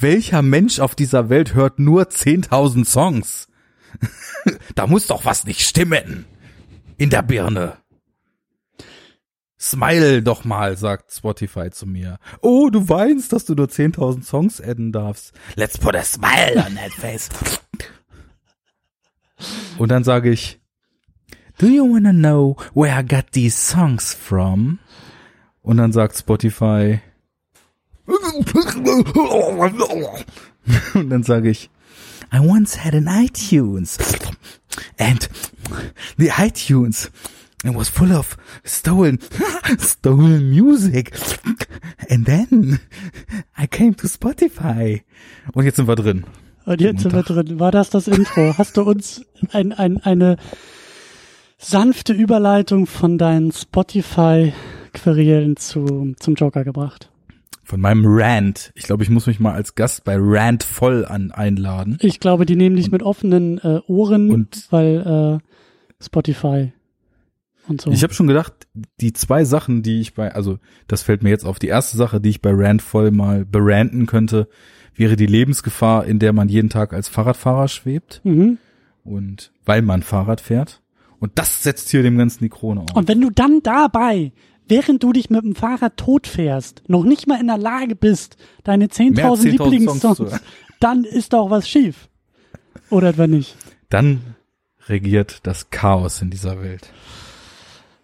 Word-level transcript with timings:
welcher 0.00 0.42
Mensch 0.42 0.80
auf 0.80 0.94
dieser 0.94 1.28
Welt 1.28 1.54
hört 1.54 1.78
nur 1.78 2.04
10.000 2.04 2.84
Songs? 2.84 3.48
da 4.74 4.86
muss 4.86 5.06
doch 5.06 5.24
was 5.24 5.44
nicht 5.44 5.62
stimmen. 5.62 6.26
In 6.96 7.10
der 7.10 7.22
Birne. 7.22 7.78
Smile 9.60 10.22
doch 10.22 10.44
mal, 10.44 10.76
sagt 10.76 11.12
Spotify 11.12 11.70
zu 11.70 11.86
mir. 11.86 12.18
Oh, 12.42 12.70
du 12.70 12.88
weinst, 12.88 13.32
dass 13.32 13.44
du 13.44 13.54
nur 13.54 13.66
10.000 13.66 14.22
Songs 14.22 14.60
adden 14.60 14.92
darfst. 14.92 15.32
Let's 15.56 15.76
put 15.76 15.96
a 15.96 16.04
smile 16.04 16.64
on 16.64 16.76
that 16.76 16.92
face. 16.92 17.28
Und 19.78 19.90
dann 19.90 20.04
sage 20.04 20.30
ich, 20.30 20.60
Do 21.58 21.66
you 21.66 21.84
wanna 21.84 22.12
know 22.12 22.56
where 22.74 22.96
I 22.96 23.02
got 23.02 23.32
these 23.32 23.56
songs 23.56 24.14
from? 24.14 24.78
Und 25.60 25.78
dann 25.78 25.92
sagt 25.92 26.16
Spotify, 26.16 27.00
und 30.94 31.10
dann 31.10 31.22
sage 31.22 31.50
ich, 31.50 31.70
I 32.32 32.38
once 32.38 32.84
had 32.84 32.94
an 32.94 33.06
iTunes 33.06 33.98
and 34.98 35.28
the 36.16 36.30
iTunes 36.30 37.10
it 37.64 37.74
was 37.74 37.88
full 37.88 38.12
of 38.12 38.36
stolen 38.64 39.18
stolen 39.78 40.50
music 40.50 41.12
and 42.08 42.26
then 42.26 42.80
I 43.56 43.66
came 43.66 43.94
to 43.96 44.08
Spotify 44.08 45.02
und 45.54 45.64
jetzt 45.64 45.76
sind 45.76 45.88
wir 45.88 45.96
drin. 45.96 46.24
Und 46.64 46.82
jetzt 46.82 47.02
sind 47.02 47.14
wir 47.14 47.22
drin. 47.22 47.58
War 47.58 47.70
das 47.70 47.88
das 47.88 48.06
Intro? 48.08 48.54
Hast 48.58 48.76
du 48.76 48.82
uns 48.82 49.24
ein, 49.52 49.72
ein, 49.72 50.02
eine 50.02 50.36
sanfte 51.56 52.12
Überleitung 52.12 52.86
von 52.86 53.16
deinen 53.16 53.52
Spotify-Querelen 53.52 55.56
zu, 55.56 56.14
zum 56.18 56.34
Joker 56.34 56.64
gebracht? 56.64 57.10
Von 57.68 57.82
meinem 57.82 58.04
Rant. 58.06 58.72
Ich 58.74 58.84
glaube, 58.84 59.02
ich 59.02 59.10
muss 59.10 59.26
mich 59.26 59.40
mal 59.40 59.52
als 59.52 59.74
Gast 59.74 60.04
bei 60.04 60.16
Rant 60.18 60.62
voll 60.62 61.04
an 61.04 61.32
einladen. 61.32 61.98
Ich 62.00 62.18
glaube, 62.18 62.46
die 62.46 62.56
nehmen 62.56 62.76
dich 62.76 62.86
Und- 62.86 62.92
mit 62.92 63.02
offenen 63.02 63.58
äh, 63.58 63.80
Ohren, 63.86 64.30
Und- 64.30 64.66
weil 64.70 65.40
äh, 65.42 66.02
Spotify 66.02 66.72
und 67.68 67.82
so. 67.82 67.90
Ich 67.90 68.02
habe 68.02 68.14
schon 68.14 68.26
gedacht, 68.26 68.54
die 69.02 69.12
zwei 69.12 69.44
Sachen, 69.44 69.82
die 69.82 70.00
ich 70.00 70.14
bei, 70.14 70.34
also 70.34 70.58
das 70.86 71.02
fällt 71.02 71.22
mir 71.22 71.28
jetzt 71.28 71.44
auf, 71.44 71.58
die 71.58 71.66
erste 71.66 71.98
Sache, 71.98 72.22
die 72.22 72.30
ich 72.30 72.40
bei 72.40 72.52
Rant 72.54 72.80
voll 72.80 73.10
mal 73.10 73.44
beranten 73.44 74.06
könnte, 74.06 74.48
wäre 74.94 75.16
die 75.16 75.26
Lebensgefahr, 75.26 76.06
in 76.06 76.18
der 76.18 76.32
man 76.32 76.48
jeden 76.48 76.70
Tag 76.70 76.94
als 76.94 77.10
Fahrradfahrer 77.10 77.68
schwebt 77.68 78.22
mhm. 78.24 78.56
und 79.04 79.52
weil 79.66 79.82
man 79.82 80.02
Fahrrad 80.02 80.40
fährt. 80.40 80.80
Und 81.18 81.32
das 81.34 81.62
setzt 81.64 81.90
hier 81.90 82.02
dem 82.02 82.16
Ganzen 82.16 82.44
die 82.44 82.48
Krone 82.48 82.80
auf. 82.80 82.94
Und 82.94 83.08
wenn 83.08 83.20
du 83.20 83.28
dann 83.28 83.60
dabei, 83.62 84.32
während 84.68 85.02
du 85.02 85.12
dich 85.12 85.30
mit 85.30 85.42
dem 85.44 85.54
Fahrrad 85.54 85.96
totfährst, 85.96 86.82
noch 86.88 87.04
nicht 87.04 87.26
mal 87.26 87.40
in 87.40 87.46
der 87.48 87.58
Lage 87.58 87.96
bist, 87.96 88.36
deine 88.64 88.86
10.000 88.86 89.14
Mehr 89.14 89.30
als 89.30 89.40
10.000 89.40 89.50
Lieblingssongs, 89.50 90.40
dann 90.80 91.04
ist 91.04 91.32
doch 91.32 91.50
was 91.50 91.68
schief. 91.68 92.08
Oder 92.90 93.08
etwa 93.10 93.26
nicht? 93.26 93.56
Dann 93.88 94.20
regiert 94.88 95.40
das 95.46 95.70
Chaos 95.70 96.22
in 96.22 96.30
dieser 96.30 96.62
Welt. 96.62 96.88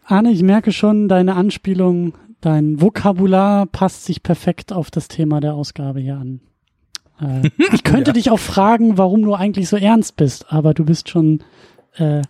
Arne, 0.05 0.31
ich 0.33 0.43
merke 0.43 0.73
schon, 0.73 1.09
deine 1.09 1.35
Anspielung, 1.35 2.15
dein 2.41 2.81
Vokabular 2.81 3.67
passt 3.67 4.05
sich 4.05 4.23
perfekt 4.23 4.73
auf 4.73 4.91
das 4.91 5.09
Thema 5.09 5.41
der 5.41 5.55
Ausgabe 5.55 6.01
hier 6.01 6.17
an. 6.17 6.41
Äh, 7.21 7.49
ich 7.73 7.83
könnte 7.85 8.11
Ja. 8.11 8.13
dich 8.13 8.31
auch 8.31 8.39
fragen, 8.39 8.99
warum 8.99 9.23
du 9.23 9.35
eigentlich 9.35 9.69
so 9.69 9.77
ernst 9.77 10.17
bist, 10.17 10.53
aber 10.53 10.75
du 10.75 10.85
bist 10.85 11.09
schon 11.09 11.43
äh, 11.97 12.21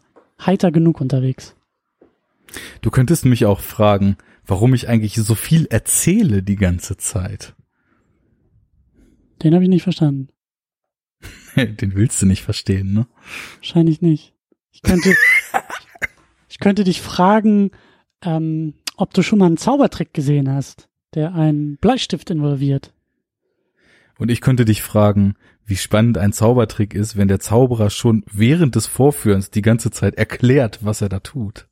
heiter 0.45 0.71
genug 0.71 1.01
unterwegs. 1.01 1.57
Du 2.81 2.91
könntest 2.91 3.25
mich 3.25 3.47
auch 3.47 3.61
fragen, 3.61 4.17
warum 4.47 4.75
ich 4.75 4.89
eigentlich 4.89 5.15
so 5.15 5.35
viel 5.35 5.67
erzähle 5.67 6.43
die 6.43 6.57
ganze 6.57 6.97
Zeit. 6.97 7.55
Den 9.43 9.55
habe 9.55 9.65
ich 9.65 9.71
nicht 9.71 9.83
verstanden. 9.83 10.29
Den 11.57 11.95
willst 11.95 12.21
du 12.23 12.27
nicht 12.27 12.43
verstehen, 12.43 12.93
ne? 12.93 13.07
Wahrscheinlich 13.57 14.01
nicht. 14.01 14.35
Ich 14.73 14.83
könnte, 14.83 15.15
ich 16.49 16.59
könnte 16.59 16.85
dich 16.85 17.01
fragen, 17.01 17.71
ähm, 18.23 18.75
ob 18.97 19.15
du 19.15 19.23
schon 19.23 19.39
mal 19.39 19.47
einen 19.47 19.57
Zaubertrick 19.57 20.15
gesehen 20.15 20.51
hast, 20.51 20.89
der 21.15 21.35
einen 21.35 21.77
Bleistift 21.77 22.31
involviert. 22.31 22.93
Und 24.19 24.31
ich 24.31 24.41
könnte 24.41 24.65
dich 24.65 24.83
fragen, 24.83 25.35
wie 25.67 25.77
spannend 25.77 26.19
ein 26.19 26.33
Zaubertrick 26.33 26.95
ist, 26.95 27.17
wenn 27.17 27.29
der 27.29 27.41
Zauberer 27.41 27.91
schon 27.91 28.25
während 28.31 28.75
des 28.77 28.87
Vorführens 28.87 29.51
die 29.51 29.63
ganze 29.63 29.91
Zeit 29.91 30.15
erklärt, 30.15 30.85
was 30.85 31.01
er 31.01 31.09
da 31.09 31.21
tut. 31.21 31.69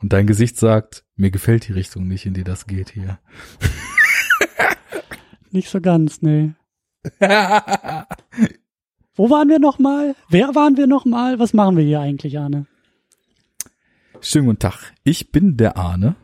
Und 0.00 0.12
dein 0.12 0.26
Gesicht 0.26 0.56
sagt, 0.56 1.04
mir 1.16 1.30
gefällt 1.30 1.66
die 1.68 1.72
Richtung 1.72 2.06
nicht, 2.06 2.24
in 2.26 2.34
die 2.34 2.44
das 2.44 2.66
geht 2.66 2.90
hier. 2.90 3.18
Nicht 5.50 5.70
so 5.70 5.80
ganz, 5.80 6.20
nee. 6.20 6.52
Wo 9.14 9.30
waren 9.30 9.48
wir 9.48 9.58
noch 9.58 9.78
mal? 9.78 10.14
Wer 10.28 10.54
waren 10.54 10.76
wir 10.76 10.86
noch 10.86 11.04
mal? 11.06 11.38
Was 11.38 11.54
machen 11.54 11.76
wir 11.78 11.84
hier 11.84 12.00
eigentlich, 12.00 12.38
Arne? 12.38 12.66
Schönen 14.20 14.46
guten 14.46 14.58
Tag. 14.58 14.92
Ich 15.04 15.32
bin 15.32 15.56
der 15.56 15.76
Arne, 15.78 16.16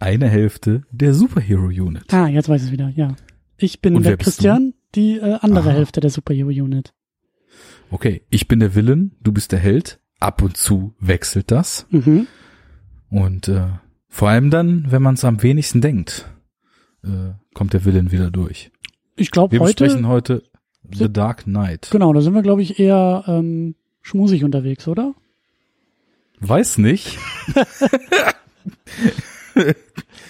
eine 0.00 0.28
Hälfte 0.28 0.82
der 0.90 1.14
Superhero 1.14 1.66
Unit. 1.66 2.12
Ah, 2.12 2.26
jetzt 2.26 2.48
weiß 2.48 2.62
ich 2.62 2.66
es 2.68 2.72
wieder, 2.72 2.88
ja. 2.88 3.14
Ich 3.58 3.80
bin 3.80 4.02
der 4.02 4.16
Christian, 4.16 4.74
die 4.94 5.18
äh, 5.18 5.38
andere 5.40 5.70
Ah. 5.70 5.74
Hälfte 5.74 6.00
der 6.00 6.10
Superhero 6.10 6.48
Unit. 6.48 6.92
Okay, 7.90 8.22
ich 8.28 8.48
bin 8.48 8.58
der 8.60 8.74
Villain, 8.74 9.12
du 9.20 9.32
bist 9.32 9.52
der 9.52 9.60
Held. 9.60 10.00
Ab 10.20 10.42
und 10.42 10.56
zu 10.56 10.94
wechselt 10.98 11.50
das. 11.50 11.86
Mhm. 11.90 12.26
Und 13.14 13.46
äh, 13.46 13.66
vor 14.08 14.28
allem 14.28 14.50
dann, 14.50 14.86
wenn 14.90 15.00
man 15.00 15.14
es 15.14 15.24
am 15.24 15.40
wenigsten 15.40 15.80
denkt, 15.80 16.28
äh, 17.04 17.30
kommt 17.54 17.72
der 17.72 17.84
Villain 17.84 18.10
wieder 18.10 18.32
durch. 18.32 18.72
Ich 19.14 19.30
glaube 19.30 19.52
Wir 19.52 19.60
heute, 19.60 19.84
besprechen 19.84 20.08
heute 20.08 20.42
The 20.92 21.12
Dark 21.12 21.44
Knight. 21.44 21.88
genau, 21.92 22.12
da 22.12 22.20
sind 22.20 22.34
wir, 22.34 22.42
glaube 22.42 22.62
ich, 22.62 22.80
eher 22.80 23.22
ähm, 23.28 23.76
schmusig 24.02 24.42
unterwegs, 24.42 24.88
oder? 24.88 25.14
Weiß 26.40 26.78
nicht. 26.78 27.16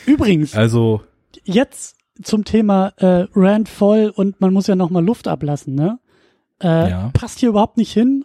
Übrigens, 0.06 0.54
Also, 0.54 1.00
jetzt 1.44 1.96
zum 2.22 2.44
Thema 2.44 2.88
äh, 2.98 3.26
Rand 3.34 3.70
voll 3.70 4.12
und 4.14 4.40
man 4.42 4.52
muss 4.52 4.66
ja 4.66 4.76
noch 4.76 4.90
mal 4.90 5.02
Luft 5.04 5.26
ablassen, 5.26 5.74
ne? 5.74 5.98
Äh, 6.60 6.90
Ja. 6.90 7.10
Passt 7.14 7.38
hier 7.40 7.48
überhaupt 7.48 7.78
nicht 7.78 7.92
hin, 7.92 8.24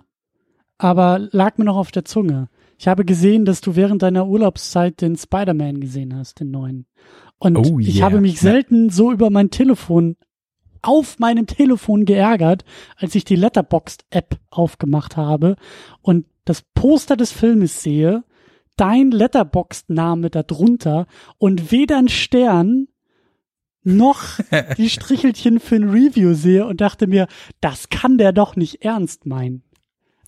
aber 0.78 1.18
lag 1.32 1.58
mir 1.58 1.66
noch 1.66 1.78
auf 1.78 1.92
der 1.92 2.04
Zunge. 2.06 2.50
Ich 2.80 2.88
habe 2.88 3.04
gesehen, 3.04 3.44
dass 3.44 3.60
du 3.60 3.76
während 3.76 4.04
deiner 4.04 4.26
Urlaubszeit 4.26 5.02
den 5.02 5.18
Spider-Man 5.18 5.82
gesehen 5.82 6.16
hast, 6.16 6.40
den 6.40 6.50
neuen. 6.50 6.86
Und 7.38 7.58
Oh 7.58 7.78
ich 7.78 7.98
yeah. 7.98 8.06
habe 8.06 8.22
mich 8.22 8.40
selten 8.40 8.90
so 8.90 9.12
über 9.12 9.30
mein 9.30 9.50
Telefon 9.50 10.16
auf 10.82 11.20
meinem 11.20 11.46
Telefon 11.46 12.06
geärgert, 12.06 12.64
als 12.96 13.16
ich 13.16 13.26
die 13.26 13.36
Letterboxd-App 13.36 14.40
aufgemacht 14.50 15.18
habe 15.18 15.58
und 16.02 16.26
das 16.46 16.64
Poster 16.74 17.18
des 17.18 17.34
Filmes 17.34 17.84
sehe, 17.84 18.24
dein 18.78 19.12
Letterboxd-Name 19.12 20.30
darunter 20.30 21.06
und 21.38 21.74
weder 21.74 21.98
ein 21.98 22.08
Stern 22.08 22.88
noch 23.84 24.40
die 24.78 24.90
Strichelchen 24.90 25.60
für 25.60 25.76
ein 25.76 25.90
Review 25.90 26.34
sehe 26.34 26.66
und 26.66 26.80
dachte 26.80 27.08
mir, 27.08 27.28
das 27.60 27.90
kann 27.90 28.18
der 28.18 28.32
doch 28.32 28.56
nicht 28.56 28.86
ernst 28.86 29.26
meinen. 29.26 29.64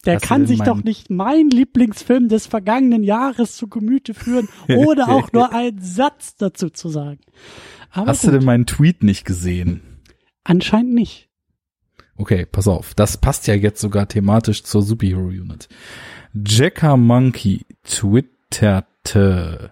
Der 0.06 0.16
Hast 0.16 0.23
kann 0.23 0.47
sich 0.47 0.59
doch 0.62 0.84
nicht 0.84 1.09
mein 1.09 1.50
Lieblingsfilm 1.50 2.28
des 2.28 2.47
vergangenen 2.47 3.03
Jahres 3.03 3.56
zu 3.56 3.67
Gemüte 3.67 4.13
führen, 4.13 4.50
ohne 4.67 5.09
auch 5.09 5.31
nur 5.34 5.53
einen 5.53 5.81
Satz 5.81 6.35
dazu 6.35 6.69
zu 6.69 6.89
sagen. 6.89 7.19
Aber 7.91 8.07
hast 8.07 8.22
gut, 8.22 8.29
du 8.29 8.38
denn 8.38 8.45
meinen 8.45 8.66
Tweet 8.66 9.03
nicht 9.03 9.25
gesehen? 9.25 9.81
anscheinend 10.44 10.94
nicht. 10.94 11.29
Okay, 12.16 12.45
pass 12.45 12.67
auf. 12.67 12.94
Das 12.94 13.17
passt 13.17 13.47
ja 13.47 13.56
jetzt 13.56 13.81
sogar 13.81 14.07
thematisch 14.07 14.63
zur 14.63 14.81
Superhero 14.81 15.28
Unit. 15.28 15.67
Jacker 16.33 16.97
Monkey 16.97 17.66
twitterte. 17.83 19.72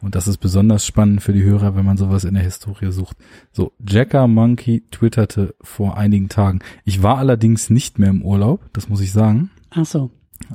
Und 0.00 0.14
das 0.14 0.28
ist 0.28 0.38
besonders 0.38 0.86
spannend 0.86 1.22
für 1.22 1.32
die 1.32 1.42
Hörer, 1.42 1.74
wenn 1.74 1.84
man 1.84 1.96
sowas 1.96 2.24
in 2.24 2.34
der 2.34 2.42
Historie 2.44 2.92
sucht. 2.92 3.16
So, 3.52 3.72
Jacker 3.84 4.28
Monkey 4.28 4.84
twitterte 4.90 5.54
vor 5.60 5.96
einigen 5.96 6.28
Tagen. 6.28 6.60
Ich 6.84 7.02
war 7.02 7.18
allerdings 7.18 7.68
nicht 7.70 7.98
mehr 7.98 8.10
im 8.10 8.22
Urlaub, 8.22 8.60
das 8.72 8.88
muss 8.88 9.00
ich 9.00 9.12
sagen. 9.12 9.50
Ach 9.70 9.84
so. 9.86 10.10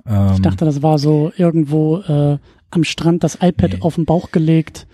Ähm, 0.05 0.31
Ich 0.35 0.41
dachte, 0.41 0.65
das 0.65 0.81
war 0.81 0.97
so 0.97 1.31
irgendwo 1.37 1.97
äh, 1.99 2.37
am 2.71 2.83
Strand 2.83 3.23
das 3.23 3.35
iPad 3.41 3.73
Nee. 3.73 3.81
auf 3.81 3.95
den 3.95 4.05
Bauch 4.05 4.31
gelegt 4.31 4.87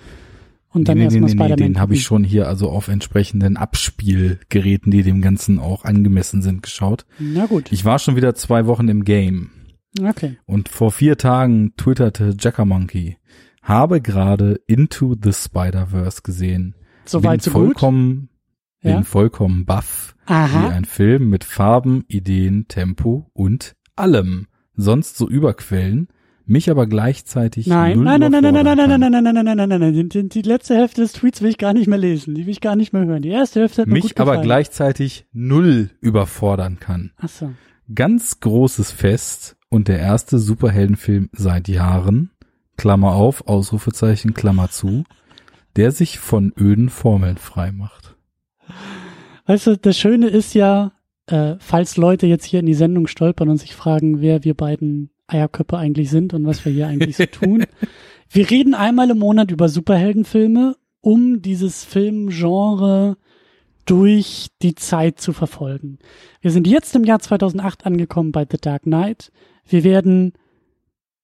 und 0.71 0.87
dann 0.87 0.97
nee, 0.97 1.01
nee, 1.01 1.05
erstmal 1.05 1.29
nee, 1.29 1.35
Spider-Man. 1.35 1.57
den 1.73 1.79
habe 1.79 1.93
ich 1.93 2.03
schon 2.03 2.23
hier 2.23 2.47
also 2.47 2.69
auf 2.69 2.87
entsprechenden 2.89 3.57
Abspielgeräten, 3.57 4.91
die 4.91 5.03
dem 5.03 5.21
Ganzen 5.21 5.59
auch 5.59 5.85
angemessen 5.85 6.41
sind, 6.41 6.61
geschaut. 6.63 7.05
Na 7.19 7.45
gut. 7.45 7.71
Ich 7.71 7.85
war 7.85 7.99
schon 7.99 8.15
wieder 8.15 8.35
zwei 8.35 8.65
Wochen 8.65 8.87
im 8.87 9.03
Game. 9.03 9.51
Okay. 10.01 10.37
Und 10.45 10.69
vor 10.69 10.91
vier 10.91 11.17
Tagen 11.17 11.73
twitterte 11.77 12.35
Jackamonkey, 12.39 13.17
habe 13.63 14.01
gerade 14.01 14.59
Into 14.67 15.15
the 15.21 15.33
Spider-Verse 15.33 16.21
gesehen. 16.23 16.75
Soweit 17.05 17.43
bin 17.43 17.51
so 17.51 17.51
gut. 17.51 17.61
vollkommen, 17.65 18.29
Ja. 18.83 18.95
bin 18.95 19.03
vollkommen 19.03 19.65
baff. 19.65 20.15
Wie 20.27 20.33
Aha. 20.33 20.69
ein 20.69 20.85
Film 20.85 21.29
mit 21.29 21.43
Farben, 21.43 22.03
Ideen, 22.07 22.67
Tempo 22.67 23.29
und 23.33 23.73
allem. 23.99 24.47
Sonst 24.75 25.17
so 25.17 25.27
Überquellen 25.27 26.07
mich 26.45 26.71
aber 26.71 26.87
gleichzeitig 26.87 27.67
Nein, 27.67 28.01
nein, 28.01 28.19
nein, 28.19 28.31
nein, 28.31 28.41
nein, 28.41 28.53
nein, 28.53 28.65
nein, 28.65 28.89
nein, 28.89 28.99
nein, 28.99 29.11
nein, 29.11 29.23
nein, 29.23 29.45
nein, 29.45 29.55
nein, 29.57 29.69
nein, 29.69 29.79
nein. 29.93 30.09
Die, 30.09 30.29
die 30.29 30.41
letzte 30.41 30.75
Hälfte 30.75 31.01
des 31.01 31.13
Tweets 31.13 31.41
will 31.43 31.49
ich 31.51 31.59
gar 31.59 31.73
nicht 31.73 31.87
mehr 31.87 31.99
lesen. 31.99 32.33
Die 32.33 32.45
will 32.45 32.51
ich 32.51 32.61
gar 32.61 32.75
nicht 32.75 32.91
mehr 32.91 33.05
hören. 33.05 33.21
Die 33.21 33.29
erste 33.29 33.59
Hälfte 33.59 33.83
hat 33.83 33.87
mir 33.87 33.95
gut 33.95 34.03
Mich 34.03 34.19
aber 34.19 34.31
gefallen. 34.31 34.45
gleichzeitig 34.47 35.27
null 35.31 35.91
überfordern 36.01 36.79
kann. 36.79 37.11
Ach 37.17 37.29
so. 37.29 37.51
Ganz 37.93 38.39
großes 38.39 38.91
Fest 38.91 39.57
und 39.69 39.87
der 39.87 39.99
erste 39.99 40.39
Superheldenfilm 40.39 41.29
seit 41.33 41.67
Jahren, 41.67 42.31
Klammer 42.77 43.13
auf, 43.13 43.47
Ausrufezeichen, 43.47 44.33
Klammer 44.33 44.71
zu, 44.71 45.03
der 45.75 45.91
sich 45.91 46.17
von 46.17 46.51
öden 46.59 46.89
Formeln 46.89 47.37
frei 47.37 47.71
macht. 47.71 48.15
Weißt 49.45 49.67
du, 49.67 49.77
das 49.77 49.97
Schöne 49.97 50.27
ist 50.27 50.53
ja, 50.55 50.93
äh, 51.29 51.55
falls 51.59 51.97
Leute 51.97 52.27
jetzt 52.27 52.45
hier 52.45 52.59
in 52.59 52.65
die 52.65 52.73
Sendung 52.73 53.07
stolpern 53.07 53.49
und 53.49 53.57
sich 53.57 53.75
fragen, 53.75 54.21
wer 54.21 54.43
wir 54.43 54.55
beiden 54.55 55.11
Eierköpfe 55.27 55.77
eigentlich 55.77 56.09
sind 56.09 56.33
und 56.33 56.45
was 56.45 56.65
wir 56.65 56.71
hier 56.71 56.87
eigentlich 56.87 57.17
so 57.17 57.25
tun. 57.25 57.65
Wir 58.31 58.47
reden 58.51 58.75
einmal 58.75 59.09
im 59.09 59.17
Monat 59.17 59.49
über 59.49 59.69
Superheldenfilme, 59.69 60.75
um 61.01 61.41
dieses 61.41 61.83
Filmgenre 61.83 63.17
durch 63.85 64.49
die 64.61 64.75
Zeit 64.75 65.19
zu 65.19 65.33
verfolgen. 65.33 65.97
Wir 66.39 66.51
sind 66.51 66.67
jetzt 66.67 66.95
im 66.95 67.05
Jahr 67.05 67.17
2008 67.17 67.87
angekommen 67.87 68.31
bei 68.31 68.45
The 68.47 68.57
Dark 68.61 68.83
Knight. 68.83 69.31
Wir 69.65 69.83
werden 69.83 70.33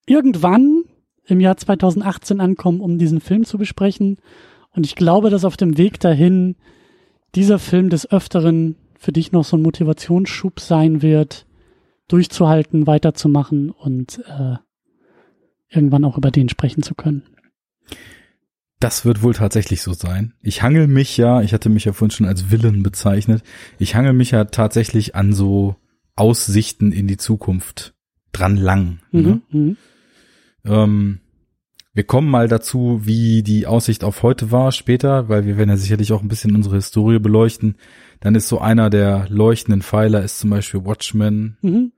irgendwann 0.07 0.85
im 1.27 1.39
Jahr 1.39 1.57
2018 1.57 2.41
ankommen, 2.41 2.81
um 2.81 2.97
diesen 2.97 3.21
Film 3.21 3.45
zu 3.45 3.59
besprechen. 3.59 4.17
Und 4.71 4.87
ich 4.87 4.95
glaube, 4.95 5.29
dass 5.29 5.45
auf 5.45 5.57
dem 5.57 5.77
Weg 5.77 5.99
dahin 5.99 6.55
dieser 7.35 7.59
Film 7.59 7.91
des 7.91 8.09
Öfteren 8.09 8.77
für 9.05 9.11
dich 9.11 9.31
noch 9.31 9.45
so 9.45 9.55
ein 9.55 9.61
Motivationsschub 9.61 10.59
sein 10.59 11.03
wird, 11.03 11.45
durchzuhalten, 12.07 12.87
weiterzumachen 12.87 13.69
und 13.69 14.19
äh, 14.27 14.55
irgendwann 15.69 16.03
auch 16.03 16.17
über 16.17 16.31
den 16.31 16.49
sprechen 16.49 16.81
zu 16.81 16.95
können. 16.95 17.21
Das 18.79 19.05
wird 19.05 19.21
wohl 19.21 19.35
tatsächlich 19.35 19.83
so 19.83 19.93
sein. 19.93 20.33
Ich 20.41 20.63
hangel 20.63 20.87
mich 20.87 21.17
ja, 21.17 21.43
ich 21.43 21.53
hatte 21.53 21.69
mich 21.69 21.85
ja 21.85 21.93
vorhin 21.93 22.11
schon 22.11 22.25
als 22.25 22.49
Villain 22.49 22.81
bezeichnet, 22.81 23.43
ich 23.77 23.93
hangel 23.93 24.13
mich 24.13 24.31
ja 24.31 24.45
tatsächlich 24.45 25.13
an 25.13 25.33
so 25.33 25.75
Aussichten 26.15 26.91
in 26.91 27.07
die 27.07 27.17
Zukunft 27.17 27.93
dran 28.31 28.57
lang. 28.57 29.01
Ne? 29.11 29.41
Mhm, 29.51 29.59
mhm. 29.59 29.77
Ähm, 30.65 31.19
wir 31.93 32.05
kommen 32.05 32.27
mal 32.27 32.47
dazu, 32.47 33.01
wie 33.03 33.43
die 33.43 33.67
Aussicht 33.67 34.03
auf 34.03 34.23
heute 34.23 34.51
war 34.51 34.71
später, 34.71 35.29
weil 35.29 35.45
wir 35.45 35.57
werden 35.57 35.69
ja 35.69 35.77
sicherlich 35.77 36.11
auch 36.11 36.23
ein 36.23 36.27
bisschen 36.27 36.55
unsere 36.55 36.75
Historie 36.77 37.19
beleuchten. 37.19 37.75
Dann 38.19 38.35
ist 38.35 38.47
so 38.47 38.59
einer 38.59 38.89
der 38.89 39.27
leuchtenden 39.29 39.81
Pfeiler 39.81 40.23
ist 40.23 40.39
zum 40.39 40.49
Beispiel 40.49 40.85
Watchmen. 40.85 41.57
Mhm. 41.61 41.91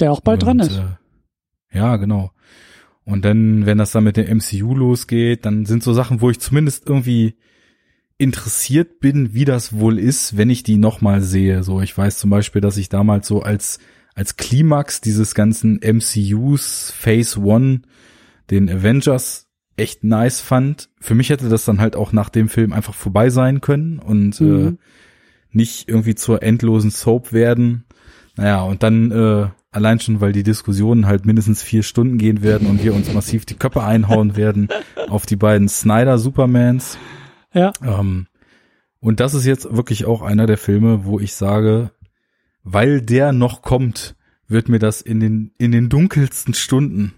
Der 0.00 0.12
auch 0.12 0.20
bald 0.20 0.42
dran 0.42 0.60
Und, 0.60 0.66
ist. 0.66 0.78
Äh, 0.78 1.76
ja, 1.76 1.96
genau. 1.96 2.32
Und 3.04 3.24
dann, 3.24 3.66
wenn 3.66 3.78
das 3.78 3.92
dann 3.92 4.04
mit 4.04 4.16
dem 4.16 4.38
MCU 4.38 4.74
losgeht, 4.74 5.46
dann 5.46 5.64
sind 5.64 5.82
so 5.82 5.92
Sachen, 5.92 6.20
wo 6.20 6.30
ich 6.30 6.40
zumindest 6.40 6.88
irgendwie 6.88 7.36
interessiert 8.18 9.00
bin, 9.00 9.34
wie 9.34 9.44
das 9.44 9.78
wohl 9.78 9.98
ist, 9.98 10.36
wenn 10.36 10.50
ich 10.50 10.62
die 10.62 10.78
nochmal 10.78 11.20
sehe. 11.22 11.62
So, 11.62 11.80
ich 11.80 11.96
weiß 11.96 12.18
zum 12.18 12.30
Beispiel, 12.30 12.60
dass 12.60 12.78
ich 12.78 12.88
damals 12.88 13.28
so 13.28 13.42
als, 13.42 13.78
als 14.14 14.36
Klimax 14.36 15.00
dieses 15.00 15.34
ganzen 15.34 15.80
MCUs 15.82 16.90
Phase 16.96 17.40
One, 17.40 17.82
den 18.50 18.70
Avengers, 18.70 19.48
echt 19.76 20.02
nice 20.02 20.40
fand. 20.40 20.88
Für 21.00 21.14
mich 21.14 21.28
hätte 21.28 21.48
das 21.48 21.66
dann 21.66 21.80
halt 21.80 21.94
auch 21.94 22.12
nach 22.12 22.30
dem 22.30 22.48
Film 22.48 22.72
einfach 22.72 22.94
vorbei 22.94 23.28
sein 23.30 23.60
können 23.60 23.98
und 23.98 24.40
äh, 24.40 24.44
Mhm. 24.44 24.78
Nicht 25.56 25.88
irgendwie 25.88 26.14
zur 26.14 26.42
endlosen 26.42 26.90
Soap 26.90 27.32
werden. 27.32 27.84
Naja, 28.36 28.62
und 28.62 28.82
dann 28.82 29.10
äh, 29.10 29.48
allein 29.70 29.98
schon, 29.98 30.20
weil 30.20 30.32
die 30.32 30.42
Diskussionen 30.42 31.06
halt 31.06 31.26
mindestens 31.26 31.62
vier 31.62 31.82
Stunden 31.82 32.18
gehen 32.18 32.42
werden 32.42 32.68
und 32.68 32.84
wir 32.84 32.94
uns 32.94 33.12
massiv 33.12 33.44
die 33.46 33.54
Köpfe 33.54 33.82
einhauen 33.82 34.36
werden 34.36 34.68
auf 35.08 35.26
die 35.26 35.36
beiden 35.36 35.68
Snyder 35.68 36.18
Supermans. 36.18 36.98
Ja, 37.52 37.72
Ähm, 37.82 38.26
und 39.00 39.20
das 39.20 39.34
ist 39.34 39.46
jetzt 39.46 39.74
wirklich 39.74 40.04
auch 40.04 40.22
einer 40.22 40.46
der 40.46 40.58
Filme, 40.58 41.04
wo 41.04 41.20
ich 41.20 41.34
sage, 41.34 41.92
weil 42.64 43.00
der 43.00 43.32
noch 43.32 43.62
kommt, 43.62 44.16
wird 44.48 44.68
mir 44.68 44.78
das 44.78 45.00
in 45.00 45.20
den, 45.20 45.52
in 45.58 45.72
den 45.72 45.88
dunkelsten 45.88 46.54
Stunden 46.54 47.14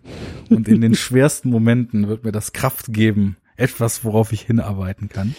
und 0.51 0.69
in 0.69 0.81
den 0.81 0.95
schwersten 0.97 1.51
Momenten 1.51 2.09
wird 2.09 2.25
mir 2.25 2.33
das 2.33 2.53
Kraft 2.53 2.93
geben, 2.93 3.37
etwas, 3.57 4.05
worauf 4.05 4.33
ich 4.33 4.43
hinarbeiten 4.43 5.09
kann. 5.09 5.35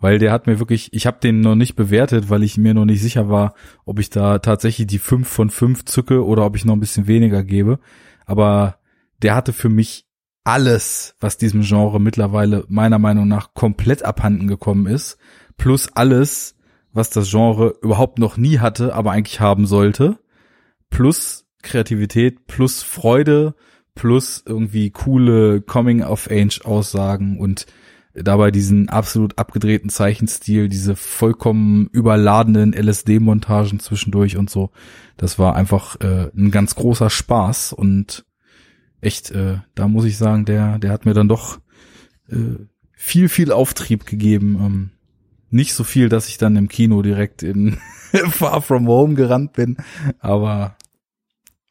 Weil 0.00 0.18
der 0.18 0.32
hat 0.32 0.46
mir 0.46 0.60
wirklich, 0.60 0.92
ich 0.92 1.06
habe 1.06 1.18
den 1.20 1.40
noch 1.40 1.56
nicht 1.56 1.74
bewertet, 1.74 2.30
weil 2.30 2.44
ich 2.44 2.56
mir 2.56 2.72
noch 2.72 2.84
nicht 2.84 3.02
sicher 3.02 3.28
war, 3.28 3.54
ob 3.84 3.98
ich 3.98 4.10
da 4.10 4.38
tatsächlich 4.38 4.86
die 4.86 4.98
fünf 4.98 5.28
von 5.28 5.50
fünf 5.50 5.84
zücke 5.84 6.24
oder 6.24 6.44
ob 6.44 6.54
ich 6.54 6.64
noch 6.64 6.74
ein 6.74 6.80
bisschen 6.80 7.06
weniger 7.08 7.42
gebe. 7.42 7.80
Aber 8.24 8.78
der 9.22 9.34
hatte 9.34 9.52
für 9.52 9.68
mich 9.68 10.06
alles, 10.44 11.16
was 11.20 11.36
diesem 11.36 11.62
Genre 11.62 12.00
mittlerweile 12.00 12.64
meiner 12.68 12.98
Meinung 12.98 13.28
nach 13.28 13.54
komplett 13.54 14.04
abhanden 14.04 14.46
gekommen 14.46 14.86
ist, 14.86 15.18
plus 15.56 15.90
alles, 15.94 16.54
was 16.92 17.10
das 17.10 17.30
Genre 17.30 17.74
überhaupt 17.82 18.18
noch 18.18 18.36
nie 18.36 18.58
hatte, 18.58 18.94
aber 18.94 19.12
eigentlich 19.12 19.40
haben 19.40 19.66
sollte, 19.66 20.18
plus 20.90 21.44
Kreativität, 21.62 22.46
plus 22.46 22.82
Freude, 22.82 23.54
plus 23.94 24.42
irgendwie 24.46 24.90
coole 24.90 25.60
Coming-of-Age-Aussagen 25.60 27.38
und 27.38 27.66
dabei 28.22 28.50
diesen 28.50 28.88
absolut 28.88 29.38
abgedrehten 29.38 29.90
Zeichenstil, 29.90 30.68
diese 30.68 30.96
vollkommen 30.96 31.88
überladenen 31.88 32.72
LSD-Montagen 32.72 33.80
zwischendurch 33.80 34.36
und 34.36 34.50
so. 34.50 34.70
Das 35.16 35.38
war 35.38 35.56
einfach 35.56 36.00
äh, 36.00 36.30
ein 36.36 36.50
ganz 36.50 36.74
großer 36.74 37.10
Spaß 37.10 37.72
und 37.72 38.24
echt, 39.00 39.30
äh, 39.30 39.58
da 39.74 39.88
muss 39.88 40.04
ich 40.04 40.16
sagen, 40.16 40.44
der, 40.44 40.78
der 40.78 40.92
hat 40.92 41.04
mir 41.04 41.14
dann 41.14 41.28
doch 41.28 41.58
äh, 42.28 42.56
viel, 42.92 43.28
viel 43.28 43.52
Auftrieb 43.52 44.06
gegeben. 44.06 44.58
Ähm, 44.60 44.90
nicht 45.50 45.74
so 45.74 45.84
viel, 45.84 46.08
dass 46.08 46.28
ich 46.28 46.38
dann 46.38 46.56
im 46.56 46.68
Kino 46.68 47.02
direkt 47.02 47.42
in 47.42 47.78
Far 48.30 48.60
From 48.62 48.86
Home 48.86 49.14
gerannt 49.14 49.52
bin, 49.54 49.76
aber 50.18 50.76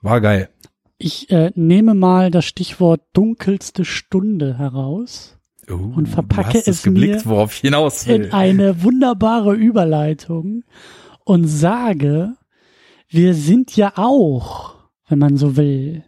war 0.01 0.21
geil. 0.21 0.49
ich 0.97 1.29
äh, 1.31 1.51
nehme 1.55 1.93
mal 1.93 2.31
das 2.31 2.45
Stichwort 2.45 3.01
dunkelste 3.13 3.85
Stunde 3.85 4.57
heraus 4.57 5.36
Uh, 5.69 5.93
Und 5.95 6.07
verpacke 6.07 6.61
es 6.65 6.83
geblickt, 6.83 7.25
mir 7.25 7.91
in 8.05 8.31
eine 8.31 8.83
wunderbare 8.83 9.53
Überleitung 9.53 10.63
und 11.25 11.45
sage, 11.45 12.35
wir 13.09 13.33
sind 13.33 13.75
ja 13.75 13.93
auch, 13.97 14.75
wenn 15.09 15.19
man 15.19 15.35
so 15.35 15.57
will, 15.57 16.03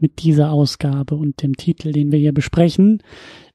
mit 0.00 0.22
dieser 0.22 0.50
Ausgabe 0.50 1.14
und 1.14 1.42
dem 1.42 1.56
Titel, 1.56 1.92
den 1.92 2.10
wir 2.10 2.18
hier 2.18 2.34
besprechen, 2.34 3.02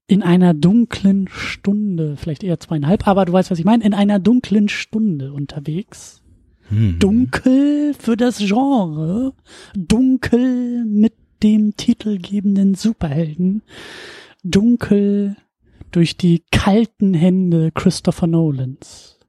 in 0.07 0.23
einer 0.23 0.53
dunklen 0.53 1.27
Stunde, 1.29 2.15
vielleicht 2.17 2.43
eher 2.43 2.59
zweieinhalb, 2.59 3.07
aber 3.07 3.25
du 3.25 3.33
weißt, 3.33 3.51
was 3.51 3.59
ich 3.59 3.65
meine, 3.65 3.85
in 3.85 3.93
einer 3.93 4.19
dunklen 4.19 4.69
Stunde 4.69 5.33
unterwegs. 5.33 6.21
Hm. 6.69 6.99
Dunkel 6.99 7.93
für 7.97 8.17
das 8.17 8.39
Genre, 8.39 9.33
dunkel 9.75 10.85
mit 10.85 11.13
dem 11.43 11.75
titelgebenden 11.75 12.75
Superhelden, 12.75 13.63
dunkel 14.43 15.35
durch 15.91 16.17
die 16.17 16.43
kalten 16.51 17.13
Hände 17.13 17.71
Christopher 17.73 18.27
Nolans. 18.27 19.19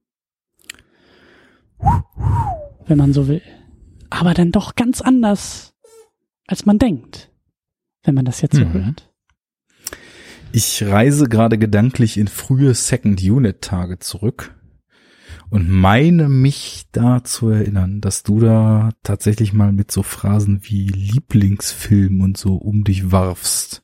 Wenn 2.87 2.99
man 2.99 3.13
so 3.13 3.29
will. 3.29 3.43
Aber 4.11 4.35
dann 4.35 4.53
doch 4.53 4.75
ganz 4.75 5.01
anders, 5.01 5.75
als 6.47 6.67
man 6.67 6.79
denkt, 6.79 7.31
wenn 8.05 8.15
man 8.15 8.25
das 8.25 8.41
jetzt 8.41 8.57
so 8.57 8.65
Mhm. 8.65 8.73
hört. 8.73 9.09
Ich 10.53 10.83
reise 10.85 11.29
gerade 11.29 11.57
gedanklich 11.57 12.19
in 12.19 12.29
frühe 12.29 12.75
Second 12.75 13.23
Unit 13.23 13.63
Tage 13.63 13.99
zurück 14.01 14.55
und 15.49 15.69
meine 15.71 16.29
mich 16.29 16.85
da 16.93 17.25
zu 17.25 17.49
erinnern, 17.49 18.03
dass 18.03 18.23
du 18.23 18.39
da 18.39 18.91
tatsächlich 19.03 19.55
mal 19.55 19.73
mit 19.73 19.91
so 19.91 20.03
Phrasen 20.03 20.61
wie 20.65 20.89
Lieblingsfilm 20.89 22.21
und 22.21 22.37
so 22.37 22.57
um 22.57 22.85
dich 22.85 23.11
warfst. 23.11 23.83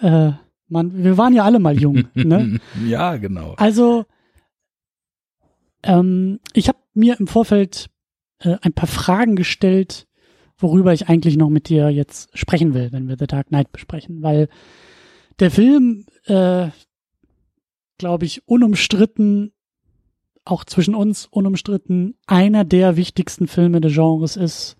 Äh, 0.00 0.32
man, 0.68 1.04
wir 1.04 1.18
waren 1.18 1.34
ja 1.34 1.44
alle 1.44 1.58
mal 1.58 1.78
jung, 1.78 2.04
ne? 2.14 2.60
ja, 2.86 3.16
genau. 3.16 3.54
Also, 3.56 4.06
ähm, 5.82 6.40
ich 6.52 6.68
habe 6.68 6.78
mir 6.94 7.18
im 7.20 7.26
Vorfeld 7.26 7.90
äh, 8.40 8.56
ein 8.62 8.72
paar 8.72 8.88
Fragen 8.88 9.36
gestellt, 9.36 10.06
worüber 10.58 10.92
ich 10.92 11.08
eigentlich 11.08 11.36
noch 11.36 11.50
mit 11.50 11.68
dir 11.68 11.90
jetzt 11.90 12.36
sprechen 12.36 12.74
will, 12.74 12.92
wenn 12.92 13.08
wir 13.08 13.16
The 13.18 13.26
Dark 13.26 13.48
Knight 13.48 13.72
besprechen, 13.72 14.22
weil 14.22 14.48
der 15.40 15.50
Film, 15.50 16.06
äh, 16.26 16.68
glaube 17.98 18.24
ich, 18.24 18.46
unumstritten, 18.48 19.52
auch 20.44 20.64
zwischen 20.64 20.94
uns 20.94 21.26
unumstritten, 21.26 22.16
einer 22.26 22.64
der 22.64 22.96
wichtigsten 22.96 23.48
Filme 23.48 23.80
des 23.80 23.94
Genres 23.94 24.36
ist, 24.36 24.76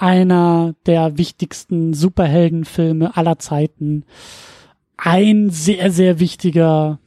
einer 0.00 0.74
der 0.86 1.18
wichtigsten 1.18 1.92
Superheldenfilme 1.92 3.16
aller 3.16 3.38
Zeiten, 3.38 4.04
ein 4.96 5.50
sehr, 5.50 5.90
sehr 5.90 6.18
wichtiger 6.18 6.98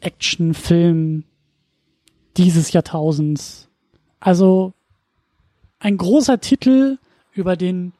Actionfilm 0.00 1.24
dieses 2.36 2.72
Jahrtausends. 2.72 3.68
Also 4.18 4.72
ein 5.78 5.96
großer 5.96 6.40
Titel, 6.40 6.98
über 7.32 7.56
den 7.56 7.92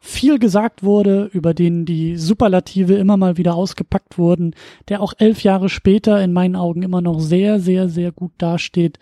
viel 0.00 0.38
gesagt 0.38 0.82
wurde, 0.82 1.30
über 1.32 1.52
den 1.52 1.84
die 1.84 2.16
Superlative 2.16 2.94
immer 2.94 3.18
mal 3.18 3.36
wieder 3.36 3.54
ausgepackt 3.54 4.16
wurden, 4.16 4.54
der 4.88 5.02
auch 5.02 5.12
elf 5.18 5.42
Jahre 5.42 5.68
später 5.68 6.22
in 6.22 6.32
meinen 6.32 6.56
Augen 6.56 6.82
immer 6.82 7.02
noch 7.02 7.20
sehr, 7.20 7.60
sehr, 7.60 7.90
sehr 7.90 8.10
gut 8.10 8.32
dasteht, 8.38 8.98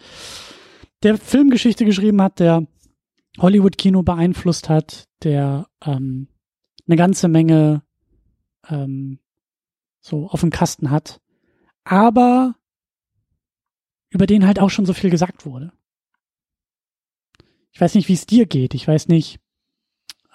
der 1.04 1.16
Filmgeschichte 1.16 1.84
geschrieben 1.84 2.20
hat, 2.22 2.40
der 2.40 2.66
Hollywood-Kino 3.38 4.02
beeinflusst 4.02 4.68
hat, 4.68 5.08
der 5.22 5.68
ähm, 5.84 6.28
eine 6.86 6.96
ganze 6.96 7.28
Menge 7.28 7.82
ähm, 8.68 9.18
so 10.00 10.28
auf 10.28 10.40
dem 10.40 10.50
Kasten 10.50 10.90
hat, 10.90 11.20
aber 11.84 12.56
über 14.10 14.26
den 14.26 14.46
halt 14.46 14.60
auch 14.60 14.70
schon 14.70 14.84
so 14.84 14.92
viel 14.92 15.10
gesagt 15.10 15.46
wurde. 15.46 15.72
Ich 17.72 17.80
weiß 17.80 17.94
nicht, 17.94 18.08
wie 18.08 18.12
es 18.14 18.26
dir 18.26 18.44
geht. 18.46 18.74
Ich 18.74 18.86
weiß 18.86 19.08
nicht, 19.08 19.40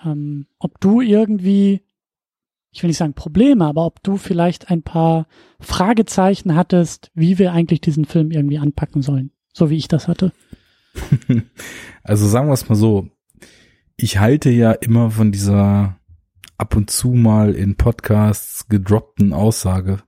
ähm, 0.03 0.47
ob 0.57 0.79
du 0.79 1.01
irgendwie, 1.01 1.83
ich 2.71 2.81
will 2.81 2.87
nicht 2.87 2.97
sagen 2.97 3.13
Probleme, 3.13 3.65
aber 3.65 3.85
ob 3.85 4.01
du 4.01 4.17
vielleicht 4.17 4.71
ein 4.71 4.81
paar 4.81 5.27
Fragezeichen 5.59 6.55
hattest, 6.55 7.11
wie 7.13 7.37
wir 7.37 7.53
eigentlich 7.53 7.81
diesen 7.81 8.05
Film 8.05 8.31
irgendwie 8.31 8.57
anpacken 8.57 9.03
sollen, 9.03 9.31
so 9.53 9.69
wie 9.69 9.77
ich 9.77 9.87
das 9.87 10.07
hatte. 10.07 10.31
Also 12.03 12.25
sagen 12.25 12.47
wir 12.47 12.53
es 12.53 12.69
mal 12.69 12.75
so, 12.75 13.09
ich 13.97 14.17
halte 14.17 14.49
ja 14.49 14.71
immer 14.71 15.11
von 15.11 15.33
dieser 15.33 15.99
ab 16.57 16.75
und 16.77 16.89
zu 16.89 17.09
mal 17.09 17.53
in 17.53 17.75
Podcasts 17.75 18.69
gedroppten 18.69 19.33
Aussage, 19.33 19.99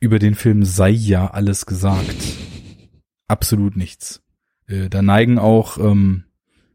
über 0.00 0.18
den 0.18 0.34
Film 0.34 0.64
sei 0.64 0.90
ja 0.90 1.28
alles 1.28 1.66
gesagt. 1.66 2.16
Absolut 3.28 3.76
nichts. 3.76 4.22
Äh, 4.66 4.88
da 4.88 5.02
neigen 5.02 5.38
auch 5.38 5.78
ähm, 5.78 6.24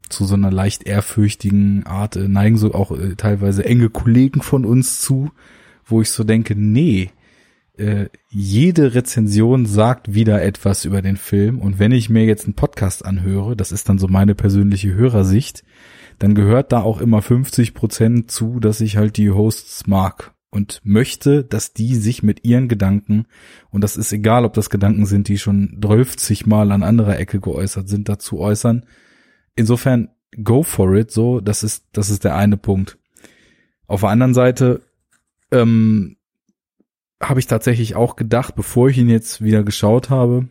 zu 0.08 0.24
so 0.24 0.34
einer 0.34 0.50
leicht 0.50 0.84
ehrfürchtigen 0.84 1.84
Art, 1.86 2.16
äh, 2.16 2.26
neigen 2.28 2.56
so 2.56 2.74
auch 2.74 2.92
äh, 2.92 3.14
teilweise 3.16 3.64
enge 3.64 3.90
Kollegen 3.90 4.42
von 4.42 4.64
uns 4.64 5.00
zu, 5.00 5.30
wo 5.84 6.00
ich 6.00 6.10
so 6.10 6.24
denke, 6.24 6.56
nee, 6.56 7.10
äh, 7.80 8.08
jede 8.28 8.94
Rezension 8.94 9.64
sagt 9.64 10.12
wieder 10.14 10.42
etwas 10.42 10.84
über 10.84 11.02
den 11.02 11.16
Film 11.16 11.58
und 11.58 11.78
wenn 11.78 11.92
ich 11.92 12.10
mir 12.10 12.24
jetzt 12.24 12.44
einen 12.44 12.54
Podcast 12.54 13.04
anhöre, 13.04 13.56
das 13.56 13.72
ist 13.72 13.88
dann 13.88 13.98
so 13.98 14.06
meine 14.06 14.34
persönliche 14.34 14.92
Hörersicht, 14.94 15.64
dann 16.18 16.34
gehört 16.34 16.72
da 16.72 16.82
auch 16.82 17.00
immer 17.00 17.22
50 17.22 17.72
Prozent 17.72 18.30
zu, 18.30 18.60
dass 18.60 18.82
ich 18.82 18.98
halt 18.98 19.16
die 19.16 19.30
Hosts 19.30 19.86
mag 19.86 20.34
und 20.50 20.80
möchte, 20.84 21.42
dass 21.42 21.72
die 21.72 21.94
sich 21.94 22.22
mit 22.22 22.44
ihren 22.44 22.68
Gedanken, 22.68 23.26
und 23.70 23.82
das 23.82 23.96
ist 23.96 24.12
egal, 24.12 24.44
ob 24.44 24.52
das 24.52 24.68
Gedanken 24.68 25.06
sind, 25.06 25.28
die 25.28 25.38
schon 25.38 25.80
12 25.80 26.46
Mal 26.46 26.72
an 26.72 26.82
anderer 26.82 27.18
Ecke 27.18 27.40
geäußert 27.40 27.88
sind, 27.88 28.08
dazu 28.08 28.38
äußern, 28.38 28.84
insofern 29.56 30.10
go 30.44 30.62
for 30.62 30.94
it, 30.94 31.10
so, 31.10 31.40
das 31.40 31.62
ist, 31.62 31.86
das 31.92 32.10
ist 32.10 32.24
der 32.24 32.36
eine 32.36 32.58
Punkt. 32.58 32.98
Auf 33.86 34.00
der 34.00 34.10
anderen 34.10 34.34
Seite, 34.34 34.82
ähm, 35.50 36.16
habe 37.20 37.40
ich 37.40 37.46
tatsächlich 37.46 37.96
auch 37.96 38.16
gedacht, 38.16 38.54
bevor 38.54 38.88
ich 38.88 38.98
ihn 38.98 39.08
jetzt 39.08 39.42
wieder 39.42 39.62
geschaut 39.62 40.10
habe, 40.10 40.48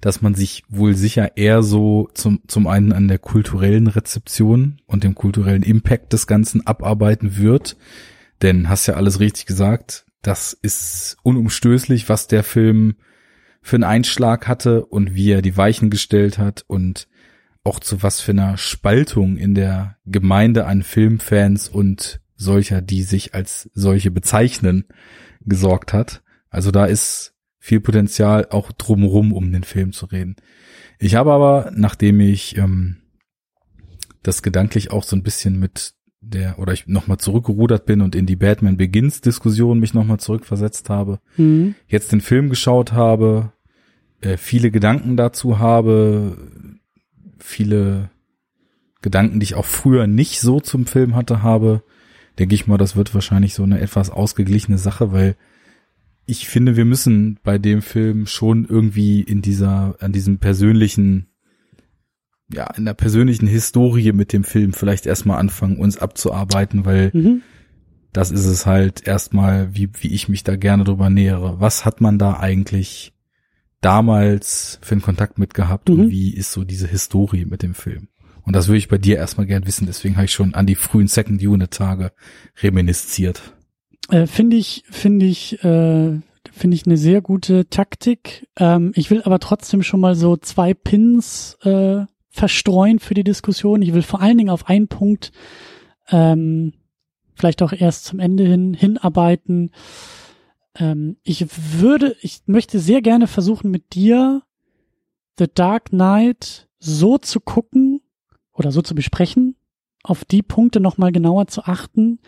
dass 0.00 0.22
man 0.22 0.34
sich 0.34 0.64
wohl 0.68 0.94
sicher 0.94 1.36
eher 1.36 1.62
so 1.62 2.08
zum, 2.14 2.40
zum 2.46 2.66
einen 2.66 2.92
an 2.92 3.08
der 3.08 3.18
kulturellen 3.18 3.86
Rezeption 3.86 4.80
und 4.86 5.04
dem 5.04 5.14
kulturellen 5.14 5.62
Impact 5.62 6.12
des 6.12 6.26
Ganzen 6.26 6.66
abarbeiten 6.66 7.36
wird. 7.36 7.76
Denn 8.40 8.70
hast 8.70 8.86
ja 8.86 8.94
alles 8.94 9.20
richtig 9.20 9.44
gesagt, 9.44 10.06
das 10.22 10.54
ist 10.54 11.18
unumstößlich, 11.22 12.08
was 12.08 12.26
der 12.26 12.42
Film 12.42 12.96
für 13.60 13.76
einen 13.76 13.84
Einschlag 13.84 14.48
hatte 14.48 14.86
und 14.86 15.14
wie 15.14 15.30
er 15.30 15.42
die 15.42 15.56
Weichen 15.58 15.90
gestellt 15.90 16.38
hat 16.38 16.64
und 16.66 17.08
auch 17.62 17.78
zu 17.78 18.02
was 18.02 18.22
für 18.22 18.32
einer 18.32 18.56
Spaltung 18.56 19.36
in 19.36 19.54
der 19.54 19.98
Gemeinde 20.06 20.64
an 20.64 20.82
Filmfans 20.82 21.68
und 21.68 22.22
solcher, 22.36 22.80
die 22.80 23.02
sich 23.02 23.34
als 23.34 23.68
solche 23.74 24.10
bezeichnen, 24.10 24.86
gesorgt 25.40 25.92
hat. 25.92 26.22
Also 26.48 26.70
da 26.70 26.84
ist 26.86 27.34
viel 27.58 27.80
Potenzial 27.80 28.48
auch 28.50 28.72
drumrum, 28.72 29.32
um 29.32 29.52
den 29.52 29.64
Film 29.64 29.92
zu 29.92 30.06
reden. 30.06 30.36
Ich 30.98 31.14
habe 31.14 31.32
aber, 31.32 31.72
nachdem 31.74 32.20
ich 32.20 32.56
ähm, 32.56 32.96
das 34.22 34.42
gedanklich 34.42 34.90
auch 34.90 35.04
so 35.04 35.16
ein 35.16 35.22
bisschen 35.22 35.58
mit 35.58 35.94
der, 36.20 36.58
oder 36.58 36.72
ich 36.72 36.86
nochmal 36.86 37.18
zurückgerudert 37.18 37.86
bin 37.86 38.02
und 38.02 38.14
in 38.14 38.26
die 38.26 38.36
Batman 38.36 38.76
Begins 38.76 39.20
Diskussion 39.20 39.80
mich 39.80 39.94
nochmal 39.94 40.20
zurückversetzt 40.20 40.90
habe, 40.90 41.20
mhm. 41.36 41.74
jetzt 41.88 42.12
den 42.12 42.20
Film 42.20 42.50
geschaut 42.50 42.92
habe, 42.92 43.52
äh, 44.20 44.36
viele 44.36 44.70
Gedanken 44.70 45.16
dazu 45.16 45.58
habe, 45.58 46.36
viele 47.38 48.10
Gedanken, 49.00 49.40
die 49.40 49.44
ich 49.44 49.54
auch 49.54 49.64
früher 49.64 50.06
nicht 50.06 50.40
so 50.40 50.60
zum 50.60 50.86
Film 50.86 51.16
hatte, 51.16 51.42
habe, 51.42 51.82
denke 52.38 52.54
ich 52.54 52.66
mal, 52.66 52.78
das 52.78 52.96
wird 52.96 53.14
wahrscheinlich 53.14 53.54
so 53.54 53.62
eine 53.62 53.80
etwas 53.80 54.10
ausgeglichene 54.10 54.78
Sache, 54.78 55.12
weil 55.12 55.36
ich 56.26 56.48
finde, 56.48 56.76
wir 56.76 56.84
müssen 56.84 57.38
bei 57.42 57.58
dem 57.58 57.82
Film 57.82 58.26
schon 58.26 58.64
irgendwie 58.64 59.20
in 59.20 59.42
dieser, 59.42 59.96
an 60.00 60.12
diesem 60.12 60.38
persönlichen, 60.38 61.26
ja, 62.52 62.72
in 62.76 62.84
der 62.84 62.94
persönlichen 62.94 63.46
Historie 63.46 64.12
mit 64.12 64.32
dem 64.32 64.44
Film 64.44 64.72
vielleicht 64.72 65.06
erstmal 65.06 65.38
anfangen, 65.38 65.78
uns 65.78 65.98
abzuarbeiten, 65.98 66.84
weil 66.84 67.10
mhm. 67.12 67.42
das 68.12 68.30
ist 68.30 68.46
es 68.46 68.64
halt 68.64 69.06
erstmal, 69.06 69.74
wie, 69.74 69.90
wie 70.00 70.14
ich 70.14 70.28
mich 70.28 70.44
da 70.44 70.56
gerne 70.56 70.84
drüber 70.84 71.10
nähere. 71.10 71.60
Was 71.60 71.84
hat 71.84 72.00
man 72.00 72.18
da 72.18 72.38
eigentlich 72.38 73.12
damals 73.80 74.78
für 74.82 74.92
einen 74.92 75.02
Kontakt 75.02 75.38
mit 75.38 75.54
gehabt 75.54 75.88
mhm. 75.88 76.00
und 76.00 76.10
wie 76.10 76.34
ist 76.34 76.52
so 76.52 76.64
diese 76.64 76.86
Historie 76.86 77.44
mit 77.44 77.62
dem 77.62 77.74
Film? 77.74 78.08
Und 78.50 78.56
das 78.56 78.66
würde 78.66 78.78
ich 78.78 78.88
bei 78.88 78.98
dir 78.98 79.16
erstmal 79.16 79.46
gern 79.46 79.64
wissen, 79.64 79.86
deswegen 79.86 80.16
habe 80.16 80.24
ich 80.24 80.32
schon 80.32 80.54
an 80.54 80.66
die 80.66 80.74
frühen 80.74 81.06
Second 81.06 81.40
Unit 81.40 81.70
Tage 81.70 82.10
reminisziert. 82.60 83.54
Äh, 84.08 84.26
finde 84.26 84.56
ich, 84.56 84.82
finde 84.90 85.24
ich, 85.24 85.62
äh, 85.62 86.18
finde 86.50 86.74
ich 86.74 86.84
eine 86.84 86.96
sehr 86.96 87.20
gute 87.20 87.68
Taktik. 87.70 88.48
Ähm, 88.56 88.90
ich 88.96 89.08
will 89.12 89.22
aber 89.22 89.38
trotzdem 89.38 89.84
schon 89.84 90.00
mal 90.00 90.16
so 90.16 90.36
zwei 90.36 90.74
Pins 90.74 91.58
äh, 91.62 92.06
verstreuen 92.28 92.98
für 92.98 93.14
die 93.14 93.22
Diskussion. 93.22 93.82
Ich 93.82 93.94
will 93.94 94.02
vor 94.02 94.20
allen 94.20 94.36
Dingen 94.38 94.50
auf 94.50 94.68
einen 94.68 94.88
Punkt 94.88 95.30
ähm, 96.08 96.72
vielleicht 97.36 97.62
auch 97.62 97.72
erst 97.72 98.06
zum 98.06 98.18
Ende 98.18 98.42
hin 98.42 98.74
hinarbeiten. 98.74 99.70
Ähm, 100.74 101.18
ich 101.22 101.46
würde, 101.78 102.16
ich 102.20 102.40
möchte 102.46 102.80
sehr 102.80 103.00
gerne 103.00 103.28
versuchen, 103.28 103.70
mit 103.70 103.94
dir 103.94 104.42
The 105.38 105.46
Dark 105.54 105.90
Knight 105.90 106.68
so 106.80 107.16
zu 107.16 107.38
gucken 107.38 107.89
oder 108.60 108.72
so 108.72 108.82
zu 108.82 108.94
besprechen, 108.94 109.56
auf 110.02 110.26
die 110.26 110.42
Punkte 110.42 110.80
nochmal 110.80 111.12
genauer 111.12 111.46
zu 111.46 111.64
achten, 111.64 112.18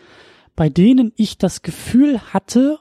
bei 0.55 0.67
denen 0.67 1.13
ich 1.15 1.37
das 1.37 1.61
Gefühl 1.61 2.19
hatte, 2.33 2.79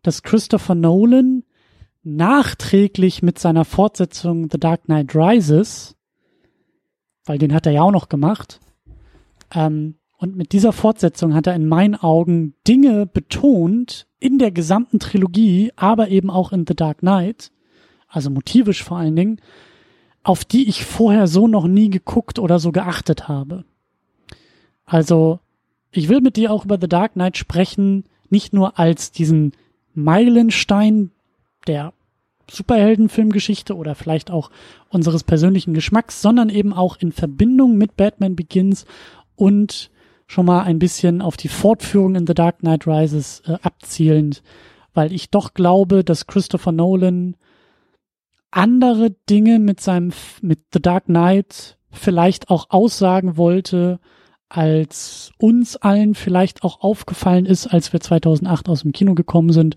dass 0.00 0.22
Christopher 0.22 0.74
Nolan 0.74 1.44
nachträglich 2.02 3.22
mit 3.22 3.38
seiner 3.38 3.66
Fortsetzung 3.66 4.48
The 4.50 4.58
Dark 4.58 4.84
Knight 4.84 5.14
Rises, 5.14 5.96
weil 7.26 7.36
den 7.36 7.52
hat 7.52 7.66
er 7.66 7.72
ja 7.72 7.82
auch 7.82 7.92
noch 7.92 8.08
gemacht, 8.08 8.58
ähm, 9.54 9.96
und 10.16 10.34
mit 10.34 10.52
dieser 10.52 10.72
Fortsetzung 10.72 11.34
hat 11.34 11.46
er 11.46 11.54
in 11.54 11.68
meinen 11.68 11.96
Augen 11.96 12.54
Dinge 12.66 13.06
betont 13.06 14.06
in 14.18 14.38
der 14.38 14.50
gesamten 14.50 14.98
Trilogie, 14.98 15.72
aber 15.76 16.08
eben 16.08 16.30
auch 16.30 16.52
in 16.52 16.64
The 16.66 16.74
Dark 16.74 16.98
Knight, 16.98 17.52
also 18.08 18.30
motivisch 18.30 18.82
vor 18.82 18.96
allen 18.96 19.16
Dingen, 19.16 19.40
auf 20.22 20.44
die 20.44 20.68
ich 20.68 20.84
vorher 20.84 21.26
so 21.26 21.48
noch 21.48 21.66
nie 21.66 21.90
geguckt 21.90 22.38
oder 22.38 22.58
so 22.58 22.72
geachtet 22.72 23.28
habe. 23.28 23.64
Also, 24.84 25.40
ich 25.90 26.08
will 26.08 26.20
mit 26.20 26.36
dir 26.36 26.52
auch 26.52 26.64
über 26.64 26.78
The 26.80 26.88
Dark 26.88 27.14
Knight 27.14 27.36
sprechen, 27.36 28.04
nicht 28.30 28.52
nur 28.52 28.78
als 28.78 29.10
diesen 29.10 29.52
Meilenstein 29.94 31.10
der 31.66 31.92
Superheldenfilmgeschichte 32.50 33.76
oder 33.76 33.94
vielleicht 33.94 34.30
auch 34.30 34.50
unseres 34.88 35.24
persönlichen 35.24 35.74
Geschmacks, 35.74 36.20
sondern 36.20 36.48
eben 36.48 36.72
auch 36.72 36.96
in 36.98 37.12
Verbindung 37.12 37.76
mit 37.76 37.96
Batman 37.96 38.36
Begins 38.36 38.84
und 39.36 39.90
schon 40.26 40.46
mal 40.46 40.62
ein 40.62 40.78
bisschen 40.78 41.20
auf 41.20 41.36
die 41.36 41.48
Fortführung 41.48 42.14
in 42.14 42.26
The 42.26 42.34
Dark 42.34 42.60
Knight 42.60 42.86
Rises 42.86 43.42
äh, 43.46 43.56
abzielend, 43.62 44.42
weil 44.94 45.12
ich 45.12 45.30
doch 45.30 45.54
glaube, 45.54 46.04
dass 46.04 46.26
Christopher 46.26 46.72
Nolan 46.72 47.36
andere 48.52 49.10
Dinge 49.28 49.58
mit 49.58 49.80
seinem 49.80 50.12
mit 50.40 50.60
The 50.72 50.80
Dark 50.80 51.06
Knight 51.06 51.78
vielleicht 51.90 52.50
auch 52.50 52.70
aussagen 52.70 53.36
wollte, 53.36 53.98
als 54.48 55.32
uns 55.38 55.76
allen 55.76 56.14
vielleicht 56.14 56.62
auch 56.62 56.80
aufgefallen 56.80 57.46
ist, 57.46 57.66
als 57.66 57.92
wir 57.92 58.00
2008 58.00 58.68
aus 58.68 58.82
dem 58.82 58.92
Kino 58.92 59.14
gekommen 59.14 59.52
sind 59.52 59.76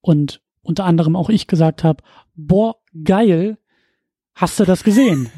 und 0.00 0.40
unter 0.62 0.84
anderem 0.84 1.16
auch 1.16 1.28
ich 1.28 1.46
gesagt 1.46 1.84
habe, 1.84 2.02
boah, 2.34 2.76
geil, 3.04 3.58
hast 4.34 4.58
du 4.58 4.64
das 4.64 4.84
gesehen? 4.84 5.30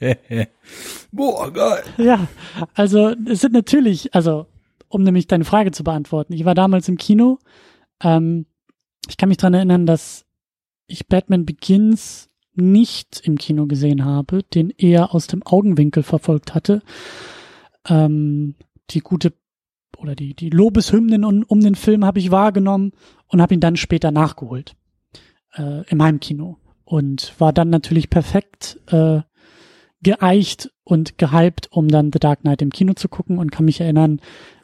Boah, 1.12 1.52
geil. 1.52 1.84
Ja, 1.96 2.26
also 2.74 3.14
es 3.26 3.40
sind 3.40 3.52
natürlich, 3.52 4.14
also 4.16 4.46
um 4.88 5.04
nämlich 5.04 5.28
deine 5.28 5.44
Frage 5.44 5.70
zu 5.70 5.84
beantworten. 5.84 6.32
Ich 6.32 6.44
war 6.44 6.56
damals 6.56 6.88
im 6.88 6.98
Kino. 6.98 7.38
Ähm, 8.02 8.46
ich 9.08 9.16
kann 9.16 9.28
mich 9.28 9.38
dran 9.38 9.54
erinnern, 9.54 9.86
dass 9.86 10.26
ich 10.92 11.06
Batman 11.06 11.46
Begins 11.46 12.28
nicht 12.54 13.20
im 13.24 13.38
Kino 13.38 13.66
gesehen 13.66 14.04
habe, 14.04 14.42
den 14.42 14.70
eher 14.70 15.14
aus 15.14 15.26
dem 15.26 15.42
Augenwinkel 15.42 16.02
verfolgt 16.02 16.54
hatte. 16.54 16.82
Ähm, 17.88 18.54
die 18.90 19.00
gute 19.00 19.32
oder 19.96 20.14
die, 20.14 20.34
die 20.34 20.50
Lobeshymnen 20.50 21.24
um, 21.24 21.44
um 21.44 21.60
den 21.60 21.74
Film 21.74 22.04
habe 22.04 22.18
ich 22.18 22.30
wahrgenommen 22.30 22.92
und 23.28 23.40
habe 23.40 23.54
ihn 23.54 23.60
dann 23.60 23.76
später 23.76 24.10
nachgeholt 24.10 24.74
äh, 25.54 25.88
im 25.88 26.02
Heimkino 26.02 26.58
und 26.84 27.34
war 27.38 27.52
dann 27.52 27.70
natürlich 27.70 28.10
perfekt 28.10 28.80
äh, 28.88 29.20
geeicht 30.02 30.70
und 30.84 31.18
gehypt, 31.18 31.68
um 31.70 31.88
dann 31.88 32.10
The 32.12 32.18
Dark 32.18 32.40
Knight 32.40 32.62
im 32.62 32.70
Kino 32.70 32.94
zu 32.94 33.08
gucken 33.08 33.38
und 33.38 33.52
kann 33.52 33.64
mich 33.64 33.80
erinnern, 33.80 34.20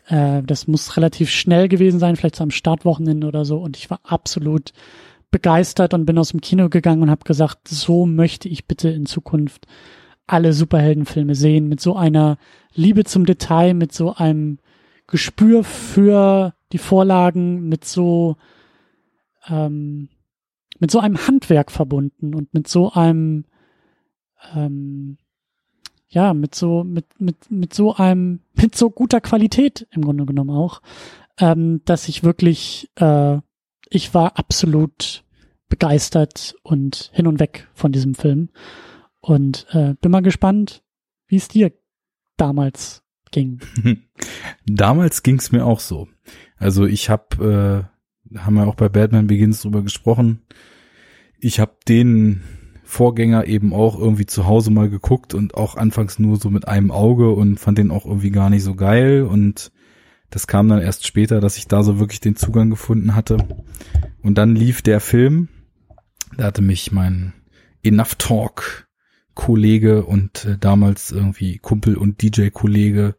äh, 0.09 0.43
das 0.43 0.67
muss 0.67 0.97
relativ 0.97 1.31
schnell 1.31 1.69
gewesen 1.69 2.01
sein, 2.01 2.17
vielleicht 2.17 2.37
so 2.37 2.43
am 2.43 2.51
Startwochenende 2.51 3.27
oder 3.27 3.45
so 3.45 3.59
und 3.59 3.77
ich 3.77 3.89
war 3.89 4.01
absolut 4.03 4.73
begeistert 5.31 5.95
und 5.95 6.07
bin 6.07 6.19
aus 6.19 6.31
dem 6.31 6.41
Kino 6.41 6.69
gegangen 6.69 7.03
und 7.03 7.11
habe 7.11 7.25
gesagt, 7.25 7.69
so 7.69 8.07
möchte 8.07 8.49
ich 8.49 8.67
bitte 8.67 8.89
in 8.89 9.07
Zukunft 9.07 9.67
alle 10.27 10.53
Superheldenfilme 10.53 11.35
sehen, 11.35 11.69
mit 11.69 11.81
so 11.81 11.97
einer 11.97 12.39
Liebe 12.75 13.05
zum 13.05 13.25
Detail, 13.25 13.75
mit 13.75 13.93
so 13.93 14.15
einem 14.15 14.59
Gespür 15.07 15.65
für 15.65 16.55
die 16.73 16.79
Vorlagen, 16.79 17.69
mit 17.69 17.85
so 17.85 18.37
ähm, 19.49 20.11
mit 20.79 20.91
so 20.91 21.01
einem 21.01 21.27
Handwerk 21.27 21.73
verbunden 21.73 22.35
und 22.35 22.53
mit 22.55 22.69
so 22.69 22.93
einem 22.93 23.45
ähm, 24.55 25.19
ja, 26.09 26.33
mit 26.33 26.55
so, 26.55 26.85
mit, 26.85 27.21
mit, 27.21 27.51
mit 27.51 27.75
so 27.75 27.95
einem, 27.95 28.41
mit 28.55 28.75
so 28.75 28.91
guter 28.91 29.21
Qualität 29.21 29.87
im 29.91 30.03
Grunde 30.03 30.25
genommen 30.25 30.51
auch, 30.51 30.81
ähm, 31.39 31.83
dass 31.85 32.09
ich 32.09 32.25
wirklich, 32.25 32.91
äh, 32.97 33.39
ich 33.91 34.15
war 34.15 34.39
absolut 34.39 35.25
begeistert 35.69 36.57
und 36.63 37.11
hin 37.13 37.27
und 37.27 37.41
weg 37.41 37.69
von 37.75 37.93
diesem 37.93 38.15
Film. 38.15 38.51
Und 39.21 39.67
äh, 39.71 39.95
bin 40.01 40.11
mal 40.11 40.23
gespannt, 40.23 40.83
wie 41.27 41.37
es 41.37 41.49
dir 41.49 41.73
damals 42.37 43.03
ging. 43.31 43.61
damals 44.67 45.23
ging 45.23 45.37
es 45.37 45.53
mir 45.53 45.65
auch 45.65 45.81
so. 45.81 46.09
Also 46.57 46.87
ich 46.87 47.11
habe, 47.11 47.89
äh, 48.33 48.39
haben 48.39 48.55
wir 48.55 48.67
auch 48.67 48.75
bei 48.75 48.89
Batman 48.89 49.27
Begins 49.27 49.63
drüber 49.63 49.83
gesprochen. 49.83 50.43
Ich 51.39 51.61
habe 51.61 51.77
den 51.87 52.43
Vorgänger 52.85 53.47
eben 53.47 53.75
auch 53.75 53.99
irgendwie 53.99 54.27
zu 54.27 54.47
Hause 54.47 54.71
mal 54.71 54.89
geguckt 54.89 55.35
und 55.35 55.55
auch 55.55 55.77
anfangs 55.77 56.19
nur 56.19 56.37
so 56.37 56.49
mit 56.49 56.67
einem 56.67 56.91
Auge 56.91 57.31
und 57.31 57.61
fand 57.61 57.77
den 57.77 57.91
auch 57.91 58.07
irgendwie 58.07 58.31
gar 58.31 58.49
nicht 58.49 58.63
so 58.63 58.75
geil 58.75 59.23
und 59.25 59.71
das 60.31 60.47
kam 60.47 60.69
dann 60.69 60.81
erst 60.81 61.07
später, 61.07 61.41
dass 61.41 61.57
ich 61.57 61.69
da 61.69 61.83
so 61.83 61.99
wirklich 61.99 62.21
den 62.21 62.37
Zugang 62.37 62.71
gefunden 62.71 63.15
hatte. 63.15 63.39
Und 64.23 64.37
dann 64.37 64.55
lief 64.55 64.83
der 64.83 65.01
Film. 65.01 65.49
Da 66.37 66.45
hatte 66.45 66.63
mich 66.63 66.93
mein 66.93 67.33
Enough 67.83 68.17
Talk 68.17 68.89
Kollege 69.35 70.05
und 70.05 70.45
äh, 70.45 70.59
damals 70.59 71.13
irgendwie 71.13 71.59
Kumpel 71.59 71.97
und 71.97 72.21
DJ 72.23 72.49
Kollege 72.49 73.15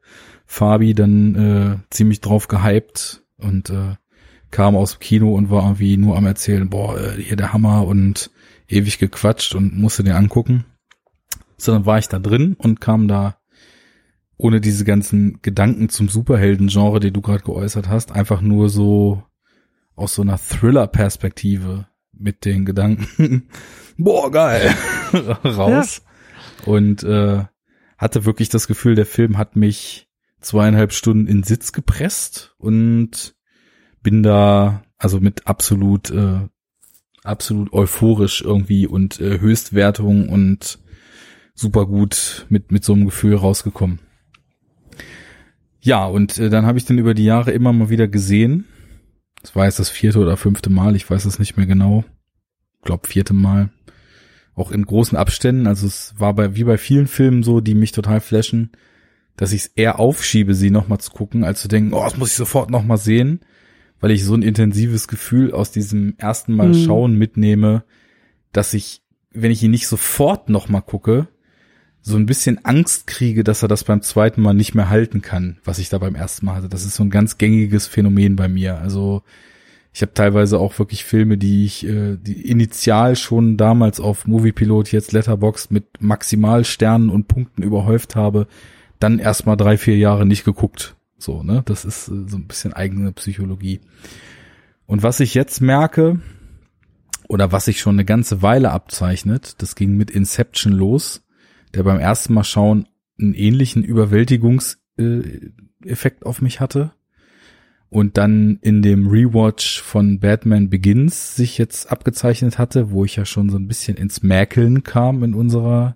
Fabi 0.46 0.94
dann 0.94 1.36
äh, 1.36 1.78
ziemlich 1.92 2.20
drauf 2.20 2.50
gehypt 2.50 3.24
und 3.38 3.70
äh, 3.70 3.96
kam 4.52 4.76
aus 4.76 4.94
dem 4.94 5.00
Kino 5.00 5.34
und 5.34 5.50
war 5.50 5.64
irgendwie 5.64 5.96
nur 5.96 6.18
am 6.18 6.26
erzählen, 6.26 6.70
boah, 6.70 7.00
äh, 7.00 7.22
hier 7.22 7.38
der 7.38 7.54
Hammer 7.54 7.88
und 7.88 8.32
ewig 8.68 9.00
gequatscht 9.00 9.56
und 9.56 9.78
musste 9.78 10.04
den 10.04 10.14
angucken. 10.14 10.66
Sondern 11.58 11.86
war 11.86 12.00
ich 12.00 12.10
da 12.10 12.20
drin 12.20 12.56
und 12.58 12.82
kam 12.82 13.08
da 13.08 13.39
ohne 14.40 14.62
diese 14.62 14.86
ganzen 14.86 15.42
Gedanken 15.42 15.90
zum 15.90 16.08
Superhelden-Genre, 16.08 17.02
die 17.02 17.12
du 17.12 17.22
gerade 17.22 17.44
geäußert 17.44 17.90
hast, 17.90 18.14
einfach 18.14 18.42
nur 18.42 18.70
so 18.70 19.22
aus 19.96 20.16
so 20.16 20.22
einer 20.22 20.40
Thriller-Perspektive 20.40 21.88
mit 22.14 22.46
den 22.46 22.66
Gedanken, 22.66 23.50
boah, 23.98 24.32
geil, 24.32 24.74
raus. 25.44 26.02
Ja. 26.02 26.72
Und 26.72 27.04
äh, 27.04 27.44
hatte 27.98 28.26
wirklich 28.26 28.48
das 28.48 28.68
Gefühl, 28.68 28.96
der 28.96 29.06
Film 29.06 29.38
hat 29.38 29.58
mich 29.58 30.08
zweieinhalb 30.40 30.94
Stunden 30.94 31.28
in 31.28 31.44
Sitz 31.44 31.74
gepresst 31.74 32.56
und 32.58 33.36
bin 34.02 34.24
da 34.24 34.84
also 34.98 35.20
mit 35.20 35.48
absolut 35.48 36.12
äh, 36.12 36.48
absolut 37.26 37.74
euphorisch 37.74 38.42
irgendwie 38.42 38.88
und 38.88 39.20
äh, 39.20 39.42
Höchstwertung 39.42 40.30
und 40.30 40.80
super 41.54 41.86
gut 41.86 42.46
mit, 42.48 42.72
mit 42.72 42.86
so 42.86 42.94
einem 42.94 43.04
Gefühl 43.04 43.36
rausgekommen. 43.36 44.00
Ja, 45.80 46.06
und 46.06 46.38
äh, 46.38 46.50
dann 46.50 46.66
habe 46.66 46.78
ich 46.78 46.86
den 46.86 46.98
über 46.98 47.14
die 47.14 47.26
Jahre 47.26 47.52
immer 47.52 47.72
mal 47.74 47.90
wieder 47.90 48.08
gesehen. 48.08 48.66
Das 49.42 49.56
war 49.56 49.66
jetzt 49.66 49.80
das 49.80 49.90
vierte 49.90 50.20
oder 50.20 50.36
fünfte 50.38 50.70
Mal, 50.70 50.96
ich 50.96 51.10
weiß 51.10 51.26
es 51.26 51.40
nicht 51.40 51.56
mehr 51.56 51.66
genau. 51.66 52.04
Ich 52.80 52.86
glaube 52.86 53.08
vierte 53.08 53.34
Mal. 53.34 53.70
Auch 54.56 54.72
in 54.72 54.86
großen 54.86 55.18
Abständen. 55.18 55.68
Also 55.68 55.88
es 55.88 56.14
war 56.18 56.34
bei 56.34 56.56
wie 56.56 56.66
bei 56.66 56.78
vielen 56.78 57.08
Filmen 57.08 57.44
so, 57.44 57.62
die 57.62 57.76
mich 57.76 57.94
total 57.94 58.20
flashen, 58.20 58.72
dass 59.38 59.54
ich 59.54 59.62
es 59.62 59.68
eher 59.68 60.00
aufschiebe, 60.00 60.54
sie 60.54 60.70
nochmal 60.70 61.00
zu 61.00 61.12
gucken, 61.12 61.46
als 61.46 61.62
zu 61.62 61.70
denken, 61.70 61.94
oh, 61.94 62.04
das 62.04 62.18
muss 62.18 62.32
ich 62.32 62.38
sofort 62.38 62.70
nochmal 62.70 62.98
sehen 62.98 63.40
weil 64.00 64.12
ich 64.12 64.24
so 64.24 64.34
ein 64.34 64.42
intensives 64.42 65.08
Gefühl 65.08 65.54
aus 65.54 65.72
diesem 65.72 66.16
ersten 66.18 66.56
Mal 66.56 66.70
mhm. 66.70 66.86
schauen 66.86 67.16
mitnehme, 67.16 67.84
dass 68.52 68.74
ich, 68.74 69.04
wenn 69.32 69.52
ich 69.52 69.62
ihn 69.64 69.72
nicht 69.72 69.88
sofort 69.88 70.50
nochmal 70.50 70.82
gucke, 70.82 71.28
so 72.02 72.16
ein 72.16 72.26
bisschen 72.26 72.64
Angst 72.66 73.08
kriege, 73.08 73.44
dass 73.44 73.62
er 73.62 73.68
das 73.68 73.84
beim 73.84 74.02
zweiten 74.02 74.42
Mal 74.42 74.54
nicht 74.54 74.74
mehr 74.74 74.90
halten 74.90 75.22
kann, 75.22 75.58
was 75.64 75.80
ich 75.80 75.90
da 75.90 75.98
beim 75.98 76.16
ersten 76.16 76.46
Mal 76.46 76.56
hatte. 76.56 76.70
Das 76.70 76.86
ist 76.86 76.96
so 76.96 77.04
ein 77.04 77.10
ganz 77.10 77.38
gängiges 77.38 77.88
Phänomen 77.88 78.36
bei 78.36 78.48
mir. 78.48 78.80
Also 78.80 79.24
ich 79.92 80.02
habe 80.02 80.14
teilweise 80.14 80.60
auch 80.60 80.78
wirklich 80.80 81.04
Filme, 81.04 81.38
die 81.38 81.66
ich 81.66 81.86
äh, 81.86 82.18
die 82.18 82.50
initial 82.50 83.16
schon 83.16 83.58
damals 83.58 84.00
auf 84.00 84.28
Moviepilot, 84.28 84.92
jetzt 84.92 85.12
Letterbox 85.12 85.72
mit 85.72 85.86
Maximalsternen 86.00 87.10
und 87.10 87.28
Punkten 87.28 87.64
überhäuft 87.64 88.16
habe, 88.16 88.48
dann 89.00 89.20
erstmal 89.20 89.58
drei, 89.58 89.78
vier 89.78 89.98
Jahre 89.98 90.26
nicht 90.26 90.46
geguckt. 90.46 90.96
So, 91.18 91.44
ne? 91.44 91.64
Das 91.66 91.86
ist 91.86 92.08
äh, 92.08 92.28
so 92.28 92.38
ein 92.38 92.48
bisschen 92.48 92.74
eigene 92.74 93.12
Psychologie. 93.12 93.82
Und 94.86 95.04
was 95.04 95.20
ich 95.20 95.34
jetzt 95.34 95.62
merke, 95.62 96.20
oder 97.28 97.52
was 97.52 97.66
sich 97.66 97.80
schon 97.80 97.96
eine 97.96 98.06
ganze 98.06 98.42
Weile 98.42 98.72
abzeichnet, 98.72 99.62
das 99.62 99.76
ging 99.76 99.96
mit 99.98 100.10
Inception 100.12 100.74
los, 100.74 101.22
der 101.74 101.84
beim 101.84 102.00
ersten 102.00 102.34
Mal 102.34 102.44
schauen 102.44 102.88
einen 103.20 103.34
ähnlichen 103.34 103.84
Überwältigungseffekt 103.84 106.26
auf 106.26 106.42
mich 106.42 106.60
hatte. 106.60 106.92
Und 107.92 108.18
dann 108.18 108.60
in 108.62 108.84
dem 108.84 109.08
Rewatch 109.08 109.82
von 109.82 110.20
Batman 110.20 110.70
Begins 110.70 111.36
sich 111.36 111.58
jetzt 111.58 111.92
abgezeichnet 111.92 112.60
hatte, 112.60 112.92
wo 112.92 113.04
ich 113.04 113.16
ja 113.16 113.26
schon 113.26 113.50
so 113.50 113.58
ein 113.58 113.68
bisschen 113.68 113.98
ins 113.98 114.22
Mäkeln 114.22 114.84
kam 114.84 115.24
in 115.24 115.34
unserer 115.34 115.96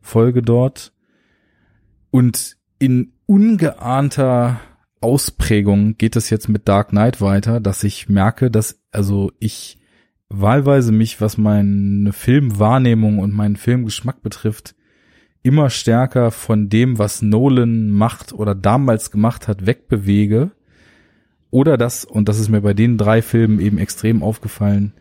Folge 0.00 0.42
dort. 0.42 0.92
Und 2.10 2.56
in 2.80 3.12
ungeahnter 3.26 4.60
Ausprägung 5.00 5.96
geht 5.96 6.16
es 6.16 6.28
jetzt 6.30 6.48
mit 6.48 6.66
Dark 6.66 6.88
Knight 6.88 7.20
weiter, 7.20 7.60
dass 7.60 7.84
ich 7.84 8.08
merke, 8.08 8.50
dass 8.50 8.80
also 8.90 9.30
ich 9.38 9.78
wahlweise 10.28 10.90
mich, 10.92 11.20
was 11.20 11.38
meine 11.38 12.12
Filmwahrnehmung 12.12 13.20
und 13.20 13.32
meinen 13.32 13.56
Filmgeschmack 13.56 14.22
betrifft, 14.22 14.74
immer 15.48 15.70
stärker 15.70 16.30
von 16.30 16.68
dem, 16.68 16.98
was 16.98 17.22
Nolan 17.22 17.90
macht 17.90 18.34
oder 18.34 18.54
damals 18.54 19.10
gemacht 19.10 19.48
hat, 19.48 19.64
wegbewege. 19.64 20.50
Oder 21.50 21.78
das, 21.78 22.04
und 22.04 22.28
das 22.28 22.38
ist 22.38 22.50
mir 22.50 22.60
bei 22.60 22.74
den 22.74 22.98
drei 22.98 23.22
Filmen 23.22 23.58
eben 23.58 23.78
extrem 23.78 24.22
aufgefallen, 24.22 24.92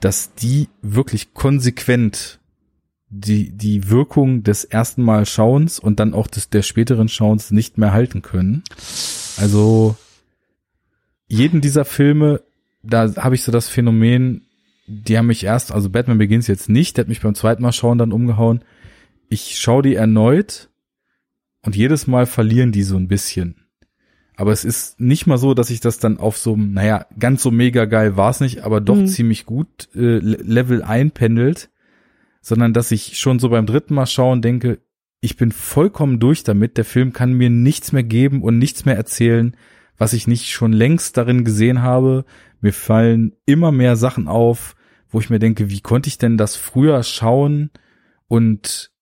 dass 0.00 0.34
die 0.34 0.68
wirklich 0.82 1.32
konsequent 1.32 2.40
die, 3.08 3.56
die 3.56 3.88
Wirkung 3.88 4.42
des 4.42 4.64
ersten 4.64 5.02
Mal 5.02 5.24
Schauens 5.24 5.78
und 5.78 5.98
dann 5.98 6.12
auch 6.12 6.26
des, 6.26 6.50
der 6.50 6.60
späteren 6.60 7.08
Schauens 7.08 7.50
nicht 7.50 7.78
mehr 7.78 7.92
halten 7.92 8.20
können. 8.20 8.62
Also 9.38 9.96
jeden 11.26 11.62
dieser 11.62 11.86
Filme, 11.86 12.42
da 12.82 13.14
habe 13.16 13.34
ich 13.34 13.42
so 13.44 13.50
das 13.50 13.68
Phänomen, 13.68 14.42
die 14.86 15.16
haben 15.16 15.28
mich 15.28 15.44
erst, 15.44 15.72
also 15.72 15.88
Batman 15.88 16.18
Begins 16.18 16.48
jetzt 16.48 16.68
nicht, 16.68 16.98
der 16.98 17.04
hat 17.04 17.08
mich 17.08 17.22
beim 17.22 17.34
zweiten 17.34 17.62
Mal 17.62 17.72
schauen 17.72 17.96
dann 17.96 18.12
umgehauen. 18.12 18.62
Ich 19.28 19.58
schaue 19.58 19.82
die 19.82 19.94
erneut 19.94 20.70
und 21.62 21.76
jedes 21.76 22.06
Mal 22.06 22.26
verlieren 22.26 22.72
die 22.72 22.82
so 22.82 22.96
ein 22.96 23.08
bisschen. 23.08 23.66
Aber 24.36 24.52
es 24.52 24.64
ist 24.64 25.00
nicht 25.00 25.26
mal 25.26 25.38
so, 25.38 25.54
dass 25.54 25.70
ich 25.70 25.80
das 25.80 25.98
dann 25.98 26.18
auf 26.18 26.36
so, 26.36 26.56
naja, 26.56 27.06
ganz 27.18 27.42
so 27.42 27.50
mega 27.50 27.84
geil 27.84 28.16
war 28.16 28.30
es 28.30 28.40
nicht, 28.40 28.64
aber 28.64 28.80
doch 28.80 28.96
mhm. 28.96 29.06
ziemlich 29.06 29.46
gut 29.46 29.88
äh, 29.94 30.18
Level 30.18 30.82
einpendelt 30.82 31.70
sondern 32.44 32.74
dass 32.74 32.90
ich 32.90 33.18
schon 33.18 33.38
so 33.38 33.48
beim 33.48 33.64
dritten 33.64 33.94
Mal 33.94 34.06
schauen 34.06 34.42
denke, 34.42 34.78
ich 35.22 35.38
bin 35.38 35.50
vollkommen 35.50 36.20
durch 36.20 36.44
damit, 36.44 36.76
der 36.76 36.84
Film 36.84 37.14
kann 37.14 37.32
mir 37.32 37.48
nichts 37.48 37.92
mehr 37.92 38.02
geben 38.02 38.42
und 38.42 38.58
nichts 38.58 38.84
mehr 38.84 38.96
erzählen, 38.96 39.56
was 39.96 40.12
ich 40.12 40.26
nicht 40.26 40.50
schon 40.50 40.74
längst 40.74 41.16
darin 41.16 41.44
gesehen 41.44 41.80
habe. 41.80 42.26
Mir 42.60 42.74
fallen 42.74 43.32
immer 43.46 43.72
mehr 43.72 43.96
Sachen 43.96 44.28
auf, 44.28 44.76
wo 45.08 45.20
ich 45.20 45.30
mir 45.30 45.38
denke, 45.38 45.70
wie 45.70 45.80
konnte 45.80 46.08
ich 46.08 46.18
denn 46.18 46.36
das 46.36 46.54
früher 46.54 47.02
schauen? 47.02 47.70
Und 48.28 48.92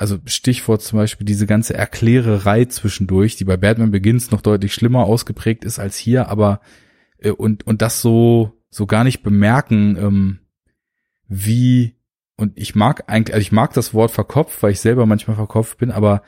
also 0.00 0.18
Stichwort 0.24 0.80
zum 0.80 0.98
Beispiel 0.98 1.26
diese 1.26 1.46
ganze 1.46 1.74
Erklärerei 1.74 2.64
zwischendurch, 2.64 3.36
die 3.36 3.44
bei 3.44 3.58
Batman 3.58 3.90
Begins 3.90 4.30
noch 4.30 4.40
deutlich 4.40 4.72
schlimmer 4.72 5.04
ausgeprägt 5.04 5.62
ist 5.62 5.78
als 5.78 5.98
hier, 5.98 6.28
aber 6.28 6.62
äh, 7.18 7.32
und 7.32 7.66
und 7.66 7.82
das 7.82 8.00
so 8.00 8.58
so 8.70 8.86
gar 8.86 9.04
nicht 9.04 9.22
bemerken, 9.22 9.98
ähm, 9.98 10.38
wie 11.28 11.96
und 12.36 12.56
ich 12.56 12.74
mag 12.74 13.04
eigentlich, 13.08 13.34
also 13.34 13.42
ich 13.42 13.52
mag 13.52 13.74
das 13.74 13.92
Wort 13.92 14.10
verkopft, 14.10 14.62
weil 14.62 14.72
ich 14.72 14.80
selber 14.80 15.04
manchmal 15.04 15.36
verkopft 15.36 15.76
bin, 15.76 15.90
aber 15.90 16.22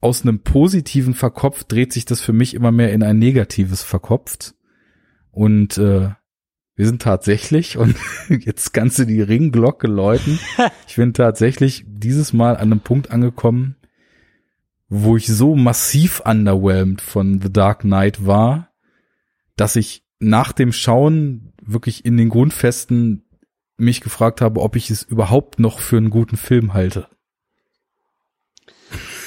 aus 0.00 0.22
einem 0.22 0.40
positiven 0.40 1.12
verkopft 1.12 1.70
dreht 1.70 1.92
sich 1.92 2.06
das 2.06 2.22
für 2.22 2.32
mich 2.32 2.54
immer 2.54 2.72
mehr 2.72 2.94
in 2.94 3.02
ein 3.02 3.18
negatives 3.18 3.82
verkopft. 3.82 4.54
Und 5.30 5.76
äh, 5.76 6.10
wir 6.76 6.86
sind 6.86 7.02
tatsächlich, 7.02 7.78
und 7.78 7.96
jetzt 8.28 8.72
kannst 8.72 8.98
du 8.98 9.06
die 9.06 9.22
Ringglocke 9.22 9.86
läuten, 9.86 10.38
ich 10.86 10.96
bin 10.96 11.14
tatsächlich 11.14 11.84
dieses 11.88 12.32
Mal 12.32 12.56
an 12.56 12.72
einem 12.72 12.80
Punkt 12.80 13.10
angekommen, 13.10 13.76
wo 14.88 15.16
ich 15.16 15.26
so 15.26 15.56
massiv 15.56 16.20
underwhelmed 16.20 17.00
von 17.00 17.40
The 17.40 17.52
Dark 17.52 17.80
Knight 17.80 18.24
war, 18.24 18.70
dass 19.56 19.74
ich 19.74 20.04
nach 20.20 20.52
dem 20.52 20.72
Schauen 20.72 21.52
wirklich 21.62 22.04
in 22.04 22.16
den 22.16 22.28
Grundfesten 22.28 23.24
mich 23.78 24.00
gefragt 24.00 24.40
habe, 24.40 24.60
ob 24.60 24.76
ich 24.76 24.90
es 24.90 25.02
überhaupt 25.02 25.58
noch 25.58 25.80
für 25.80 25.96
einen 25.96 26.10
guten 26.10 26.36
Film 26.36 26.72
halte. 26.72 27.08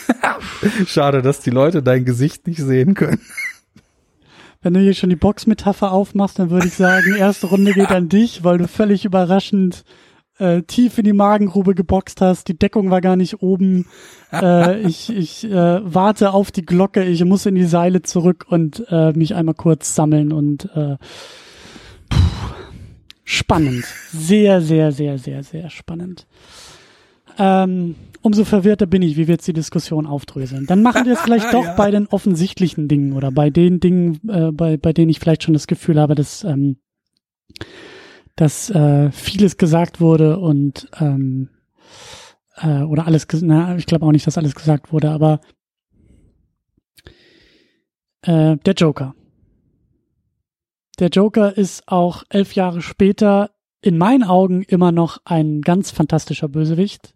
Schade, 0.88 1.22
dass 1.22 1.42
die 1.42 1.50
Leute 1.50 1.84
dein 1.84 2.06
Gesicht 2.06 2.48
nicht 2.48 2.60
sehen 2.60 2.94
können. 2.94 3.22
Wenn 4.62 4.74
du 4.74 4.82
hier 4.82 4.94
schon 4.94 5.10
die 5.10 5.16
Boxmetapher 5.16 5.92
aufmachst, 5.92 6.38
dann 6.38 6.50
würde 6.50 6.68
ich 6.68 6.74
sagen, 6.74 7.16
erste 7.16 7.48
Runde 7.48 7.74
geht 7.74 7.92
an 7.92 8.10
dich, 8.10 8.44
weil 8.44 8.58
du 8.58 8.68
völlig 8.68 9.06
überraschend 9.06 9.86
äh, 10.38 10.64
tief 10.64 10.98
in 10.98 11.06
die 11.06 11.14
Magengrube 11.14 11.76
geboxt 11.76 12.20
hast. 12.20 12.48
Die 12.50 12.58
Deckung 12.58 12.92
war 12.92 13.00
gar 13.00 13.16
nicht 13.16 13.42
oben. 13.42 13.86
Äh, 14.34 14.82
ich 14.82 15.10
ich 15.10 15.46
äh, 15.46 15.80
warte 15.84 16.32
auf 16.34 16.52
die 16.52 16.66
Glocke. 16.66 17.04
Ich 17.04 17.24
muss 17.24 17.46
in 17.46 17.56
die 17.56 17.66
Seile 17.66 18.02
zurück 18.02 18.46
und 18.50 18.84
äh, 18.90 19.14
mich 19.14 19.36
einmal 19.36 19.56
kurz 19.56 19.96
sammeln 19.96 20.34
und 20.34 20.66
äh, 20.76 20.98
puh, 22.10 22.18
spannend. 23.24 23.86
Sehr, 24.12 24.62
sehr, 24.62 24.92
sehr, 24.92 25.18
sehr, 25.18 25.44
sehr 25.44 25.70
spannend. 25.70 26.28
Ähm, 27.38 27.96
umso 28.22 28.44
verwirrter 28.46 28.86
bin 28.86 29.02
ich, 29.02 29.16
wie 29.18 29.28
wir 29.28 29.36
jetzt 29.36 29.48
die 29.48 29.54
Diskussion 29.54 30.06
aufdröseln. 30.06 30.66
Dann 30.66 30.82
machen 30.82 31.06
wir 31.06 31.14
es 31.14 31.22
vielleicht 31.24 31.54
doch 31.54 31.66
Ja. 31.66 31.76
bei 31.76 31.92
den 31.92 32.08
offensichtlichen 32.08 32.88
Dingen 32.88 33.14
oder 33.14 33.32
bei 33.32 33.50
den 33.50 33.80
Dingen, 33.80 34.20
äh, 34.28 34.52
bei, 34.52 34.78
bei 34.78 34.94
denen 34.94 35.10
ich 35.10 35.20
vielleicht 35.20 35.44
schon 35.44 35.54
das 35.54 35.68
Gefühl 35.68 36.00
habe, 36.00 36.16
dass, 36.16 36.44
ähm, 36.44 36.78
dass 38.36 38.70
äh, 38.70 39.12
vieles 39.12 39.58
gesagt 39.58 40.00
wurde 40.02 40.40
und 40.40 40.90
ähm, 41.00 41.50
äh, 42.58 42.82
oder 42.84 43.06
alles, 43.08 43.28
na, 43.42 43.76
ich 43.78 43.86
glaube 43.86 44.06
auch 44.06 44.12
nicht, 44.12 44.28
dass 44.28 44.38
alles 44.38 44.56
gesagt 44.56 44.92
wurde, 44.92 45.12
aber 45.12 45.40
äh, 48.22 48.58
der 48.58 48.74
Joker. 48.74 49.16
Der 51.00 51.08
Joker 51.10 51.58
ist 51.58 51.88
auch 51.88 52.24
elf 52.30 52.56
Jahre 52.56 52.82
später 52.82 53.52
in 53.82 53.98
meinen 53.98 54.24
Augen 54.24 54.64
immer 54.64 54.92
noch 54.92 55.20
ein 55.24 55.62
ganz 55.62 55.92
fantastischer 55.92 56.50
Bösewicht. 56.50 57.14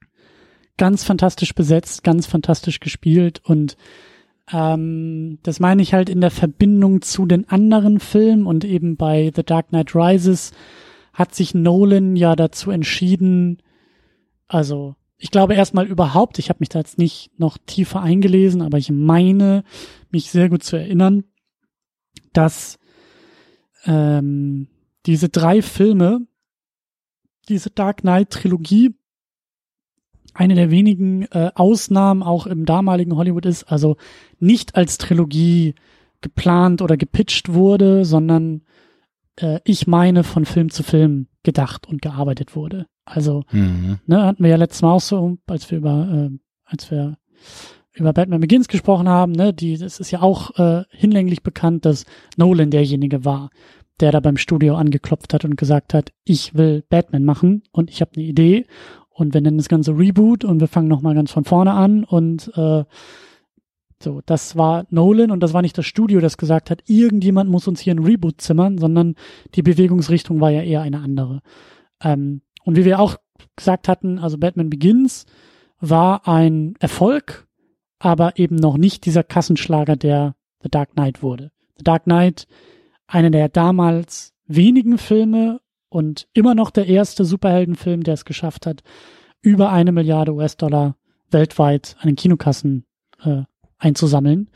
Ganz 0.77 1.03
fantastisch 1.03 1.53
besetzt, 1.53 2.03
ganz 2.03 2.25
fantastisch 2.25 2.79
gespielt 2.79 3.41
und 3.43 3.77
ähm, 4.51 5.39
das 5.43 5.59
meine 5.59 5.81
ich 5.81 5.93
halt 5.93 6.09
in 6.09 6.19
der 6.19 6.31
Verbindung 6.31 7.01
zu 7.01 7.25
den 7.25 7.47
anderen 7.47 7.99
Filmen 7.99 8.45
und 8.45 8.65
eben 8.65 8.97
bei 8.97 9.31
The 9.35 9.43
Dark 9.43 9.69
Knight 9.69 9.95
Rises 9.95 10.51
hat 11.13 11.35
sich 11.35 11.53
Nolan 11.53 12.15
ja 12.15 12.35
dazu 12.35 12.71
entschieden, 12.71 13.61
also 14.47 14.95
ich 15.17 15.31
glaube 15.31 15.53
erstmal 15.53 15.87
überhaupt, 15.87 16.37
ich 16.39 16.49
habe 16.49 16.57
mich 16.59 16.69
da 16.69 16.79
jetzt 16.79 16.97
nicht 16.97 17.31
noch 17.37 17.57
tiefer 17.57 18.01
eingelesen, 18.01 18.61
aber 18.61 18.77
ich 18.77 18.91
meine 18.91 19.63
mich 20.11 20.29
sehr 20.29 20.49
gut 20.49 20.63
zu 20.63 20.75
erinnern, 20.75 21.23
dass 22.33 22.77
ähm, 23.85 24.67
diese 25.05 25.29
drei 25.29 25.61
Filme, 25.61 26.27
diese 27.47 27.69
Dark 27.69 28.01
Knight 28.01 28.31
Trilogie, 28.31 28.95
eine 30.33 30.55
der 30.55 30.71
wenigen 30.71 31.23
äh, 31.31 31.51
Ausnahmen 31.55 32.23
auch 32.23 32.47
im 32.47 32.65
damaligen 32.65 33.15
Hollywood 33.15 33.45
ist, 33.45 33.65
also 33.65 33.97
nicht 34.39 34.75
als 34.75 34.97
Trilogie 34.97 35.75
geplant 36.21 36.81
oder 36.81 36.97
gepitcht 36.97 37.53
wurde, 37.53 38.05
sondern 38.05 38.61
äh, 39.37 39.59
ich 39.65 39.87
meine 39.87 40.23
von 40.23 40.45
Film 40.45 40.69
zu 40.69 40.83
Film 40.83 41.27
gedacht 41.43 41.87
und 41.87 42.01
gearbeitet 42.01 42.55
wurde. 42.55 42.87
Also 43.05 43.43
Mhm. 43.51 43.99
ne, 44.05 44.23
hatten 44.25 44.43
wir 44.43 44.51
ja 44.51 44.55
letztes 44.57 44.81
Mal 44.81 44.93
auch 44.93 45.01
so, 45.01 45.37
als 45.47 45.69
wir 45.69 45.77
über, 45.77 46.29
äh, 46.31 46.37
als 46.65 46.89
wir 46.89 47.17
über 47.93 48.13
Batman 48.13 48.39
Begins 48.41 48.67
gesprochen 48.67 49.07
haben, 49.09 49.33
ne, 49.33 49.53
die, 49.53 49.73
es 49.73 49.99
ist 49.99 50.11
ja 50.11 50.21
auch 50.21 50.57
äh, 50.57 50.83
hinlänglich 50.89 51.43
bekannt, 51.43 51.85
dass 51.85 52.05
Nolan 52.37 52.71
derjenige 52.71 53.25
war, 53.25 53.49
der 53.99 54.11
da 54.11 54.19
beim 54.19 54.37
Studio 54.37 54.75
angeklopft 54.75 55.33
hat 55.33 55.45
und 55.45 55.57
gesagt 55.57 55.93
hat, 55.93 56.11
ich 56.23 56.55
will 56.55 56.83
Batman 56.89 57.23
machen 57.25 57.63
und 57.71 57.91
ich 57.91 58.01
habe 58.01 58.11
eine 58.15 58.25
Idee 58.25 58.65
und 59.13 59.33
wir 59.33 59.41
nennen 59.41 59.57
das 59.57 59.69
Ganze 59.69 59.97
Reboot 59.97 60.43
und 60.43 60.59
wir 60.59 60.67
fangen 60.67 60.87
nochmal 60.87 61.15
ganz 61.15 61.31
von 61.31 61.43
vorne 61.43 61.71
an 61.71 62.03
und 62.03 62.51
äh, 62.55 62.83
so, 64.01 64.21
das 64.25 64.57
war 64.57 64.85
Nolan 64.89 65.31
und 65.31 65.41
das 65.41 65.53
war 65.53 65.61
nicht 65.61 65.77
das 65.77 65.85
Studio, 65.85 66.19
das 66.19 66.37
gesagt 66.37 66.69
hat, 66.69 66.83
irgendjemand 66.87 67.49
muss 67.49 67.67
uns 67.67 67.79
hier 67.79 67.95
ein 67.95 68.03
Reboot 68.03 68.41
zimmern, 68.41 68.77
sondern 68.77 69.15
die 69.55 69.61
Bewegungsrichtung 69.61 70.41
war 70.41 70.49
ja 70.49 70.61
eher 70.61 70.81
eine 70.81 70.99
andere. 70.99 71.41
Ähm, 72.03 72.41
und 72.65 72.75
wie 72.75 72.85
wir 72.85 72.99
auch 72.99 73.17
gesagt 73.55 73.87
hatten, 73.87 74.19
also 74.19 74.37
Batman 74.37 74.69
Begins 74.69 75.25
war 75.79 76.27
ein 76.27 76.75
Erfolg, 76.79 77.47
aber 77.99 78.37
eben 78.37 78.55
noch 78.55 78.77
nicht 78.77 79.05
dieser 79.05 79.23
Kassenschlager, 79.23 79.95
der 79.95 80.35
The 80.61 80.69
Dark 80.69 80.91
Knight 80.93 81.23
wurde. 81.23 81.51
The 81.77 81.83
Dark 81.83 82.03
Knight, 82.03 82.47
einer 83.07 83.29
der 83.29 83.47
damals 83.47 84.33
wenigen 84.47 84.97
Filme 84.97 85.61
und 85.93 86.27
immer 86.33 86.55
noch 86.55 86.71
der 86.71 86.87
erste 86.87 87.23
Superheldenfilm, 87.23 88.03
der 88.03 88.15
es 88.15 88.25
geschafft 88.25 88.65
hat, 88.65 88.81
über 89.41 89.71
eine 89.71 89.91
Milliarde 89.91 90.33
US-Dollar 90.33 90.95
weltweit 91.29 91.95
an 91.99 92.07
den 92.07 92.15
Kinokassen 92.15 92.85
äh, 93.23 93.43
einzusammeln. 93.77 94.49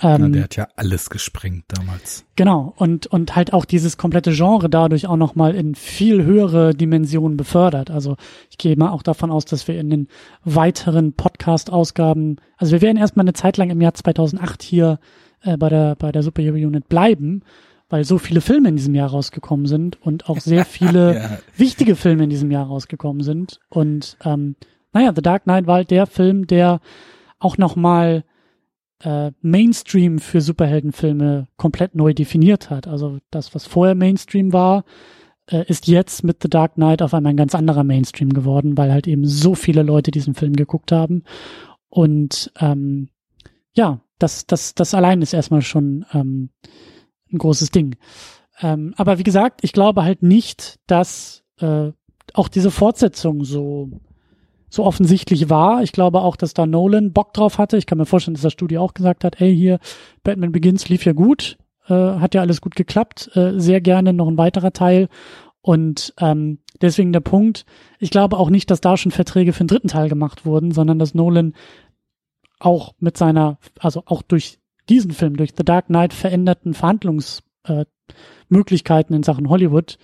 Na, 0.00 0.16
Ähm, 0.16 0.32
der 0.32 0.44
hat 0.44 0.56
ja 0.56 0.68
alles 0.74 1.10
gesprengt 1.10 1.66
damals. 1.68 2.24
Genau, 2.34 2.74
und, 2.76 3.06
und 3.06 3.36
halt 3.36 3.52
auch 3.52 3.64
dieses 3.64 3.96
komplette 3.96 4.32
Genre 4.32 4.68
dadurch 4.68 5.06
auch 5.06 5.16
nochmal 5.16 5.54
in 5.54 5.74
viel 5.76 6.24
höhere 6.24 6.74
Dimensionen 6.74 7.36
befördert. 7.36 7.90
Also 7.90 8.16
ich 8.50 8.58
gehe 8.58 8.74
mal 8.76 8.90
auch 8.90 9.02
davon 9.02 9.30
aus, 9.30 9.44
dass 9.44 9.68
wir 9.68 9.78
in 9.78 9.90
den 9.90 10.08
weiteren 10.42 11.12
Podcast-Ausgaben, 11.12 12.36
also 12.56 12.72
wir 12.72 12.82
werden 12.82 12.96
erstmal 12.96 13.24
eine 13.24 13.34
Zeit 13.34 13.56
lang 13.58 13.70
im 13.70 13.80
Jahr 13.80 13.94
2008 13.94 14.62
hier 14.62 14.98
äh, 15.42 15.56
bei 15.56 15.68
der, 15.68 15.94
bei 15.94 16.10
der 16.10 16.22
Superhero 16.22 16.56
Unit 16.56 16.88
bleiben, 16.88 17.42
weil 17.92 18.04
so 18.04 18.16
viele 18.16 18.40
Filme 18.40 18.70
in 18.70 18.76
diesem 18.76 18.94
Jahr 18.94 19.10
rausgekommen 19.10 19.66
sind 19.66 20.00
und 20.00 20.30
auch 20.30 20.40
sehr 20.40 20.64
viele 20.64 21.14
Ja. 21.14 21.38
wichtige 21.58 21.94
Filme 21.94 22.24
in 22.24 22.30
diesem 22.30 22.50
Jahr 22.50 22.66
rausgekommen 22.66 23.22
sind. 23.22 23.60
Und 23.68 24.16
ähm, 24.24 24.56
naja, 24.94 25.12
The 25.14 25.20
Dark 25.20 25.42
Knight 25.44 25.66
war 25.66 25.74
halt 25.76 25.90
der 25.90 26.06
Film, 26.06 26.46
der 26.46 26.80
auch 27.38 27.58
nochmal 27.58 28.24
äh, 29.04 29.32
Mainstream 29.42 30.20
für 30.20 30.40
Superheldenfilme 30.40 31.48
komplett 31.58 31.94
neu 31.94 32.14
definiert 32.14 32.70
hat. 32.70 32.88
Also 32.88 33.18
das, 33.30 33.54
was 33.54 33.66
vorher 33.66 33.94
Mainstream 33.94 34.54
war, 34.54 34.84
äh, 35.50 35.64
ist 35.66 35.86
jetzt 35.86 36.24
mit 36.24 36.38
The 36.42 36.48
Dark 36.48 36.76
Knight 36.76 37.02
auf 37.02 37.12
einmal 37.12 37.34
ein 37.34 37.36
ganz 37.36 37.54
anderer 37.54 37.84
Mainstream 37.84 38.32
geworden, 38.32 38.78
weil 38.78 38.90
halt 38.90 39.06
eben 39.06 39.26
so 39.26 39.54
viele 39.54 39.82
Leute 39.82 40.10
diesen 40.12 40.34
Film 40.34 40.54
geguckt 40.54 40.92
haben. 40.92 41.24
Und 41.90 42.52
ähm, 42.58 43.10
ja, 43.74 44.00
das, 44.18 44.46
das, 44.46 44.74
das 44.74 44.94
allein 44.94 45.20
ist 45.20 45.34
erstmal 45.34 45.60
schon 45.60 46.06
ähm, 46.14 46.48
ein 47.32 47.38
großes 47.38 47.70
Ding. 47.70 47.96
Ähm, 48.60 48.94
aber 48.96 49.18
wie 49.18 49.24
gesagt, 49.24 49.60
ich 49.62 49.72
glaube 49.72 50.04
halt 50.04 50.22
nicht, 50.22 50.78
dass 50.86 51.42
äh, 51.58 51.90
auch 52.34 52.48
diese 52.48 52.70
Fortsetzung 52.70 53.44
so 53.44 53.90
so 54.72 54.84
offensichtlich 54.84 55.50
war. 55.50 55.82
Ich 55.82 55.92
glaube 55.92 56.22
auch, 56.22 56.34
dass 56.34 56.54
da 56.54 56.64
Nolan 56.64 57.12
Bock 57.12 57.34
drauf 57.34 57.58
hatte. 57.58 57.76
Ich 57.76 57.84
kann 57.84 57.98
mir 57.98 58.06
vorstellen, 58.06 58.34
dass 58.34 58.42
das 58.42 58.54
Studio 58.54 58.80
auch 58.80 58.94
gesagt 58.94 59.22
hat, 59.22 59.38
ey, 59.38 59.54
hier, 59.54 59.78
Batman 60.24 60.50
Begins 60.50 60.88
lief 60.88 61.04
ja 61.04 61.12
gut, 61.12 61.58
äh, 61.88 61.94
hat 61.94 62.34
ja 62.34 62.40
alles 62.40 62.62
gut 62.62 62.74
geklappt, 62.74 63.30
äh, 63.34 63.60
sehr 63.60 63.82
gerne 63.82 64.14
noch 64.14 64.28
ein 64.28 64.38
weiterer 64.38 64.72
Teil. 64.72 65.08
Und 65.60 66.14
ähm, 66.18 66.60
deswegen 66.80 67.12
der 67.12 67.20
Punkt, 67.20 67.66
ich 67.98 68.10
glaube 68.10 68.38
auch 68.38 68.48
nicht, 68.48 68.70
dass 68.70 68.80
da 68.80 68.96
schon 68.96 69.12
Verträge 69.12 69.52
für 69.52 69.64
den 69.64 69.68
dritten 69.68 69.88
Teil 69.88 70.08
gemacht 70.08 70.46
wurden, 70.46 70.72
sondern 70.72 70.98
dass 70.98 71.14
Nolan 71.14 71.52
auch 72.58 72.94
mit 72.98 73.18
seiner, 73.18 73.58
also 73.78 74.04
auch 74.06 74.22
durch 74.22 74.58
diesen 74.92 75.12
Film, 75.12 75.36
durch 75.36 75.52
The 75.56 75.64
Dark 75.64 75.86
Knight 75.86 76.12
veränderten 76.12 76.74
Verhandlungsmöglichkeiten 76.74 79.14
äh, 79.14 79.16
in 79.16 79.22
Sachen 79.22 79.48
Hollywood, 79.48 79.96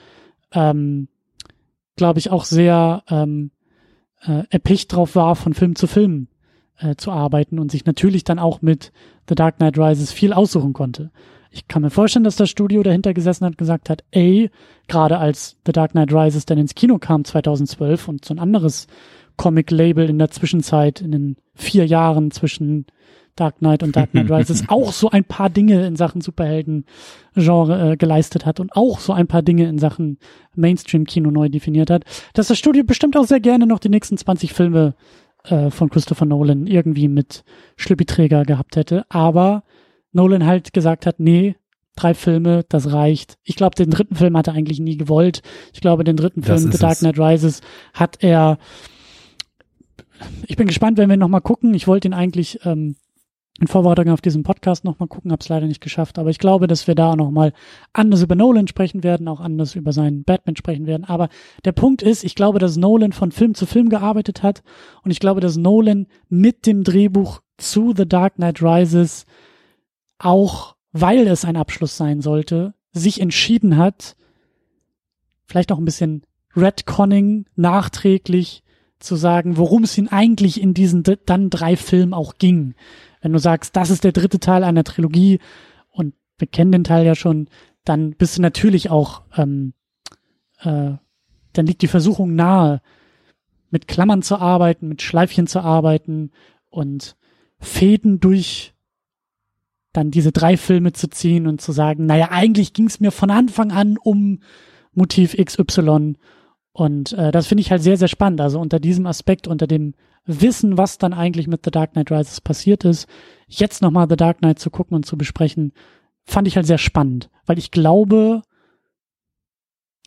ähm, 0.53 1.09
glaube 1.97 2.19
ich 2.19 2.31
auch 2.31 2.45
sehr 2.45 3.03
ähm, 3.11 3.51
äh, 4.23 4.45
erpicht 4.49 4.95
drauf 4.95 5.15
war, 5.15 5.37
von 5.37 5.53
Film 5.53 5.77
zu 5.77 5.87
Film 5.87 6.29
äh, 6.79 6.95
zu 6.97 7.11
arbeiten 7.11 7.59
und 7.59 7.71
sich 7.71 7.85
natürlich 7.85 8.25
dann 8.25 8.39
auch 8.39 8.63
mit 8.63 8.93
The 9.29 9.35
Dark 9.35 9.59
Knight 9.59 9.77
Rises 9.77 10.13
viel 10.13 10.33
aussuchen 10.33 10.73
konnte. 10.73 11.11
Ich 11.51 11.69
kann 11.69 11.83
mir 11.83 11.91
vorstellen, 11.91 12.25
dass 12.25 12.37
das 12.37 12.51
Studio 12.51 12.83
dahinter 12.83 13.13
gesessen 13.13 13.45
hat 13.45 13.53
und 13.53 13.59
gesagt 13.59 13.91
hat, 13.91 14.05
ey, 14.11 14.51
gerade 14.87 15.19
als 15.19 15.57
The 15.67 15.73
Dark 15.73 15.93
Knight 15.93 16.13
Rises 16.13 16.47
dann 16.47 16.59
ins 16.59 16.75
Kino 16.75 16.99
kam 16.99 17.25
2012 17.25 18.09
und 18.09 18.25
so 18.25 18.33
ein 18.33 18.39
anderes 18.39 18.87
Comic-Label 19.37 20.09
in 20.09 20.19
der 20.19 20.31
Zwischenzeit, 20.31 21.01
in 21.01 21.13
den 21.13 21.37
vier 21.55 21.87
Jahren 21.87 22.31
zwischen 22.31 22.87
Dark 23.39 23.59
Knight 23.59 23.83
und 23.83 23.97
Dark 23.97 24.11
Knight 24.11 24.31
Rises 24.31 24.65
auch 24.69 24.93
so 24.93 25.11
ein 25.11 25.25
paar 25.25 25.51
Dinge 25.51 25.87
in 25.87 25.97
Sachen 25.97 26.21
Superhelden-Genre 26.21 27.93
äh, 27.93 27.97
geleistet 27.97 28.47
hat 28.47 28.61
und 28.61 28.75
auch 28.75 29.01
so 29.01 29.13
ein 29.13 29.27
paar 29.27 29.43
Dinge 29.43 29.69
in 29.69 29.79
Sachen 29.79 30.19
Mainstream-Kino 30.55 31.31
neu 31.31 31.49
definiert 31.49 31.91
hat, 31.91 32.05
dass 32.35 32.49
das 32.49 32.59
Studio 32.59 32.85
bestimmt 32.85 33.17
auch 33.17 33.27
sehr 33.27 33.41
gerne 33.41 33.67
noch 33.67 33.79
die 33.79 33.89
nächsten 33.89 34.17
20 34.17 34.53
Filme 34.53 34.95
äh, 35.45 35.71
von 35.71 35.91
Christopher 35.91 36.27
Nolan 36.27 36.67
irgendwie 36.67 37.09
mit 37.09 37.45
Schlüppiträger 37.77 38.45
gehabt 38.45 38.77
hätte. 38.77 39.05
Aber 39.09 39.63
Nolan 40.13 40.47
halt 40.47 40.73
gesagt 40.73 41.07
hat, 41.07 41.21
nee, 41.21 41.57
drei 41.97 42.15
Filme, 42.15 42.65
das 42.69 42.93
reicht. 42.93 43.39
Ich 43.45 43.57
glaube, 43.57 43.75
den 43.75 43.91
dritten 43.91 44.15
Film 44.15 44.37
hat 44.37 44.47
er 44.47 44.55
eigentlich 44.55 44.81
nie 44.81 44.97
gewollt. 44.97 45.43
Ich 45.73 45.81
glaube, 45.81 46.05
den 46.05 46.17
dritten 46.17 46.43
Film, 46.43 46.71
The 46.73 46.79
Dark 46.79 46.99
Knight 46.99 47.19
Rises, 47.19 47.61
hat 47.93 48.19
er. 48.21 48.59
Ich 50.47 50.57
bin 50.57 50.67
gespannt, 50.67 50.99
wenn 50.99 51.11
wir 51.11 51.17
nochmal 51.17 51.41
gucken. 51.41 51.75
Ich 51.75 51.87
wollte 51.87 52.09
ihn 52.09 52.15
eigentlich 52.15 52.61
ähm, 52.65 52.97
in 53.61 53.67
Vorbereitung 53.67 54.11
auf 54.11 54.21
diesen 54.21 54.45
Podcast 54.45 54.85
nochmal 54.85 55.09
gucken, 55.09 55.33
habe 55.33 55.43
es 55.43 55.49
leider 55.49 55.67
nicht 55.67 55.81
geschafft. 55.81 56.19
Aber 56.19 56.31
ich 56.31 56.39
glaube, 56.39 56.67
dass 56.67 56.87
wir 56.87 56.95
da 56.95 57.17
nochmal 57.17 57.53
anders 57.93 58.23
über 58.23 58.35
Nolan 58.35 58.69
sprechen 58.69 59.03
werden, 59.03 59.27
auch 59.29 59.41
anders 59.41 59.75
über 59.75 59.93
seinen 59.93 60.25
Batman 60.25 60.57
sprechen 60.57 60.87
werden. 60.87 61.05
Aber 61.05 61.29
der 61.65 61.73
Punkt 61.73 62.03
ist, 62.03 62.25
ich 62.25 62.35
glaube, 62.35 62.59
dass 62.59 62.77
Nolan 62.77 63.13
von 63.13 63.33
Film 63.33 63.55
zu 63.55 63.67
Film 63.67 63.89
gearbeitet 63.89 64.43
hat 64.43 64.63
und 65.03 65.11
ich 65.11 65.21
glaube, 65.21 65.41
dass 65.41 65.57
Nolan 65.57 66.07
mit 66.29 66.67
dem 66.67 66.85
Drehbuch 66.85 67.41
zu 67.57 67.93
The 67.97 68.09
Dark 68.09 68.37
Knight 68.37 68.63
Rises 68.63 69.27
auch, 70.19 70.77
weil 70.93 71.27
es 71.27 71.45
ein 71.45 71.57
Abschluss 71.57 71.97
sein 71.97 72.21
sollte, 72.21 72.75
sich 72.93 73.21
entschieden 73.21 73.77
hat, 73.77 74.17
vielleicht 75.47 75.73
auch 75.73 75.79
ein 75.79 75.85
bisschen 75.85 76.23
Redconning 76.57 77.47
nachträglich 77.57 78.63
zu 79.01 79.17
sagen, 79.17 79.57
worum 79.57 79.85
es 79.85 79.97
ihn 79.97 80.09
eigentlich 80.09 80.61
in 80.61 80.75
diesen 80.75 81.03
dann 81.27 81.51
drei 81.51 81.77
Filmen 81.77 82.15
auch 82.15 82.35
ging. 82.39 82.75
Wenn 83.21 83.33
du 83.33 83.39
sagst, 83.39 83.77
das 83.77 83.91
ist 83.91 84.05
der 84.05 84.13
dritte 84.13 84.41
Teil 84.41 84.65
einer 84.65 84.85
Trilogie 84.85 85.41
und 85.91 86.15
wir 86.39 86.49
kennen 86.49 86.73
den 86.73 86.85
Teil 86.85 87.05
ja 87.05 87.15
schon, 87.15 87.49
dann 87.85 88.13
bist 88.13 88.37
du 88.37 88.43
natürlich 88.43 88.91
auch, 88.91 89.23
ähm, 89.37 89.73
äh, 90.61 90.93
dann 91.53 91.67
liegt 91.67 91.83
die 91.83 91.89
Versuchung 91.89 92.35
nahe, 92.35 92.81
mit 93.71 93.89
Klammern 93.89 94.23
zu 94.23 94.37
arbeiten, 94.37 94.89
mit 94.89 95.03
Schleifchen 95.03 95.47
zu 95.47 95.61
arbeiten 95.61 96.31
und 96.71 97.17
Fäden 97.59 98.21
durch 98.21 98.75
dann 99.93 100.11
diese 100.11 100.33
drei 100.33 100.57
Filme 100.57 100.93
zu 100.93 101.09
ziehen 101.09 101.47
und 101.47 101.61
zu 101.61 101.73
sagen, 101.73 102.07
naja, 102.07 102.29
eigentlich 102.31 102.73
ging 102.73 102.87
es 102.87 103.01
mir 103.01 103.11
von 103.11 103.31
Anfang 103.31 103.73
an 103.73 103.97
um 103.99 104.41
Motiv 104.93 105.37
XY. 105.37 106.15
Und 106.73 107.13
äh, 107.15 107.33
das 107.33 107.47
finde 107.47 107.63
ich 107.63 107.71
halt 107.71 107.83
sehr, 107.83 107.97
sehr 107.97 108.09
spannend. 108.09 108.41
Also 108.41 108.61
unter 108.61 108.79
diesem 108.79 109.07
Aspekt, 109.07 109.49
unter 109.49 109.67
dem 109.67 109.95
wissen, 110.29 110.77
was 110.77 110.99
dann 110.99 111.13
eigentlich 111.13 111.49
mit 111.49 111.65
The 111.65 111.71
Dark 111.71 111.93
Knight 111.93 112.13
Rises 112.13 112.41
passiert 112.41 112.85
ist, 112.85 113.09
jetzt 113.49 113.83
nochmal 113.83 114.09
The 114.09 114.17
Dark 114.17 114.39
Knight 114.39 114.59
zu 114.59 114.71
gucken 114.71 114.95
und 114.95 115.07
zu 115.07 115.17
besprechen, 115.17 115.73
fand 116.25 116.47
ich 116.47 116.57
halt 116.57 116.67
sehr 116.67 116.79
spannend, 116.79 117.31
weil 117.47 117.59
ich 117.59 117.71
glaube, 117.71 118.43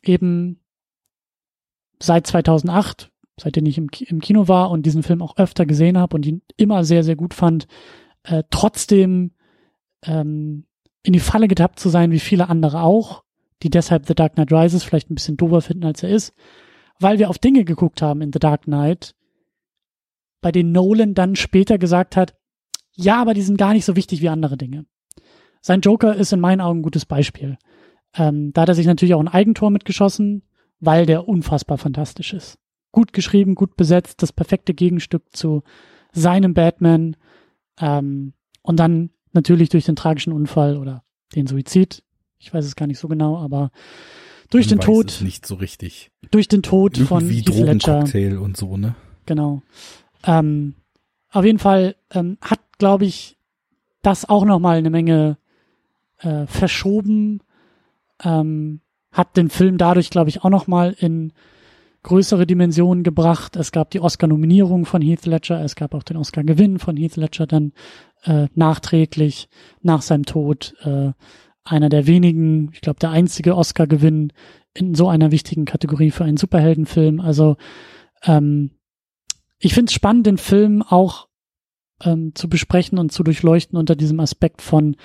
eben 0.04 0.60
seit 2.00 2.28
2008, 2.28 3.12
seitdem 3.40 3.66
ich 3.66 3.78
im, 3.78 3.90
Kino 3.90 4.48
war 4.48 4.70
und 4.70 4.86
diesen 4.86 5.04
Film 5.04 5.22
auch 5.22 5.38
öfter 5.38 5.66
gesehen 5.66 5.98
habe 5.98 6.16
und 6.16 6.26
ihn 6.26 6.42
immer 6.58 6.84
sehr, 6.84 7.04
sehr 7.04 7.16
gut 7.16 7.34
fand, 7.34 7.68
äh, 8.24 8.44
trotzdem 8.52 9.32
ähm, 10.04 10.66
in 11.04 11.14
die 11.14 11.20
Falle 11.20 11.48
getappt 11.48 11.80
zu 11.80 11.90
sein, 11.90 12.12
wie 12.12 12.20
viele 12.20 12.50
andere 12.50 12.84
auch, 12.84 13.24
die 13.64 13.72
deshalb 13.72 14.06
The 14.06 14.16
Dark 14.16 14.36
Knight 14.36 14.52
Rises 14.52 14.84
vielleicht 14.84 15.10
ein 15.10 15.16
bisschen 15.16 15.38
dober 15.38 15.62
finden, 15.62 15.86
als 15.86 16.04
er 16.04 16.10
ist, 16.10 16.36
weil 17.00 17.18
wir 17.18 17.30
auf 17.30 17.40
Dinge 17.40 17.66
geguckt 17.66 18.04
haben 18.04 18.22
in 18.22 18.32
The 18.32 18.40
Dark 18.40 18.64
Knight, 18.64 19.16
bei 20.42 20.52
denen 20.52 20.72
Nolan 20.72 21.14
dann 21.14 21.36
später 21.36 21.78
gesagt 21.78 22.16
hat, 22.16 22.36
ja, 22.94 23.22
aber 23.22 23.34
die 23.34 23.42
sind 23.42 23.58
gar 23.58 23.74
nicht 23.74 23.86
so 23.86 23.96
wichtig 23.96 24.22
wie 24.22 24.30
andere 24.30 24.58
Dinge. 24.58 24.86
Sein 25.62 25.82
Joker 25.82 26.16
ist 26.16 26.34
in 26.34 26.40
meinen 26.40 26.62
Augen 26.62 26.80
ein 26.80 26.84
gutes 26.84 27.06
Beispiel. 27.06 27.58
Ähm, 28.16 28.52
da 28.54 28.62
hat 28.62 28.70
er 28.70 28.76
sich 28.76 28.88
natürlich 28.88 29.14
auch 29.14 29.20
ein 29.20 29.28
Eigentor 29.28 29.70
mitgeschossen, 29.70 30.44
weil 30.80 31.06
der 31.06 31.28
unfassbar 31.28 31.78
fantastisch 31.78 32.34
ist. 32.34 32.58
Gut 32.92 33.14
geschrieben, 33.14 33.56
gut 33.56 33.78
besetzt, 33.78 34.22
das 34.22 34.34
perfekte 34.34 34.74
Gegenstück 34.74 35.24
zu 35.32 35.64
seinem 36.12 36.54
Batman. 36.54 37.16
Ähm, 37.80 38.34
und 38.64 38.80
dann 38.80 39.12
natürlich 39.32 39.70
durch 39.70 39.86
den 39.86 39.96
tragischen 39.96 40.34
Unfall 40.34 40.78
oder 40.78 41.04
den 41.36 41.48
Suizid. 41.48 42.04
Ich 42.40 42.54
weiß 42.54 42.66
es 42.66 42.76
gar 42.76 42.88
nicht 42.88 43.00
so 43.00 43.08
genau, 43.08 43.38
aber 43.38 43.72
durch 44.50 44.70
Man 44.70 44.80
den 44.80 44.86
Tod. 44.86 45.20
nicht 45.24 45.46
so 45.46 45.56
richtig. 45.56 46.12
Durch 46.32 46.48
den 46.48 46.64
Tod 46.64 46.98
Irgendwie 46.98 47.08
von 47.08 47.30
Heath 47.30 47.50
Ledger. 47.50 48.42
und 48.42 48.58
so, 48.58 48.76
ne? 48.76 48.96
Genau. 49.26 49.62
Ähm, 50.26 50.76
auf 51.32 51.46
jeden 51.46 51.60
Fall 51.60 51.96
ähm, 52.12 52.38
hat, 52.42 52.60
glaube 52.78 53.06
ich, 53.06 53.38
das 54.02 54.28
auch 54.28 54.46
nochmal 54.46 54.78
eine 54.78 54.90
Menge 54.90 55.38
äh, 56.20 56.46
verschoben, 56.48 57.42
ähm, 58.24 58.82
hat 59.12 59.38
den 59.38 59.50
Film 59.50 59.78
dadurch, 59.78 60.10
glaube 60.10 60.30
ich, 60.30 60.44
auch 60.44 60.50
nochmal 60.50 60.96
in 60.98 61.34
größere 62.04 62.48
Dimensionen 62.48 63.04
gebracht. 63.04 63.56
Es 63.56 63.72
gab 63.72 63.92
die 63.92 64.00
Oscar-Nominierung 64.00 64.86
von 64.86 65.02
Heath 65.02 65.26
Ledger, 65.26 65.64
es 65.64 65.76
gab 65.76 65.94
auch 65.94 66.04
den 66.04 66.18
Oscar-Gewinn 66.18 66.80
von 66.80 66.98
Heath 66.98 67.16
Ledger 67.16 67.46
dann 67.46 67.74
äh, 68.24 68.48
nachträglich 68.56 69.50
nach 69.82 70.02
seinem 70.02 70.26
Tod. 70.26 70.74
Äh, 70.84 71.12
einer 71.64 71.90
der 71.90 72.08
wenigen, 72.08 72.72
ich 72.74 72.82
glaube 72.82 73.00
der 73.00 73.12
einzige 73.12 73.56
Oscar-Gewinn 73.56 74.34
in 74.74 74.96
so 74.96 75.10
einer 75.10 75.32
wichtigen 75.32 75.66
Kategorie 75.66 76.12
für 76.12 76.24
einen 76.24 76.38
Superheldenfilm. 76.38 77.20
Also 77.20 77.58
ähm, 78.24 78.72
ich 79.62 79.74
finde 79.74 79.90
es 79.90 79.94
spannend, 79.94 80.26
den 80.26 80.38
Film 80.38 80.82
auch 80.82 81.28
ähm, 82.04 82.34
zu 82.36 82.50
besprechen 82.50 82.98
und 82.98 83.12
zu 83.12 83.24
durchleuchten 83.24 83.78
unter 83.78 83.96
diesem 83.96 84.20
Aspekt 84.20 84.62
von, 84.62 84.96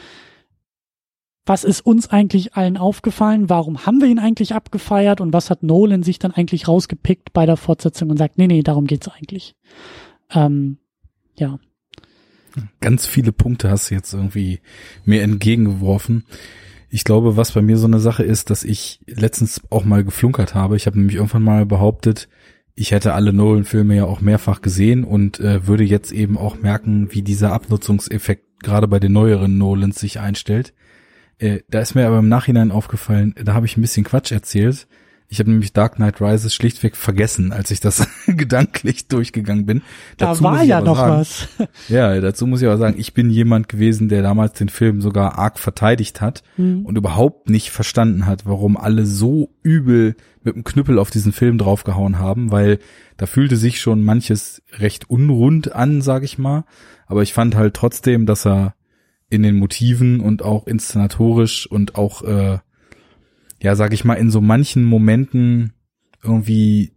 was 1.45 1.63
ist 1.63 1.83
uns 1.83 2.09
eigentlich 2.09 2.55
allen 2.55 2.77
aufgefallen? 2.77 3.49
Warum 3.49 3.87
haben 3.87 4.01
wir 4.01 4.09
ihn 4.09 4.19
eigentlich 4.19 4.55
abgefeiert? 4.55 5.21
Und 5.21 5.33
was 5.33 5.51
hat 5.51 5.63
Nolan 5.63 6.03
sich 6.03 6.19
dann 6.19 6.33
eigentlich 6.33 6.67
rausgepickt 6.67 7.33
bei 7.33 7.47
der 7.47 7.57
Fortsetzung 7.57 8.11
und 8.11 8.17
sagt, 8.17 8.39
nee, 8.39 8.49
nee, 8.49 8.63
darum 8.63 8.87
geht's 8.87 9.09
eigentlich. 9.09 9.55
Ähm, 10.31 10.79
ja. 11.37 11.61
Ganz 12.81 13.07
viele 13.07 13.33
Punkte 13.33 13.71
hast 13.71 13.91
du 13.91 13.95
jetzt 13.95 14.13
irgendwie 14.13 14.61
mir 15.05 15.23
entgegengeworfen. 15.23 16.25
Ich 16.89 17.05
glaube, 17.05 17.37
was 17.37 17.53
bei 17.53 17.63
mir 17.63 17.77
so 17.77 17.87
eine 17.87 18.01
Sache 18.01 18.23
ist, 18.23 18.49
dass 18.51 18.65
ich 18.65 19.01
letztens 19.07 19.61
auch 19.71 19.85
mal 19.85 20.03
geflunkert 20.03 20.55
habe. 20.55 20.77
Ich 20.77 20.87
habe 20.87 20.99
nämlich 20.99 21.17
irgendwann 21.17 21.43
mal 21.43 21.67
behauptet, 21.67 22.29
ich 22.77 22.93
hätte 22.93 23.15
alle 23.15 23.33
Nolan-Filme 23.33 23.97
ja 23.97 24.05
auch 24.05 24.21
mehrfach 24.21 24.61
gesehen 24.61 25.03
und 25.03 25.41
äh, 25.41 25.67
würde 25.67 25.83
jetzt 25.83 26.13
eben 26.13 26.37
auch 26.37 26.59
merken, 26.59 27.09
wie 27.11 27.23
dieser 27.23 27.53
Abnutzungseffekt 27.53 28.63
gerade 28.63 28.87
bei 28.87 29.01
den 29.01 29.13
neueren 29.13 29.57
Nolans 29.57 29.99
sich 29.99 30.21
einstellt. 30.21 30.75
Äh, 31.39 31.61
da 31.71 31.81
ist 31.81 31.95
mir 31.95 32.07
aber 32.07 32.19
im 32.19 32.29
Nachhinein 32.29 32.71
aufgefallen, 32.71 33.35
da 33.43 33.55
habe 33.55 33.65
ich 33.65 33.79
ein 33.79 33.81
bisschen 33.81 34.05
Quatsch 34.05 34.31
erzählt. 34.31 34.87
Ich 35.29 35.41
habe 35.41 35.51
nämlich 35.51 35.73
Dark 35.73 35.97
Knight 35.97 36.21
Rises 36.21 36.55
schlichtweg 36.55 36.97
vergessen, 36.97 37.53
als 37.53 37.71
ich 37.71 37.81
das 37.81 38.07
gedanklich 38.27 39.09
durchgegangen 39.09 39.67
bin. 39.67 39.83
Da 40.19 40.27
dazu 40.27 40.45
war 40.45 40.63
ja 40.63 40.81
noch 40.81 40.97
sagen, 40.97 41.21
was. 41.21 41.49
Ja, 41.89 42.21
dazu 42.21 42.47
muss 42.47 42.63
ich 42.63 42.69
aber 42.69 42.79
sagen, 42.79 42.97
ich 42.99 43.13
bin 43.13 43.31
jemand 43.31 43.69
gewesen, 43.69 44.09
der 44.09 44.23
damals 44.23 44.53
den 44.53 44.69
Film 44.69 45.01
sogar 45.01 45.39
arg 45.39 45.59
verteidigt 45.59 46.21
hat 46.21 46.43
mhm. 46.57 46.87
und 46.87 46.97
überhaupt 46.97 47.51
nicht 47.51 47.71
verstanden 47.71 48.27
hat, 48.27 48.47
warum 48.47 48.77
alle 48.77 49.05
so 49.05 49.51
übel 49.63 50.15
mit 50.45 50.55
dem 50.55 50.65
Knüppel 50.65 50.99
auf 50.99 51.11
diesen 51.11 51.33
Film 51.33 51.59
draufgehauen 51.59 52.19
haben, 52.19 52.53
weil 52.53 52.79
da 53.17 53.27
fühlte 53.27 53.57
sich 53.57 53.81
schon 53.81 54.05
manches 54.05 54.63
recht 54.73 55.11
unrund 55.11 55.73
an, 55.73 56.03
sag 56.03 56.23
ich 56.23 56.39
mal. 56.39 56.65
Aber 57.07 57.23
ich 57.23 57.33
fand 57.33 57.57
halt 57.57 57.75
trotzdem, 57.75 58.27
dass 58.27 58.47
er 58.47 58.75
in 59.29 59.43
den 59.43 59.57
Motiven 59.57 60.21
und 60.21 60.43
auch 60.43 60.67
inszenatorisch 60.67 61.69
und 61.69 61.97
auch 61.97 62.23
äh, 62.23 62.59
ja, 63.63 63.75
sag 63.75 63.93
ich 63.93 64.05
mal, 64.05 64.15
in 64.15 64.31
so 64.31 64.41
manchen 64.41 64.85
Momenten 64.85 65.73
irgendwie 66.23 66.93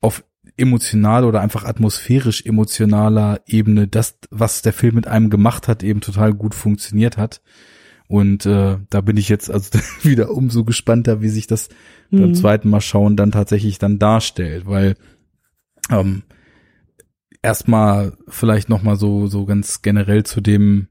auf 0.00 0.24
emotional 0.56 1.24
oder 1.24 1.40
einfach 1.40 1.64
atmosphärisch 1.64 2.44
emotionaler 2.44 3.40
Ebene 3.46 3.88
das, 3.88 4.18
was 4.30 4.62
der 4.62 4.72
Film 4.72 4.96
mit 4.96 5.06
einem 5.06 5.30
gemacht 5.30 5.68
hat, 5.68 5.82
eben 5.82 6.00
total 6.00 6.34
gut 6.34 6.54
funktioniert 6.54 7.16
hat. 7.16 7.42
Und 8.08 8.44
äh, 8.44 8.78
da 8.90 9.00
bin 9.00 9.16
ich 9.16 9.28
jetzt 9.28 9.50
also 9.50 9.78
wieder 10.02 10.30
umso 10.30 10.64
gespannter, 10.64 11.22
wie 11.22 11.28
sich 11.28 11.46
das 11.46 11.68
mhm. 12.10 12.20
beim 12.20 12.34
zweiten 12.34 12.68
Mal 12.68 12.80
schauen 12.80 13.16
dann 13.16 13.32
tatsächlich 13.32 13.78
dann 13.78 13.98
darstellt, 13.98 14.66
weil 14.66 14.96
ähm, 15.90 16.22
erstmal 17.42 18.16
vielleicht 18.28 18.68
noch 18.68 18.82
mal 18.82 18.96
so 18.96 19.26
so 19.26 19.46
ganz 19.46 19.82
generell 19.82 20.24
zu 20.24 20.40
dem, 20.40 20.88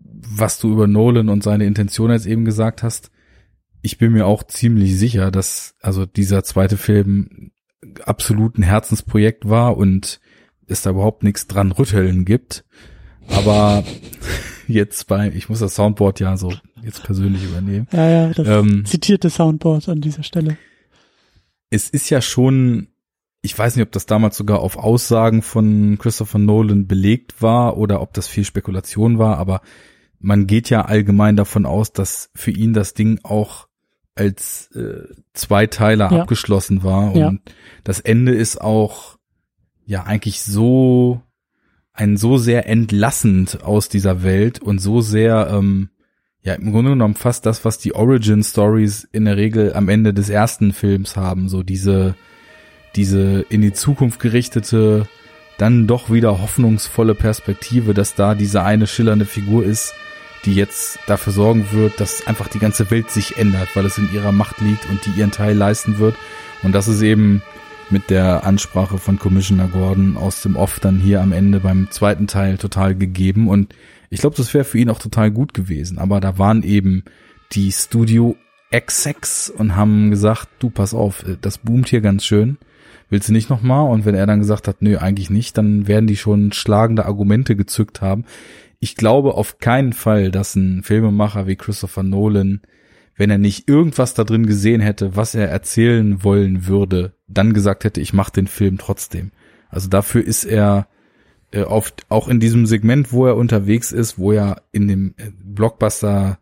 was 0.00 0.58
du 0.58 0.70
über 0.72 0.86
Nolan 0.86 1.28
und 1.28 1.42
seine 1.42 1.64
Intention 1.64 2.10
jetzt 2.10 2.26
eben 2.26 2.44
gesagt 2.44 2.82
hast 2.82 3.10
ich 3.82 3.98
bin 3.98 4.12
mir 4.12 4.26
auch 4.26 4.42
ziemlich 4.42 4.98
sicher, 4.98 5.30
dass 5.30 5.74
also 5.80 6.06
dieser 6.06 6.44
zweite 6.44 6.76
Film 6.76 7.52
absolut 8.04 8.58
ein 8.58 8.62
Herzensprojekt 8.62 9.48
war 9.48 9.76
und 9.76 10.20
es 10.66 10.82
da 10.82 10.90
überhaupt 10.90 11.22
nichts 11.22 11.46
dran 11.46 11.72
rütteln 11.72 12.24
gibt. 12.24 12.64
Aber 13.28 13.84
jetzt 14.68 15.06
bei, 15.06 15.28
ich 15.28 15.48
muss 15.48 15.60
das 15.60 15.74
Soundboard 15.74 16.20
ja 16.20 16.36
so 16.36 16.52
jetzt 16.82 17.02
persönlich 17.04 17.44
übernehmen. 17.44 17.86
Ja, 17.92 18.08
ja, 18.08 18.28
das 18.28 18.46
ähm, 18.48 18.84
zitierte 18.84 19.30
Soundboard 19.30 19.88
an 19.88 20.00
dieser 20.00 20.22
Stelle. 20.22 20.56
Es 21.70 21.90
ist 21.90 22.10
ja 22.10 22.20
schon, 22.20 22.88
ich 23.42 23.56
weiß 23.56 23.76
nicht, 23.76 23.84
ob 23.84 23.92
das 23.92 24.06
damals 24.06 24.36
sogar 24.36 24.60
auf 24.60 24.76
Aussagen 24.76 25.42
von 25.42 25.98
Christopher 25.98 26.38
Nolan 26.38 26.86
belegt 26.86 27.42
war 27.42 27.76
oder 27.76 28.00
ob 28.00 28.14
das 28.14 28.26
viel 28.26 28.44
Spekulation 28.44 29.18
war, 29.18 29.38
aber 29.38 29.60
man 30.18 30.46
geht 30.46 30.70
ja 30.70 30.82
allgemein 30.82 31.36
davon 31.36 31.66
aus, 31.66 31.92
dass 31.92 32.30
für 32.34 32.50
ihn 32.50 32.72
das 32.72 32.94
Ding 32.94 33.20
auch 33.22 33.67
als 34.18 34.70
äh, 34.74 35.04
Zweiteiler 35.32 36.12
ja. 36.12 36.20
abgeschlossen 36.22 36.82
war. 36.82 37.12
Und 37.12 37.18
ja. 37.18 37.32
das 37.84 38.00
Ende 38.00 38.34
ist 38.34 38.60
auch, 38.60 39.18
ja 39.88 40.04
eigentlich 40.04 40.42
so 40.42 41.22
ein 41.94 42.18
so 42.18 42.36
sehr 42.36 42.68
entlassend 42.68 43.64
aus 43.64 43.88
dieser 43.88 44.22
Welt 44.22 44.60
und 44.60 44.80
so 44.80 45.00
sehr 45.00 45.48
ähm, 45.50 45.88
ja 46.42 46.54
im 46.54 46.72
Grunde 46.72 46.90
genommen 46.90 47.14
fast 47.14 47.46
das, 47.46 47.64
was 47.64 47.78
die 47.78 47.94
Origin 47.94 48.44
Stories 48.44 49.08
in 49.10 49.24
der 49.24 49.38
Regel 49.38 49.72
am 49.72 49.88
Ende 49.88 50.12
des 50.12 50.28
ersten 50.28 50.72
Films 50.74 51.16
haben, 51.16 51.48
so 51.48 51.62
diese 51.62 52.14
diese 52.96 53.46
in 53.48 53.62
die 53.62 53.72
Zukunft 53.72 54.20
gerichtete, 54.20 55.08
dann 55.56 55.86
doch 55.86 56.10
wieder 56.10 56.40
hoffnungsvolle 56.40 57.14
Perspektive, 57.14 57.94
dass 57.94 58.14
da 58.14 58.34
diese 58.34 58.62
eine 58.62 58.86
schillernde 58.86 59.24
Figur 59.24 59.64
ist, 59.64 59.94
die 60.48 60.54
jetzt 60.54 60.98
dafür 61.06 61.32
sorgen 61.32 61.66
wird, 61.72 62.00
dass 62.00 62.26
einfach 62.26 62.48
die 62.48 62.58
ganze 62.58 62.90
Welt 62.90 63.10
sich 63.10 63.36
ändert, 63.36 63.76
weil 63.76 63.84
es 63.84 63.98
in 63.98 64.12
ihrer 64.14 64.32
Macht 64.32 64.60
liegt 64.62 64.88
und 64.88 65.04
die 65.04 65.10
ihren 65.10 65.30
Teil 65.30 65.54
leisten 65.54 65.98
wird. 65.98 66.16
Und 66.62 66.72
das 66.72 66.88
ist 66.88 67.02
eben 67.02 67.42
mit 67.90 68.08
der 68.08 68.44
Ansprache 68.44 68.96
von 68.96 69.18
Commissioner 69.18 69.68
Gordon 69.68 70.16
aus 70.16 70.40
dem 70.40 70.56
Off 70.56 70.80
dann 70.80 71.00
hier 71.00 71.20
am 71.20 71.32
Ende 71.32 71.60
beim 71.60 71.90
zweiten 71.90 72.26
Teil 72.26 72.56
total 72.56 72.94
gegeben. 72.94 73.46
Und 73.48 73.74
ich 74.08 74.20
glaube, 74.20 74.36
das 74.36 74.54
wäre 74.54 74.64
für 74.64 74.78
ihn 74.78 74.88
auch 74.88 74.98
total 74.98 75.30
gut 75.30 75.52
gewesen. 75.52 75.98
Aber 75.98 76.18
da 76.18 76.38
waren 76.38 76.62
eben 76.62 77.04
die 77.52 77.70
Studio 77.70 78.34
Execs 78.70 79.50
und 79.50 79.76
haben 79.76 80.10
gesagt, 80.10 80.48
du 80.60 80.70
pass 80.70 80.94
auf, 80.94 81.24
das 81.42 81.58
boomt 81.58 81.88
hier 81.88 82.00
ganz 82.00 82.24
schön. 82.24 82.56
Willst 83.10 83.28
du 83.28 83.32
nicht 83.34 83.50
nochmal? 83.50 83.90
Und 83.90 84.06
wenn 84.06 84.14
er 84.14 84.26
dann 84.26 84.38
gesagt 84.38 84.66
hat, 84.66 84.80
nö, 84.80 84.96
eigentlich 84.96 85.28
nicht, 85.28 85.58
dann 85.58 85.86
werden 85.86 86.06
die 86.06 86.16
schon 86.16 86.52
schlagende 86.52 87.04
Argumente 87.04 87.54
gezückt 87.54 88.00
haben. 88.00 88.24
Ich 88.80 88.94
glaube 88.94 89.34
auf 89.34 89.58
keinen 89.58 89.92
Fall, 89.92 90.30
dass 90.30 90.54
ein 90.54 90.82
Filmemacher 90.82 91.46
wie 91.46 91.56
Christopher 91.56 92.02
Nolan 92.02 92.60
wenn 93.18 93.30
er 93.30 93.38
nicht 93.38 93.68
irgendwas 93.68 94.14
da 94.14 94.24
drin 94.24 94.46
gesehen 94.46 94.80
hätte, 94.80 95.16
was 95.16 95.34
er 95.34 95.48
erzählen 95.48 96.22
wollen 96.22 96.66
würde, 96.66 97.12
dann 97.26 97.52
gesagt 97.52 97.84
hätte, 97.84 98.00
ich 98.00 98.14
mache 98.14 98.32
den 98.32 98.46
Film 98.46 98.78
trotzdem. 98.78 99.32
Also 99.68 99.88
dafür 99.88 100.24
ist 100.24 100.44
er 100.44 100.86
äh, 101.50 101.62
oft 101.62 102.06
auch 102.08 102.28
in 102.28 102.38
diesem 102.38 102.64
Segment, 102.64 103.12
wo 103.12 103.26
er 103.26 103.36
unterwegs 103.36 103.90
ist, 103.90 104.18
wo 104.18 104.32
er 104.32 104.62
in 104.70 104.86
dem 104.86 105.14
äh, 105.16 105.30
Blockbuster 105.44 106.38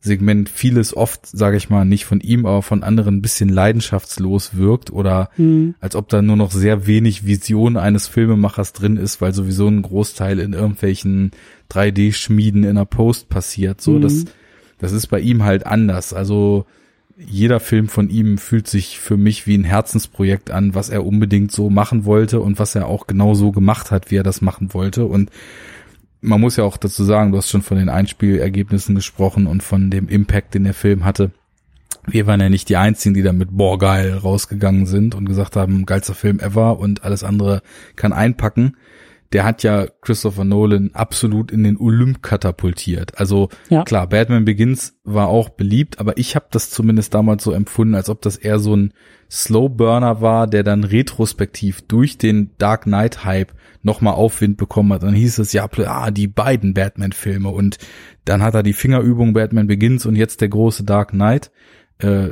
Segment 0.00 0.48
vieles 0.48 0.96
oft, 0.96 1.26
sage 1.26 1.58
ich 1.58 1.68
mal, 1.68 1.84
nicht 1.84 2.06
von 2.06 2.20
ihm, 2.20 2.46
aber 2.46 2.62
von 2.62 2.82
anderen 2.82 3.16
ein 3.16 3.22
bisschen 3.22 3.50
leidenschaftslos 3.50 4.56
wirkt 4.56 4.90
oder 4.90 5.28
mhm. 5.36 5.74
als 5.80 5.94
ob 5.94 6.08
da 6.08 6.22
nur 6.22 6.36
noch 6.36 6.50
sehr 6.50 6.86
wenig 6.86 7.26
Vision 7.26 7.76
eines 7.76 8.08
Filmemachers 8.08 8.72
drin 8.72 8.96
ist, 8.96 9.20
weil 9.20 9.34
sowieso 9.34 9.68
ein 9.68 9.82
Großteil 9.82 10.38
in 10.38 10.54
irgendwelchen 10.54 11.32
3D-Schmieden 11.70 12.64
in 12.64 12.76
der 12.76 12.86
Post 12.86 13.28
passiert. 13.28 13.80
So, 13.80 13.92
mhm. 13.92 14.00
das 14.00 14.24
das 14.80 14.92
ist 14.92 15.08
bei 15.08 15.20
ihm 15.20 15.44
halt 15.44 15.66
anders. 15.66 16.12
Also 16.12 16.64
jeder 17.16 17.60
Film 17.60 17.88
von 17.88 18.08
ihm 18.08 18.38
fühlt 18.38 18.66
sich 18.66 18.98
für 18.98 19.18
mich 19.18 19.46
wie 19.46 19.56
ein 19.56 19.64
Herzensprojekt 19.64 20.50
an, 20.50 20.74
was 20.74 20.88
er 20.88 21.04
unbedingt 21.04 21.52
so 21.52 21.68
machen 21.68 22.06
wollte 22.06 22.40
und 22.40 22.58
was 22.58 22.74
er 22.74 22.86
auch 22.86 23.06
genau 23.06 23.34
so 23.34 23.52
gemacht 23.52 23.90
hat, 23.90 24.10
wie 24.10 24.16
er 24.16 24.22
das 24.22 24.40
machen 24.40 24.72
wollte. 24.72 25.04
Und 25.04 25.30
man 26.20 26.40
muss 26.40 26.56
ja 26.56 26.64
auch 26.64 26.76
dazu 26.76 27.04
sagen, 27.04 27.32
du 27.32 27.38
hast 27.38 27.48
schon 27.48 27.62
von 27.62 27.78
den 27.78 27.88
Einspielergebnissen 27.88 28.94
gesprochen 28.94 29.46
und 29.46 29.62
von 29.62 29.90
dem 29.90 30.08
Impact, 30.08 30.54
den 30.54 30.64
der 30.64 30.74
Film 30.74 31.04
hatte. 31.04 31.30
Wir 32.06 32.26
waren 32.26 32.40
ja 32.40 32.48
nicht 32.48 32.68
die 32.68 32.76
einzigen, 32.76 33.14
die 33.14 33.22
damit 33.22 33.50
boah 33.52 33.78
geil 33.78 34.14
rausgegangen 34.14 34.86
sind 34.86 35.14
und 35.14 35.26
gesagt 35.26 35.56
haben, 35.56 35.86
geilster 35.86 36.14
Film 36.14 36.40
ever 36.40 36.78
und 36.78 37.04
alles 37.04 37.24
andere 37.24 37.62
kann 37.96 38.12
einpacken 38.12 38.76
der 39.32 39.44
hat 39.44 39.62
ja 39.62 39.86
Christopher 40.00 40.44
Nolan 40.44 40.90
absolut 40.92 41.52
in 41.52 41.62
den 41.62 41.76
Olymp 41.78 42.22
katapultiert. 42.22 43.18
Also 43.18 43.48
ja. 43.68 43.84
klar, 43.84 44.08
Batman 44.08 44.44
Begins 44.44 44.98
war 45.04 45.28
auch 45.28 45.50
beliebt, 45.50 46.00
aber 46.00 46.18
ich 46.18 46.34
habe 46.34 46.46
das 46.50 46.70
zumindest 46.70 47.14
damals 47.14 47.44
so 47.44 47.52
empfunden, 47.52 47.94
als 47.94 48.08
ob 48.08 48.22
das 48.22 48.36
eher 48.36 48.58
so 48.58 48.74
ein 48.74 48.92
Slow 49.30 49.68
Burner 49.68 50.20
war, 50.20 50.48
der 50.48 50.64
dann 50.64 50.82
retrospektiv 50.82 51.82
durch 51.82 52.18
den 52.18 52.50
Dark 52.58 52.82
Knight 52.84 53.24
Hype 53.24 53.52
nochmal 53.82 54.14
Aufwind 54.14 54.56
bekommen 54.56 54.92
hat. 54.92 55.02
Dann 55.02 55.14
hieß 55.14 55.38
es 55.38 55.52
ja, 55.52 55.68
ah, 55.86 56.10
die 56.10 56.26
beiden 56.26 56.74
Batman-Filme 56.74 57.48
und 57.48 57.78
dann 58.24 58.42
hat 58.42 58.54
er 58.54 58.62
die 58.62 58.72
Fingerübung 58.72 59.32
Batman 59.32 59.66
Begins 59.66 60.06
und 60.06 60.16
jetzt 60.16 60.40
der 60.40 60.48
große 60.48 60.84
Dark 60.84 61.10
Knight. 61.10 61.50
Äh, 61.98 62.30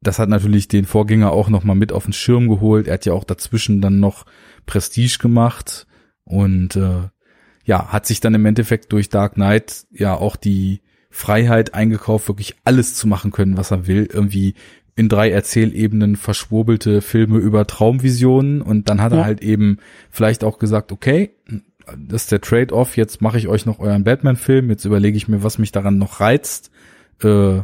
das 0.00 0.18
hat 0.18 0.28
natürlich 0.28 0.68
den 0.68 0.84
Vorgänger 0.84 1.32
auch 1.32 1.48
nochmal 1.48 1.76
mit 1.76 1.92
auf 1.92 2.04
den 2.04 2.12
Schirm 2.12 2.48
geholt. 2.48 2.86
Er 2.86 2.94
hat 2.94 3.06
ja 3.06 3.14
auch 3.14 3.24
dazwischen 3.24 3.80
dann 3.80 4.00
noch 4.00 4.26
Prestige 4.66 5.18
gemacht 5.18 5.86
und 6.24 6.76
äh, 6.76 7.08
ja, 7.64 7.88
hat 7.88 8.06
sich 8.06 8.20
dann 8.20 8.34
im 8.34 8.44
Endeffekt 8.44 8.92
durch 8.92 9.08
Dark 9.08 9.34
Knight 9.34 9.86
ja 9.90 10.14
auch 10.14 10.36
die 10.36 10.82
Freiheit 11.10 11.74
eingekauft, 11.74 12.28
wirklich 12.28 12.56
alles 12.64 12.94
zu 12.94 13.06
machen 13.06 13.30
können, 13.30 13.56
was 13.56 13.70
er 13.70 13.86
will. 13.86 14.08
Irgendwie 14.12 14.54
in 14.96 15.08
drei 15.08 15.30
Erzählebenen 15.30 16.16
verschwurbelte 16.16 17.00
Filme 17.00 17.38
über 17.38 17.66
Traumvisionen 17.66 18.62
und 18.62 18.88
dann 18.88 19.02
hat 19.02 19.12
ja. 19.12 19.18
er 19.18 19.24
halt 19.24 19.42
eben 19.42 19.78
vielleicht 20.10 20.44
auch 20.44 20.58
gesagt, 20.58 20.92
okay, 20.92 21.30
das 21.98 22.22
ist 22.22 22.32
der 22.32 22.40
Trade-off, 22.40 22.96
jetzt 22.96 23.20
mache 23.20 23.38
ich 23.38 23.48
euch 23.48 23.66
noch 23.66 23.80
euren 23.80 24.04
Batman-Film, 24.04 24.70
jetzt 24.70 24.84
überlege 24.84 25.16
ich 25.16 25.28
mir, 25.28 25.42
was 25.42 25.58
mich 25.58 25.72
daran 25.72 25.98
noch 25.98 26.20
reizt. 26.20 26.70
Äh, 27.22 27.62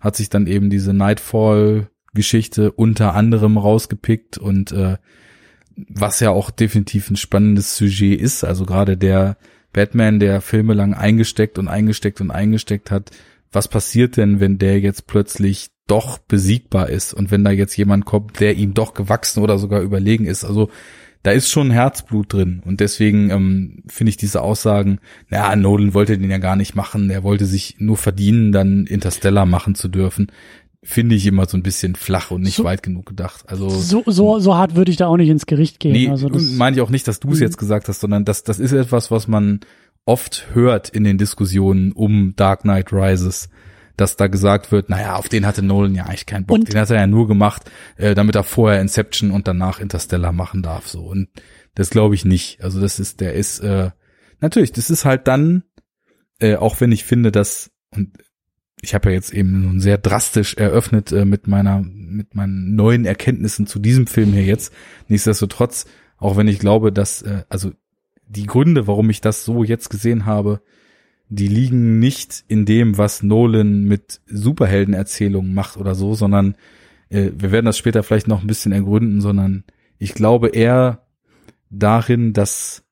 hat 0.00 0.16
sich 0.16 0.28
dann 0.28 0.46
eben 0.48 0.68
diese 0.68 0.92
Nightfall-Geschichte 0.92 2.72
unter 2.72 3.14
anderem 3.14 3.56
rausgepickt 3.56 4.36
und 4.36 4.72
äh, 4.72 4.96
was 5.76 6.20
ja 6.20 6.30
auch 6.30 6.50
definitiv 6.50 7.08
ein 7.08 7.16
spannendes 7.16 7.76
Sujet 7.76 8.20
ist. 8.20 8.44
Also 8.44 8.66
gerade 8.66 8.96
der 8.96 9.36
Batman, 9.72 10.20
der 10.20 10.40
Filme 10.40 10.74
lang 10.74 10.92
eingesteckt 10.92 11.58
und 11.58 11.68
eingesteckt 11.68 12.20
und 12.20 12.30
eingesteckt 12.30 12.90
hat. 12.90 13.10
Was 13.52 13.68
passiert 13.68 14.16
denn, 14.16 14.40
wenn 14.40 14.58
der 14.58 14.80
jetzt 14.80 15.06
plötzlich 15.06 15.70
doch 15.92 16.16
besiegbar 16.16 16.88
ist 16.88 17.12
und 17.12 17.30
wenn 17.30 17.44
da 17.44 17.50
jetzt 17.50 17.76
jemand 17.76 18.06
kommt, 18.06 18.40
der 18.40 18.56
ihm 18.56 18.72
doch 18.72 18.94
gewachsen 18.94 19.42
oder 19.42 19.58
sogar 19.58 19.82
überlegen 19.82 20.24
ist? 20.24 20.42
Also 20.42 20.70
da 21.22 21.32
ist 21.32 21.50
schon 21.50 21.70
Herzblut 21.70 22.32
drin 22.32 22.62
und 22.64 22.80
deswegen 22.80 23.28
ähm, 23.28 23.82
finde 23.88 24.08
ich 24.08 24.16
diese 24.16 24.40
Aussagen, 24.40 25.00
naja, 25.28 25.54
Nolan 25.54 25.92
wollte 25.92 26.16
den 26.16 26.30
ja 26.30 26.38
gar 26.38 26.56
nicht 26.56 26.74
machen, 26.74 27.10
er 27.10 27.22
wollte 27.24 27.44
sich 27.44 27.76
nur 27.78 27.98
verdienen, 27.98 28.52
dann 28.52 28.86
Interstellar 28.86 29.44
machen 29.44 29.74
zu 29.74 29.88
dürfen 29.88 30.32
finde 30.84 31.14
ich 31.14 31.26
immer 31.26 31.46
so 31.46 31.56
ein 31.56 31.62
bisschen 31.62 31.94
flach 31.94 32.32
und 32.32 32.42
nicht 32.42 32.56
so, 32.56 32.64
weit 32.64 32.82
genug 32.82 33.06
gedacht. 33.06 33.44
Also 33.46 33.68
so 33.68 34.02
so 34.06 34.40
so 34.40 34.56
hart 34.56 34.74
würde 34.74 34.90
ich 34.90 34.96
da 34.96 35.06
auch 35.06 35.16
nicht 35.16 35.28
ins 35.28 35.46
Gericht 35.46 35.78
gehen. 35.78 35.92
Nee, 35.92 36.08
also 36.08 36.28
das, 36.28 36.42
meine 36.54 36.74
ich 36.74 36.82
auch 36.82 36.90
nicht, 36.90 37.06
dass 37.06 37.20
du 37.20 37.30
es 37.30 37.38
mhm. 37.38 37.44
jetzt 37.44 37.58
gesagt 37.58 37.88
hast, 37.88 38.00
sondern 38.00 38.24
das 38.24 38.42
das 38.42 38.58
ist 38.58 38.72
etwas, 38.72 39.12
was 39.12 39.28
man 39.28 39.60
oft 40.06 40.46
hört 40.54 40.88
in 40.88 41.04
den 41.04 41.18
Diskussionen 41.18 41.92
um 41.92 42.34
Dark 42.34 42.62
Knight 42.62 42.92
Rises, 42.92 43.48
dass 43.96 44.16
da 44.16 44.26
gesagt 44.26 44.72
wird, 44.72 44.88
naja, 44.88 45.16
auf 45.16 45.28
den 45.28 45.46
hatte 45.46 45.62
Nolan 45.62 45.94
ja 45.94 46.04
eigentlich 46.04 46.26
keinen 46.26 46.46
Bock. 46.46 46.58
Und, 46.58 46.72
den 46.72 46.78
hat 46.78 46.90
er 46.90 46.96
ja 46.96 47.06
nur 47.06 47.28
gemacht, 47.28 47.70
äh, 47.96 48.14
damit 48.14 48.34
er 48.34 48.44
vorher 48.44 48.80
Inception 48.80 49.30
und 49.30 49.46
danach 49.48 49.80
Interstellar 49.80 50.32
machen 50.32 50.62
darf. 50.62 50.88
So 50.88 51.02
und 51.02 51.28
das 51.74 51.90
glaube 51.90 52.14
ich 52.14 52.24
nicht. 52.24 52.62
Also 52.62 52.80
das 52.80 52.98
ist, 53.00 53.20
der 53.20 53.34
ist 53.34 53.60
äh, 53.60 53.90
natürlich, 54.40 54.72
das 54.72 54.90
ist 54.90 55.04
halt 55.04 55.28
dann, 55.28 55.64
äh, 56.38 56.56
auch 56.56 56.80
wenn 56.80 56.92
ich 56.92 57.04
finde, 57.04 57.32
dass 57.32 57.70
und 57.90 58.16
ich 58.82 58.94
habe 58.94 59.10
ja 59.10 59.14
jetzt 59.14 59.32
eben 59.32 59.62
nun 59.62 59.80
sehr 59.80 59.96
drastisch 59.96 60.54
eröffnet 60.54 61.12
äh, 61.12 61.24
mit 61.24 61.46
meiner, 61.46 61.82
mit 61.82 62.34
meinen 62.34 62.74
neuen 62.74 63.04
Erkenntnissen 63.04 63.66
zu 63.66 63.78
diesem 63.78 64.08
Film 64.08 64.32
hier 64.32 64.44
jetzt. 64.44 64.74
Nichtsdestotrotz, 65.06 65.86
auch 66.16 66.36
wenn 66.36 66.48
ich 66.48 66.58
glaube, 66.58 66.92
dass, 66.92 67.22
äh, 67.22 67.44
also 67.48 67.70
die 68.26 68.46
Gründe, 68.46 68.88
warum 68.88 69.08
ich 69.08 69.20
das 69.20 69.44
so 69.44 69.62
jetzt 69.62 69.88
gesehen 69.88 70.26
habe, 70.26 70.62
die 71.34 71.48
liegen 71.48 71.98
nicht 71.98 72.44
in 72.48 72.66
dem, 72.66 72.98
was 72.98 73.22
Nolan 73.22 73.84
mit 73.84 74.20
Superheldenerzählungen 74.26 75.54
macht 75.54 75.78
oder 75.78 75.94
so, 75.94 76.14
sondern 76.14 76.56
äh, 77.08 77.30
wir 77.34 77.50
werden 77.52 77.64
das 77.64 77.78
später 77.78 78.02
vielleicht 78.02 78.28
noch 78.28 78.42
ein 78.42 78.46
bisschen 78.46 78.72
ergründen, 78.72 79.22
sondern 79.22 79.64
ich 79.98 80.12
glaube 80.12 80.48
eher 80.48 81.06
darin, 81.70 82.34
dass 82.34 82.84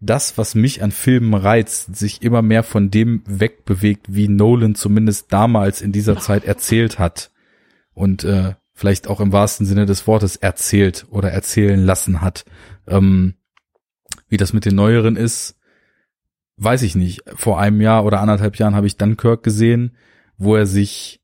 das, 0.00 0.36
was 0.36 0.56
mich 0.56 0.82
an 0.82 0.90
Filmen 0.90 1.34
reizt, 1.34 1.94
sich 1.94 2.22
immer 2.22 2.42
mehr 2.42 2.64
von 2.64 2.90
dem 2.90 3.22
wegbewegt, 3.26 4.06
wie 4.12 4.26
Nolan 4.26 4.74
zumindest 4.74 5.32
damals 5.32 5.80
in 5.80 5.92
dieser 5.92 6.18
Zeit 6.18 6.44
erzählt 6.44 6.98
hat. 6.98 7.30
Und 7.92 8.24
äh, 8.24 8.54
vielleicht 8.72 9.06
auch 9.06 9.20
im 9.20 9.32
wahrsten 9.32 9.66
Sinne 9.66 9.86
des 9.86 10.08
Wortes 10.08 10.34
erzählt 10.34 11.06
oder 11.10 11.30
erzählen 11.30 11.80
lassen 11.80 12.20
hat. 12.20 12.44
Ähm, 12.88 13.34
wie 14.28 14.36
das 14.36 14.52
mit 14.52 14.64
den 14.64 14.74
neueren 14.74 15.14
ist, 15.14 15.56
weiß 16.56 16.82
ich 16.82 16.94
nicht. 16.94 17.22
Vor 17.34 17.60
einem 17.60 17.80
Jahr 17.80 18.04
oder 18.04 18.20
anderthalb 18.20 18.56
Jahren 18.56 18.74
habe 18.74 18.86
ich 18.86 18.96
Dunkirk 18.96 19.42
gesehen, 19.42 19.92
wo 20.38 20.56
er 20.56 20.66
sich 20.66 21.20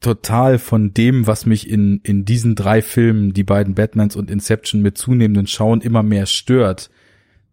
total 0.00 0.58
von 0.58 0.94
dem, 0.94 1.26
was 1.26 1.46
mich 1.46 1.68
in, 1.68 2.00
in 2.04 2.24
diesen 2.24 2.54
drei 2.54 2.82
Filmen, 2.82 3.32
die 3.32 3.44
beiden 3.44 3.74
Batmans 3.74 4.16
und 4.16 4.30
Inception 4.30 4.80
mit 4.82 4.96
zunehmenden 4.96 5.46
Schauen 5.46 5.80
immer 5.80 6.02
mehr 6.02 6.26
stört, 6.26 6.90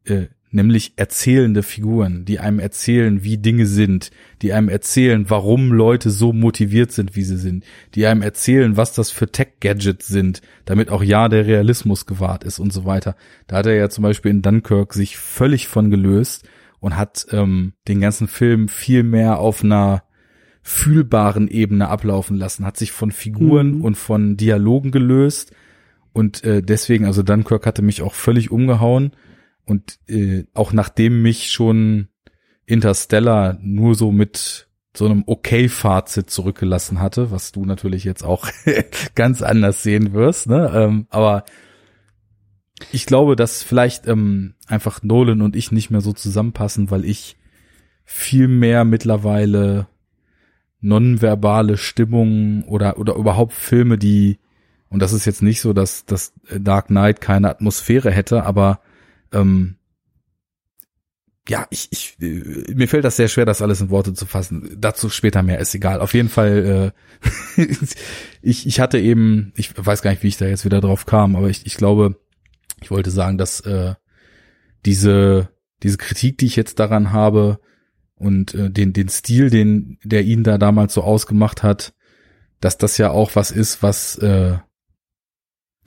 äh, 0.06 0.28
nämlich 0.52 0.94
erzählende 0.96 1.64
Figuren, 1.64 2.24
die 2.24 2.40
einem 2.40 2.60
erzählen, 2.60 3.24
wie 3.24 3.38
Dinge 3.38 3.66
sind, 3.66 4.12
die 4.42 4.54
einem 4.54 4.70
erzählen, 4.70 5.30
warum 5.30 5.74
Leute 5.74 6.10
so 6.10 6.34
motiviert 6.34 6.92
sind, 6.92 7.16
wie 7.16 7.24
sie 7.24 7.38
sind, 7.38 7.66
die 7.94 8.06
einem 8.06 8.22
erzählen, 8.22 8.78
was 8.78 8.94
das 8.94 9.12
für 9.12 9.30
Tech-Gadgets 9.30 10.08
sind, 10.08 10.42
damit 10.64 10.90
auch 10.90 11.04
ja 11.04 11.28
der 11.28 11.46
Realismus 11.46 12.06
gewahrt 12.06 12.44
ist 12.44 12.60
und 12.60 12.72
so 12.72 12.86
weiter. 12.86 13.16
Da 13.48 13.58
hat 13.58 13.66
er 13.66 13.76
ja 13.76 13.90
zum 13.90 14.04
Beispiel 14.04 14.32
in 14.32 14.44
Dunkirk 14.44 14.94
sich 14.94 15.18
völlig 15.18 15.68
von 15.68 15.90
gelöst 15.90 16.48
und 16.86 16.98
hat 16.98 17.26
ähm, 17.32 17.74
den 17.88 18.00
ganzen 18.00 18.28
Film 18.28 18.68
viel 18.68 19.02
mehr 19.02 19.40
auf 19.40 19.64
einer 19.64 20.04
fühlbaren 20.62 21.48
Ebene 21.48 21.88
ablaufen 21.88 22.38
lassen, 22.38 22.64
hat 22.64 22.78
sich 22.78 22.92
von 22.92 23.12
Figuren 23.12 23.78
mhm. 23.78 23.82
und 23.82 23.96
von 23.96 24.38
Dialogen 24.38 24.92
gelöst 24.92 25.52
und 26.14 26.44
äh, 26.44 26.62
deswegen, 26.62 27.06
also 27.06 27.24
Dunkirk 27.24 27.66
hatte 27.66 27.82
mich 27.82 28.04
auch 28.04 28.14
völlig 28.14 28.52
umgehauen 28.52 29.14
und 29.66 29.98
äh, 30.08 30.44
auch 30.54 30.74
nachdem 30.74 31.24
mich 31.24 31.52
schon 31.52 32.10
Interstellar 32.68 33.58
nur 33.64 33.96
so 33.96 34.12
mit 34.12 34.68
so 34.96 35.06
einem 35.06 35.24
okay-Fazit 35.26 36.30
zurückgelassen 36.30 37.02
hatte, 37.02 37.32
was 37.32 37.52
du 37.52 37.66
natürlich 37.66 38.04
jetzt 38.04 38.24
auch 38.24 38.48
ganz 39.16 39.42
anders 39.42 39.82
sehen 39.82 40.14
wirst, 40.14 40.46
ne? 40.46 40.72
Ähm, 40.72 41.08
aber 41.10 41.46
ich 42.92 43.06
glaube, 43.06 43.36
dass 43.36 43.64
vielleicht 43.64 44.08
ähm, 44.08 44.56
einfach 44.68 45.02
Nolan 45.04 45.42
und 45.42 45.56
ich 45.56 45.72
nicht 45.72 45.90
mehr 45.90 46.02
so 46.02 46.14
zusammenpassen, 46.14 46.92
weil 46.92 47.06
ich 47.06 47.38
viel 48.04 48.48
mehr 48.48 48.86
mittlerweile 48.86 49.88
nonverbale 50.82 51.78
Stimmungen 51.78 52.64
oder 52.64 53.00
oder 53.00 53.16
überhaupt 53.16 53.54
Filme, 53.54 53.98
die 53.98 54.40
und 54.90 55.00
das 55.00 55.14
ist 55.14 55.26
jetzt 55.26 55.42
nicht 55.42 55.62
so, 55.62 55.74
dass 55.74 56.06
dass 56.06 56.34
Dark 56.60 56.88
Knight 56.88 57.22
keine 57.22 57.50
Atmosphäre 57.50 58.12
hätte, 58.12 58.44
aber 58.44 58.82
ähm, 59.32 59.78
ja, 61.48 61.68
ich, 61.70 61.90
ich, 61.92 62.18
äh, 62.22 62.74
mir 62.74 62.88
fällt 62.88 63.06
das 63.06 63.18
sehr 63.18 63.28
schwer, 63.28 63.46
das 63.46 63.62
alles 63.62 63.82
in 63.82 63.92
Worte 63.92 64.14
zu 64.14 64.26
fassen. 64.26 64.78
Dazu 64.80 65.10
später 65.10 65.44
mehr, 65.44 65.60
ist 65.60 65.76
egal. 65.76 66.02
Auf 66.02 66.16
jeden 66.16 66.30
Fall, 66.30 66.92
äh, 67.58 67.62
ich, 68.42 68.66
ich 68.66 68.80
hatte 68.80 69.00
eben, 69.00 69.54
ich 69.56 69.72
weiß 69.78 70.02
gar 70.02 70.10
nicht, 70.10 70.24
wie 70.24 70.28
ich 70.28 70.38
da 70.38 70.48
jetzt 70.48 70.66
wieder 70.66 70.82
drauf 70.82 71.06
kam, 71.06 71.36
aber 71.36 71.50
ich, 71.50 71.66
ich 71.66 71.76
glaube, 71.76 72.16
ich 72.86 72.92
wollte 72.92 73.10
sagen, 73.10 73.40
dass 73.40 73.62
äh, 73.62 73.96
diese, 74.86 75.50
diese 75.82 75.98
Kritik, 75.98 76.38
die 76.38 76.46
ich 76.46 76.56
jetzt 76.56 76.78
daran 76.80 77.12
habe 77.12 77.60
und 78.14 78.54
äh, 78.54 78.70
den, 78.70 78.94
den 78.94 79.10
Stil, 79.10 79.50
den, 79.50 79.98
der 80.04 80.24
ihn 80.24 80.44
da 80.44 80.60
damals 80.60 80.94
so 80.94 81.02
ausgemacht 81.02 81.64
hat, 81.64 81.96
dass 82.62 82.78
das 82.78 83.00
ja 83.00 83.10
auch 83.10 83.36
was 83.36 83.50
ist, 83.50 83.82
was 83.82 84.20
äh, 84.20 84.60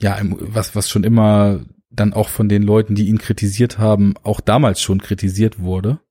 ja, 0.01 0.19
was, 0.21 0.75
was 0.75 0.89
schon 0.89 1.05
immer 1.05 1.61
dann 1.89 2.11
auch 2.11 2.27
von 2.27 2.49
den 2.49 2.63
Leuten, 2.63 2.95
die 2.95 3.07
ihn 3.07 3.17
kritisiert 3.17 3.77
haben, 3.77 4.15
auch 4.23 4.41
damals 4.41 4.81
schon 4.81 4.99
kritisiert 4.99 5.59
wurde. 5.59 6.01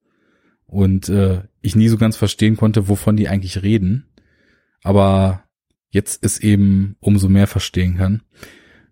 Und 0.65 1.11
äh, 1.11 1.43
ich 1.61 1.77
nie 1.77 1.89
so 1.89 1.99
ganz 1.99 2.17
verstehen 2.17 2.57
konnte, 2.57 2.89
wovon 2.89 3.17
die 3.17 3.29
eigentlich 3.29 3.63
reden. 3.63 4.07
Aber 4.83 5.45
jetzt 5.91 6.25
es 6.25 6.39
eben 6.39 6.97
umso 7.01 7.29
mehr 7.29 7.47
verstehen 7.47 7.99
kann. 7.99 8.23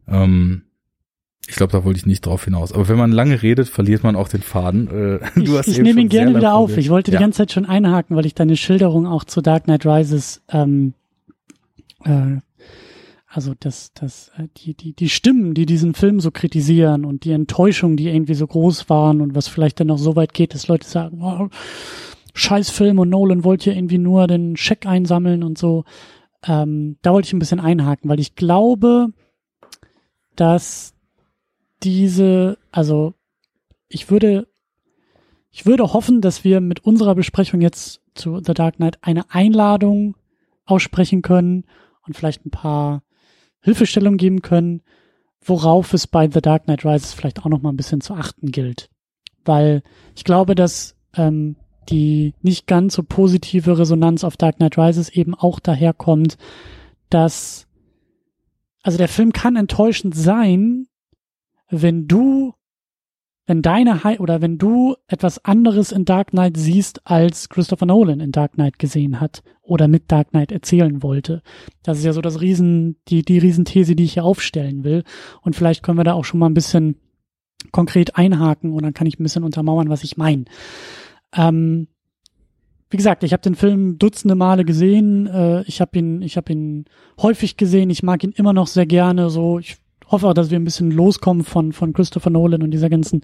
Ähm, 0.06 0.66
ich 1.48 1.54
glaube, 1.54 1.72
da 1.72 1.84
wollte 1.84 1.98
ich 1.98 2.06
nicht 2.06 2.26
drauf 2.26 2.44
hinaus. 2.44 2.72
Aber 2.72 2.88
wenn 2.88 2.98
man 2.98 3.12
lange 3.12 3.42
redet, 3.42 3.68
verliert 3.68 4.02
man 4.02 4.16
auch 4.16 4.28
den 4.28 4.42
Faden. 4.42 4.88
Äh, 4.88 5.20
du 5.44 5.58
hast 5.58 5.68
ich 5.68 5.78
nehme 5.78 6.00
ihn 6.00 6.08
gerne 6.08 6.34
wieder 6.34 6.54
auf. 6.54 6.76
Ich 6.76 6.90
wollte 6.90 7.12
ja. 7.12 7.18
die 7.18 7.22
ganze 7.22 7.38
Zeit 7.38 7.52
schon 7.52 7.66
einhaken, 7.66 8.16
weil 8.16 8.26
ich 8.26 8.34
deine 8.34 8.56
Schilderung 8.56 9.06
auch 9.06 9.24
zu 9.24 9.40
Dark 9.40 9.64
Knight 9.64 9.86
Rises 9.86 10.42
ähm, 10.48 10.94
äh, 12.04 12.38
also 13.36 13.52
das, 13.58 13.92
das, 13.92 14.30
äh, 14.38 14.48
die, 14.56 14.74
die, 14.74 14.94
die 14.94 15.10
Stimmen, 15.10 15.52
die 15.52 15.66
diesen 15.66 15.92
Film 15.92 16.20
so 16.20 16.30
kritisieren 16.30 17.04
und 17.04 17.24
die 17.24 17.32
Enttäuschung, 17.32 17.98
die 17.98 18.08
irgendwie 18.08 18.34
so 18.34 18.46
groß 18.46 18.88
waren 18.88 19.20
und 19.20 19.34
was 19.34 19.46
vielleicht 19.46 19.78
dann 19.78 19.88
noch 19.88 19.98
so 19.98 20.16
weit 20.16 20.32
geht, 20.32 20.54
dass 20.54 20.68
Leute 20.68 20.88
sagen, 20.88 21.20
oh, 21.22 21.48
scheiß 22.32 22.70
Film 22.70 22.98
und 22.98 23.10
Nolan 23.10 23.44
wollte 23.44 23.70
ja 23.70 23.76
irgendwie 23.76 23.98
nur 23.98 24.26
den 24.26 24.56
Scheck 24.56 24.86
einsammeln 24.86 25.42
und 25.42 25.58
so. 25.58 25.84
Ähm, 26.46 26.96
da 27.02 27.12
wollte 27.12 27.26
ich 27.26 27.34
ein 27.34 27.38
bisschen 27.38 27.60
einhaken, 27.60 28.08
weil 28.08 28.20
ich 28.20 28.36
glaube, 28.36 29.08
dass 30.34 30.94
diese, 31.82 32.58
also 32.72 33.14
ich 33.88 34.10
würde, 34.10 34.48
ich 35.50 35.66
würde 35.66 35.92
hoffen, 35.92 36.20
dass 36.20 36.44
wir 36.44 36.60
mit 36.60 36.80
unserer 36.80 37.14
Besprechung 37.14 37.60
jetzt 37.60 38.00
zu 38.14 38.40
The 38.44 38.54
Dark 38.54 38.76
Knight 38.76 38.98
eine 39.02 39.30
Einladung 39.30 40.16
aussprechen 40.64 41.22
können 41.22 41.64
und 42.02 42.16
vielleicht 42.16 42.44
ein 42.44 42.50
paar 42.50 43.02
Hilfestellung 43.60 44.16
geben 44.16 44.42
können, 44.42 44.82
worauf 45.44 45.92
es 45.92 46.06
bei 46.06 46.28
The 46.30 46.40
Dark 46.40 46.64
Knight 46.64 46.84
Rises 46.84 47.12
vielleicht 47.12 47.40
auch 47.40 47.48
noch 47.48 47.62
mal 47.62 47.70
ein 47.70 47.76
bisschen 47.76 48.00
zu 48.00 48.14
achten 48.14 48.50
gilt. 48.50 48.90
Weil 49.44 49.82
ich 50.16 50.24
glaube, 50.24 50.54
dass 50.54 50.96
ähm, 51.14 51.56
die 51.88 52.34
nicht 52.42 52.66
ganz 52.66 52.94
so 52.94 53.02
positive 53.02 53.78
Resonanz 53.78 54.24
auf 54.24 54.36
Dark 54.36 54.56
Knight 54.56 54.76
Rises 54.76 55.08
eben 55.08 55.34
auch 55.34 55.60
daherkommt, 55.60 56.36
dass 57.10 57.66
also 58.82 58.98
der 58.98 59.08
Film 59.08 59.32
kann 59.32 59.56
enttäuschend 59.56 60.14
sein, 60.14 60.86
wenn 61.68 62.06
du 62.06 62.54
wenn 63.46 63.62
deine 63.62 64.02
Hi 64.02 64.18
oder 64.18 64.42
wenn 64.42 64.58
du 64.58 64.96
etwas 65.06 65.44
anderes 65.44 65.92
in 65.92 66.04
Dark 66.04 66.30
Knight 66.30 66.56
siehst, 66.56 67.06
als 67.06 67.48
Christopher 67.48 67.86
Nolan 67.86 68.18
in 68.18 68.32
Dark 68.32 68.54
Knight 68.54 68.78
gesehen 68.78 69.20
hat 69.20 69.42
oder 69.62 69.86
mit 69.86 70.10
Dark 70.10 70.30
Knight 70.30 70.50
erzählen 70.50 71.02
wollte. 71.02 71.42
Das 71.84 71.98
ist 71.98 72.04
ja 72.04 72.12
so 72.12 72.20
das 72.20 72.40
Riesen, 72.40 72.96
die, 73.08 73.22
die 73.22 73.38
Riesenthese, 73.38 73.94
die 73.94 74.04
ich 74.04 74.14
hier 74.14 74.24
aufstellen 74.24 74.82
will. 74.82 75.04
Und 75.42 75.54
vielleicht 75.54 75.84
können 75.84 75.98
wir 75.98 76.04
da 76.04 76.14
auch 76.14 76.24
schon 76.24 76.40
mal 76.40 76.46
ein 76.46 76.54
bisschen 76.54 76.96
konkret 77.70 78.16
einhaken 78.16 78.72
und 78.72 78.82
dann 78.82 78.94
kann 78.94 79.06
ich 79.06 79.18
ein 79.18 79.22
bisschen 79.22 79.44
untermauern, 79.44 79.88
was 79.88 80.02
ich 80.02 80.16
meine. 80.16 80.44
Ähm, 81.32 81.86
wie 82.90 82.96
gesagt, 82.96 83.22
ich 83.22 83.32
habe 83.32 83.42
den 83.42 83.54
Film 83.54 83.98
dutzende 83.98 84.34
Male 84.34 84.64
gesehen. 84.64 85.26
Äh, 85.26 85.62
ich 85.62 85.80
habe 85.80 85.98
ihn, 85.98 86.22
ich 86.22 86.36
habe 86.36 86.52
ihn 86.52 86.86
häufig 87.20 87.56
gesehen. 87.56 87.90
Ich 87.90 88.02
mag 88.02 88.22
ihn 88.24 88.32
immer 88.32 88.52
noch 88.52 88.66
sehr 88.66 88.86
gerne. 88.86 89.30
So, 89.30 89.58
ich 89.58 89.76
hoffe 90.06 90.28
auch, 90.28 90.34
dass 90.34 90.50
wir 90.50 90.58
ein 90.58 90.64
bisschen 90.64 90.90
loskommen 90.90 91.44
von, 91.44 91.72
von 91.72 91.92
Christopher 91.92 92.30
Nolan 92.30 92.62
und 92.62 92.70
dieser 92.70 92.90
ganzen, 92.90 93.22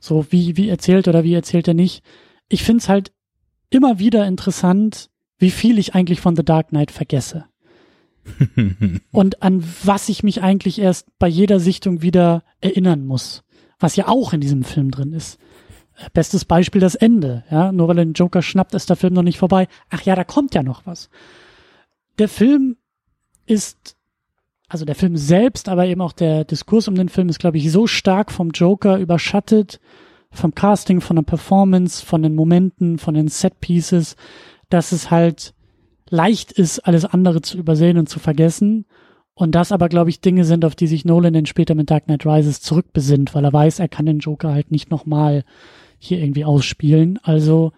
so 0.00 0.26
wie, 0.30 0.56
wie 0.56 0.68
erzählt 0.68 1.08
oder 1.08 1.24
wie 1.24 1.34
erzählt 1.34 1.68
er 1.68 1.74
nicht. 1.74 2.02
Ich 2.48 2.62
find's 2.62 2.88
halt 2.88 3.12
immer 3.70 3.98
wieder 3.98 4.26
interessant, 4.26 5.10
wie 5.38 5.50
viel 5.50 5.78
ich 5.78 5.94
eigentlich 5.94 6.20
von 6.20 6.36
The 6.36 6.44
Dark 6.44 6.68
Knight 6.68 6.90
vergesse. 6.90 7.46
und 9.12 9.42
an 9.42 9.64
was 9.82 10.08
ich 10.08 10.22
mich 10.22 10.42
eigentlich 10.42 10.78
erst 10.78 11.08
bei 11.18 11.28
jeder 11.28 11.58
Sichtung 11.58 12.02
wieder 12.02 12.42
erinnern 12.60 13.06
muss. 13.06 13.42
Was 13.78 13.96
ja 13.96 14.08
auch 14.08 14.34
in 14.34 14.40
diesem 14.40 14.62
Film 14.62 14.90
drin 14.90 15.12
ist. 15.12 15.38
Bestes 16.12 16.44
Beispiel 16.44 16.80
das 16.80 16.94
Ende, 16.94 17.44
ja. 17.50 17.72
Nur 17.72 17.88
weil 17.88 17.98
er 17.98 18.04
den 18.04 18.14
Joker 18.14 18.42
schnappt, 18.42 18.74
ist 18.74 18.90
der 18.90 18.96
Film 18.96 19.14
noch 19.14 19.22
nicht 19.22 19.38
vorbei. 19.38 19.68
Ach 19.88 20.02
ja, 20.02 20.14
da 20.14 20.24
kommt 20.24 20.54
ja 20.54 20.62
noch 20.62 20.86
was. 20.86 21.08
Der 22.18 22.28
Film 22.28 22.76
ist 23.46 23.96
also 24.70 24.84
der 24.84 24.94
Film 24.94 25.16
selbst, 25.16 25.68
aber 25.68 25.86
eben 25.86 26.00
auch 26.00 26.12
der 26.12 26.44
Diskurs 26.44 26.86
um 26.86 26.94
den 26.94 27.08
Film 27.08 27.28
ist, 27.28 27.40
glaube 27.40 27.58
ich, 27.58 27.70
so 27.72 27.88
stark 27.88 28.30
vom 28.30 28.50
Joker 28.50 28.98
überschattet, 28.98 29.80
vom 30.30 30.54
Casting, 30.54 31.00
von 31.00 31.16
der 31.16 31.24
Performance, 31.24 32.06
von 32.06 32.22
den 32.22 32.36
Momenten, 32.36 32.98
von 32.98 33.14
den 33.14 33.26
Set 33.26 33.58
Pieces, 33.60 34.14
dass 34.68 34.92
es 34.92 35.10
halt 35.10 35.54
leicht 36.08 36.52
ist, 36.52 36.78
alles 36.86 37.04
andere 37.04 37.42
zu 37.42 37.58
übersehen 37.58 37.98
und 37.98 38.08
zu 38.08 38.20
vergessen. 38.20 38.86
Und 39.34 39.56
das 39.56 39.72
aber, 39.72 39.88
glaube 39.88 40.10
ich, 40.10 40.20
Dinge 40.20 40.44
sind, 40.44 40.64
auf 40.64 40.76
die 40.76 40.86
sich 40.86 41.04
Nolan 41.04 41.32
dann 41.32 41.46
später 41.46 41.74
mit 41.74 41.90
Dark 41.90 42.04
Knight 42.04 42.24
Rises 42.24 42.60
zurückbesinnt, 42.60 43.34
weil 43.34 43.44
er 43.44 43.52
weiß, 43.52 43.80
er 43.80 43.88
kann 43.88 44.06
den 44.06 44.20
Joker 44.20 44.52
halt 44.52 44.70
nicht 44.70 44.88
nochmal 44.88 45.42
hier 45.98 46.20
irgendwie 46.20 46.44
ausspielen. 46.44 47.18
Also 47.24 47.72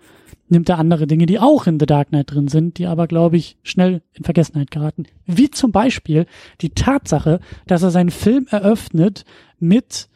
nimmt 0.52 0.68
er 0.68 0.78
andere 0.78 1.06
Dinge, 1.08 1.26
die 1.26 1.40
auch 1.40 1.66
in 1.66 1.80
The 1.80 1.86
Dark 1.86 2.10
Knight 2.10 2.30
drin 2.30 2.46
sind, 2.46 2.78
die 2.78 2.86
aber, 2.86 3.08
glaube 3.08 3.36
ich, 3.36 3.56
schnell 3.62 4.02
in 4.12 4.22
Vergessenheit 4.22 4.70
geraten. 4.70 5.04
Wie 5.26 5.50
zum 5.50 5.72
Beispiel 5.72 6.26
die 6.60 6.70
Tatsache, 6.70 7.40
dass 7.66 7.82
er 7.82 7.90
seinen 7.90 8.10
Film 8.10 8.46
eröffnet 8.50 9.24
mit, 9.58 10.08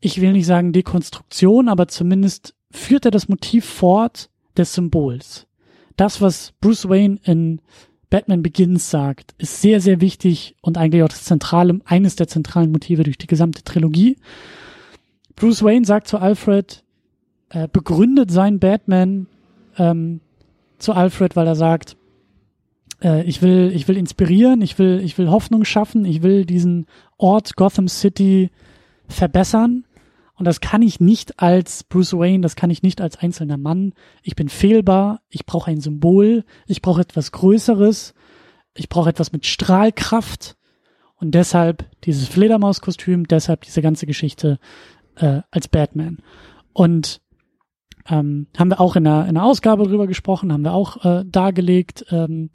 ich 0.00 0.20
will 0.20 0.32
nicht 0.32 0.46
sagen 0.46 0.72
Dekonstruktion, 0.72 1.68
aber 1.68 1.88
zumindest 1.88 2.54
führt 2.70 3.06
er 3.06 3.10
das 3.10 3.28
Motiv 3.28 3.64
fort 3.64 4.28
des 4.56 4.74
Symbols. 4.74 5.46
Das, 5.96 6.20
was 6.20 6.52
Bruce 6.60 6.88
Wayne 6.88 7.18
in 7.24 7.62
Batman 8.10 8.42
Begins 8.42 8.90
sagt, 8.90 9.34
ist 9.38 9.62
sehr, 9.62 9.80
sehr 9.80 10.00
wichtig 10.00 10.56
und 10.60 10.78
eigentlich 10.78 11.02
auch 11.02 11.08
das 11.08 11.24
zentrale, 11.24 11.80
eines 11.84 12.16
der 12.16 12.28
zentralen 12.28 12.70
Motive 12.70 13.02
durch 13.02 13.18
die 13.18 13.26
gesamte 13.26 13.64
Trilogie. 13.64 14.16
Bruce 15.34 15.62
Wayne 15.62 15.84
sagt 15.84 16.08
zu 16.08 16.18
Alfred, 16.18 16.84
äh, 17.50 17.68
begründet 17.68 18.30
sein 18.30 18.58
Batman 18.58 19.26
ähm, 19.78 20.20
zu 20.78 20.92
Alfred, 20.92 21.36
weil 21.36 21.46
er 21.46 21.54
sagt, 21.54 21.96
äh, 23.02 23.22
ich 23.24 23.42
will, 23.42 23.72
ich 23.74 23.88
will 23.88 23.96
inspirieren, 23.96 24.60
ich 24.62 24.78
will, 24.78 25.00
ich 25.02 25.16
will 25.18 25.30
Hoffnung 25.30 25.64
schaffen, 25.64 26.04
ich 26.04 26.22
will 26.22 26.44
diesen 26.44 26.86
Ort 27.16 27.56
Gotham 27.56 27.88
City 27.88 28.50
verbessern. 29.08 29.84
Und 30.34 30.44
das 30.44 30.60
kann 30.60 30.82
ich 30.82 31.00
nicht 31.00 31.40
als 31.40 31.82
Bruce 31.84 32.12
Wayne, 32.12 32.42
das 32.42 32.56
kann 32.56 32.68
ich 32.68 32.82
nicht 32.82 33.00
als 33.00 33.16
einzelner 33.16 33.56
Mann. 33.56 33.94
Ich 34.22 34.36
bin 34.36 34.50
fehlbar, 34.50 35.22
ich 35.30 35.46
brauche 35.46 35.70
ein 35.70 35.80
Symbol, 35.80 36.44
ich 36.66 36.82
brauche 36.82 37.00
etwas 37.00 37.32
Größeres, 37.32 38.12
ich 38.74 38.90
brauche 38.90 39.08
etwas 39.08 39.32
mit 39.32 39.46
Strahlkraft. 39.46 40.56
Und 41.18 41.34
deshalb 41.34 41.86
dieses 42.04 42.28
Fledermauskostüm, 42.28 43.26
deshalb 43.26 43.62
diese 43.62 43.80
ganze 43.80 44.04
Geschichte 44.04 44.58
äh, 45.16 45.40
als 45.50 45.68
Batman. 45.68 46.18
Und 46.74 47.22
ähm, 48.08 48.46
haben 48.56 48.70
wir 48.70 48.80
auch 48.80 48.96
in 48.96 49.06
einer, 49.06 49.22
in 49.24 49.36
einer 49.36 49.44
Ausgabe 49.44 49.84
drüber 49.84 50.06
gesprochen, 50.06 50.52
haben 50.52 50.64
wir 50.64 50.72
auch 50.72 51.04
äh, 51.04 51.24
dargelegt. 51.26 52.06
Ähm, 52.10 52.50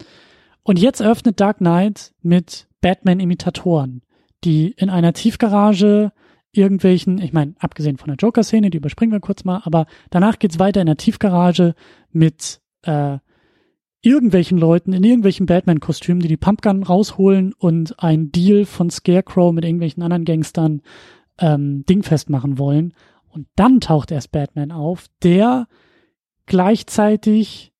und 0.63 0.79
jetzt 0.79 1.01
eröffnet 1.01 1.39
Dark 1.39 1.57
Knight 1.57 2.13
mit 2.21 2.67
Batman-Imitatoren, 2.81 4.01
die 4.43 4.71
in 4.71 4.89
einer 4.89 5.13
Tiefgarage 5.13 6.11
irgendwelchen, 6.51 7.19
ich 7.19 7.33
meine, 7.33 7.55
abgesehen 7.59 7.97
von 7.97 8.07
der 8.07 8.17
Joker-Szene, 8.17 8.69
die 8.69 8.77
überspringen 8.77 9.13
wir 9.13 9.19
kurz 9.19 9.43
mal, 9.43 9.61
aber 9.63 9.85
danach 10.09 10.39
geht's 10.39 10.59
weiter 10.59 10.81
in 10.81 10.87
der 10.87 10.97
Tiefgarage 10.97 11.75
mit 12.11 12.61
äh, 12.83 13.17
irgendwelchen 14.01 14.57
Leuten 14.57 14.93
in 14.93 15.03
irgendwelchen 15.03 15.45
Batman-Kostümen, 15.45 16.21
die 16.21 16.27
die 16.27 16.37
Pumpgun 16.37 16.83
rausholen 16.83 17.53
und 17.53 18.01
einen 18.03 18.31
Deal 18.31 18.65
von 18.65 18.89
Scarecrow 18.89 19.53
mit 19.53 19.63
irgendwelchen 19.63 20.03
anderen 20.03 20.25
Gangstern 20.25 20.81
ähm, 21.39 21.85
dingfest 21.87 22.29
machen 22.29 22.57
wollen. 22.57 22.93
Und 23.31 23.47
dann 23.55 23.79
taucht 23.79 24.11
erst 24.11 24.31
Batman 24.31 24.71
auf, 24.71 25.07
der 25.23 25.67
gleichzeitig 26.45 27.71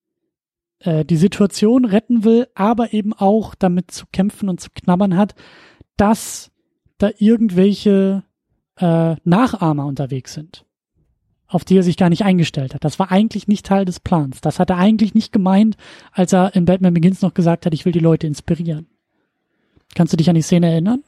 äh, 0.79 1.05
die 1.05 1.17
Situation 1.17 1.85
retten 1.85 2.23
will, 2.23 2.47
aber 2.55 2.93
eben 2.93 3.13
auch 3.13 3.55
damit 3.55 3.91
zu 3.91 4.05
kämpfen 4.11 4.49
und 4.49 4.59
zu 4.59 4.69
knabbern 4.73 5.17
hat, 5.17 5.35
dass 5.97 6.51
da 6.97 7.09
irgendwelche 7.17 8.23
äh, 8.77 9.15
Nachahmer 9.23 9.85
unterwegs 9.85 10.33
sind, 10.33 10.65
auf 11.47 11.65
die 11.65 11.77
er 11.77 11.83
sich 11.83 11.97
gar 11.97 12.09
nicht 12.09 12.23
eingestellt 12.23 12.73
hat. 12.73 12.83
Das 12.83 12.99
war 12.99 13.11
eigentlich 13.11 13.47
nicht 13.47 13.65
Teil 13.65 13.85
des 13.85 13.99
Plans. 13.99 14.41
Das 14.41 14.59
hat 14.59 14.69
er 14.69 14.77
eigentlich 14.77 15.13
nicht 15.13 15.31
gemeint, 15.31 15.77
als 16.11 16.33
er 16.33 16.55
in 16.55 16.65
Batman 16.65 16.93
Begins 16.93 17.21
noch 17.21 17.33
gesagt 17.33 17.65
hat, 17.65 17.73
ich 17.73 17.85
will 17.85 17.91
die 17.91 17.99
Leute 17.99 18.27
inspirieren. 18.27 18.87
Kannst 19.95 20.13
du 20.13 20.17
dich 20.17 20.29
an 20.29 20.35
die 20.35 20.41
Szene 20.41 20.71
erinnern? 20.71 21.03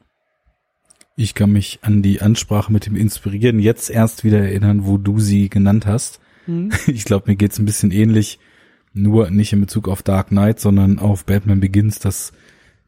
Ich 1.16 1.36
kann 1.36 1.51
mich 1.51 1.80
an 1.84 2.01
die 2.01 2.22
Ansprache 2.22 2.72
mit 2.72 2.86
dem 2.86 2.95
Inspirieren 2.95 3.59
jetzt 3.59 3.89
erst 3.89 4.24
wieder 4.24 4.39
erinnern, 4.39 4.86
wo 4.86 4.97
du 4.97 5.20
sie 5.20 5.49
genannt 5.49 5.86
hast. 5.86 6.20
Mhm. 6.47 6.72
Ich 6.88 7.05
glaube, 7.05 7.30
mir 7.30 7.36
geht's 7.36 7.59
ein 7.59 7.66
bisschen 7.66 7.91
ähnlich, 7.91 8.39
nur 8.93 9.30
nicht 9.30 9.53
in 9.53 9.61
Bezug 9.61 9.88
auf 9.88 10.03
Dark 10.03 10.30
Knight, 10.30 10.59
sondern 10.59 10.99
auf 10.99 11.26
Batman 11.26 11.59
Begins, 11.59 11.99
dass 11.99 12.32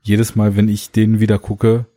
jedes 0.01 0.36
Mal, 0.36 0.55
wenn 0.55 0.69
ich 0.69 0.91
den 0.91 1.19
wieder 1.19 1.39
gucke, 1.39 1.88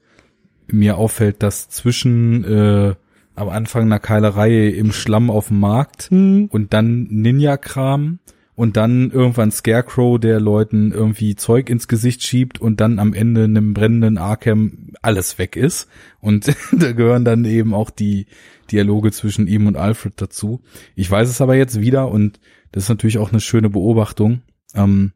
mir 0.66 0.97
auffällt, 0.97 1.43
dass 1.43 1.68
zwischen 1.68 2.45
äh, 2.45 2.95
am 3.35 3.49
Anfang 3.49 3.85
einer 3.85 4.01
Keilerei 4.01 4.68
im 4.68 4.93
Schlamm 4.93 5.31
auf 5.31 5.49
dem 5.49 5.61
Markt 5.61 6.11
mhm. 6.11 6.47
und 6.51 6.72
dann 6.72 7.05
Ninja-Kram 7.05 8.18
und 8.59 8.77
dann 8.77 9.13
irgendwann 9.13 9.53
Scarecrow, 9.53 10.19
der 10.19 10.41
Leuten 10.41 10.91
irgendwie 10.91 11.37
Zeug 11.37 11.71
ins 11.71 11.87
Gesicht 11.87 12.25
schiebt 12.25 12.61
und 12.61 12.81
dann 12.81 12.99
am 12.99 13.15
Ende 13.15 13.45
in 13.45 13.57
einem 13.57 13.73
brennenden 13.73 14.19
Arkham 14.19 14.91
alles 15.01 15.39
weg 15.39 15.55
ist. 15.55 15.89
Und 16.19 16.53
da 16.73 16.91
gehören 16.91 17.25
dann 17.25 17.45
eben 17.45 17.73
auch 17.73 17.91
die 17.91 18.27
Dialoge 18.73 19.13
zwischen 19.13 19.47
ihm 19.47 19.69
und 19.69 19.77
Alfred 19.77 20.15
dazu. 20.17 20.61
Ich 20.97 21.09
weiß 21.09 21.29
es 21.29 21.41
aber 21.41 21.55
jetzt 21.55 21.81
wieder 21.81 22.11
und 22.11 22.41
das 22.73 22.83
ist 22.83 22.89
natürlich 22.89 23.19
auch 23.19 23.31
eine 23.31 23.39
schöne 23.39 23.71
Beobachtung. 23.71 24.43
Ähm, 24.75 25.13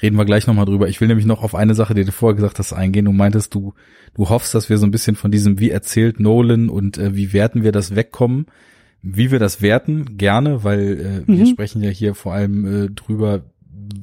reden 0.00 0.16
wir 0.16 0.24
gleich 0.24 0.46
nochmal 0.46 0.66
drüber. 0.66 0.88
Ich 0.88 1.00
will 1.00 1.08
nämlich 1.08 1.26
noch 1.26 1.42
auf 1.42 1.56
eine 1.56 1.74
Sache, 1.74 1.94
die 1.94 2.04
du 2.04 2.12
vorher 2.12 2.36
gesagt 2.36 2.60
hast, 2.60 2.72
eingehen. 2.72 3.06
Du 3.06 3.12
meintest, 3.12 3.56
du, 3.56 3.74
du 4.14 4.28
hoffst, 4.28 4.54
dass 4.54 4.70
wir 4.70 4.78
so 4.78 4.86
ein 4.86 4.92
bisschen 4.92 5.16
von 5.16 5.32
diesem, 5.32 5.58
wie 5.58 5.70
erzählt 5.70 6.20
Nolan 6.20 6.68
und 6.68 6.96
äh, 6.96 7.16
wie 7.16 7.32
werten 7.32 7.64
wir 7.64 7.72
das 7.72 7.96
wegkommen. 7.96 8.46
Wie 9.02 9.30
wir 9.30 9.38
das 9.38 9.62
werten, 9.62 10.18
gerne, 10.18 10.62
weil 10.64 11.24
äh, 11.26 11.30
mhm. 11.30 11.38
wir 11.38 11.46
sprechen 11.46 11.82
ja 11.82 11.90
hier 11.90 12.14
vor 12.14 12.34
allem 12.34 12.84
äh, 12.84 12.90
drüber, 12.90 13.44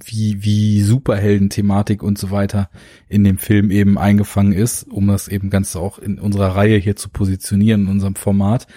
wie, 0.03 0.43
wie 0.43 0.81
Superhelden-Thematik 0.81 2.03
und 2.03 2.17
so 2.17 2.31
weiter 2.31 2.69
in 3.07 3.23
dem 3.23 3.37
Film 3.37 3.71
eben 3.71 3.97
eingefangen 3.97 4.53
ist, 4.53 4.83
um 4.83 5.07
das 5.07 5.27
eben 5.27 5.49
ganz 5.49 5.75
auch 5.75 5.99
in 5.99 6.19
unserer 6.19 6.55
Reihe 6.55 6.77
hier 6.77 6.95
zu 6.95 7.09
positionieren, 7.09 7.83
in 7.83 7.87
unserem 7.87 8.15
Format. 8.15 8.67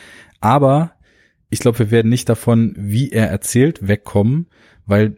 Aber 0.40 0.92
ich 1.48 1.60
glaube, 1.60 1.78
wir 1.78 1.90
werden 1.90 2.08
nicht 2.08 2.28
davon, 2.28 2.74
wie 2.76 3.10
er 3.10 3.28
erzählt, 3.28 3.86
wegkommen, 3.86 4.46
weil 4.86 5.16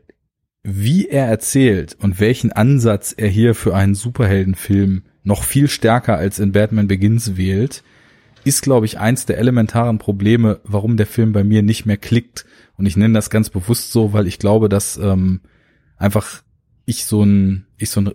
wie 0.62 1.09
er 1.09 1.26
erzählt 1.26 1.96
und 2.00 2.20
welchen 2.20 2.53
Ansatz 2.53 3.12
er 3.16 3.28
hier 3.28 3.55
für 3.55 3.74
einen 3.74 3.94
Superheldenfilm 3.94 5.03
noch 5.24 5.42
viel 5.42 5.68
stärker 5.68 6.16
als 6.16 6.38
in 6.38 6.53
Batman 6.53 6.88
Begins 6.88 7.36
wählt, 7.36 7.82
ist, 8.45 8.62
glaube 8.62 8.86
ich, 8.86 8.99
eins 8.99 9.26
der 9.26 9.38
elementaren 9.38 9.99
Probleme, 9.99 10.61
warum 10.64 10.97
der 10.97 11.07
Film 11.07 11.32
bei 11.32 11.45
mir 11.45 11.62
nicht 11.62 11.86
mehr 11.86 11.97
klickt. 11.97 12.45
Und 12.76 12.86
ich 12.86 12.97
nenne 12.97 13.14
das 13.14 13.30
ganz 13.30 13.51
bewusst 13.51 13.93
so, 13.93 14.12
weil 14.12 14.26
ich 14.26 14.38
glaube, 14.38 14.68
dass 14.68 14.97
ähm, 14.97 15.40
einfach 15.97 16.43
ich 16.84 17.05
so 17.05 17.22
ein 17.22 17.66
ich 17.76 17.90
so 17.90 18.01
ein 18.01 18.09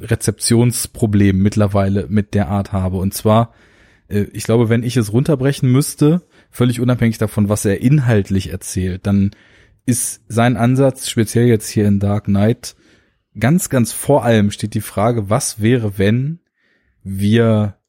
Rezeptionsproblem 0.00 1.36
mittlerweile 1.38 2.06
mit 2.08 2.34
der 2.34 2.48
Art 2.48 2.72
habe. 2.72 2.98
Und 2.98 3.14
zwar, 3.14 3.54
äh, 4.08 4.26
ich 4.32 4.44
glaube, 4.44 4.68
wenn 4.68 4.82
ich 4.82 4.96
es 4.96 5.12
runterbrechen 5.12 5.70
müsste, 5.70 6.22
völlig 6.50 6.80
unabhängig 6.80 7.18
davon, 7.18 7.48
was 7.48 7.64
er 7.64 7.80
inhaltlich 7.80 8.50
erzählt, 8.50 9.06
dann 9.06 9.30
ist 9.86 10.22
sein 10.28 10.56
Ansatz, 10.56 11.08
speziell 11.08 11.46
jetzt 11.46 11.68
hier 11.68 11.86
in 11.86 12.00
Dark 12.00 12.24
Knight, 12.24 12.76
ganz, 13.38 13.68
ganz 13.70 13.92
vor 13.92 14.24
allem 14.24 14.50
steht 14.50 14.74
die 14.74 14.80
Frage, 14.80 15.30
was 15.30 15.60
wäre, 15.60 15.98
wenn 15.98 16.40
wir 17.02 17.79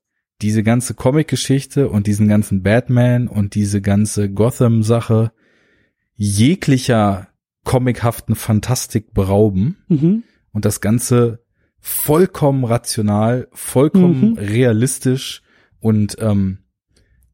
diese 0.42 0.64
ganze 0.64 0.94
Comic-Geschichte 0.94 1.90
und 1.90 2.08
diesen 2.08 2.28
ganzen 2.28 2.64
Batman 2.64 3.28
und 3.28 3.56
diese 3.56 3.82
ganze 3.82 4.30
Gotham-Sache 4.30 5.32
jeglicher 6.16 7.28
comichaften 7.64 8.36
Fantastik 8.36 9.14
berauben 9.14 9.78
mhm. 9.88 10.24
und 10.52 10.66
das 10.66 10.82
Ganze 10.82 11.44
vollkommen 11.80 12.64
rational, 12.64 13.48
vollkommen 13.52 14.32
mhm. 14.32 14.38
realistisch 14.38 15.42
und 15.80 16.18
ähm, 16.20 16.60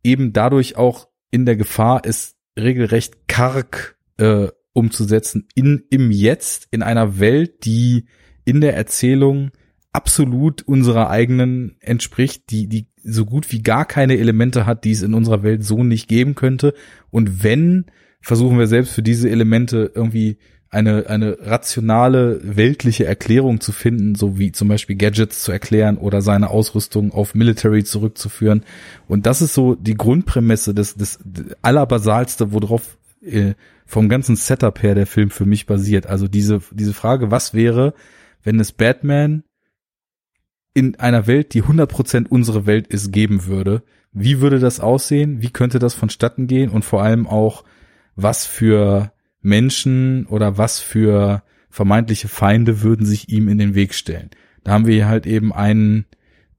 eben 0.03 0.34
dadurch 0.34 0.78
auch 0.78 1.10
in 1.32 1.45
der 1.45 1.58
Gefahr 1.58 2.05
ist, 2.05 2.36
regelrecht 2.58 3.28
karg 3.28 3.97
äh, 4.18 4.47
umzusetzen 4.74 5.47
in 5.55 5.84
im 5.89 6.12
Jetzt 6.12 6.68
in 6.72 6.82
einer 6.82 7.20
Welt, 7.20 7.66
die 7.66 8.08
in 8.45 8.62
der 8.62 8.76
Erzählung 8.76 9.51
absolut 9.94 10.62
unserer 10.62 11.10
eigenen 11.10 11.76
entspricht, 11.80 12.50
die, 12.50 12.68
die 12.68 12.88
so 13.04 13.26
gut 13.26 13.52
wie 13.52 13.62
gar 13.62 13.86
keine 13.86 14.18
Elemente 14.18 14.66
hat, 14.66 14.84
die 14.84 14.92
es 14.92 15.02
in 15.02 15.14
unserer 15.14 15.44
Welt 15.44 15.64
so 15.64 15.84
nicht 15.84 16.08
geben 16.08 16.36
könnte. 16.36 16.74
Und 17.10 17.44
wenn, 17.44 17.86
versuchen 18.22 18.60
wir 18.60 18.68
selbst 18.68 18.94
für 18.94 19.02
diese 19.02 19.30
Elemente 19.30 19.92
irgendwie 19.96 20.38
eine, 20.70 21.08
eine 21.08 21.38
rationale, 21.42 22.42
weltliche 22.44 23.06
Erklärung 23.06 23.62
zu 23.62 23.72
finden, 23.72 24.16
so 24.16 24.38
wie 24.38 24.52
zum 24.52 24.68
Beispiel 24.68 24.98
Gadgets 24.98 25.42
zu 25.42 25.52
erklären 25.52 25.98
oder 25.98 26.22
seine 26.22 26.50
Ausrüstung 26.50 27.12
auf 27.14 27.36
Military 27.36 27.84
zurückzuführen. 27.84 28.64
Und 29.08 29.26
das 29.26 29.42
ist 29.42 29.54
so 29.54 29.76
die 29.76 29.96
Grundprämisse, 29.96 30.74
das, 30.74 30.96
das 30.96 31.20
allerbasalste, 31.62 32.52
worauf 32.52 32.98
äh, 33.22 33.54
vom 33.86 34.10
ganzen 34.10 34.36
Setup 34.36 34.84
her 34.84 34.96
der 34.96 35.08
Film 35.08 35.30
für 35.30 35.46
mich 35.46 35.66
basiert. 35.66 36.08
Also 36.08 36.28
diese, 36.28 36.60
diese 36.72 36.94
Frage, 36.94 37.32
was 37.32 37.54
wäre, 37.54 37.94
wenn 38.44 38.60
es 38.60 38.74
Batman 38.74 39.44
in 40.78 40.95
einer 40.99 41.25
Welt, 41.25 41.55
die 41.55 41.63
100% 41.63 42.28
unsere 42.30 42.67
Welt 42.67 42.86
ist, 42.86 43.11
geben 43.11 43.47
würde. 43.47 43.82
Wie 44.13 44.41
würde 44.41 44.59
das 44.59 44.80
aussehen? 44.80 45.41
Wie 45.41 45.49
könnte 45.49 45.80
das 45.80 45.95
vonstatten 45.95 46.45
gehen? 46.45 46.69
Und 46.69 46.86
vor 46.86 47.01
allem 47.01 47.25
auch, 47.25 47.63
was 48.15 48.45
für 48.45 49.11
Menschen 49.41 50.28
oder 50.28 50.59
was 50.59 50.80
für 50.80 51.41
vermeintliche 51.71 52.28
Feinde 52.28 52.84
würden 52.84 53.07
sich 53.07 53.30
ihm 53.30 53.47
in 53.47 53.57
den 53.57 53.73
Weg 53.73 53.95
stellen? 53.95 54.30
Da 54.63 54.73
haben 54.73 54.86
wir 54.86 55.07
halt 55.07 55.25
eben 55.25 55.51
einen 55.51 56.05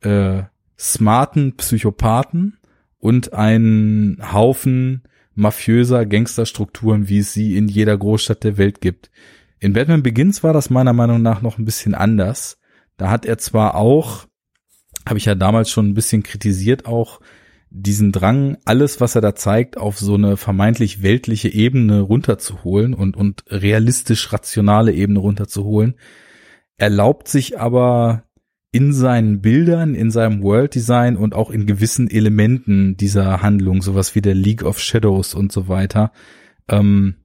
äh, 0.00 0.42
smarten 0.76 1.56
Psychopathen 1.56 2.56
und 2.98 3.34
einen 3.34 4.32
Haufen 4.32 5.02
mafiöser 5.36 6.06
Gangsterstrukturen, 6.06 7.08
wie 7.08 7.18
es 7.18 7.32
sie 7.32 7.56
in 7.56 7.68
jeder 7.68 7.96
Großstadt 7.96 8.42
der 8.42 8.58
Welt 8.58 8.80
gibt. 8.80 9.12
In 9.60 9.74
Batman 9.74 10.02
Begins 10.02 10.42
war 10.42 10.52
das 10.52 10.70
meiner 10.70 10.92
Meinung 10.92 11.22
nach 11.22 11.40
noch 11.40 11.56
ein 11.56 11.64
bisschen 11.64 11.94
anders. 11.94 12.57
Da 12.98 13.10
hat 13.10 13.24
er 13.24 13.38
zwar 13.38 13.76
auch, 13.76 14.26
habe 15.08 15.18
ich 15.18 15.24
ja 15.24 15.34
damals 15.34 15.70
schon 15.70 15.88
ein 15.88 15.94
bisschen 15.94 16.22
kritisiert, 16.22 16.84
auch 16.84 17.20
diesen 17.70 18.12
Drang, 18.12 18.58
alles, 18.64 19.00
was 19.00 19.14
er 19.14 19.20
da 19.20 19.34
zeigt, 19.34 19.78
auf 19.78 19.98
so 19.98 20.14
eine 20.14 20.36
vermeintlich 20.36 21.02
weltliche 21.02 21.48
Ebene 21.48 22.00
runterzuholen 22.00 22.94
und, 22.94 23.16
und 23.16 23.44
realistisch 23.48 24.32
rationale 24.32 24.92
Ebene 24.92 25.20
runterzuholen, 25.20 25.94
erlaubt 26.76 27.28
sich 27.28 27.60
aber 27.60 28.24
in 28.70 28.92
seinen 28.92 29.40
Bildern, 29.40 29.94
in 29.94 30.10
seinem 30.10 30.42
World 30.42 30.74
Design 30.74 31.16
und 31.16 31.34
auch 31.34 31.50
in 31.50 31.66
gewissen 31.66 32.10
Elementen 32.10 32.96
dieser 32.96 33.42
Handlung, 33.42 33.80
sowas 33.80 34.14
wie 34.14 34.20
der 34.20 34.34
League 34.34 34.62
of 34.62 34.78
Shadows 34.78 35.34
und 35.34 35.52
so 35.52 35.68
weiter, 35.68 36.12
ähm, 36.68 37.16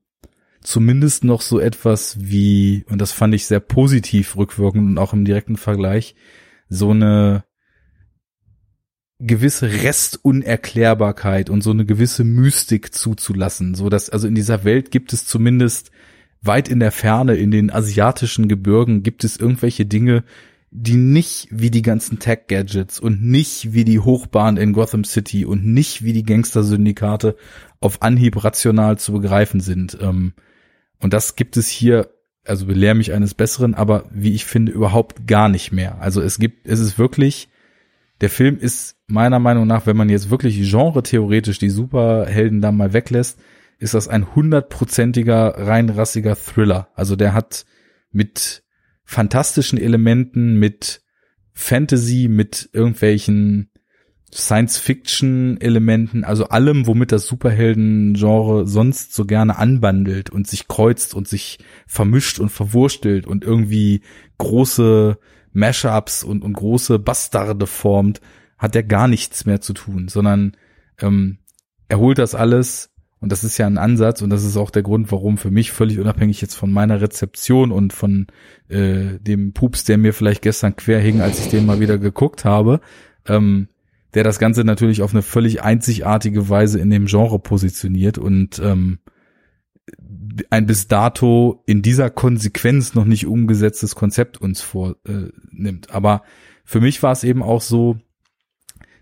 zumindest 0.64 1.24
noch 1.24 1.42
so 1.42 1.60
etwas 1.60 2.18
wie, 2.20 2.86
und 2.90 3.00
das 3.00 3.12
fand 3.12 3.34
ich 3.36 3.46
sehr 3.46 3.60
positiv 3.60 4.36
rückwirkend 4.38 4.88
und 4.90 4.98
auch 4.98 5.14
im 5.14 5.26
direkten 5.26 5.58
Vergleich, 5.58 6.16
so 6.70 6.92
eine 6.92 7.44
gewisse 9.20 9.72
Restunerklärbarkeit 9.84 11.50
und 11.50 11.62
so 11.62 11.72
eine 11.72 11.86
gewisse 11.86 12.24
Mystik 12.24 12.94
zuzulassen, 12.94 13.76
so 13.76 13.90
dass 13.90 14.10
also 14.10 14.28
in 14.28 14.36
dieser 14.36 14.64
Welt 14.64 14.92
gibt 14.92 15.14
es 15.14 15.26
zumindest 15.26 15.92
weit 16.42 16.68
in 16.68 16.80
der 16.80 16.92
Ferne 16.92 17.36
in 17.36 17.52
den 17.52 17.72
asiatischen 17.72 18.50
Gebirgen 18.50 19.02
gibt 19.02 19.24
es 19.24 19.38
irgendwelche 19.38 19.86
Dinge, 19.86 20.24
die 20.72 20.98
nicht 20.98 21.48
wie 21.52 21.70
die 21.70 21.84
ganzen 21.84 22.20
Tech 22.20 22.48
Gadgets 22.48 23.00
und 23.00 23.24
nicht 23.24 23.74
wie 23.74 23.86
die 23.86 24.00
Hochbahn 24.00 24.58
in 24.58 24.74
Gotham 24.74 25.04
City 25.04 25.46
und 25.46 25.66
nicht 25.66 26.04
wie 26.04 26.14
die 26.14 26.24
Gangster-Syndikate 26.24 27.38
auf 27.80 28.02
Anhieb 28.02 28.44
rational 28.44 28.98
zu 28.98 29.14
begreifen 29.14 29.60
sind. 29.60 29.98
Ähm, 30.02 30.34
und 31.04 31.12
das 31.12 31.36
gibt 31.36 31.58
es 31.58 31.68
hier, 31.68 32.10
also 32.46 32.66
belehr 32.66 32.96
mich 32.96 33.12
eines 33.12 33.34
Besseren, 33.34 33.76
aber 33.76 34.06
wie 34.12 34.34
ich 34.34 34.46
finde, 34.46 34.72
überhaupt 34.72 35.28
gar 35.28 35.50
nicht 35.50 35.74
mehr. 35.74 36.02
Also 36.02 36.22
es 36.22 36.40
gibt, 36.40 36.66
es 36.66 36.80
ist 36.80 36.98
wirklich, 36.98 37.50
der 38.22 38.30
Film 38.30 38.58
ist 38.58 38.96
meiner 39.06 39.40
Meinung 39.40 39.68
nach, 39.68 39.86
wenn 39.86 39.98
man 39.98 40.08
jetzt 40.08 40.30
wirklich 40.30 40.62
genre-theoretisch 40.70 41.60
die 41.60 41.70
Superhelden 41.70 42.62
da 42.62 42.72
mal 42.72 42.94
weglässt, 42.94 43.38
ist 43.80 43.94
das 43.94 44.08
ein 44.08 44.34
hundertprozentiger, 44.34 45.68
rein 45.68 45.90
rassiger 45.90 46.38
Thriller. 46.38 46.88
Also 46.96 47.18
der 47.18 47.34
hat 47.34 47.66
mit 48.12 48.64
fantastischen 49.04 49.78
Elementen, 49.78 50.58
mit 50.58 51.02
Fantasy, 51.52 52.30
mit 52.30 52.70
irgendwelchen 52.72 53.72
Science-Fiction-Elementen, 54.36 56.24
also 56.24 56.46
allem, 56.46 56.88
womit 56.88 57.12
das 57.12 57.28
Superhelden-Genre 57.28 58.68
sonst 58.68 59.14
so 59.14 59.26
gerne 59.26 59.58
anbandelt 59.58 60.30
und 60.30 60.48
sich 60.48 60.68
kreuzt 60.68 61.14
und 61.14 61.28
sich 61.28 61.60
vermischt 61.88 62.40
und 62.40 62.50
verwurstelt 62.50 63.28
und 63.28 63.44
irgendwie 63.44 64.02
große 64.38 65.18
Mashups 65.54 66.24
und, 66.24 66.44
und 66.44 66.54
große 66.54 67.00
Bastarde 67.00 67.68
formt, 67.68 68.22
hat 68.58 68.76
er 68.76 68.84
gar 68.84 69.08
nichts 69.08 69.46
mehr 69.46 69.62
zu 69.62 69.74
tun, 69.74 70.08
sondern 70.08 70.58
ähm, 71.00 71.40
er 71.88 72.00
holt 72.00 72.18
das 72.18 72.36
alles 72.36 72.90
und 73.20 73.32
das 73.32 73.44
ist 73.44 73.58
ja 73.58 73.68
ein 73.68 73.78
Ansatz 73.78 74.22
und 74.22 74.32
das 74.32 74.44
ist 74.44 74.58
auch 74.58 74.70
der 74.70 74.84
Grund, 74.84 75.12
warum 75.12 75.38
für 75.38 75.52
mich 75.52 75.72
völlig 75.72 76.00
unabhängig 76.00 76.42
jetzt 76.42 76.56
von 76.56 76.72
meiner 76.72 77.02
Rezeption 77.02 77.72
und 77.72 77.94
von 77.94 78.28
äh, 78.68 79.20
dem 79.20 79.54
Pups, 79.54 79.86
der 79.86 79.98
mir 79.98 80.14
vielleicht 80.14 80.42
gestern 80.42 80.76
quer 80.76 81.00
hing, 81.00 81.22
als 81.22 81.40
ich 81.40 81.50
den 81.50 81.66
mal 81.66 81.80
wieder 81.80 81.98
geguckt 81.98 82.44
habe, 82.44 82.82
ähm, 83.28 83.70
der 84.14 84.24
das 84.24 84.40
Ganze 84.40 84.64
natürlich 84.64 85.02
auf 85.02 85.14
eine 85.14 85.22
völlig 85.22 85.64
einzigartige 85.64 86.50
Weise 86.50 86.80
in 86.80 86.90
dem 86.90 87.06
Genre 87.06 87.40
positioniert 87.40 88.18
und 88.18 88.60
ähm, 88.60 89.00
ein 90.50 90.66
bis 90.66 90.88
dato 90.88 91.64
in 91.66 91.82
dieser 91.82 92.10
Konsequenz 92.10 92.96
noch 92.96 93.06
nicht 93.06 93.28
umgesetztes 93.28 93.96
Konzept 93.96 94.40
uns 94.40 94.62
vornimmt. 94.62 95.90
Äh, 95.90 95.92
Aber 95.92 96.24
für 96.64 96.80
mich 96.80 97.04
war 97.04 97.12
es 97.12 97.24
eben 97.24 97.44
auch 97.44 97.62
so, 97.62 97.98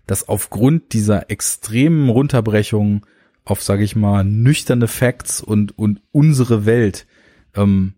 dass 0.06 0.28
aufgrund 0.28 0.92
dieser 0.92 1.30
extremen 1.30 2.08
Runterbrechung 2.08 3.06
auf, 3.44 3.62
sage 3.62 3.84
ich 3.84 3.96
mal, 3.96 4.24
nüchterne 4.24 4.88
Facts 4.88 5.40
und, 5.40 5.76
und 5.78 6.00
unsere 6.10 6.66
Welt, 6.66 7.06
ähm, 7.54 7.94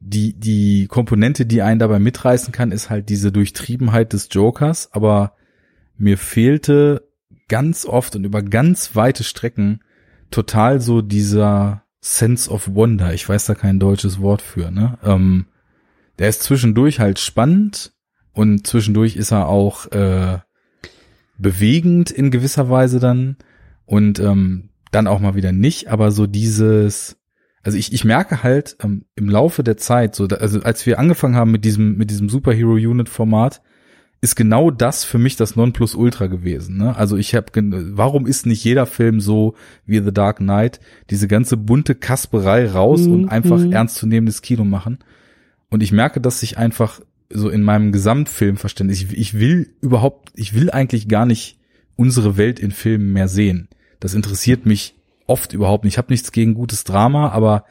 die, 0.00 0.34
die 0.34 0.88
Komponente, 0.88 1.46
die 1.46 1.62
einen 1.62 1.78
dabei 1.78 1.98
mitreißen 2.00 2.52
kann, 2.52 2.72
ist 2.72 2.90
halt 2.90 3.08
diese 3.08 3.32
Durchtriebenheit 3.32 4.12
des 4.12 4.28
Jokers, 4.30 4.92
aber 4.92 5.36
mir 5.96 6.18
fehlte 6.18 7.08
ganz 7.48 7.84
oft 7.84 8.16
und 8.16 8.24
über 8.24 8.42
ganz 8.42 8.96
weite 8.96 9.24
Strecken 9.24 9.80
total 10.30 10.80
so 10.80 11.02
dieser 11.02 11.84
Sense 12.00 12.50
of 12.50 12.74
Wonder. 12.74 13.14
Ich 13.14 13.28
weiß 13.28 13.46
da 13.46 13.54
kein 13.54 13.78
deutsches 13.78 14.20
Wort 14.20 14.42
für, 14.42 14.70
ne? 14.70 14.98
Ähm, 15.04 15.46
der 16.18 16.28
ist 16.28 16.42
zwischendurch 16.42 17.00
halt 17.00 17.18
spannend 17.18 17.92
und 18.32 18.66
zwischendurch 18.66 19.16
ist 19.16 19.32
er 19.32 19.48
auch 19.48 19.90
äh, 19.92 20.38
bewegend 21.38 22.10
in 22.10 22.30
gewisser 22.30 22.70
Weise 22.70 23.00
dann 23.00 23.36
und 23.86 24.18
ähm, 24.18 24.70
dann 24.90 25.06
auch 25.06 25.20
mal 25.20 25.34
wieder 25.34 25.52
nicht, 25.52 25.88
aber 25.88 26.10
so 26.10 26.26
dieses, 26.26 27.18
also 27.62 27.78
ich, 27.78 27.92
ich 27.92 28.04
merke 28.04 28.42
halt 28.42 28.76
ähm, 28.82 29.06
im 29.16 29.28
Laufe 29.28 29.62
der 29.62 29.76
Zeit, 29.76 30.14
so, 30.14 30.26
also 30.26 30.62
als 30.62 30.84
wir 30.86 30.98
angefangen 30.98 31.36
haben 31.36 31.50
mit 31.50 31.64
diesem, 31.64 31.96
mit 31.96 32.10
diesem 32.10 32.28
Superhero 32.28 32.72
Unit 32.72 33.08
Format, 33.08 33.62
ist 34.22 34.36
genau 34.36 34.70
das 34.70 35.02
für 35.02 35.18
mich 35.18 35.34
das 35.34 35.56
Nonplusultra 35.56 36.28
gewesen. 36.28 36.76
Ne? 36.76 36.96
Also 36.96 37.16
ich 37.16 37.34
habe, 37.34 37.46
warum 37.92 38.28
ist 38.28 38.46
nicht 38.46 38.62
jeder 38.62 38.86
Film 38.86 39.20
so 39.20 39.56
wie 39.84 39.98
The 39.98 40.14
Dark 40.14 40.36
Knight, 40.36 40.78
diese 41.10 41.26
ganze 41.26 41.56
bunte 41.56 41.96
Kasperei 41.96 42.68
raus 42.70 43.00
mhm. 43.00 43.12
und 43.12 43.28
einfach 43.28 43.60
ernstzunehmendes 43.60 44.40
Kino 44.40 44.64
machen? 44.64 45.00
Und 45.70 45.82
ich 45.82 45.90
merke, 45.90 46.20
dass 46.20 46.42
ich 46.44 46.56
einfach 46.56 47.00
so 47.30 47.48
in 47.48 47.62
meinem 47.62 47.90
Gesamtfilmverständnis, 47.90 49.02
ich, 49.02 49.12
ich 49.12 49.34
will 49.40 49.74
überhaupt, 49.80 50.30
ich 50.36 50.54
will 50.54 50.70
eigentlich 50.70 51.08
gar 51.08 51.26
nicht 51.26 51.58
unsere 51.96 52.36
Welt 52.36 52.60
in 52.60 52.70
Filmen 52.70 53.12
mehr 53.12 53.26
sehen. 53.26 53.68
Das 53.98 54.14
interessiert 54.14 54.66
mich 54.66 54.94
oft 55.26 55.52
überhaupt 55.52 55.82
nicht. 55.82 55.94
Ich 55.94 55.98
habe 55.98 56.12
nichts 56.12 56.30
gegen 56.30 56.54
gutes 56.54 56.84
Drama, 56.84 57.30
aber 57.30 57.64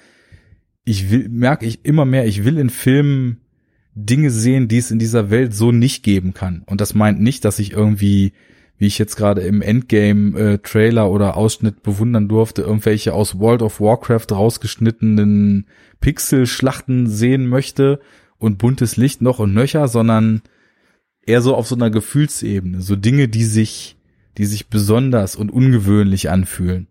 ich 0.84 1.12
will, 1.12 1.30
merke 1.30 1.66
ich 1.66 1.86
immer 1.86 2.04
mehr, 2.04 2.26
ich 2.26 2.44
will 2.44 2.58
in 2.58 2.70
Filmen 2.70 3.41
Dinge 3.94 4.32
sehen, 4.32 4.68
die 4.68 4.78
es 4.78 4.92
in 4.92 5.00
dieser 5.00 5.30
Welt 5.30 5.54
so 5.54 5.72
nicht 5.72 6.04
geben 6.04 6.34
kann. 6.34 6.64
Und 6.66 6.82
das 6.82 6.96
meint 6.96 7.22
nicht, 7.22 7.44
dass 7.44 7.60
ich 7.60 7.74
irgendwie, 7.74 8.34
wie 8.78 8.88
ich 8.88 8.98
jetzt 8.98 9.16
gerade 9.16 9.42
im 9.42 9.62
Endgame-Trailer 9.62 11.06
äh, 11.06 11.10
oder 11.10 11.36
Ausschnitt 11.36 11.84
bewundern 11.84 12.30
durfte, 12.30 12.62
irgendwelche 12.62 13.14
aus 13.14 13.40
World 13.40 13.62
of 13.62 13.82
Warcraft 13.82 14.28
rausgeschnittenen 14.32 15.68
Pixelschlachten 16.00 17.08
sehen 17.08 17.48
möchte 17.48 18.00
und 18.38 18.58
buntes 18.58 18.98
Licht 18.98 19.22
noch 19.22 19.40
und 19.40 19.54
nöcher, 19.54 19.88
sondern 19.88 20.42
eher 21.24 21.42
so 21.42 21.56
auf 21.56 21.68
so 21.68 21.76
einer 21.76 21.90
Gefühlsebene, 21.90 22.82
so 22.82 22.96
Dinge, 22.96 23.28
die 23.28 23.44
sich, 23.44 23.98
die 24.38 24.46
sich 24.46 24.70
besonders 24.70 25.36
und 25.36 25.52
ungewöhnlich 25.52 26.30
anfühlen. 26.30 26.88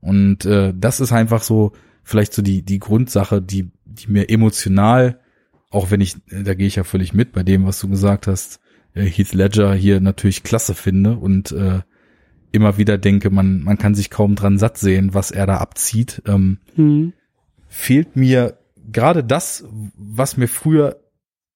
Und 0.00 0.44
äh, 0.44 0.72
das 0.76 1.00
ist 1.00 1.12
einfach 1.12 1.42
so 1.42 1.72
vielleicht 2.02 2.34
so 2.34 2.42
die 2.42 2.62
die 2.62 2.78
Grundsache, 2.78 3.42
die 3.42 3.70
die 3.84 4.10
mir 4.10 4.28
emotional 4.28 5.18
auch 5.74 5.90
wenn 5.90 6.00
ich, 6.00 6.16
da 6.30 6.54
gehe 6.54 6.66
ich 6.66 6.76
ja 6.76 6.84
völlig 6.84 7.12
mit 7.14 7.32
bei 7.32 7.42
dem, 7.42 7.66
was 7.66 7.80
du 7.80 7.88
gesagt 7.88 8.26
hast, 8.26 8.60
äh, 8.94 9.04
Heath 9.04 9.34
Ledger 9.34 9.74
hier 9.74 10.00
natürlich 10.00 10.42
klasse 10.42 10.74
finde 10.74 11.16
und 11.16 11.52
äh, 11.52 11.80
immer 12.52 12.78
wieder 12.78 12.98
denke, 12.98 13.30
man, 13.30 13.62
man 13.62 13.78
kann 13.78 13.94
sich 13.94 14.10
kaum 14.10 14.36
dran 14.36 14.58
satt 14.58 14.78
sehen, 14.78 15.12
was 15.12 15.32
er 15.32 15.46
da 15.46 15.58
abzieht. 15.58 16.22
Ähm, 16.26 16.58
mhm. 16.76 17.12
Fehlt 17.68 18.14
mir 18.14 18.58
gerade 18.90 19.24
das, 19.24 19.64
was 19.96 20.36
mir 20.36 20.46
früher 20.48 21.00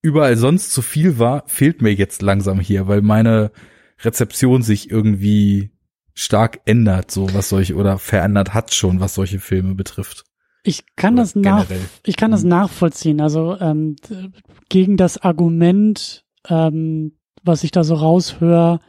überall 0.03 0.37
sonst 0.37 0.73
zu 0.73 0.83
viel 0.83 1.19
war, 1.19 1.45
fehlt 1.47 1.83
mir 1.83 1.95
jetzt 1.95 2.23
langsam 2.23 2.59
hier, 2.59 2.89
weil 2.89 3.03
meine 3.03 3.53
Rezeption 4.01 4.63
sich 4.63 4.91
irgendwie 4.91 5.71
stark 6.15 6.61
ändert, 6.65 7.13
so 7.13 7.33
was 7.33 7.49
solche 7.49 7.77
oder 7.77 7.99
verändert 7.99 8.55
hat 8.55 8.75
schon, 8.75 8.99
was 8.99 9.15
solche 9.15 9.39
Filme 9.39 9.77
betrifft. 9.77 10.25
Ich 10.63 10.85
kann 10.97 11.15
Oder 11.15 11.23
das 11.23 11.35
nach, 11.35 11.67
ich 12.05 12.17
kann 12.17 12.31
das 12.31 12.45
nachvollziehen. 12.45 13.21
Also 13.21 13.57
ähm, 13.59 13.97
gegen 14.69 14.97
das 14.97 15.19
Argument, 15.19 16.25
ähm, 16.49 17.13
was 17.43 17.65
ich 17.65 17.71
da 17.71 17.85
so 17.85 17.95
raushöre, 17.95 18.81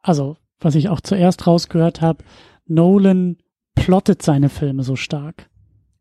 also 0.00 0.36
was 0.60 0.74
ich 0.74 0.88
auch 0.88 1.00
zuerst 1.00 1.46
rausgehört 1.46 2.00
habe, 2.00 2.24
Nolan 2.66 3.36
plottet 3.74 4.22
seine 4.22 4.48
Filme 4.48 4.82
so 4.82 4.96
stark. 4.96 5.48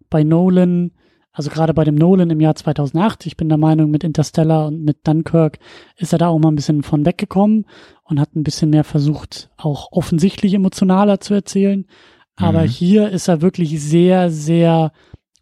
Bei 0.09 0.23
Nolan, 0.23 0.91
also 1.31 1.49
gerade 1.49 1.73
bei 1.73 1.83
dem 1.83 1.95
Nolan 1.95 2.29
im 2.29 2.41
Jahr 2.41 2.55
2008, 2.55 3.25
ich 3.25 3.37
bin 3.37 3.49
der 3.49 3.57
Meinung, 3.57 3.89
mit 3.89 4.03
Interstellar 4.03 4.67
und 4.67 4.83
mit 4.83 5.07
Dunkirk 5.07 5.59
ist 5.97 6.13
er 6.13 6.19
da 6.19 6.27
auch 6.27 6.39
mal 6.39 6.51
ein 6.51 6.55
bisschen 6.55 6.83
von 6.83 7.05
weggekommen 7.05 7.65
und 8.03 8.19
hat 8.19 8.35
ein 8.35 8.43
bisschen 8.43 8.69
mehr 8.69 8.83
versucht, 8.83 9.49
auch 9.57 9.91
offensichtlich 9.91 10.53
emotionaler 10.53 11.19
zu 11.19 11.33
erzählen. 11.33 11.85
Aber 12.35 12.63
mhm. 12.63 12.67
hier 12.67 13.09
ist 13.09 13.27
er 13.27 13.41
wirklich 13.41 13.81
sehr, 13.81 14.29
sehr 14.31 14.91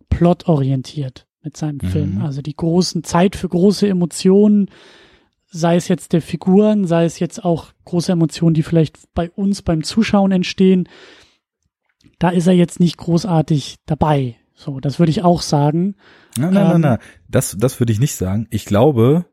plotorientiert 0.10 1.28
mit 1.44 1.58
seinem 1.58 1.80
mhm. 1.82 1.88
Film. 1.88 2.22
Also 2.22 2.42
die 2.42 2.56
großen 2.56 3.04
Zeit 3.04 3.36
für 3.36 3.50
große 3.50 3.88
Emotionen, 3.88 4.70
sei 5.52 5.76
es 5.76 5.88
jetzt 5.88 6.14
der 6.14 6.22
Figuren, 6.22 6.86
sei 6.86 7.06
es 7.06 7.20
jetzt 7.20 7.44
auch 7.44 7.68
große 7.86 8.12
Emotionen, 8.12 8.54
die 8.54 8.64
vielleicht 8.64 8.98
bei 9.14 9.30
uns 9.32 9.62
beim 9.62 9.84
Zuschauen 9.84 10.32
entstehen. 10.32 10.88
Da 12.20 12.30
ist 12.30 12.48
er 12.48 12.54
jetzt 12.54 12.80
nicht 12.80 12.98
großartig 12.98 13.78
dabei. 13.86 14.36
So, 14.54 14.80
das 14.80 15.00
würde 15.00 15.12
ich 15.12 15.24
auch 15.24 15.42
sagen. 15.42 15.96
Nein, 16.38 16.54
nein, 16.54 16.66
ähm, 16.66 16.72
nein, 16.72 16.82
nein. 16.82 16.98
Das, 17.30 17.56
das 17.58 17.80
würde 17.80 17.94
ich 17.94 18.00
nicht 18.00 18.16
sagen. 18.16 18.48
Ich 18.50 18.66
glaube, 18.66 19.26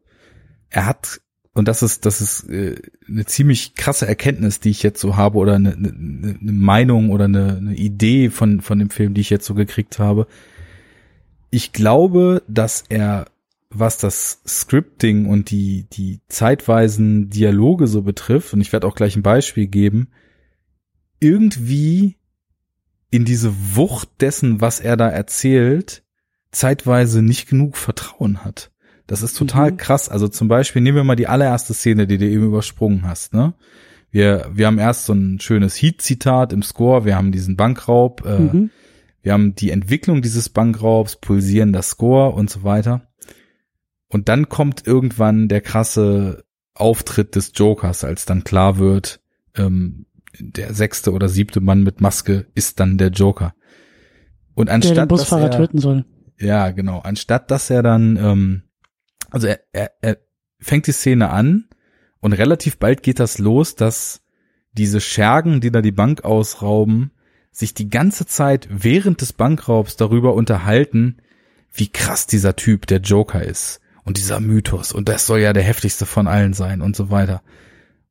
er 0.71 0.87
hat, 0.87 1.21
und 1.53 1.67
das 1.67 1.83
ist, 1.83 2.07
das 2.07 2.21
ist 2.21 2.49
äh, 2.49 2.81
eine 3.09 3.27
ziemlich 3.27 3.75
krasse 3.75 4.07
Erkenntnis, 4.07 4.61
die 4.61 4.71
ich 4.71 4.85
jetzt 4.85 5.01
so 5.01 5.17
habe, 5.17 5.39
oder 5.39 5.55
eine, 5.57 5.73
eine, 5.73 6.39
eine 6.41 6.53
Meinung 6.53 7.11
oder 7.11 7.25
eine, 7.25 7.57
eine 7.57 7.75
Idee 7.75 8.31
von, 8.31 8.61
von 8.61 8.79
dem 8.79 8.91
Film, 8.91 9.15
die 9.15 9.21
ich 9.21 9.31
jetzt 9.31 9.47
so 9.47 9.55
gekriegt 9.55 9.99
habe 9.99 10.29
ich 11.51 11.73
glaube, 11.73 12.43
dass 12.49 12.85
er, 12.89 13.27
was 13.71 13.99
das 13.99 14.41
Scripting 14.47 15.27
und 15.27 15.51
die, 15.51 15.87
die 15.93 16.21
zeitweisen 16.29 17.31
Dialoge 17.31 17.87
so 17.87 18.03
betrifft, 18.03 18.53
und 18.53 18.61
ich 18.61 18.73
werde 18.73 18.87
auch 18.87 18.95
gleich 18.95 19.17
ein 19.17 19.23
Beispiel 19.23 19.67
geben, 19.67 20.09
irgendwie 21.21 22.17
in 23.11 23.25
diese 23.25 23.53
Wucht 23.75 24.09
dessen, 24.21 24.61
was 24.61 24.81
er 24.81 24.97
da 24.97 25.09
erzählt, 25.09 26.03
zeitweise 26.51 27.23
nicht 27.23 27.49
genug 27.49 27.77
Vertrauen 27.77 28.45
hat. 28.45 28.71
Das 29.07 29.23
ist 29.23 29.37
total 29.37 29.73
mhm. 29.73 29.77
krass. 29.77 30.09
Also 30.09 30.29
zum 30.29 30.49
Beispiel 30.49 30.83
nehmen 30.83 30.97
wir 30.97 31.05
mal 31.05 31.17
die 31.17 31.29
allererste 31.29 31.75
Szene, 31.75 32.07
die 32.07 32.19
du 32.19 32.27
eben 32.29 32.47
übersprungen 32.47 33.07
hast, 33.07 33.35
ne? 33.35 33.55
Wir, 34.11 34.49
wir 34.53 34.67
haben 34.67 34.79
erst 34.79 35.05
so 35.07 35.13
ein 35.13 35.41
schönes 35.41 35.77
Heat-Zitat 35.77 36.53
im 36.53 36.63
Score, 36.63 37.05
wir 37.05 37.17
haben 37.17 37.33
diesen 37.33 37.57
Bankraub, 37.57 38.25
äh, 38.25 38.39
mhm. 38.39 38.71
Wir 39.27 39.33
haben 39.33 39.57
die 39.57 39.73
Entwicklung 39.73 40.23
dieses 40.23 40.49
Bankraubs, 40.51 41.17
pulsierender 41.17 41.83
Score 41.83 42.31
und 42.31 42.49
so 42.49 42.63
weiter. 42.63 43.09
Und 44.07 44.29
dann 44.29 44.49
kommt 44.49 44.87
irgendwann 44.87 45.49
der 45.49 45.61
krasse 45.63 46.45
Auftritt 46.75 47.35
des 47.35 47.51
Jokers, 47.57 48.05
als 48.05 48.25
dann 48.25 48.45
klar 48.45 48.79
wird, 48.79 49.19
ähm, 49.57 50.07
der 50.39 50.75
sechste 50.75 51.11
oder 51.11 51.29
siebte 51.29 51.61
Mann 51.61 51.83
mit 51.83 52.01
Maske 52.01 52.47
ist 52.55 52.79
dann 52.79 52.99
der 52.99 53.09
Joker. 53.09 53.57
Und 54.55 54.71
anstatt 54.71 54.97
der 54.97 55.07
den 55.07 55.09
Busfahrer 55.09 55.49
dass 55.49 55.57
er, 55.57 55.61
töten 55.61 55.79
soll. 55.81 56.05
Ja, 56.39 56.71
genau. 56.71 57.01
Anstatt 57.01 57.51
dass 57.51 57.69
er 57.69 57.83
dann, 57.83 58.17
ähm, 58.17 58.63
also 59.29 59.49
er, 59.49 59.59
er, 59.73 59.91
er 60.03 60.19
fängt 60.61 60.87
die 60.87 60.93
Szene 60.93 61.31
an 61.31 61.69
und 62.21 62.33
relativ 62.33 62.79
bald 62.79 63.03
geht 63.03 63.19
das 63.19 63.39
los, 63.39 63.75
dass 63.75 64.23
diese 64.71 65.01
Schergen, 65.01 65.61
die 65.61 65.73
da 65.73 65.83
die 65.83 65.91
Bank 65.91 66.23
ausrauben, 66.25 67.11
sich 67.59 67.73
die 67.73 67.89
ganze 67.89 68.27
Zeit 68.27 68.69
während 68.71 69.23
des 69.23 69.33
Bankraubs 69.33 69.97
darüber 69.97 70.35
unterhalten, 70.35 71.17
wie 71.73 71.89
krass 71.89 72.27
dieser 72.27 72.55
Typ, 72.55 72.87
der 72.87 72.99
Joker 73.01 73.43
ist 73.43 73.81
und 74.05 74.19
dieser 74.19 74.41
Mythos 74.41 74.93
und 74.93 75.09
das 75.09 75.27
soll 75.27 75.41
ja 75.41 75.55
der 75.55 75.63
heftigste 75.63 76.05
von 76.05 76.27
allen 76.27 76.53
sein 76.53 76.83
und 76.83 76.95
so 76.95 77.11
weiter. 77.11 77.43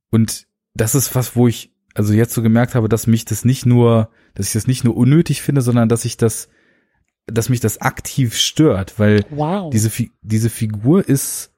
Und 0.10 0.48
das 0.74 0.96
ist 0.96 1.14
was, 1.14 1.36
wo 1.36 1.48
ich 1.48 1.72
also 1.94 2.12
jetzt 2.14 2.34
so 2.34 2.42
gemerkt 2.42 2.74
habe, 2.74 2.90
dass 2.90 3.06
mich 3.06 3.24
das 3.26 3.46
nicht 3.46 3.66
nur, 3.68 4.10
dass 4.34 4.48
ich 4.48 4.54
das 4.54 4.66
nicht 4.68 4.84
nur 4.84 4.98
unnötig 4.98 5.42
finde, 5.44 5.62
sondern 5.62 5.90
dass 5.90 6.06
ich 6.06 6.18
das, 6.18 6.50
dass 7.28 7.50
mich 7.50 7.60
das 7.60 7.80
aktiv 7.82 8.36
stört, 8.36 8.98
weil 9.00 9.24
Wow. 9.30 9.70
diese, 9.72 9.90
Fi- 9.92 10.12
diese 10.22 10.50
Figur 10.50 11.08
ist, 11.08 11.54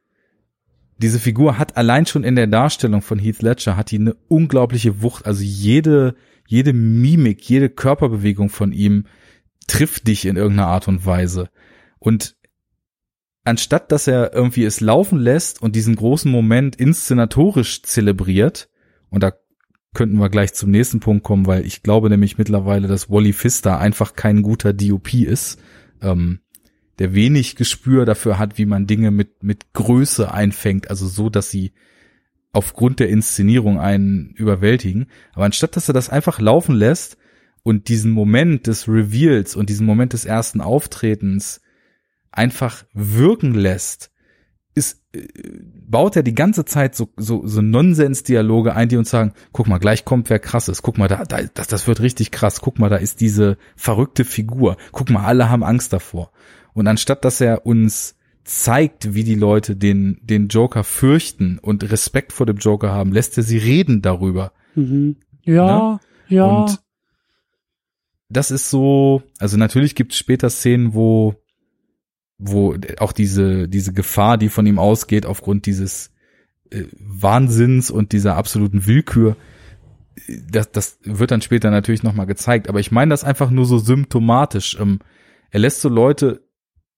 diese 0.97 1.19
Figur 1.19 1.57
hat 1.57 1.77
allein 1.77 2.05
schon 2.05 2.23
in 2.25 2.35
der 2.35 2.47
Darstellung 2.47 3.01
von 3.01 3.17
Heath 3.17 3.41
Ledger 3.41 3.77
hat 3.77 3.91
die 3.91 3.99
eine 3.99 4.15
unglaubliche 4.27 5.01
Wucht. 5.01 5.25
Also 5.25 5.41
jede, 5.43 6.15
jede 6.47 6.73
Mimik, 6.73 7.47
jede 7.47 7.69
Körperbewegung 7.69 8.49
von 8.49 8.71
ihm 8.71 9.05
trifft 9.67 10.07
dich 10.07 10.25
in 10.25 10.37
irgendeiner 10.37 10.69
Art 10.69 10.87
und 10.87 11.05
Weise. 11.05 11.49
Und 11.99 12.35
anstatt 13.43 13.91
dass 13.91 14.07
er 14.07 14.33
irgendwie 14.33 14.63
es 14.63 14.81
laufen 14.81 15.19
lässt 15.19 15.61
und 15.61 15.75
diesen 15.75 15.95
großen 15.95 16.31
Moment 16.31 16.77
inszenatorisch 16.77 17.83
zelebriert, 17.83 18.69
und 19.09 19.23
da 19.23 19.33
könnten 19.93 20.17
wir 20.17 20.29
gleich 20.29 20.53
zum 20.53 20.71
nächsten 20.71 20.99
Punkt 20.99 21.23
kommen, 21.23 21.47
weil 21.47 21.65
ich 21.65 21.83
glaube 21.83 22.09
nämlich 22.09 22.37
mittlerweile, 22.37 22.87
dass 22.87 23.09
Wally 23.09 23.33
Pfister 23.33 23.79
einfach 23.79 24.15
kein 24.15 24.41
guter 24.41 24.73
DOP 24.73 25.13
ist, 25.13 25.59
ähm, 26.01 26.39
der 26.99 27.13
wenig 27.13 27.55
Gespür 27.55 28.05
dafür 28.05 28.39
hat, 28.39 28.57
wie 28.57 28.65
man 28.65 28.87
Dinge 28.87 29.11
mit, 29.11 29.43
mit 29.43 29.73
Größe 29.73 30.31
einfängt, 30.31 30.89
also 30.89 31.07
so, 31.07 31.29
dass 31.29 31.51
sie 31.51 31.73
aufgrund 32.57 32.99
der 32.99 33.09
Inszenierung 33.09 33.79
einen 33.79 34.31
überwältigen. 34.31 35.05
Aber 35.33 35.45
anstatt 35.45 35.75
dass 35.75 35.87
er 35.87 35.93
das 35.93 36.09
einfach 36.09 36.39
laufen 36.39 36.73
lässt 36.73 37.17
und 37.61 37.87
diesen 37.87 38.11
Moment 38.11 38.65
des 38.65 38.87
Reveals 38.87 39.55
und 39.55 39.69
diesen 39.69 39.85
Moment 39.85 40.13
des 40.13 40.25
ersten 40.25 40.59
Auftretens 40.59 41.61
einfach 42.31 42.83
wirken 42.93 43.53
lässt, 43.53 44.09
ist, 44.73 45.03
äh, 45.13 45.27
baut 45.87 46.15
er 46.15 46.23
die 46.23 46.33
ganze 46.33 46.65
Zeit 46.65 46.95
so, 46.95 47.09
so, 47.15 47.45
so 47.45 47.61
Nonsens-Dialoge 47.61 48.73
ein, 48.73 48.89
die 48.89 48.97
uns 48.97 49.11
sagen, 49.11 49.33
guck 49.51 49.67
mal, 49.67 49.77
gleich 49.77 50.03
kommt 50.03 50.31
wer 50.31 50.39
krass 50.39 50.67
ist, 50.67 50.81
guck 50.81 50.97
mal, 50.97 51.07
da, 51.07 51.25
da, 51.25 51.43
das, 51.53 51.67
das 51.67 51.87
wird 51.87 52.01
richtig 52.01 52.31
krass, 52.31 52.59
guck 52.59 52.79
mal, 52.79 52.89
da 52.89 52.95
ist 52.95 53.21
diese 53.21 53.57
verrückte 53.75 54.25
Figur, 54.25 54.77
guck 54.91 55.11
mal, 55.11 55.25
alle 55.25 55.51
haben 55.51 55.63
Angst 55.63 55.93
davor. 55.93 56.31
Und 56.73 56.87
anstatt 56.87 57.23
dass 57.23 57.39
er 57.39 57.67
uns 57.67 58.16
zeigt, 58.47 59.13
wie 59.13 59.25
die 59.25 59.35
Leute 59.35 59.75
den, 59.75 60.19
den 60.21 60.47
Joker 60.47 60.85
fürchten 60.85 61.59
und 61.59 61.91
Respekt 61.91 62.31
vor 62.31 62.45
dem 62.45 62.57
Joker 62.57 62.91
haben, 62.91 63.11
lässt 63.11 63.37
er 63.37 63.43
sie 63.43 63.57
reden 63.57 64.01
darüber. 64.01 64.53
Mhm. 64.73 65.17
Ja, 65.43 65.99
ja. 66.29 66.45
Und 66.45 66.79
das 68.29 68.51
ist 68.51 68.69
so, 68.69 69.21
also 69.39 69.57
natürlich 69.57 69.95
gibt 69.95 70.13
es 70.13 70.17
später 70.17 70.49
Szenen, 70.49 70.93
wo, 70.93 71.35
wo 72.37 72.75
auch 72.99 73.11
diese, 73.11 73.67
diese 73.67 73.91
Gefahr, 73.91 74.37
die 74.37 74.49
von 74.49 74.65
ihm 74.65 74.79
ausgeht, 74.79 75.25
aufgrund 75.25 75.65
dieses 75.65 76.13
äh, 76.69 76.83
Wahnsinns 76.99 77.91
und 77.91 78.13
dieser 78.13 78.37
absoluten 78.37 78.85
Willkür, 78.87 79.35
das, 80.49 80.71
das 80.71 80.99
wird 81.03 81.31
dann 81.31 81.41
später 81.41 81.69
natürlich 81.69 82.03
nochmal 82.03 82.27
gezeigt. 82.27 82.69
Aber 82.69 82.79
ich 82.79 82.91
meine 82.93 83.09
das 83.09 83.25
einfach 83.25 83.49
nur 83.49 83.65
so 83.65 83.77
symptomatisch. 83.77 84.77
Ähm, 84.79 84.99
er 85.51 85.59
lässt 85.59 85.81
so 85.81 85.89
Leute 85.89 86.46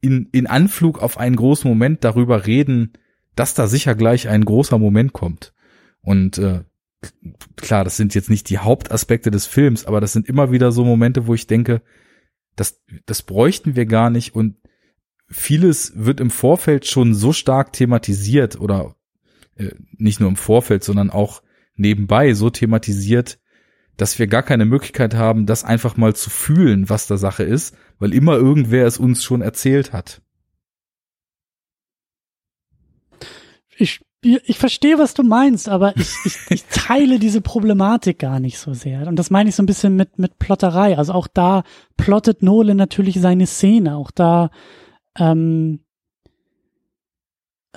in, 0.02 0.30
in 0.32 0.48
Anflug 0.48 1.02
auf 1.02 1.18
einen 1.18 1.36
großen 1.36 1.70
Moment 1.70 2.04
darüber 2.04 2.46
reden, 2.46 2.94
dass 3.36 3.54
da 3.54 3.68
sicher 3.68 3.96
gleich 3.96 4.28
ein 4.28 4.46
großer 4.46 4.78
Moment 4.78 5.14
kommt. 5.14 5.54
Und 6.02 6.38
äh, 6.38 6.62
klar, 7.56 7.84
das 7.84 7.98
sind 7.98 8.16
jetzt 8.16 8.30
nicht 8.30 8.50
die 8.50 8.58
Hauptaspekte 8.58 9.32
des 9.32 9.46
Films, 9.46 9.86
aber 9.86 10.02
das 10.02 10.14
sind 10.14 10.28
immer 10.28 10.52
wieder 10.52 10.72
so 10.72 10.84
Momente, 10.84 11.28
wo 11.28 11.34
ich 11.34 11.48
denke, 11.48 11.82
das, 12.56 12.82
das 13.06 13.22
bräuchten 13.22 13.76
wir 13.76 13.86
gar 13.86 14.10
nicht 14.10 14.36
und 14.36 14.58
vieles 15.30 15.94
wird 15.96 16.20
im 16.20 16.32
Vorfeld 16.32 16.86
schon 16.86 17.14
so 17.14 17.32
stark 17.32 17.74
thematisiert 17.74 18.60
oder 18.60 18.96
äh, 19.56 19.72
nicht 19.98 20.20
nur 20.20 20.30
im 20.30 20.36
Vorfeld, 20.36 20.84
sondern 20.84 21.10
auch 21.10 21.42
nebenbei 21.76 22.34
so 22.34 22.50
thematisiert, 22.50 23.40
dass 23.96 24.18
wir 24.20 24.28
gar 24.28 24.44
keine 24.44 24.66
Möglichkeit 24.66 25.14
haben, 25.14 25.46
das 25.46 25.64
einfach 25.64 25.98
mal 25.98 26.16
zu 26.16 26.30
fühlen, 26.30 26.90
was 26.90 27.08
da 27.08 27.18
Sache 27.18 27.44
ist, 27.44 27.76
weil 28.00 28.14
immer 28.14 28.36
irgendwer 28.36 28.88
es 28.88 28.98
uns 28.98 29.24
schon 29.24 29.42
erzählt 29.42 29.94
hat. 29.94 30.22
ich, 33.80 34.02
ich 34.22 34.58
verstehe, 34.58 35.00
was 35.00 35.14
du 35.14 35.24
meinst, 35.24 35.70
aber 35.70 35.96
ich, 35.96 36.12
ich, 36.26 36.38
ich 36.50 36.66
teile 36.66 37.20
diese 37.20 37.42
Problematik 37.42 38.20
gar 38.20 38.40
nicht 38.40 38.58
so 38.58 38.74
sehr. 38.74 39.08
Und 39.08 39.16
das 39.16 39.30
meine 39.30 39.50
ich 39.50 39.56
so 39.56 39.64
ein 39.64 39.68
bisschen 39.68 39.96
mit, 39.96 40.20
mit 40.20 40.40
Plotterei. 40.40 40.98
Also 40.98 41.14
auch 41.14 41.28
da 41.28 41.64
plottet 41.98 42.44
Nolan 42.44 42.78
natürlich 42.78 43.20
seine 43.20 43.48
Szene. 43.48 43.96
Auch 43.96 44.12
da 44.12 44.52
ähm, 45.18 45.86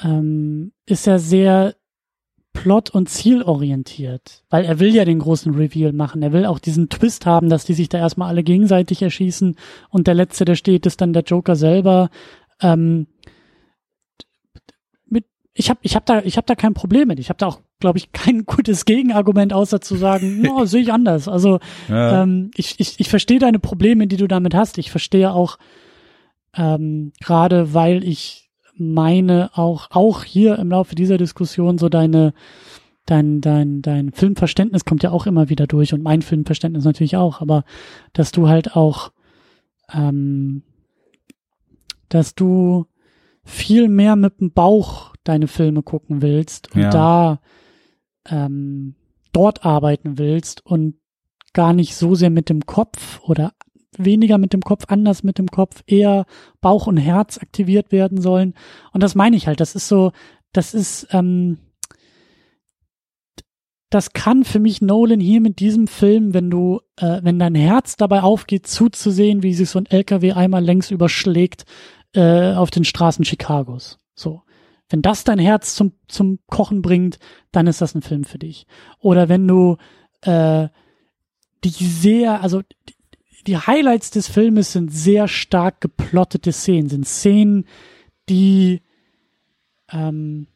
ähm, 0.03 0.73
ist 0.87 1.07
er 1.07 1.19
sehr 1.19 1.77
plot- 2.63 2.91
und 2.91 3.09
zielorientiert, 3.09 4.45
weil 4.49 4.65
er 4.65 4.79
will 4.79 4.95
ja 4.95 5.05
den 5.05 5.19
großen 5.19 5.53
Reveal 5.53 5.93
machen. 5.93 6.23
Er 6.23 6.33
will 6.33 6.47
auch 6.47 6.61
diesen 6.61 6.89
Twist 6.89 7.27
haben, 7.27 7.49
dass 7.49 7.65
die 7.65 7.75
sich 7.75 7.89
da 7.89 7.99
erstmal 7.99 8.29
alle 8.29 8.45
gegenseitig 8.45 9.03
erschießen 9.03 9.57
und 9.91 10.07
der 10.07 10.15
Letzte, 10.15 10.45
der 10.45 10.55
steht, 10.55 10.87
ist 10.87 11.01
dann 11.01 11.13
der 11.13 11.25
Joker 11.25 11.57
selber. 11.57 12.09
Ähm, 12.61 13.09
mit, 15.09 15.25
ich 15.55 15.71
habe 15.71 15.81
ich 15.83 15.97
hab 15.97 16.07
da, 16.07 16.21
ich 16.23 16.37
hab 16.37 16.47
da 16.47 16.55
kein 16.55 16.73
Problem 16.73 17.09
mit. 17.09 17.19
Ich 17.19 17.31
habe 17.31 17.39
da 17.39 17.49
auch, 17.49 17.61
glaube 17.81 17.99
ich, 17.99 18.13
kein 18.13 18.45
gutes 18.47 18.85
Gegenargument, 18.85 19.53
außer 19.53 19.81
zu 19.81 19.97
sagen, 19.97 20.41
no, 20.41 20.65
sehe 20.65 20.83
ich 20.83 20.93
anders. 20.93 21.27
Also 21.27 21.59
Ja, 21.89 22.23
ähm, 22.23 22.53
ich, 22.55 22.79
ich, 22.79 23.01
ich 23.01 23.09
verstehe 23.09 23.41
deine 23.41 23.59
Probleme, 23.59 24.07
die 24.07 24.19
du 24.19 24.29
damit 24.29 24.55
hast. 24.55 24.79
Ich 24.79 24.93
verstehe 24.93 25.33
auch, 25.33 25.59
ähm, 26.57 27.13
gerade 27.21 27.75
weil 27.75 28.05
ich 28.05 28.42
meine, 28.77 29.51
auch, 29.55 29.89
auch 29.91 30.25
hier 30.25 30.59
im 30.59 30.71
Laufe 30.71 30.95
dieser 30.95 31.19
Diskussion 31.19 31.79
so 31.79 31.89
deine, 31.89 32.33
dein, 33.07 33.41
dein, 33.41 33.83
dein 33.83 34.13
Filmverständnis 34.13 34.85
kommt 34.85 35.03
ja 35.03 35.11
auch 35.11 35.27
immer 35.27 35.49
wieder 35.49 35.67
durch 35.67 35.93
und 35.93 36.03
mein 36.03 36.23
Filmverständnis 36.23 36.85
natürlich 36.85 37.17
auch, 37.17 37.41
aber 37.41 37.65
dass 38.13 38.33
du 38.33 38.49
halt 38.49 38.77
auch, 38.77 39.13
ähm, 39.93 40.63
dass 42.09 42.35
du 42.35 42.87
viel 43.45 43.89
mehr 43.89 44.17
mit 44.17 44.41
dem 44.41 44.53
Bauch 44.53 45.15
deine 45.25 45.49
Filme 45.49 45.83
gucken 45.83 46.23
willst 46.23 46.75
und 46.75 46.83
Ja. 46.83 46.91
da 46.91 47.41
ähm, 48.27 48.95
dort 49.33 49.65
arbeiten 49.65 50.19
willst 50.19 50.65
und 50.65 50.95
gar 51.53 51.73
nicht 51.73 51.97
so 51.97 52.15
sehr 52.15 52.31
mit 52.31 52.49
dem 52.49 52.67
Kopf 52.67 53.21
oder 53.25 53.53
weniger 54.05 54.39
mit 54.39 54.53
dem 54.53 54.63
Kopf, 54.63 54.85
anders 54.89 55.23
mit 55.23 55.39
dem 55.39 55.49
Kopf, 55.49 55.83
eher 55.87 56.27
Bauch 56.61 56.87
und 56.87 56.97
Herz 56.97 57.39
aktiviert 57.39 57.93
werden 57.93 58.21
sollen. 58.21 58.55
Und 58.93 59.03
das 59.03 59.15
meine 59.15 59.37
ich 59.37 59.47
halt. 59.47 59.61
Das 59.61 59.75
ist 59.75 59.89
so, 59.89 60.13
das 60.53 60.75
ist, 60.75 61.09
ähm, 61.11 61.59
das 63.91 64.13
kann 64.13 64.45
für 64.45 64.59
mich 64.59 64.81
Nolan 64.81 65.21
hier 65.21 65.41
mit 65.41 65.61
diesem 65.61 65.87
Film, 65.87 66.33
wenn 66.33 66.51
du, 66.51 66.81
äh, 66.97 67.21
wenn 67.23 67.39
dein 67.39 67.55
Herz 67.55 67.97
dabei 67.97 68.23
aufgeht, 68.23 68.67
zuzusehen, 68.67 69.43
wie 69.43 69.53
sich 69.53 69.69
so 69.69 69.79
ein 69.79 69.87
LKW 69.87 70.33
einmal 70.33 70.65
längs 70.65 70.91
überschlägt 70.91 71.65
äh, 72.15 72.55
auf 72.55 72.71
den 72.71 72.85
Straßen 72.85 73.25
Chicagos. 73.25 73.99
So. 74.15 74.43
Wenn 74.89 75.03
das 75.03 75.25
dein 75.25 75.39
Herz 75.39 75.75
zum, 75.75 75.93
zum 76.09 76.39
Kochen 76.47 76.83
bringt, 76.83 77.19
dann 77.51 77.67
ist 77.67 77.81
das 77.81 77.95
ein 77.95 78.03
Film 78.03 78.25
für 78.25 78.39
dich. 78.39 78.67
Oder 78.99 79.29
wenn 79.29 79.47
du 79.47 79.77
äh, 80.23 80.69
die 81.65 81.71
sehr, 81.71 82.43
also 82.43 82.63
die, 83.47 83.57
Highlights 83.57 84.11
des 84.11 84.29
Filmes 84.29 84.73
sind 84.73 84.93
sehr 84.93 85.29
stark 85.29 85.81
geplottete 85.81 86.53
Szenen, 86.53 86.89
sind 86.89 87.07
Szenen, 87.07 87.67
die 88.29 88.83
ähm, 89.91 90.47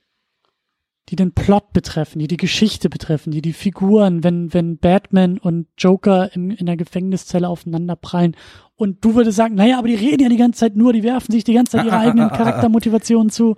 die 1.09 1.17
den 1.17 1.33
Plot 1.33 1.73
betreffen, 1.73 2.19
die 2.19 2.27
die 2.27 2.37
Geschichte 2.37 2.91
betreffen, 2.91 3.31
die 3.31 3.43
die 3.43 3.53
Figuren, 3.53 4.25
wenn, 4.25 4.53
wenn 4.53 4.79
Batman 4.79 5.39
und 5.39 5.69
Joker 5.79 6.35
im, 6.35 6.51
in 6.51 6.67
der 6.67 6.77
Gefängniszelle 6.77 7.49
aufeinander 7.49 7.95
prallen. 7.95 8.37
Und 8.75 9.05
du 9.05 9.15
würdest 9.15 9.37
sagen, 9.37 9.55
naja, 9.55 9.79
aber 9.79 9.89
die 9.89 9.95
reden 9.95 10.25
ja 10.25 10.29
die 10.29 10.37
ganze 10.37 10.61
Zeit 10.61 10.75
nur, 10.75 10.93
die 10.93 11.05
werfen 11.05 11.31
sich 11.31 11.45
die 11.45 11.55
ganze 11.55 11.73
Zeit 11.77 11.87
ihre 11.87 11.97
eigenen 11.99 12.31
Charaktermotivationen 12.31 13.31
zu. 13.31 13.57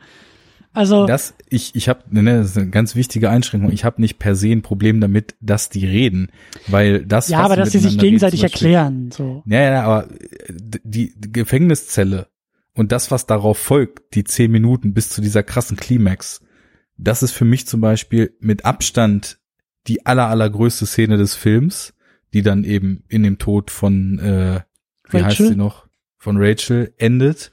Also, 0.79 1.07
Das, 1.07 1.35
ich, 1.49 1.75
ich 1.75 1.89
habe, 1.89 2.05
ne, 2.09 2.39
das 2.39 2.51
ist 2.51 2.57
eine 2.57 2.71
ganz 2.71 2.95
wichtige 2.95 3.31
Einschränkung. 3.31 3.73
Ich 3.73 3.85
habe 3.85 4.01
nicht 4.01 4.21
per 4.21 4.37
se 4.37 4.53
ein 4.53 4.63
Problem 4.63 5.01
damit, 5.01 5.35
dass 5.41 5.71
die 5.71 5.85
reden, 5.85 6.31
weil 6.69 7.05
das. 7.05 7.29
ja, 7.29 7.41
aber 7.41 7.57
dass 7.57 7.73
sie 7.73 7.81
sich 7.81 7.95
reden, 7.95 8.01
gegenseitig 8.01 8.43
Beispiel- 8.43 8.69
erklären, 8.69 9.11
so. 9.11 9.43
Ja, 9.47 9.61
ja, 9.61 9.83
aber 9.83 10.09
äh, 10.13 10.53
die, 10.85 11.13
Gefängniszelle 11.21 12.29
und 12.75 12.93
das, 12.93 13.11
was 13.11 13.27
darauf 13.27 13.59
folgt, 13.59 14.15
die 14.15 14.23
zehn 14.23 14.53
Minuten 14.53 14.95
bis 14.95 15.09
zu 15.09 15.21
dieser 15.21 15.43
krassen 15.43 15.77
Klimax, 15.77 16.43
das 16.97 17.25
ist 17.25 17.33
für 17.33 17.45
mich 17.45 17.67
zum 17.67 17.81
Beispiel 17.81 18.37
mit 18.39 18.65
Abstand 18.65 19.41
die 19.89 20.07
aller, 20.07 20.29
allergrößte 20.29 20.87
Szene 20.87 21.17
des 21.17 21.35
Films, 21.35 21.93
die 22.35 22.43
dann 22.43 22.63
eben 22.63 23.03
in 23.09 23.25
dem 23.25 23.39
Tod 23.39 23.73
von, 23.73 24.21
äh, 24.21 24.61
wie 25.11 25.17
heißt 25.17 25.41
Rachel? 25.41 25.49
sie 25.49 25.57
noch, 25.57 25.89
von 26.19 26.37
Rachel 26.39 26.93
endet. 26.99 27.53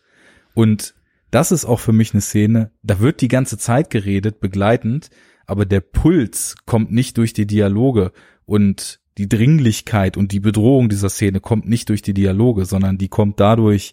Und 0.54 0.95
das 1.36 1.52
ist 1.52 1.66
auch 1.66 1.82
für 1.82 1.92
mich 1.92 2.14
eine 2.14 2.22
Szene, 2.22 2.72
da 2.82 3.02
wird 3.02 3.20
die 3.20 3.28
ganze 3.28 3.58
Zeit 3.58 3.90
geredet, 3.90 4.40
begleitend, 4.40 5.10
aber 5.46 5.66
der 5.66 5.82
Puls 5.82 6.56
kommt 6.66 6.94
nicht 6.94 7.18
durch 7.18 7.34
die 7.34 7.46
Dialoge 7.46 8.14
und 8.46 9.02
die 9.18 9.28
Dringlichkeit 9.28 10.16
und 10.16 10.32
die 10.32 10.40
Bedrohung 10.40 10.88
dieser 10.88 11.10
Szene 11.10 11.42
kommt 11.42 11.68
nicht 11.68 11.90
durch 11.90 12.02
die 12.02 12.14
Dialoge, 12.14 12.64
sondern 12.64 12.98
die 12.98 13.10
kommt 13.10 13.42
dadurch, 13.42 13.92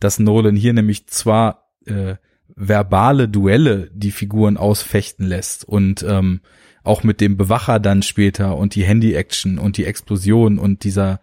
dass 0.00 0.18
Nolan 0.18 0.56
hier 0.56 0.72
nämlich 0.72 1.06
zwar 1.06 1.70
äh, 1.86 2.16
verbale 2.56 3.28
Duelle 3.28 3.88
die 3.94 4.10
Figuren 4.10 4.56
ausfechten 4.56 5.28
lässt 5.28 5.62
und 5.62 6.02
ähm, 6.02 6.40
auch 6.82 7.04
mit 7.04 7.20
dem 7.20 7.36
Bewacher 7.36 7.78
dann 7.78 8.02
später 8.02 8.56
und 8.56 8.74
die 8.74 8.82
Handy-Action 8.82 9.60
und 9.60 9.76
die 9.76 9.84
Explosion 9.84 10.58
und 10.58 10.82
dieser 10.82 11.20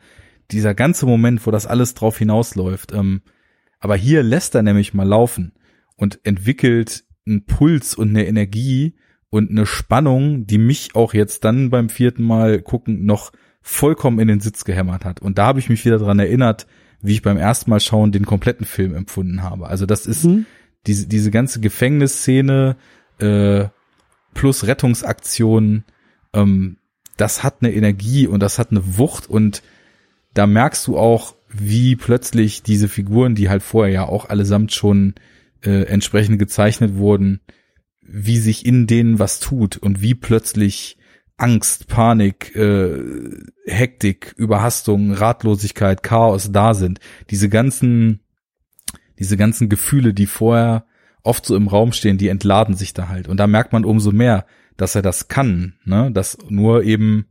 dieser 0.50 0.74
ganze 0.74 1.06
Moment, 1.06 1.46
wo 1.46 1.52
das 1.52 1.68
alles 1.68 1.94
drauf 1.94 2.20
hinausläuft. 2.20 2.94
Ähm, 2.94 3.22
aber 3.82 3.98
hier 3.98 4.24
lässt 4.24 4.56
er 4.56 4.64
nämlich 4.64 4.94
mal 4.94 5.06
laufen 5.06 5.52
und 5.98 6.20
entwickelt 6.24 7.04
einen 7.28 7.46
Puls 7.46 7.96
und 7.96 8.10
eine 8.10 8.26
Energie 8.26 8.96
und 9.30 9.50
eine 9.50 9.66
Spannung, 9.66 10.48
die 10.48 10.58
mich 10.58 10.96
auch 10.96 11.14
jetzt 11.14 11.44
dann 11.44 11.70
beim 11.70 11.90
vierten 11.90 12.24
Mal 12.24 12.62
gucken 12.62 13.06
noch 13.06 13.34
vollkommen 13.62 14.20
in 14.20 14.30
den 14.30 14.40
Sitz 14.40 14.64
gehämmert 14.64 15.04
hat. 15.04 15.22
Und 15.22 15.38
da 15.38 15.48
habe 15.48 15.60
ich 15.60 15.70
mich 15.70 15.84
wieder 15.84 15.98
dran 15.98 16.20
erinnert, 16.20 16.68
wie 17.02 17.14
ich 17.14 17.22
beim 17.22 17.38
ersten 17.38 17.70
Mal 17.70 17.82
schauen 17.82 18.12
den 18.12 18.26
kompletten 18.26 18.66
Film 18.66 18.96
empfunden 18.96 19.44
habe. 19.44 19.68
Also 19.68 19.86
das 19.86 20.06
ist 20.06 20.24
mhm. 20.24 20.46
diese, 20.86 21.08
diese 21.08 21.32
ganze 21.32 21.60
Gefängnisszene 21.60 22.78
äh, 23.20 23.66
plus 24.34 24.66
Rettungsaktion, 24.66 25.84
ähm, 26.34 26.78
das 27.18 27.44
hat 27.44 27.58
eine 27.62 27.74
Energie 27.74 28.28
und 28.28 28.42
das 28.42 28.60
hat 28.60 28.72
eine 28.72 28.98
Wucht 28.98 29.30
und 29.30 29.64
da 30.34 30.48
merkst 30.48 30.86
du 30.88 30.98
auch, 30.98 31.36
wie 31.50 31.96
plötzlich 31.96 32.62
diese 32.62 32.88
Figuren, 32.88 33.36
die 33.36 33.50
halt 33.50 33.64
vorher 33.64 33.94
ja 33.94 34.04
auch 34.04 34.30
allesamt 34.30 34.72
schon 34.72 35.16
äh, 35.64 35.84
entsprechend 35.84 36.40
gezeichnet 36.40 36.96
wurden, 36.96 37.42
wie 38.02 38.38
sich 38.38 38.66
in 38.66 38.88
denen 38.88 39.20
was 39.20 39.40
tut 39.40 39.78
und 39.78 40.02
wie 40.02 40.16
plötzlich 40.16 40.98
Angst, 41.38 41.88
Panik, 41.88 42.56
äh, 42.56 43.00
Hektik, 43.66 44.34
Überhastung, 44.38 45.12
Ratlosigkeit, 45.12 46.02
Chaos 46.02 46.52
da 46.52 46.74
sind. 46.74 47.00
Diese 47.30 47.48
ganzen, 47.48 48.22
diese 49.20 49.38
ganzen 49.38 49.70
Gefühle, 49.70 50.14
die 50.14 50.26
vorher 50.26 50.86
oft 51.22 51.46
so 51.46 51.56
im 51.56 51.68
Raum 51.68 51.92
stehen, 51.92 52.18
die 52.18 52.30
entladen 52.30 52.76
sich 52.76 52.94
da 52.94 53.08
halt. 53.08 53.28
Und 53.28 53.38
da 53.38 53.46
merkt 53.46 53.74
man 53.74 53.86
umso 53.86 54.12
mehr, 54.12 54.46
dass 54.78 54.96
er 54.96 55.02
das 55.02 55.28
kann, 55.28 55.74
ne? 55.86 56.12
Dass 56.12 56.38
nur 56.50 56.84
eben 56.84 57.26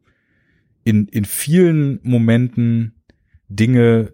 in, 0.84 1.08
in 1.08 1.24
vielen 1.24 1.98
Momenten 2.02 3.02
Dinge 3.48 4.12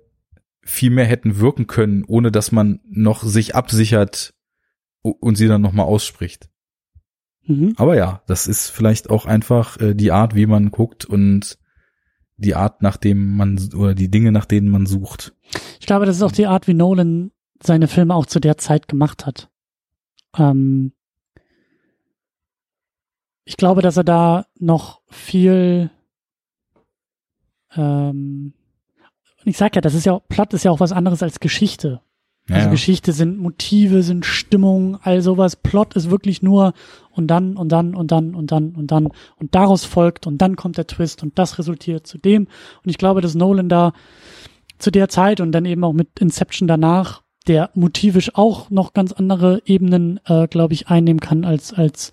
viel 0.64 0.90
mehr 0.90 1.06
hätten 1.06 1.38
wirken 1.38 1.66
können, 1.66 2.04
ohne 2.06 2.30
dass 2.30 2.52
man 2.52 2.80
noch 2.84 3.22
sich 3.22 3.54
absichert 3.54 4.34
und 5.02 5.36
sie 5.36 5.48
dann 5.48 5.60
nochmal 5.60 5.86
ausspricht. 5.86 6.48
Mhm. 7.44 7.74
Aber 7.76 7.96
ja, 7.96 8.22
das 8.26 8.46
ist 8.46 8.70
vielleicht 8.70 9.10
auch 9.10 9.26
einfach 9.26 9.80
äh, 9.80 9.94
die 9.94 10.12
Art, 10.12 10.34
wie 10.34 10.46
man 10.46 10.70
guckt 10.70 11.04
und 11.04 11.58
die 12.36 12.54
Art, 12.54 12.82
nach 12.82 12.96
dem 12.96 13.36
man 13.36 13.58
oder 13.74 13.94
die 13.94 14.10
Dinge, 14.10 14.32
nach 14.32 14.46
denen 14.46 14.68
man 14.68 14.86
sucht. 14.86 15.34
Ich 15.80 15.86
glaube, 15.86 16.06
das 16.06 16.16
ist 16.16 16.22
auch 16.22 16.32
die 16.32 16.46
Art, 16.46 16.66
wie 16.66 16.74
Nolan 16.74 17.32
seine 17.60 17.88
Filme 17.88 18.14
auch 18.14 18.26
zu 18.26 18.40
der 18.40 18.58
Zeit 18.58 18.88
gemacht 18.88 19.26
hat. 19.26 19.50
Ähm 20.36 20.92
ich 23.44 23.56
glaube, 23.56 23.82
dass 23.82 23.96
er 23.96 24.04
da 24.04 24.46
noch 24.58 25.02
viel 25.08 25.90
ähm 27.74 28.54
und 29.44 29.50
ich 29.50 29.56
sag 29.56 29.74
ja, 29.74 29.80
das 29.80 29.94
ist 29.94 30.06
ja, 30.06 30.18
Plot 30.28 30.54
ist 30.54 30.64
ja 30.64 30.70
auch 30.70 30.80
was 30.80 30.92
anderes 30.92 31.22
als 31.22 31.40
Geschichte. 31.40 32.00
Ja, 32.48 32.56
also 32.56 32.66
ja. 32.66 32.70
Geschichte 32.72 33.12
sind 33.12 33.38
Motive, 33.38 34.02
sind 34.02 34.26
Stimmung, 34.26 34.98
all 35.02 35.22
sowas. 35.22 35.56
Plot 35.56 35.94
ist 35.94 36.10
wirklich 36.10 36.42
nur 36.42 36.72
und 37.10 37.28
dann 37.28 37.56
und 37.56 37.70
dann 37.70 37.94
und 37.94 38.10
dann 38.10 38.34
und 38.34 38.50
dann 38.50 38.74
und 38.74 38.90
dann 38.90 39.08
und 39.36 39.54
daraus 39.54 39.84
folgt 39.84 40.26
und 40.26 40.38
dann 40.38 40.56
kommt 40.56 40.76
der 40.76 40.86
Twist 40.86 41.22
und 41.22 41.38
das 41.38 41.58
resultiert 41.58 42.06
zu 42.06 42.18
dem. 42.18 42.48
Und 42.82 42.90
ich 42.90 42.98
glaube, 42.98 43.20
dass 43.20 43.34
Nolan 43.34 43.68
da 43.68 43.92
zu 44.78 44.90
der 44.90 45.08
Zeit 45.08 45.40
und 45.40 45.52
dann 45.52 45.64
eben 45.64 45.84
auch 45.84 45.92
mit 45.92 46.18
Inception 46.18 46.66
danach, 46.66 47.22
der 47.46 47.70
motivisch 47.74 48.34
auch 48.34 48.70
noch 48.70 48.92
ganz 48.92 49.12
andere 49.12 49.62
Ebenen, 49.64 50.18
äh, 50.24 50.48
glaube 50.48 50.74
ich, 50.74 50.88
einnehmen 50.88 51.20
kann 51.20 51.44
als 51.44 51.72
als, 51.72 52.10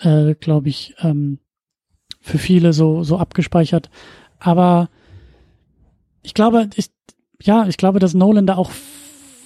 äh, 0.00 0.34
glaube 0.34 0.70
ich, 0.70 0.94
ähm, 1.00 1.40
für 2.20 2.38
viele 2.38 2.72
so 2.72 3.02
so 3.02 3.18
abgespeichert. 3.18 3.90
Aber 4.38 4.88
ich 6.28 6.34
glaube, 6.34 6.68
ich, 6.74 6.90
ja, 7.40 7.66
ich 7.66 7.78
glaube, 7.78 8.00
dass 8.00 8.12
Nolan 8.12 8.46
da 8.46 8.56
auch 8.56 8.70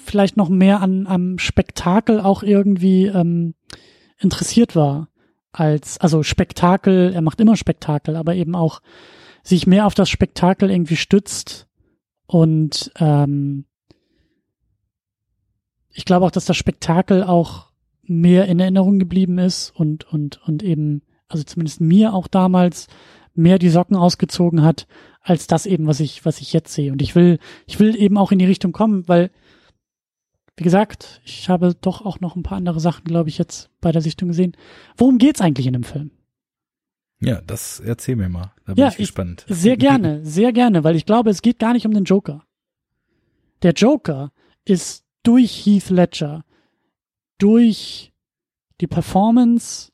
vielleicht 0.04 0.36
noch 0.36 0.48
mehr 0.48 0.80
an 0.80 1.06
am 1.06 1.38
Spektakel 1.38 2.20
auch 2.20 2.42
irgendwie 2.42 3.06
ähm, 3.06 3.54
interessiert 4.18 4.74
war 4.74 5.08
als 5.52 5.98
also 5.98 6.24
Spektakel. 6.24 7.12
Er 7.14 7.22
macht 7.22 7.40
immer 7.40 7.54
Spektakel, 7.54 8.16
aber 8.16 8.34
eben 8.34 8.56
auch 8.56 8.80
sich 9.44 9.64
mehr 9.64 9.86
auf 9.86 9.94
das 9.94 10.10
Spektakel 10.10 10.72
irgendwie 10.72 10.96
stützt 10.96 11.68
und 12.26 12.90
ähm, 12.98 13.66
ich 15.90 16.04
glaube 16.04 16.26
auch, 16.26 16.32
dass 16.32 16.46
das 16.46 16.56
Spektakel 16.56 17.22
auch 17.22 17.70
mehr 18.02 18.46
in 18.46 18.58
Erinnerung 18.58 18.98
geblieben 18.98 19.38
ist 19.38 19.70
und 19.70 20.12
und 20.12 20.40
und 20.48 20.64
eben 20.64 21.02
also 21.28 21.44
zumindest 21.44 21.80
mir 21.80 22.12
auch 22.12 22.26
damals 22.26 22.88
mehr 23.34 23.60
die 23.60 23.68
Socken 23.68 23.94
ausgezogen 23.94 24.64
hat 24.64 24.88
als 25.22 25.46
das 25.46 25.66
eben, 25.66 25.86
was 25.86 26.00
ich, 26.00 26.24
was 26.24 26.40
ich 26.40 26.52
jetzt 26.52 26.72
sehe. 26.72 26.92
Und 26.92 27.00
ich 27.00 27.14
will, 27.14 27.38
ich 27.66 27.78
will 27.78 27.96
eben 27.96 28.18
auch 28.18 28.32
in 28.32 28.38
die 28.38 28.44
Richtung 28.44 28.72
kommen, 28.72 29.08
weil, 29.08 29.30
wie 30.56 30.64
gesagt, 30.64 31.20
ich 31.24 31.48
habe 31.48 31.74
doch 31.80 32.04
auch 32.04 32.20
noch 32.20 32.36
ein 32.36 32.42
paar 32.42 32.58
andere 32.58 32.80
Sachen, 32.80 33.04
glaube 33.04 33.28
ich, 33.28 33.38
jetzt 33.38 33.70
bei 33.80 33.92
der 33.92 34.02
Sichtung 34.02 34.28
gesehen. 34.28 34.56
Worum 34.96 35.18
geht's 35.18 35.40
eigentlich 35.40 35.66
in 35.66 35.72
dem 35.72 35.84
Film? 35.84 36.10
Ja, 37.20 37.40
das 37.40 37.78
erzähl 37.78 38.16
mir 38.16 38.28
mal. 38.28 38.52
Da 38.66 38.74
bin 38.74 38.82
ja, 38.82 38.88
ich 38.88 38.96
gespannt. 38.96 39.46
Ich, 39.48 39.56
sehr 39.56 39.76
gerne, 39.78 40.24
sehr 40.24 40.52
gerne, 40.52 40.82
weil 40.82 40.96
ich 40.96 41.06
glaube, 41.06 41.30
es 41.30 41.40
geht 41.40 41.60
gar 41.60 41.72
nicht 41.72 41.86
um 41.86 41.94
den 41.94 42.04
Joker. 42.04 42.44
Der 43.62 43.72
Joker 43.72 44.32
ist 44.64 45.04
durch 45.22 45.64
Heath 45.64 45.88
Ledger, 45.88 46.44
durch 47.38 48.12
die 48.80 48.88
Performance, 48.88 49.92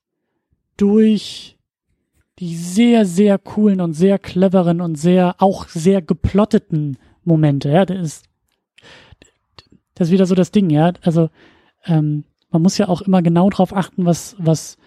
durch 0.79 1.57
die 2.39 2.57
sehr, 2.57 3.05
sehr 3.05 3.39
coolen 3.39 3.80
und 3.80 3.95
sehr 3.95 4.18
cleveren 4.18 4.80
und 4.80 4.97
sehr, 4.97 5.36
auch 5.39 5.68
sehr 5.68 6.03
geplotteten 6.03 6.99
Momente, 7.24 7.70
ja, 7.70 7.84
das 7.84 7.99
ist, 8.01 8.24
das 9.95 10.09
ist 10.09 10.12
wieder 10.12 10.26
so 10.26 10.34
das 10.34 10.51
Ding, 10.51 10.70
ja, 10.70 10.93
also, 11.03 11.30
ähm, 11.84 12.24
man 12.51 12.62
muss 12.62 12.78
ja 12.78 12.89
auch 12.89 13.03
immer 13.03 13.20
genau 13.22 13.51
drauf 13.51 13.76
achten, 13.76 14.07
was, 14.07 14.36
was, 14.39 14.78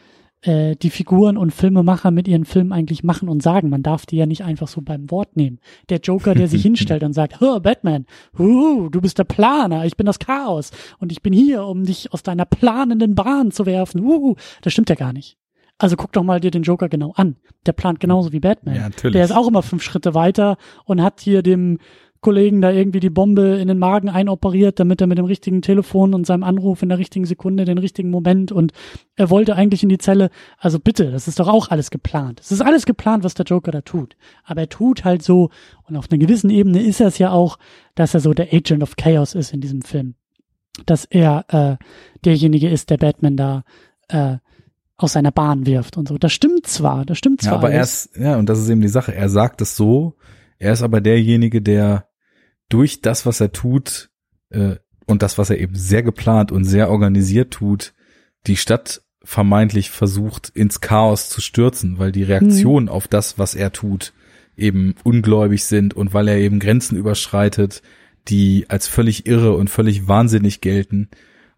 äh, 0.41 0.75
die 0.75 0.89
Figuren 0.89 1.37
und 1.37 1.51
Filmemacher 1.51 2.11
mit 2.11 2.27
ihren 2.27 2.45
Filmen 2.45 2.71
eigentlich 2.71 3.03
machen 3.03 3.29
und 3.29 3.43
sagen. 3.43 3.69
Man 3.69 3.83
darf 3.83 4.05
die 4.05 4.17
ja 4.17 4.25
nicht 4.25 4.43
einfach 4.43 4.67
so 4.67 4.81
beim 4.81 5.11
Wort 5.11 5.35
nehmen. 5.37 5.59
Der 5.89 5.99
Joker, 5.99 6.33
der 6.33 6.47
sich 6.47 6.61
hinstellt 6.63 7.03
und 7.03 7.13
sagt, 7.13 7.41
oh, 7.41 7.59
Batman, 7.59 8.05
uh, 8.39 8.89
du 8.89 9.01
bist 9.01 9.19
der 9.19 9.23
Planer, 9.23 9.85
ich 9.85 9.97
bin 9.97 10.05
das 10.05 10.19
Chaos 10.19 10.71
und 10.99 11.11
ich 11.11 11.21
bin 11.21 11.33
hier, 11.33 11.65
um 11.65 11.83
dich 11.83 12.11
aus 12.13 12.23
deiner 12.23 12.45
planenden 12.45 13.15
Bahn 13.15 13.51
zu 13.51 13.65
werfen. 13.65 14.01
Uh, 14.03 14.35
das 14.61 14.73
stimmt 14.73 14.89
ja 14.89 14.95
gar 14.95 15.13
nicht. 15.13 15.37
Also 15.81 15.95
guck 15.95 16.11
doch 16.11 16.21
mal 16.21 16.39
dir 16.39 16.51
den 16.51 16.61
Joker 16.61 16.89
genau 16.89 17.11
an. 17.15 17.37
Der 17.65 17.71
plant 17.71 17.99
genauso 17.99 18.31
wie 18.31 18.39
Batman. 18.39 18.75
Ja, 18.75 18.83
natürlich. 18.83 19.13
Der 19.13 19.25
ist 19.25 19.31
auch 19.31 19.47
immer 19.47 19.63
fünf 19.63 19.81
Schritte 19.81 20.13
weiter 20.13 20.57
und 20.85 21.01
hat 21.01 21.21
hier 21.21 21.41
dem 21.41 21.79
Kollegen 22.19 22.61
da 22.61 22.69
irgendwie 22.69 22.99
die 22.99 23.09
Bombe 23.09 23.57
in 23.59 23.67
den 23.67 23.79
Magen 23.79 24.07
einoperiert, 24.07 24.79
damit 24.79 25.01
er 25.01 25.07
mit 25.07 25.17
dem 25.17 25.25
richtigen 25.25 25.63
Telefon 25.63 26.13
und 26.13 26.27
seinem 26.27 26.43
Anruf 26.43 26.83
in 26.83 26.89
der 26.89 26.99
richtigen 26.99 27.25
Sekunde 27.25 27.65
den 27.65 27.79
richtigen 27.79 28.11
Moment 28.11 28.51
und 28.51 28.73
er 29.15 29.31
wollte 29.31 29.55
eigentlich 29.55 29.81
in 29.81 29.89
die 29.89 29.97
Zelle. 29.97 30.29
Also 30.59 30.77
bitte, 30.77 31.09
das 31.09 31.27
ist 31.27 31.39
doch 31.39 31.47
auch 31.47 31.69
alles 31.69 31.89
geplant. 31.89 32.41
Es 32.41 32.51
ist 32.51 32.61
alles 32.61 32.85
geplant, 32.85 33.23
was 33.23 33.33
der 33.33 33.45
Joker 33.45 33.71
da 33.71 33.81
tut. 33.81 34.15
Aber 34.43 34.61
er 34.61 34.69
tut 34.69 35.03
halt 35.03 35.23
so 35.23 35.49
und 35.87 35.97
auf 35.97 36.11
einer 36.11 36.19
gewissen 36.19 36.51
Ebene 36.51 36.79
ist 36.79 37.01
er 37.01 37.07
es 37.07 37.17
ja 37.17 37.31
auch, 37.31 37.57
dass 37.95 38.13
er 38.13 38.19
so 38.19 38.35
der 38.35 38.53
Agent 38.53 38.83
of 38.83 38.97
Chaos 38.97 39.33
ist 39.33 39.51
in 39.51 39.61
diesem 39.61 39.81
Film. 39.81 40.13
Dass 40.85 41.05
er 41.05 41.45
äh, 41.47 41.83
derjenige 42.23 42.69
ist, 42.69 42.91
der 42.91 42.97
Batman 42.97 43.35
da 43.35 43.63
äh, 44.09 44.37
aus 45.03 45.13
seiner 45.13 45.31
Bahn 45.31 45.65
wirft 45.65 45.97
und 45.97 46.07
so. 46.07 46.17
Das 46.17 46.33
stimmt 46.33 46.67
zwar, 46.67 47.05
das 47.05 47.17
stimmt 47.17 47.41
zwar. 47.41 47.53
Ja, 47.53 47.57
aber 47.57 47.67
alles. 47.67 47.75
er 47.75 47.81
ist, 47.83 48.23
ja, 48.23 48.37
und 48.37 48.47
das 48.47 48.59
ist 48.59 48.69
eben 48.69 48.81
die 48.81 48.87
Sache. 48.87 49.13
Er 49.13 49.29
sagt 49.29 49.61
es 49.61 49.75
so. 49.75 50.17
Er 50.57 50.73
ist 50.73 50.83
aber 50.83 51.01
derjenige, 51.01 51.61
der 51.61 52.07
durch 52.69 53.01
das, 53.01 53.25
was 53.25 53.41
er 53.41 53.51
tut, 53.51 54.09
äh, 54.49 54.75
und 55.05 55.21
das, 55.21 55.37
was 55.37 55.49
er 55.49 55.59
eben 55.59 55.75
sehr 55.75 56.03
geplant 56.03 56.51
und 56.51 56.63
sehr 56.63 56.89
organisiert 56.89 57.51
tut, 57.51 57.93
die 58.47 58.57
Stadt 58.57 59.01
vermeintlich 59.23 59.91
versucht, 59.91 60.49
ins 60.49 60.81
Chaos 60.81 61.29
zu 61.29 61.41
stürzen, 61.41 61.99
weil 61.99 62.11
die 62.11 62.23
Reaktionen 62.23 62.85
mhm. 62.85 62.91
auf 62.91 63.07
das, 63.07 63.37
was 63.37 63.55
er 63.55 63.71
tut, 63.71 64.13
eben 64.57 64.95
ungläubig 65.03 65.65
sind 65.65 65.93
und 65.93 66.13
weil 66.13 66.27
er 66.27 66.37
eben 66.37 66.59
Grenzen 66.59 66.97
überschreitet, 66.97 67.81
die 68.27 68.65
als 68.69 68.87
völlig 68.87 69.25
irre 69.25 69.55
und 69.55 69.69
völlig 69.69 70.07
wahnsinnig 70.07 70.61
gelten 70.61 71.09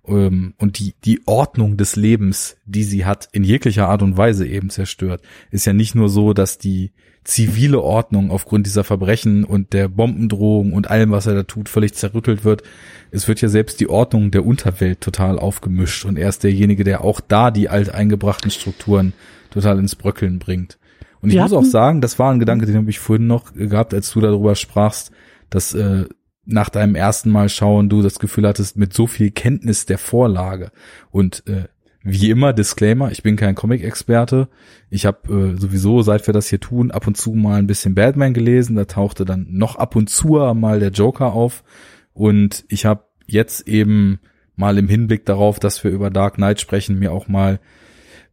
ähm, 0.08 0.54
und 0.58 0.80
die, 0.80 0.94
die 1.04 1.22
Ordnung 1.26 1.78
des 1.78 1.96
Lebens, 1.96 2.58
die 2.66 2.84
sie 2.84 3.06
hat, 3.06 3.30
in 3.32 3.44
jeglicher 3.44 3.88
Art 3.88 4.02
und 4.02 4.18
Weise 4.18 4.48
eben 4.48 4.70
zerstört. 4.70 5.22
Ist 5.52 5.66
ja 5.66 5.74
nicht 5.74 5.96
nur 5.96 6.10
so, 6.10 6.34
dass 6.34 6.58
die 6.58 6.92
zivile 7.24 7.82
Ordnung 7.82 8.32
aufgrund 8.32 8.66
dieser 8.66 8.84
Verbrechen 8.84 9.46
und 9.46 9.72
der 9.72 9.88
Bombendrohung 9.88 10.74
und 10.74 10.90
allem, 10.90 11.12
was 11.12 11.26
er 11.26 11.36
da 11.36 11.44
tut, 11.44 11.70
völlig 11.70 11.94
zerrüttelt 11.94 12.44
wird. 12.44 12.64
Es 13.12 13.28
wird 13.28 13.40
ja 13.42 13.48
selbst 13.48 13.80
die 13.80 13.90
Ordnung 13.90 14.32
der 14.32 14.46
Unterwelt 14.46 15.00
total 15.00 15.40
aufgemischt 15.40 16.04
und 16.06 16.18
er 16.18 16.30
ist 16.30 16.44
derjenige, 16.44 16.84
der 16.84 17.04
auch 17.04 17.22
da 17.22 17.50
die 17.52 17.70
alteingebrachten 17.70 18.52
Strukturen 18.52 19.14
total 19.52 19.80
ins 19.80 19.96
Bröckeln 19.96 20.40
bringt. 20.40 20.78
Und 21.22 21.30
ich 21.30 21.38
muss 21.38 21.54
auch 21.54 21.64
sagen, 21.64 22.02
das 22.02 22.20
war 22.20 22.34
ein 22.34 22.40
Gedanke, 22.40 22.66
den 22.66 22.76
habe 22.76 22.90
ich 22.90 23.00
vorhin 23.00 23.28
noch 23.28 23.54
gehabt, 23.54 23.94
als 23.94 24.12
du 24.12 24.20
darüber 24.20 24.56
sprachst, 24.56 25.12
dass 25.50 25.74
äh, 25.74 26.04
nach 26.46 26.70
deinem 26.70 26.96
ersten 26.96 27.30
Mal 27.30 27.50
schauen 27.50 27.90
du 27.90 28.02
das 28.02 28.20
Gefühl 28.20 28.48
hattest, 28.48 28.78
mit 28.78 28.94
so 28.94 29.08
viel 29.08 29.32
Kenntnis 29.32 29.86
der 29.86 29.98
Vorlage 29.98 30.72
und 31.12 31.48
äh, 31.48 31.66
wie 32.06 32.30
immer, 32.30 32.52
Disclaimer, 32.52 33.12
ich 33.12 33.24
bin 33.24 33.38
kein 33.38 33.56
Comic-Experte. 33.56 34.50
Ich 34.90 35.06
habe 35.06 35.54
äh, 35.56 35.58
sowieso, 35.58 36.02
seit 36.02 36.28
wir 36.28 36.34
das 36.34 36.50
hier 36.50 36.60
tun, 36.60 36.92
ab 36.92 37.08
und 37.08 37.16
zu 37.16 37.32
mal 37.32 37.60
ein 37.60 37.68
bisschen 37.68 37.96
Batman 37.96 38.34
gelesen. 38.34 38.76
Da 38.76 38.84
tauchte 38.84 39.24
dann 39.24 39.48
noch 39.50 39.78
ab 39.78 39.96
und 39.96 40.10
zu 40.10 40.34
mal 40.54 40.82
der 40.82 40.92
Joker 40.92 41.32
auf. 41.32 41.64
Und 42.12 42.66
ich 42.68 42.86
habe 42.86 43.06
jetzt 43.26 43.70
eben 43.70 44.20
mal 44.58 44.78
im 44.78 44.90
Hinblick 44.90 45.26
darauf, 45.26 45.60
dass 45.60 45.82
wir 45.86 45.92
über 45.92 46.10
Dark 46.10 46.36
Knight 46.36 46.60
sprechen, 46.60 47.00
mir 47.00 47.14
auch 47.14 47.30
mal 47.30 47.62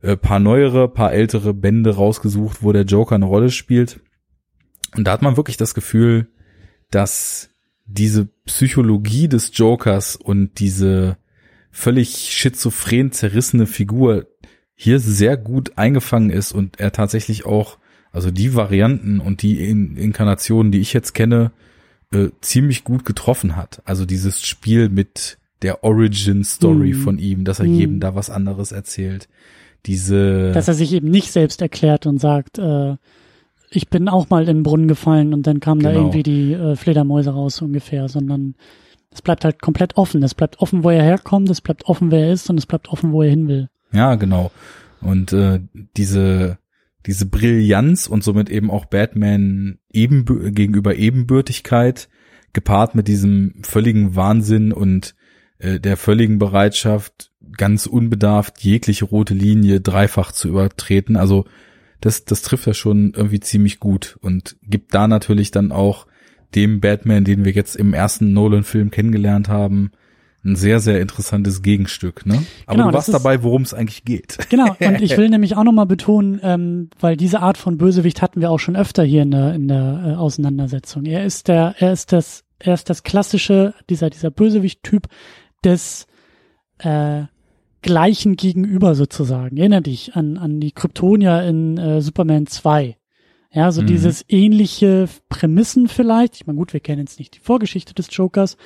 äh, 0.02 0.16
paar 0.16 0.40
neuere, 0.40 0.88
paar 0.88 1.12
ältere 1.12 1.54
Bände 1.54 1.94
rausgesucht, 1.94 2.64
wo 2.64 2.72
der 2.72 2.84
Joker 2.84 3.14
eine 3.14 3.26
Rolle 3.26 3.50
spielt. 3.50 4.00
Und 4.96 5.06
da 5.06 5.12
hat 5.12 5.22
man 5.22 5.36
wirklich 5.36 5.56
das 5.56 5.74
Gefühl, 5.74 6.26
dass 6.90 7.49
diese 7.92 8.28
Psychologie 8.44 9.28
des 9.28 9.50
Jokers 9.54 10.16
und 10.16 10.58
diese 10.58 11.16
völlig 11.70 12.32
schizophren 12.32 13.12
zerrissene 13.12 13.66
Figur 13.66 14.26
hier 14.74 14.98
sehr 14.98 15.36
gut 15.36 15.72
eingefangen 15.76 16.30
ist 16.30 16.52
und 16.52 16.80
er 16.80 16.92
tatsächlich 16.92 17.44
auch, 17.44 17.78
also 18.12 18.30
die 18.30 18.54
Varianten 18.54 19.20
und 19.20 19.42
die 19.42 19.68
In 19.68 19.96
Inkarnationen, 19.96 20.72
die 20.72 20.80
ich 20.80 20.92
jetzt 20.92 21.12
kenne, 21.12 21.52
äh, 22.12 22.28
ziemlich 22.40 22.84
gut 22.84 23.04
getroffen 23.04 23.56
hat. 23.56 23.82
Also 23.84 24.06
dieses 24.06 24.42
Spiel 24.42 24.88
mit 24.88 25.38
der 25.62 25.84
Origin 25.84 26.42
Story 26.44 26.92
mm. 26.92 27.02
von 27.02 27.18
ihm, 27.18 27.44
dass 27.44 27.60
er 27.60 27.66
mm. 27.66 27.74
jedem 27.74 28.00
da 28.00 28.14
was 28.14 28.30
anderes 28.30 28.72
erzählt. 28.72 29.28
Diese. 29.86 30.52
Dass 30.52 30.68
er 30.68 30.74
sich 30.74 30.92
eben 30.92 31.10
nicht 31.10 31.30
selbst 31.30 31.60
erklärt 31.62 32.06
und 32.06 32.18
sagt, 32.18 32.58
äh, 32.58 32.96
ich 33.70 33.88
bin 33.88 34.08
auch 34.08 34.30
mal 34.30 34.42
in 34.42 34.58
den 34.58 34.62
Brunnen 34.62 34.88
gefallen 34.88 35.32
und 35.32 35.46
dann 35.46 35.60
kamen 35.60 35.80
genau. 35.80 35.92
da 35.92 35.98
irgendwie 36.00 36.22
die 36.22 36.52
äh, 36.52 36.76
Fledermäuse 36.76 37.30
raus 37.30 37.62
ungefähr, 37.62 38.08
sondern 38.08 38.54
es 39.12 39.22
bleibt 39.22 39.44
halt 39.44 39.62
komplett 39.62 39.96
offen. 39.96 40.22
Es 40.22 40.34
bleibt 40.34 40.60
offen, 40.60 40.84
wo 40.84 40.90
er 40.90 41.02
herkommt, 41.02 41.50
es 41.50 41.60
bleibt 41.60 41.86
offen, 41.86 42.10
wer 42.10 42.26
er 42.26 42.32
ist 42.32 42.50
und 42.50 42.58
es 42.58 42.66
bleibt 42.66 42.88
offen, 42.88 43.12
wo 43.12 43.22
er 43.22 43.30
hin 43.30 43.48
will. 43.48 43.68
Ja, 43.92 44.14
genau. 44.16 44.50
Und 45.00 45.32
äh, 45.32 45.60
diese 45.96 46.58
diese 47.06 47.26
Brillanz 47.26 48.06
und 48.06 48.22
somit 48.22 48.50
eben 48.50 48.70
auch 48.70 48.84
Batman 48.84 49.78
eben, 49.90 50.24
gegenüber 50.54 50.96
Ebenbürtigkeit 50.96 52.08
gepaart 52.52 52.94
mit 52.94 53.08
diesem 53.08 53.54
völligen 53.62 54.16
Wahnsinn 54.16 54.72
und 54.72 55.14
äh, 55.58 55.80
der 55.80 55.96
völligen 55.96 56.38
Bereitschaft, 56.38 57.32
ganz 57.56 57.86
unbedarft 57.86 58.62
jegliche 58.62 59.06
rote 59.06 59.34
Linie 59.34 59.80
dreifach 59.80 60.32
zu 60.32 60.48
übertreten. 60.48 61.16
Also 61.16 61.46
das, 62.00 62.24
das 62.24 62.42
trifft 62.42 62.66
ja 62.66 62.74
schon 62.74 63.12
irgendwie 63.14 63.40
ziemlich 63.40 63.80
gut 63.80 64.18
und 64.20 64.56
gibt 64.62 64.94
da 64.94 65.08
natürlich 65.08 65.50
dann 65.50 65.72
auch 65.72 66.06
dem 66.54 66.80
Batman, 66.80 67.24
den 67.24 67.44
wir 67.44 67.52
jetzt 67.52 67.76
im 67.76 67.94
ersten 67.94 68.32
Nolan-Film 68.32 68.90
kennengelernt 68.90 69.48
haben, 69.48 69.92
ein 70.42 70.56
sehr, 70.56 70.80
sehr 70.80 71.00
interessantes 71.00 71.60
Gegenstück, 71.60 72.24
ne? 72.24 72.42
Aber 72.64 72.76
genau, 72.76 72.88
du 72.88 72.94
warst 72.94 73.12
dabei, 73.12 73.42
worum 73.42 73.62
es 73.62 73.74
eigentlich 73.74 74.04
geht. 74.04 74.38
Genau, 74.48 74.74
und 74.80 75.02
ich 75.02 75.16
will 75.18 75.28
nämlich 75.28 75.56
auch 75.56 75.64
nochmal 75.64 75.86
betonen, 75.86 76.40
ähm, 76.42 76.90
weil 76.98 77.16
diese 77.16 77.40
Art 77.40 77.58
von 77.58 77.76
Bösewicht 77.76 78.22
hatten 78.22 78.40
wir 78.40 78.50
auch 78.50 78.58
schon 78.58 78.74
öfter 78.74 79.04
hier 79.04 79.22
in 79.22 79.32
der, 79.32 79.54
in 79.54 79.68
der 79.68 80.02
äh, 80.06 80.14
Auseinandersetzung. 80.14 81.04
Er 81.04 81.24
ist 81.24 81.48
der, 81.48 81.74
er 81.78 81.92
ist 81.92 82.12
das, 82.12 82.44
er 82.58 82.72
ist 82.72 82.88
das 82.88 83.02
klassische, 83.02 83.74
dieser, 83.90 84.08
dieser 84.08 84.30
Bösewicht-Typ 84.30 85.08
des 85.62 86.06
äh, 86.78 87.24
Gleichen 87.82 88.36
gegenüber 88.36 88.94
sozusagen. 88.94 89.56
Erinner 89.56 89.80
dich 89.80 90.14
an, 90.14 90.36
an 90.36 90.60
die 90.60 90.72
Kryptonier 90.72 91.42
in 91.44 91.78
äh, 91.78 92.00
Superman 92.00 92.46
2. 92.46 92.96
Ja, 93.52 93.72
so 93.72 93.82
mhm. 93.82 93.86
dieses 93.86 94.24
ähnliche 94.28 95.08
Prämissen 95.28 95.88
vielleicht. 95.88 96.36
Ich 96.36 96.46
meine, 96.46 96.58
gut, 96.58 96.72
wir 96.72 96.80
kennen 96.80 97.00
jetzt 97.00 97.18
nicht 97.18 97.34
die 97.34 97.40
Vorgeschichte 97.40 97.94
des 97.94 98.08
Jokers, 98.14 98.56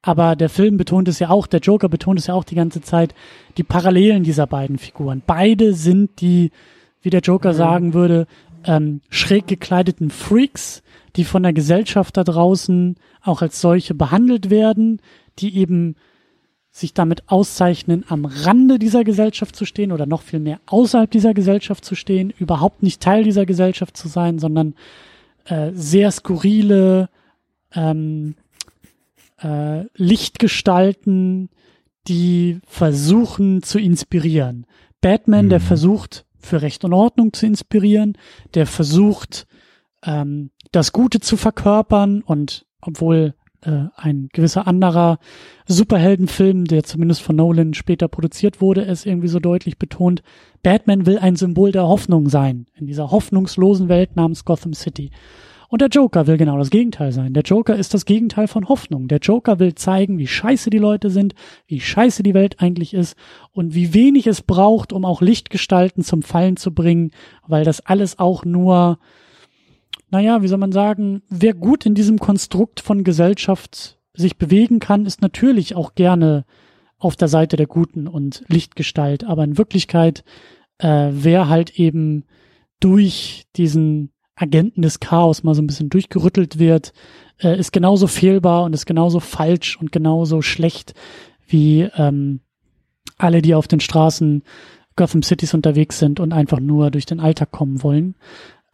aber 0.00 0.34
der 0.34 0.48
Film 0.48 0.76
betont 0.76 1.06
es 1.06 1.20
ja 1.20 1.30
auch, 1.30 1.46
der 1.46 1.60
Joker 1.60 1.88
betont 1.88 2.18
es 2.18 2.26
ja 2.26 2.34
auch 2.34 2.44
die 2.44 2.56
ganze 2.56 2.80
Zeit, 2.80 3.14
die 3.56 3.62
Parallelen 3.62 4.24
dieser 4.24 4.48
beiden 4.48 4.78
Figuren. 4.78 5.22
Beide 5.24 5.74
sind 5.74 6.20
die, 6.20 6.50
wie 7.02 7.10
der 7.10 7.20
Joker 7.20 7.52
mhm. 7.52 7.56
sagen 7.56 7.94
würde, 7.94 8.26
ähm, 8.64 9.00
schräg 9.10 9.46
gekleideten 9.46 10.10
Freaks, 10.10 10.82
die 11.14 11.24
von 11.24 11.44
der 11.44 11.52
Gesellschaft 11.52 12.16
da 12.16 12.24
draußen 12.24 12.96
auch 13.22 13.42
als 13.42 13.60
solche 13.60 13.94
behandelt 13.94 14.50
werden, 14.50 15.00
die 15.38 15.56
eben 15.56 15.94
sich 16.72 16.94
damit 16.94 17.28
auszeichnen, 17.28 18.04
am 18.08 18.24
Rande 18.24 18.78
dieser 18.78 19.04
Gesellschaft 19.04 19.54
zu 19.54 19.66
stehen 19.66 19.92
oder 19.92 20.06
noch 20.06 20.22
viel 20.22 20.40
mehr 20.40 20.58
außerhalb 20.66 21.10
dieser 21.10 21.34
Gesellschaft 21.34 21.84
zu 21.84 21.94
stehen, 21.94 22.32
überhaupt 22.38 22.82
nicht 22.82 23.02
Teil 23.02 23.24
dieser 23.24 23.44
Gesellschaft 23.44 23.94
zu 23.94 24.08
sein, 24.08 24.38
sondern 24.38 24.74
äh, 25.44 25.70
sehr 25.74 26.10
skurrile 26.10 27.10
ähm, 27.74 28.36
äh, 29.42 29.84
Lichtgestalten, 29.96 31.50
die 32.08 32.60
versuchen 32.66 33.62
zu 33.62 33.78
inspirieren. 33.78 34.66
Batman, 35.02 35.46
mhm. 35.46 35.50
der 35.50 35.60
versucht 35.60 36.24
für 36.38 36.62
Recht 36.62 36.84
und 36.84 36.94
Ordnung 36.94 37.34
zu 37.34 37.44
inspirieren, 37.44 38.16
der 38.54 38.66
versucht 38.66 39.46
ähm, 40.04 40.50
das 40.70 40.92
Gute 40.92 41.20
zu 41.20 41.36
verkörpern 41.36 42.22
und 42.22 42.64
obwohl 42.80 43.34
äh, 43.62 43.86
ein 43.96 44.28
gewisser 44.32 44.66
anderer 44.66 45.18
Superheldenfilm, 45.66 46.64
der 46.64 46.84
zumindest 46.84 47.22
von 47.22 47.36
Nolan 47.36 47.74
später 47.74 48.08
produziert 48.08 48.60
wurde, 48.60 48.84
es 48.84 49.06
irgendwie 49.06 49.28
so 49.28 49.38
deutlich 49.38 49.78
betont. 49.78 50.22
Batman 50.62 51.06
will 51.06 51.18
ein 51.18 51.36
Symbol 51.36 51.72
der 51.72 51.86
Hoffnung 51.86 52.28
sein, 52.28 52.66
in 52.74 52.86
dieser 52.86 53.10
hoffnungslosen 53.10 53.88
Welt 53.88 54.16
namens 54.16 54.44
Gotham 54.44 54.74
City. 54.74 55.10
Und 55.72 55.80
der 55.80 55.88
Joker 55.88 56.26
will 56.26 56.36
genau 56.36 56.58
das 56.58 56.68
Gegenteil 56.68 57.12
sein. 57.12 57.32
Der 57.32 57.44
Joker 57.44 57.74
ist 57.74 57.94
das 57.94 58.04
Gegenteil 58.04 58.46
von 58.46 58.68
Hoffnung. 58.68 59.08
Der 59.08 59.20
Joker 59.20 59.58
will 59.58 59.74
zeigen, 59.74 60.18
wie 60.18 60.26
scheiße 60.26 60.68
die 60.68 60.76
Leute 60.76 61.08
sind, 61.08 61.34
wie 61.66 61.80
scheiße 61.80 62.22
die 62.22 62.34
Welt 62.34 62.60
eigentlich 62.60 62.92
ist 62.92 63.16
und 63.52 63.74
wie 63.74 63.94
wenig 63.94 64.26
es 64.26 64.42
braucht, 64.42 64.92
um 64.92 65.06
auch 65.06 65.22
Lichtgestalten 65.22 66.04
zum 66.04 66.20
Fallen 66.20 66.58
zu 66.58 66.74
bringen, 66.74 67.10
weil 67.46 67.64
das 67.64 67.80
alles 67.80 68.18
auch 68.18 68.44
nur 68.44 68.98
naja, 70.12 70.42
wie 70.42 70.48
soll 70.48 70.58
man 70.58 70.72
sagen, 70.72 71.22
wer 71.30 71.54
gut 71.54 71.86
in 71.86 71.94
diesem 71.94 72.18
Konstrukt 72.18 72.80
von 72.80 73.02
Gesellschaft 73.02 73.98
sich 74.12 74.36
bewegen 74.36 74.78
kann, 74.78 75.06
ist 75.06 75.22
natürlich 75.22 75.74
auch 75.74 75.94
gerne 75.94 76.44
auf 76.98 77.16
der 77.16 77.28
Seite 77.28 77.56
der 77.56 77.66
Guten 77.66 78.06
und 78.06 78.44
Lichtgestalt. 78.46 79.24
Aber 79.24 79.42
in 79.42 79.56
Wirklichkeit, 79.56 80.22
äh, 80.78 81.08
wer 81.12 81.48
halt 81.48 81.78
eben 81.78 82.24
durch 82.78 83.46
diesen 83.56 84.12
Agenten 84.36 84.82
des 84.82 85.00
Chaos 85.00 85.44
mal 85.44 85.54
so 85.54 85.62
ein 85.62 85.66
bisschen 85.66 85.88
durchgerüttelt 85.88 86.58
wird, 86.58 86.92
äh, 87.40 87.58
ist 87.58 87.72
genauso 87.72 88.06
fehlbar 88.06 88.64
und 88.64 88.74
ist 88.74 88.86
genauso 88.86 89.18
falsch 89.18 89.78
und 89.78 89.92
genauso 89.92 90.42
schlecht 90.42 90.92
wie 91.46 91.88
ähm, 91.96 92.40
alle, 93.16 93.40
die 93.40 93.54
auf 93.54 93.66
den 93.66 93.80
Straßen 93.80 94.42
Gotham 94.94 95.22
Cities 95.22 95.54
unterwegs 95.54 95.98
sind 95.98 96.20
und 96.20 96.34
einfach 96.34 96.60
nur 96.60 96.90
durch 96.90 97.06
den 97.06 97.18
Alltag 97.18 97.50
kommen 97.50 97.82
wollen. 97.82 98.14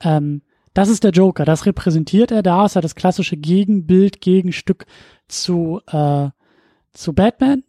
Ähm, 0.01 0.43
das 0.79 0.91
ist 0.91 1.03
der 1.03 1.11
Joker, 1.11 1.45
das 1.45 1.67
repräsentiert 1.67 2.31
er. 2.31 2.41
Da 2.41 2.65
ist 2.65 2.77
er 2.77 2.83
das 2.83 2.95
klassische 2.95 3.37
Gegenbild, 3.37 4.21
Gegenstück 4.21 4.87
zu, 5.27 5.81
äh, 5.89 6.29
zu 6.93 7.13
Batman. 7.15 7.65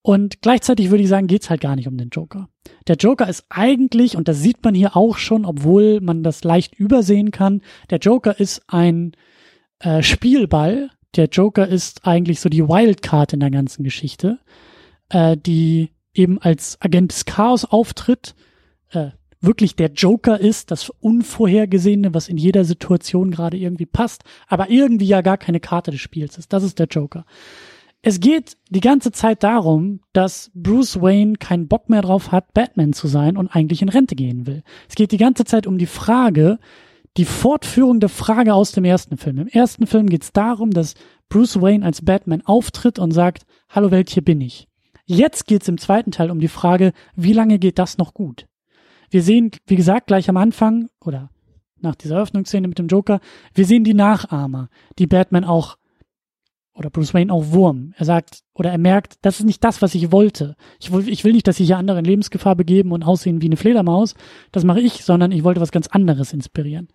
Und 0.00 0.42
gleichzeitig 0.42 0.90
würde 0.90 1.02
ich 1.02 1.08
sagen, 1.08 1.26
geht's 1.26 1.50
halt 1.50 1.60
gar 1.60 1.74
nicht 1.74 1.88
um 1.88 1.96
den 1.96 2.10
Joker. 2.10 2.48
Der 2.86 2.94
Joker 2.94 3.28
ist 3.28 3.46
eigentlich, 3.48 4.16
und 4.16 4.28
das 4.28 4.38
sieht 4.38 4.62
man 4.62 4.76
hier 4.76 4.96
auch 4.96 5.16
schon, 5.16 5.44
obwohl 5.44 6.00
man 6.00 6.22
das 6.22 6.44
leicht 6.44 6.76
übersehen 6.76 7.32
kann, 7.32 7.62
der 7.90 7.98
Joker 7.98 8.38
ist 8.38 8.62
ein 8.68 9.16
äh, 9.80 10.04
Spielball. 10.04 10.90
Der 11.16 11.26
Joker 11.26 11.66
ist 11.66 12.06
eigentlich 12.06 12.38
so 12.38 12.48
die 12.48 12.68
Wildcard 12.68 13.32
in 13.32 13.40
der 13.40 13.50
ganzen 13.50 13.82
Geschichte, 13.82 14.38
äh, 15.08 15.36
die 15.36 15.90
eben 16.14 16.40
als 16.40 16.80
Agent 16.80 17.10
des 17.10 17.24
Chaos 17.24 17.64
auftritt, 17.64 18.36
äh, 18.90 19.08
wirklich 19.46 19.76
der 19.76 19.92
Joker 19.92 20.40
ist, 20.40 20.70
das 20.70 20.90
Unvorhergesehene, 21.00 22.12
was 22.12 22.28
in 22.28 22.36
jeder 22.36 22.64
Situation 22.64 23.30
gerade 23.30 23.56
irgendwie 23.56 23.86
passt, 23.86 24.24
aber 24.48 24.70
irgendwie 24.70 25.06
ja 25.06 25.20
gar 25.20 25.38
keine 25.38 25.60
Karte 25.60 25.90
des 25.90 26.00
Spiels 26.00 26.38
ist. 26.38 26.52
Das 26.52 26.62
ist 26.62 26.78
der 26.78 26.86
Joker. 26.86 27.24
Es 28.02 28.20
geht 28.20 28.56
die 28.70 28.80
ganze 28.80 29.10
Zeit 29.10 29.42
darum, 29.42 30.00
dass 30.12 30.50
Bruce 30.54 31.00
Wayne 31.00 31.34
keinen 31.38 31.66
Bock 31.66 31.88
mehr 31.88 32.02
drauf 32.02 32.30
hat, 32.30 32.54
Batman 32.54 32.92
zu 32.92 33.08
sein 33.08 33.36
und 33.36 33.48
eigentlich 33.48 33.82
in 33.82 33.88
Rente 33.88 34.14
gehen 34.14 34.46
will. 34.46 34.62
Es 34.88 34.94
geht 34.94 35.12
die 35.12 35.16
ganze 35.16 35.44
Zeit 35.44 35.66
um 35.66 35.78
die 35.78 35.86
Frage, 35.86 36.58
die 37.16 37.24
Fortführung 37.24 37.98
der 37.98 38.08
Frage 38.08 38.54
aus 38.54 38.72
dem 38.72 38.84
ersten 38.84 39.16
Film. 39.16 39.38
Im 39.38 39.48
ersten 39.48 39.86
Film 39.86 40.08
geht 40.08 40.22
es 40.22 40.32
darum, 40.32 40.70
dass 40.70 40.94
Bruce 41.28 41.60
Wayne 41.60 41.84
als 41.84 42.04
Batman 42.04 42.42
auftritt 42.44 42.98
und 42.98 43.10
sagt, 43.10 43.46
Hallo 43.68 43.90
Welt, 43.90 44.10
hier 44.10 44.22
bin 44.22 44.40
ich. 44.40 44.68
Jetzt 45.06 45.46
geht 45.46 45.62
es 45.62 45.68
im 45.68 45.78
zweiten 45.78 46.10
Teil 46.10 46.30
um 46.30 46.40
die 46.40 46.48
Frage, 46.48 46.92
wie 47.14 47.32
lange 47.32 47.58
geht 47.58 47.78
das 47.78 47.98
noch 47.98 48.14
gut? 48.14 48.46
Wir 49.10 49.22
sehen, 49.22 49.50
wie 49.66 49.76
gesagt, 49.76 50.08
gleich 50.08 50.28
am 50.28 50.36
Anfang 50.36 50.88
oder 51.04 51.30
nach 51.80 51.94
dieser 51.94 52.16
Eröffnungsszene 52.16 52.68
mit 52.68 52.78
dem 52.78 52.88
Joker, 52.88 53.20
wir 53.54 53.66
sehen 53.66 53.84
die 53.84 53.94
Nachahmer, 53.94 54.68
die 54.98 55.06
Batman 55.06 55.44
auch 55.44 55.76
oder 56.76 56.90
Bruce 56.90 57.14
Wayne 57.14 57.32
auch 57.32 57.52
Wurm. 57.52 57.94
Er 57.96 58.04
sagt 58.04 58.40
oder 58.54 58.70
er 58.70 58.78
merkt, 58.78 59.16
das 59.22 59.40
ist 59.40 59.46
nicht 59.46 59.64
das, 59.64 59.80
was 59.80 59.94
ich 59.94 60.12
wollte. 60.12 60.56
Ich, 60.78 60.92
will, 60.92 61.08
ich 61.08 61.24
will 61.24 61.32
nicht, 61.32 61.46
dass 61.48 61.56
sie 61.56 61.64
hier 61.64 61.78
andere 61.78 61.98
in 61.98 62.04
Lebensgefahr 62.04 62.54
begeben 62.54 62.92
und 62.92 63.02
aussehen 63.02 63.40
wie 63.40 63.46
eine 63.46 63.56
Fledermaus. 63.56 64.14
Das 64.52 64.64
mache 64.64 64.80
ich, 64.80 65.04
sondern 65.04 65.32
ich 65.32 65.42
wollte 65.42 65.60
was 65.60 65.72
ganz 65.72 65.86
anderes 65.86 66.32
inspirieren. 66.32 66.88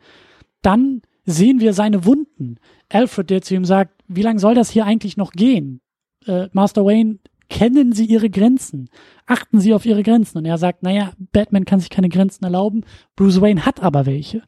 Dann 0.61 1.01
sehen 1.25 1.59
wir 1.59 1.73
seine 1.73 2.05
Wunden. 2.05 2.57
Alfred, 2.89 3.29
der 3.29 3.41
zu 3.41 3.55
ihm 3.55 3.65
sagt, 3.65 4.03
wie 4.07 4.21
lange 4.21 4.39
soll 4.39 4.53
das 4.53 4.69
hier 4.69 4.85
eigentlich 4.85 5.17
noch 5.17 5.31
gehen? 5.31 5.81
Äh, 6.27 6.49
Master 6.53 6.85
Wayne, 6.85 7.17
kennen 7.51 7.91
Sie 7.91 8.05
Ihre 8.05 8.29
Grenzen? 8.29 8.89
Achten 9.27 9.59
Sie 9.59 9.73
auf 9.73 9.85
Ihre 9.85 10.01
Grenzen? 10.01 10.39
Und 10.39 10.45
er 10.45 10.57
sagt, 10.57 10.81
naja, 10.81 11.11
Batman 11.33 11.65
kann 11.65 11.81
sich 11.81 11.89
keine 11.89 12.09
Grenzen 12.09 12.45
erlauben, 12.45 12.85
Bruce 13.15 13.41
Wayne 13.41 13.65
hat 13.65 13.83
aber 13.83 14.07
welche. 14.07 14.41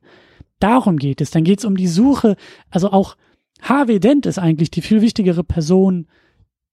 Darum 0.59 0.97
geht 0.97 1.19
es. 1.19 1.29
Dann 1.29 1.43
geht 1.43 1.59
es 1.59 1.65
um 1.65 1.75
die 1.75 1.87
Suche, 1.87 2.37
also 2.71 2.91
auch 2.91 3.17
Harvey 3.61 3.99
Dent 3.99 4.25
ist 4.25 4.39
eigentlich 4.39 4.71
die 4.71 4.81
viel 4.81 5.01
wichtigere 5.01 5.43
Person, 5.43 6.07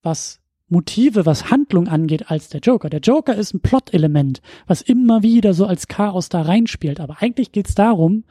was 0.03 0.41
Motive, 0.68 1.26
was 1.26 1.51
Handlung 1.51 1.89
angeht, 1.89 2.31
als 2.31 2.49
der 2.49 2.61
Joker. 2.61 2.89
Der 2.89 3.01
Joker 3.01 3.35
ist 3.35 3.53
ein 3.53 3.61
Plot-Element, 3.61 4.41
was 4.68 4.83
immer 4.83 5.24
wieder 5.24 5.53
so 5.53 5.66
als 5.66 5.89
Chaos 5.89 6.28
da 6.28 6.43
reinspielt. 6.43 7.01
Aber 7.01 7.20
eigentlich 7.20 7.51
geht 7.51 7.68
es 7.68 7.74
darum, 7.74 8.24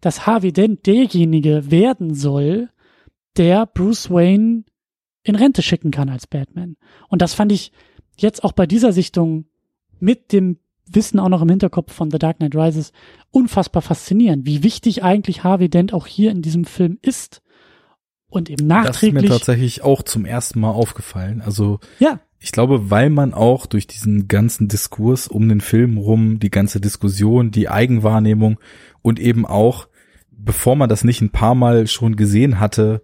dass 0.00 0.26
Harvey 0.26 0.52
Dent 0.52 0.86
derjenige 0.86 1.70
werden 1.72 2.14
soll, 2.14 2.68
der 3.36 3.66
Bruce 3.66 4.10
Wayne 4.10 4.62
in 5.22 5.36
Rente 5.36 5.62
schicken 5.62 5.90
kann 5.90 6.08
als 6.08 6.26
Batman. 6.26 6.76
Und 7.08 7.22
das 7.22 7.34
fand 7.34 7.52
ich 7.52 7.72
jetzt 8.16 8.44
auch 8.44 8.52
bei 8.52 8.66
dieser 8.66 8.92
Sichtung 8.92 9.46
mit 10.00 10.32
dem 10.32 10.58
Wissen 10.86 11.20
auch 11.20 11.28
noch 11.28 11.42
im 11.42 11.48
Hinterkopf 11.48 11.92
von 11.92 12.10
The 12.10 12.18
Dark 12.18 12.38
Knight 12.38 12.56
Rises 12.56 12.92
unfassbar 13.30 13.82
faszinierend, 13.82 14.46
wie 14.46 14.62
wichtig 14.62 15.02
eigentlich 15.02 15.44
Harvey 15.44 15.68
Dent 15.68 15.92
auch 15.92 16.06
hier 16.06 16.30
in 16.30 16.42
diesem 16.42 16.64
Film 16.64 16.98
ist 17.02 17.42
und 18.28 18.50
eben 18.50 18.66
nachträglich. 18.66 19.14
Das 19.14 19.22
ist 19.22 19.30
mir 19.30 19.38
tatsächlich 19.38 19.82
auch 19.82 20.02
zum 20.02 20.24
ersten 20.24 20.60
Mal 20.60 20.70
aufgefallen. 20.70 21.40
Also 21.40 21.78
ja. 21.98 22.20
ich 22.40 22.52
glaube, 22.52 22.90
weil 22.90 23.10
man 23.10 23.32
auch 23.32 23.66
durch 23.66 23.86
diesen 23.86 24.26
ganzen 24.26 24.68
Diskurs 24.68 25.28
um 25.28 25.48
den 25.48 25.60
Film 25.60 25.98
rum, 25.98 26.40
die 26.40 26.50
ganze 26.50 26.80
Diskussion, 26.80 27.50
die 27.50 27.68
Eigenwahrnehmung 27.68 28.58
und 29.02 29.20
eben 29.20 29.46
auch, 29.46 29.88
bevor 30.30 30.76
man 30.76 30.88
das 30.88 31.04
nicht 31.04 31.20
ein 31.20 31.30
paar 31.30 31.54
Mal 31.54 31.86
schon 31.86 32.16
gesehen 32.16 32.58
hatte, 32.58 33.02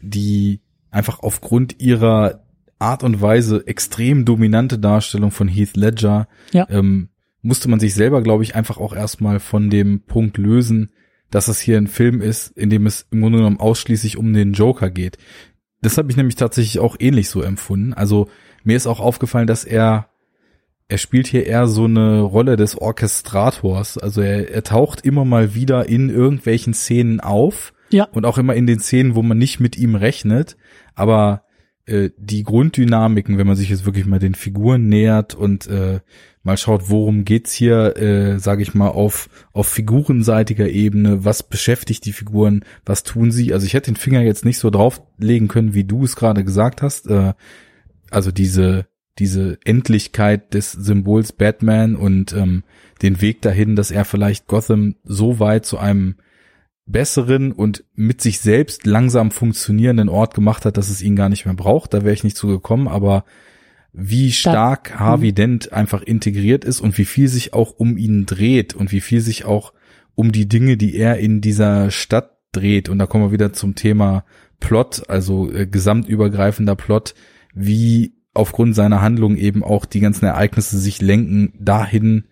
die 0.00 0.60
einfach 0.94 1.20
aufgrund 1.20 1.80
ihrer 1.80 2.44
Art 2.78 3.02
und 3.02 3.20
Weise 3.20 3.66
extrem 3.66 4.24
dominante 4.24 4.78
Darstellung 4.78 5.30
von 5.30 5.48
Heath 5.48 5.76
Ledger, 5.76 6.28
ja. 6.52 6.66
ähm, 6.70 7.08
musste 7.42 7.68
man 7.68 7.80
sich 7.80 7.94
selber, 7.94 8.22
glaube 8.22 8.42
ich, 8.42 8.54
einfach 8.54 8.78
auch 8.78 8.94
erstmal 8.94 9.40
von 9.40 9.70
dem 9.70 10.02
Punkt 10.02 10.38
lösen, 10.38 10.90
dass 11.30 11.48
es 11.48 11.60
hier 11.60 11.76
ein 11.78 11.88
Film 11.88 12.20
ist, 12.20 12.56
in 12.56 12.70
dem 12.70 12.86
es 12.86 13.06
im 13.10 13.20
Grunde 13.20 13.38
genommen 13.38 13.60
ausschließlich 13.60 14.16
um 14.16 14.32
den 14.32 14.52
Joker 14.52 14.90
geht. 14.90 15.18
Das 15.82 15.98
habe 15.98 16.10
ich 16.10 16.16
nämlich 16.16 16.36
tatsächlich 16.36 16.78
auch 16.78 16.96
ähnlich 16.98 17.28
so 17.28 17.42
empfunden. 17.42 17.92
Also 17.92 18.28
mir 18.62 18.76
ist 18.76 18.86
auch 18.86 19.00
aufgefallen, 19.00 19.46
dass 19.46 19.64
er 19.64 20.08
er 20.86 20.98
spielt 20.98 21.26
hier 21.26 21.46
eher 21.46 21.66
so 21.66 21.84
eine 21.84 22.20
Rolle 22.20 22.56
des 22.56 22.76
Orchestrators. 22.76 23.96
Also 23.98 24.20
er, 24.20 24.50
er 24.50 24.62
taucht 24.62 25.00
immer 25.00 25.24
mal 25.24 25.54
wieder 25.54 25.88
in 25.88 26.10
irgendwelchen 26.10 26.74
Szenen 26.74 27.20
auf. 27.20 27.72
Ja. 27.90 28.04
Und 28.12 28.26
auch 28.26 28.38
immer 28.38 28.54
in 28.54 28.66
den 28.66 28.80
Szenen, 28.80 29.14
wo 29.14 29.22
man 29.22 29.38
nicht 29.38 29.60
mit 29.60 29.76
ihm 29.76 29.94
rechnet. 29.94 30.56
Aber 30.94 31.44
äh, 31.86 32.10
die 32.16 32.44
Grunddynamiken, 32.44 33.36
wenn 33.36 33.46
man 33.46 33.56
sich 33.56 33.68
jetzt 33.68 33.84
wirklich 33.84 34.06
mal 34.06 34.18
den 34.18 34.34
Figuren 34.34 34.88
nähert 34.88 35.34
und 35.34 35.66
äh, 35.66 36.00
mal 36.42 36.56
schaut, 36.56 36.88
worum 36.88 37.24
geht's 37.24 37.52
hier, 37.52 37.96
äh, 37.96 38.38
sage 38.38 38.62
ich 38.62 38.74
mal, 38.74 38.88
auf, 38.88 39.28
auf 39.52 39.66
figurenseitiger 39.68 40.68
Ebene, 40.68 41.24
was 41.24 41.42
beschäftigt 41.42 42.04
die 42.06 42.12
Figuren, 42.12 42.64
was 42.86 43.02
tun 43.02 43.30
sie. 43.30 43.52
Also 43.52 43.66
ich 43.66 43.74
hätte 43.74 43.90
den 43.90 43.96
Finger 43.96 44.22
jetzt 44.22 44.44
nicht 44.44 44.58
so 44.58 44.70
drauflegen 44.70 45.48
können, 45.48 45.74
wie 45.74 45.84
du 45.84 46.04
es 46.04 46.16
gerade 46.16 46.44
gesagt 46.44 46.80
hast. 46.80 47.06
Äh, 47.08 47.34
also 48.10 48.30
diese, 48.30 48.86
diese 49.18 49.58
Endlichkeit 49.64 50.54
des 50.54 50.72
Symbols 50.72 51.32
Batman 51.32 51.96
und 51.96 52.32
ähm, 52.32 52.62
den 53.02 53.20
Weg 53.20 53.42
dahin, 53.42 53.76
dass 53.76 53.90
er 53.90 54.04
vielleicht 54.04 54.46
Gotham 54.46 54.94
so 55.04 55.38
weit 55.38 55.66
zu 55.66 55.78
einem 55.78 56.16
besseren 56.86 57.52
und 57.52 57.84
mit 57.94 58.20
sich 58.20 58.40
selbst 58.40 58.86
langsam 58.86 59.30
funktionierenden 59.30 60.08
Ort 60.08 60.34
gemacht 60.34 60.64
hat, 60.64 60.76
dass 60.76 60.90
es 60.90 61.02
ihn 61.02 61.16
gar 61.16 61.28
nicht 61.28 61.46
mehr 61.46 61.54
braucht. 61.54 61.94
Da 61.94 62.02
wäre 62.02 62.12
ich 62.12 62.24
nicht 62.24 62.36
zu 62.36 62.46
gekommen, 62.48 62.88
aber 62.88 63.24
wie 63.92 64.32
stark 64.32 64.90
da, 64.90 64.98
Harvey 64.98 65.30
mhm. 65.30 65.34
Dent 65.36 65.72
einfach 65.72 66.02
integriert 66.02 66.64
ist 66.64 66.80
und 66.80 66.98
wie 66.98 67.04
viel 67.04 67.28
sich 67.28 67.54
auch 67.54 67.70
um 67.70 67.96
ihn 67.96 68.26
dreht 68.26 68.74
und 68.74 68.92
wie 68.92 69.00
viel 69.00 69.20
sich 69.20 69.44
auch 69.44 69.72
um 70.14 70.32
die 70.32 70.48
Dinge, 70.48 70.76
die 70.76 70.96
er 70.96 71.18
in 71.18 71.40
dieser 71.40 71.90
Stadt 71.90 72.36
dreht. 72.52 72.88
Und 72.88 72.98
da 72.98 73.06
kommen 73.06 73.24
wir 73.24 73.32
wieder 73.32 73.52
zum 73.52 73.74
Thema 73.74 74.24
Plot, 74.60 75.08
also 75.08 75.50
äh, 75.50 75.66
gesamtübergreifender 75.66 76.76
Plot, 76.76 77.14
wie 77.54 78.14
aufgrund 78.34 78.74
seiner 78.74 79.00
Handlung 79.00 79.36
eben 79.36 79.62
auch 79.62 79.84
die 79.84 80.00
ganzen 80.00 80.26
Ereignisse 80.26 80.78
sich 80.78 81.00
lenken 81.00 81.54
dahin, 81.58 82.24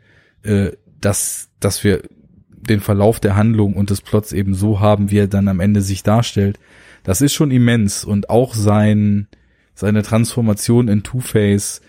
äh, 0.43 0.73
dass, 1.01 1.51
dass 1.61 1.85
wir 1.85 2.03
den 2.69 2.81
Verlauf 2.81 3.21
der 3.21 3.37
Handlung 3.37 3.75
und 3.75 3.91
des 3.91 4.01
Plots 4.01 4.33
eben 4.33 4.55
so 4.55 4.81
haben, 4.81 5.11
wie 5.11 5.19
er 5.19 5.29
dann 5.29 5.49
am 5.49 5.61
Ende 5.61 5.83
sich 5.83 6.03
darstellt. 6.03 6.59
Das 7.03 7.21
ist 7.21 7.33
schon 7.33 7.51
immens 7.51 8.05
und 8.05 8.31
auch 8.31 8.55
sein, 8.55 9.27
seine 9.75 10.03
Transformation 10.03 10.89
in 10.89 11.03
Two-Face 11.03 11.81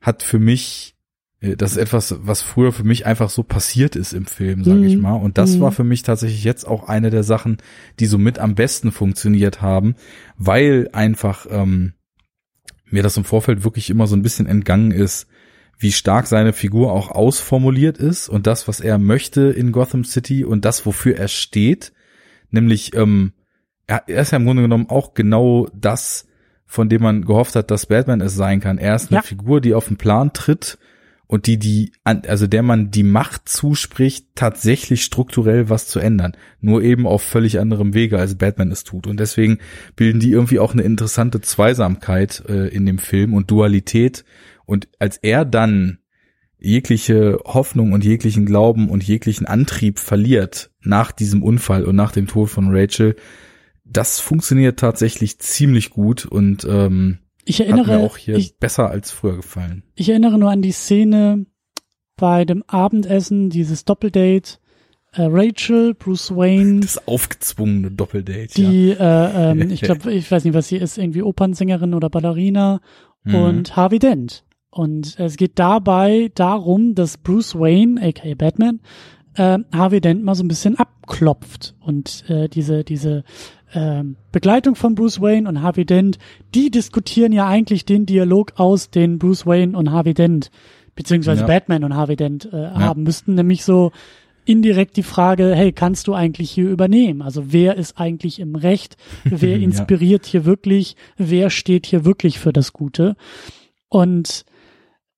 hat 0.00 0.22
für 0.22 0.38
mich, 0.38 0.94
äh, 1.40 1.56
das 1.56 1.72
ist 1.72 1.76
etwas, 1.76 2.16
was 2.20 2.40
früher 2.40 2.72
für 2.72 2.84
mich 2.84 3.04
einfach 3.04 3.28
so 3.28 3.42
passiert 3.42 3.96
ist 3.96 4.12
im 4.12 4.26
Film, 4.26 4.64
sage 4.64 4.78
mhm. 4.78 4.86
ich 4.86 4.96
mal. 4.96 5.14
Und 5.14 5.36
das 5.36 5.56
mhm. 5.56 5.60
war 5.60 5.72
für 5.72 5.84
mich 5.84 6.02
tatsächlich 6.02 6.44
jetzt 6.44 6.66
auch 6.66 6.88
eine 6.88 7.10
der 7.10 7.22
Sachen, 7.22 7.58
die 8.00 8.06
so 8.06 8.16
mit 8.16 8.38
am 8.38 8.54
besten 8.54 8.92
funktioniert 8.92 9.60
haben, 9.60 9.96
weil 10.38 10.88
einfach 10.92 11.46
ähm, 11.50 11.92
mir 12.88 13.02
das 13.02 13.16
im 13.16 13.24
Vorfeld 13.24 13.64
wirklich 13.64 13.90
immer 13.90 14.06
so 14.06 14.16
ein 14.16 14.22
bisschen 14.22 14.46
entgangen 14.46 14.92
ist, 14.92 15.26
wie 15.78 15.92
stark 15.92 16.26
seine 16.26 16.52
Figur 16.52 16.92
auch 16.92 17.10
ausformuliert 17.10 17.98
ist 17.98 18.28
und 18.28 18.46
das, 18.46 18.66
was 18.66 18.80
er 18.80 18.98
möchte 18.98 19.42
in 19.42 19.72
Gotham 19.72 20.04
City 20.04 20.44
und 20.44 20.64
das, 20.64 20.86
wofür 20.86 21.16
er 21.16 21.28
steht. 21.28 21.92
Nämlich, 22.50 22.94
ähm, 22.94 23.32
er, 23.86 24.08
ist 24.08 24.32
ja 24.32 24.38
im 24.38 24.46
Grunde 24.46 24.62
genommen 24.62 24.88
auch 24.88 25.14
genau 25.14 25.68
das, 25.74 26.26
von 26.64 26.88
dem 26.88 27.02
man 27.02 27.24
gehofft 27.24 27.56
hat, 27.56 27.70
dass 27.70 27.86
Batman 27.86 28.20
es 28.20 28.34
sein 28.34 28.60
kann. 28.60 28.78
Er 28.78 28.96
ist 28.96 29.10
eine 29.10 29.18
ja. 29.18 29.22
Figur, 29.22 29.60
die 29.60 29.74
auf 29.74 29.88
den 29.88 29.98
Plan 29.98 30.32
tritt 30.32 30.78
und 31.28 31.46
die, 31.46 31.58
die, 31.58 31.92
also 32.04 32.46
der 32.46 32.62
man 32.62 32.90
die 32.90 33.02
Macht 33.02 33.48
zuspricht, 33.48 34.28
tatsächlich 34.34 35.04
strukturell 35.04 35.68
was 35.68 35.88
zu 35.88 35.98
ändern. 35.98 36.36
Nur 36.60 36.82
eben 36.82 37.06
auf 37.06 37.22
völlig 37.22 37.58
anderem 37.58 37.94
Wege, 37.94 38.18
als 38.18 38.36
Batman 38.36 38.70
es 38.70 38.84
tut. 38.84 39.06
Und 39.06 39.20
deswegen 39.20 39.58
bilden 39.96 40.20
die 40.20 40.30
irgendwie 40.30 40.58
auch 40.58 40.72
eine 40.72 40.82
interessante 40.82 41.40
Zweisamkeit 41.40 42.44
äh, 42.48 42.68
in 42.68 42.86
dem 42.86 42.98
Film 42.98 43.34
und 43.34 43.50
Dualität, 43.50 44.24
und 44.66 44.88
als 44.98 45.16
er 45.16 45.44
dann 45.44 45.98
jegliche 46.58 47.38
Hoffnung 47.44 47.92
und 47.92 48.04
jeglichen 48.04 48.46
Glauben 48.46 48.88
und 48.88 49.04
jeglichen 49.04 49.46
Antrieb 49.46 49.98
verliert 49.98 50.70
nach 50.80 51.12
diesem 51.12 51.42
Unfall 51.42 51.84
und 51.84 51.96
nach 51.96 52.12
dem 52.12 52.26
Tod 52.26 52.50
von 52.50 52.68
Rachel, 52.70 53.16
das 53.84 54.20
funktioniert 54.20 54.78
tatsächlich 54.78 55.38
ziemlich 55.38 55.90
gut 55.90 56.26
und 56.26 56.66
ähm, 56.68 57.18
ich 57.44 57.60
erinnere, 57.60 57.86
hat 57.86 58.00
mir 58.00 58.04
auch 58.04 58.16
hier 58.16 58.36
ich, 58.36 58.58
besser 58.58 58.90
als 58.90 59.12
früher 59.12 59.36
gefallen. 59.36 59.84
Ich 59.94 60.08
erinnere 60.08 60.38
nur 60.38 60.50
an 60.50 60.62
die 60.62 60.72
Szene 60.72 61.46
bei 62.16 62.44
dem 62.44 62.64
Abendessen, 62.66 63.50
dieses 63.50 63.84
Doppeldate, 63.84 64.58
äh, 65.12 65.22
Rachel, 65.22 65.94
Bruce 65.94 66.34
Wayne. 66.34 66.80
Das 66.80 67.06
aufgezwungene 67.06 67.90
Doppeldate. 67.90 68.54
Die, 68.54 68.88
ja. 68.90 69.50
äh, 69.50 69.52
ähm, 69.52 69.70
ich 69.70 69.82
glaube, 69.82 70.12
ich 70.12 70.30
weiß 70.30 70.44
nicht, 70.44 70.54
was 70.54 70.68
sie 70.68 70.76
ist, 70.76 70.98
irgendwie 70.98 71.22
Opernsängerin 71.22 71.94
oder 71.94 72.10
Ballerina 72.10 72.80
mhm. 73.24 73.34
und 73.34 73.76
Harvey 73.76 73.98
Dent. 73.98 74.45
Und 74.76 75.18
es 75.18 75.38
geht 75.38 75.58
dabei 75.58 76.30
darum, 76.34 76.94
dass 76.94 77.16
Bruce 77.16 77.54
Wayne, 77.54 77.98
aka 78.02 78.34
Batman, 78.34 78.80
äh, 79.34 79.58
Harvey 79.72 80.02
Dent 80.02 80.22
mal 80.22 80.34
so 80.34 80.44
ein 80.44 80.48
bisschen 80.48 80.78
abklopft. 80.78 81.74
Und 81.80 82.28
äh, 82.28 82.50
diese, 82.50 82.84
diese 82.84 83.24
äh, 83.72 84.04
Begleitung 84.32 84.74
von 84.74 84.94
Bruce 84.94 85.22
Wayne 85.22 85.48
und 85.48 85.62
Harvey 85.62 85.86
Dent, 85.86 86.18
die 86.54 86.70
diskutieren 86.70 87.32
ja 87.32 87.46
eigentlich 87.46 87.86
den 87.86 88.04
Dialog 88.04 88.52
aus, 88.56 88.90
den 88.90 89.18
Bruce 89.18 89.46
Wayne 89.46 89.78
und 89.78 89.92
Harvey 89.92 90.12
Dent, 90.12 90.50
beziehungsweise 90.94 91.40
ja. 91.40 91.46
Batman 91.46 91.82
und 91.82 91.94
Harvey 91.94 92.16
Dent 92.16 92.46
äh, 92.52 92.64
ja. 92.64 92.78
haben 92.78 93.02
müssten, 93.02 93.34
nämlich 93.34 93.64
so 93.64 93.92
indirekt 94.44 94.98
die 94.98 95.02
Frage, 95.02 95.54
hey, 95.54 95.72
kannst 95.72 96.06
du 96.06 96.12
eigentlich 96.12 96.50
hier 96.50 96.68
übernehmen? 96.68 97.22
Also 97.22 97.50
wer 97.50 97.76
ist 97.76 97.98
eigentlich 97.98 98.40
im 98.40 98.56
Recht? 98.56 98.98
Wer 99.24 99.56
inspiriert 99.56 100.26
ja. 100.26 100.32
hier 100.32 100.44
wirklich? 100.44 100.96
Wer 101.16 101.48
steht 101.48 101.86
hier 101.86 102.04
wirklich 102.04 102.38
für 102.38 102.52
das 102.52 102.74
Gute? 102.74 103.16
Und 103.88 104.44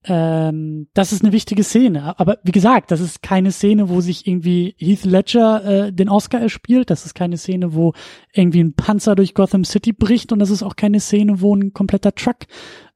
ähm, 0.09 0.89
das 0.95 1.13
ist 1.13 1.23
eine 1.23 1.33
wichtige 1.33 1.63
Szene. 1.63 2.19
Aber 2.19 2.39
wie 2.43 2.53
gesagt, 2.53 2.91
das 2.91 3.01
ist 3.01 3.23
keine 3.23 3.53
Szene, 3.53 3.91
wo 3.91 4.01
sich 4.01 4.27
irgendwie 4.27 4.75
Heath 4.79 5.05
Ledger 5.05 5.65
äh, 5.65 5.93
den 5.93 6.09
Oscar 6.09 6.41
erspielt. 6.41 6.89
Das 6.89 7.05
ist 7.05 7.15
keine 7.15 7.37
Szene, 7.37 7.75
wo 7.75 7.93
irgendwie 8.33 8.61
ein 8.61 8.73
Panzer 8.73 9.15
durch 9.15 9.35
Gotham 9.35 9.65
City 9.65 9.93
bricht. 9.93 10.33
Und 10.33 10.39
das 10.39 10.51
ist 10.51 10.63
auch 10.63 10.77
keine 10.77 11.01
Szene, 11.01 11.43
wo 11.43 11.55
ein 11.55 11.75
kompletter 11.75 12.15
Truck 12.15 12.47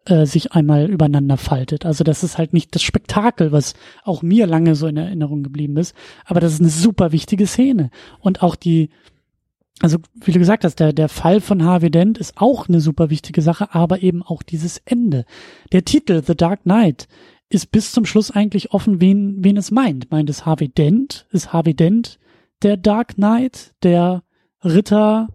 äh, 0.07 0.25
sich 0.25 0.53
einmal 0.53 0.91
übereinander 0.91 1.37
faltet. 1.37 1.85
Also 1.85 2.03
das 2.03 2.25
ist 2.25 2.39
halt 2.39 2.55
nicht 2.55 2.75
das 2.75 2.83
Spektakel, 2.83 3.53
was 3.53 3.75
auch 4.05 4.23
mir 4.23 4.47
lange 4.47 4.75
so 4.75 4.87
in 4.87 4.97
Erinnerung 4.97 5.43
geblieben 5.43 5.77
ist. 5.77 5.95
Aber 6.25 6.41
das 6.41 6.55
ist 6.55 6.61
eine 6.61 6.71
super 6.71 7.13
wichtige 7.13 7.47
Szene. 7.47 7.91
Und 8.21 8.43
auch 8.43 8.57
die 8.57 8.89
also 9.81 9.99
wie 10.15 10.33
du 10.33 10.39
gesagt 10.39 10.65
hast, 10.65 10.77
der, 10.77 10.93
der 10.93 11.09
Fall 11.09 11.41
von 11.41 11.65
Harvey 11.65 11.91
Dent 11.91 12.19
ist 12.19 12.35
auch 12.37 12.69
eine 12.69 12.81
super 12.81 13.11
wichtige 13.11 13.43
Sache, 13.43 13.75
aber 13.75 14.03
eben 14.03 14.23
auch 14.23 14.43
dieses 14.43 14.79
Ende. 14.85 15.25
Der 15.73 15.85
Titel 15.85 16.23
The 16.25 16.37
Dark 16.37 16.63
Knight 16.63 17.09
ist 17.49 17.71
bis 17.71 17.93
zum 17.93 18.07
Schluss 18.07 18.31
eigentlich 18.31 18.73
offen, 18.73 19.01
wen, 19.01 19.45
wen 19.45 19.57
es 19.57 19.71
meint. 19.71 20.11
Meint 20.11 20.31
es 20.31 20.47
Harvey 20.47 20.69
Dent? 20.69 21.27
Ist 21.31 21.53
Harvey 21.53 21.75
Dent 21.75 22.19
der 22.63 22.77
Dark 22.77 23.17
Knight, 23.17 23.75
der 23.83 24.23
Ritter 24.65 25.29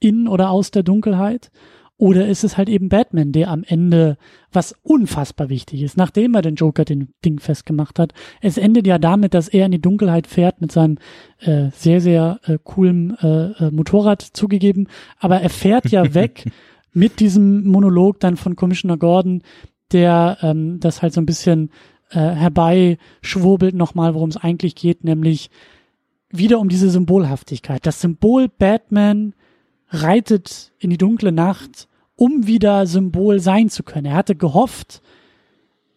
in 0.00 0.28
oder 0.28 0.50
aus 0.50 0.70
der 0.70 0.82
Dunkelheit? 0.82 1.50
Oder 1.96 2.26
ist 2.26 2.42
es 2.42 2.56
halt 2.56 2.68
eben 2.68 2.88
Batman, 2.88 3.30
der 3.30 3.50
am 3.50 3.62
Ende, 3.64 4.16
was 4.52 4.74
unfassbar 4.82 5.48
wichtig 5.48 5.82
ist, 5.82 5.96
nachdem 5.96 6.34
er 6.34 6.42
den 6.42 6.56
Joker 6.56 6.84
den 6.84 7.14
Ding 7.24 7.38
festgemacht 7.38 8.00
hat, 8.00 8.12
es 8.40 8.58
endet 8.58 8.86
ja 8.86 8.98
damit, 8.98 9.32
dass 9.32 9.48
er 9.48 9.66
in 9.66 9.72
die 9.72 9.80
Dunkelheit 9.80 10.26
fährt 10.26 10.60
mit 10.60 10.72
seinem 10.72 10.98
äh, 11.38 11.70
sehr, 11.72 12.00
sehr 12.00 12.40
äh, 12.44 12.58
coolen 12.62 13.16
äh, 13.22 13.52
äh, 13.52 13.70
Motorrad 13.70 14.22
zugegeben, 14.22 14.88
aber 15.20 15.40
er 15.40 15.50
fährt 15.50 15.90
ja 15.90 16.14
weg 16.14 16.50
mit 16.92 17.20
diesem 17.20 17.64
Monolog 17.64 18.18
dann 18.18 18.36
von 18.36 18.56
Commissioner 18.56 18.96
Gordon, 18.96 19.42
der 19.92 20.38
ähm, 20.42 20.80
das 20.80 21.00
halt 21.00 21.12
so 21.12 21.20
ein 21.20 21.26
bisschen 21.26 21.70
äh, 22.10 22.18
herbeischwurbelt 22.18 23.74
nochmal, 23.74 24.14
worum 24.14 24.30
es 24.30 24.36
eigentlich 24.36 24.74
geht, 24.74 25.04
nämlich 25.04 25.50
wieder 26.30 26.58
um 26.58 26.68
diese 26.68 26.90
Symbolhaftigkeit. 26.90 27.86
Das 27.86 28.00
Symbol 28.00 28.48
Batman 28.48 29.34
reitet 29.88 30.72
in 30.78 30.90
die 30.90 30.98
dunkle 30.98 31.32
Nacht, 31.32 31.88
um 32.16 32.46
wieder 32.46 32.86
Symbol 32.86 33.40
sein 33.40 33.68
zu 33.68 33.82
können. 33.82 34.06
Er 34.06 34.14
hatte 34.14 34.36
gehofft, 34.36 35.02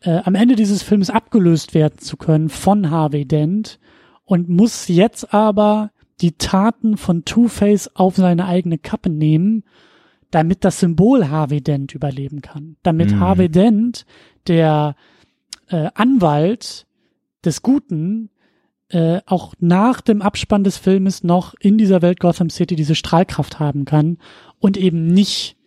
äh, 0.01 0.21
am 0.23 0.35
Ende 0.35 0.55
dieses 0.55 0.83
Films 0.83 1.09
abgelöst 1.09 1.73
werden 1.73 1.99
zu 1.99 2.17
können 2.17 2.49
von 2.49 2.89
Harvey 2.89 3.25
Dent 3.25 3.79
und 4.25 4.49
muss 4.49 4.87
jetzt 4.87 5.33
aber 5.33 5.91
die 6.21 6.33
Taten 6.33 6.97
von 6.97 7.25
Two-Face 7.25 7.95
auf 7.95 8.15
seine 8.15 8.45
eigene 8.45 8.77
Kappe 8.77 9.09
nehmen, 9.09 9.63
damit 10.31 10.65
das 10.65 10.79
Symbol 10.79 11.29
Harvey 11.29 11.61
Dent 11.61 11.93
überleben 11.93 12.41
kann. 12.41 12.75
Damit 12.83 13.11
mhm. 13.11 13.19
Harvey 13.19 13.49
Dent, 13.49 14.05
der 14.47 14.95
äh, 15.69 15.89
Anwalt 15.93 16.85
des 17.45 17.61
Guten, 17.61 18.29
äh, 18.89 19.19
auch 19.25 19.53
nach 19.59 20.01
dem 20.01 20.21
Abspann 20.21 20.63
des 20.63 20.77
Filmes 20.77 21.23
noch 21.23 21.53
in 21.59 21.77
dieser 21.77 22.01
Welt 22.01 22.19
Gotham 22.19 22.49
City 22.49 22.75
diese 22.75 22.95
Strahlkraft 22.95 23.59
haben 23.59 23.85
kann 23.85 24.17
und 24.59 24.77
eben 24.77 25.07
nicht 25.07 25.57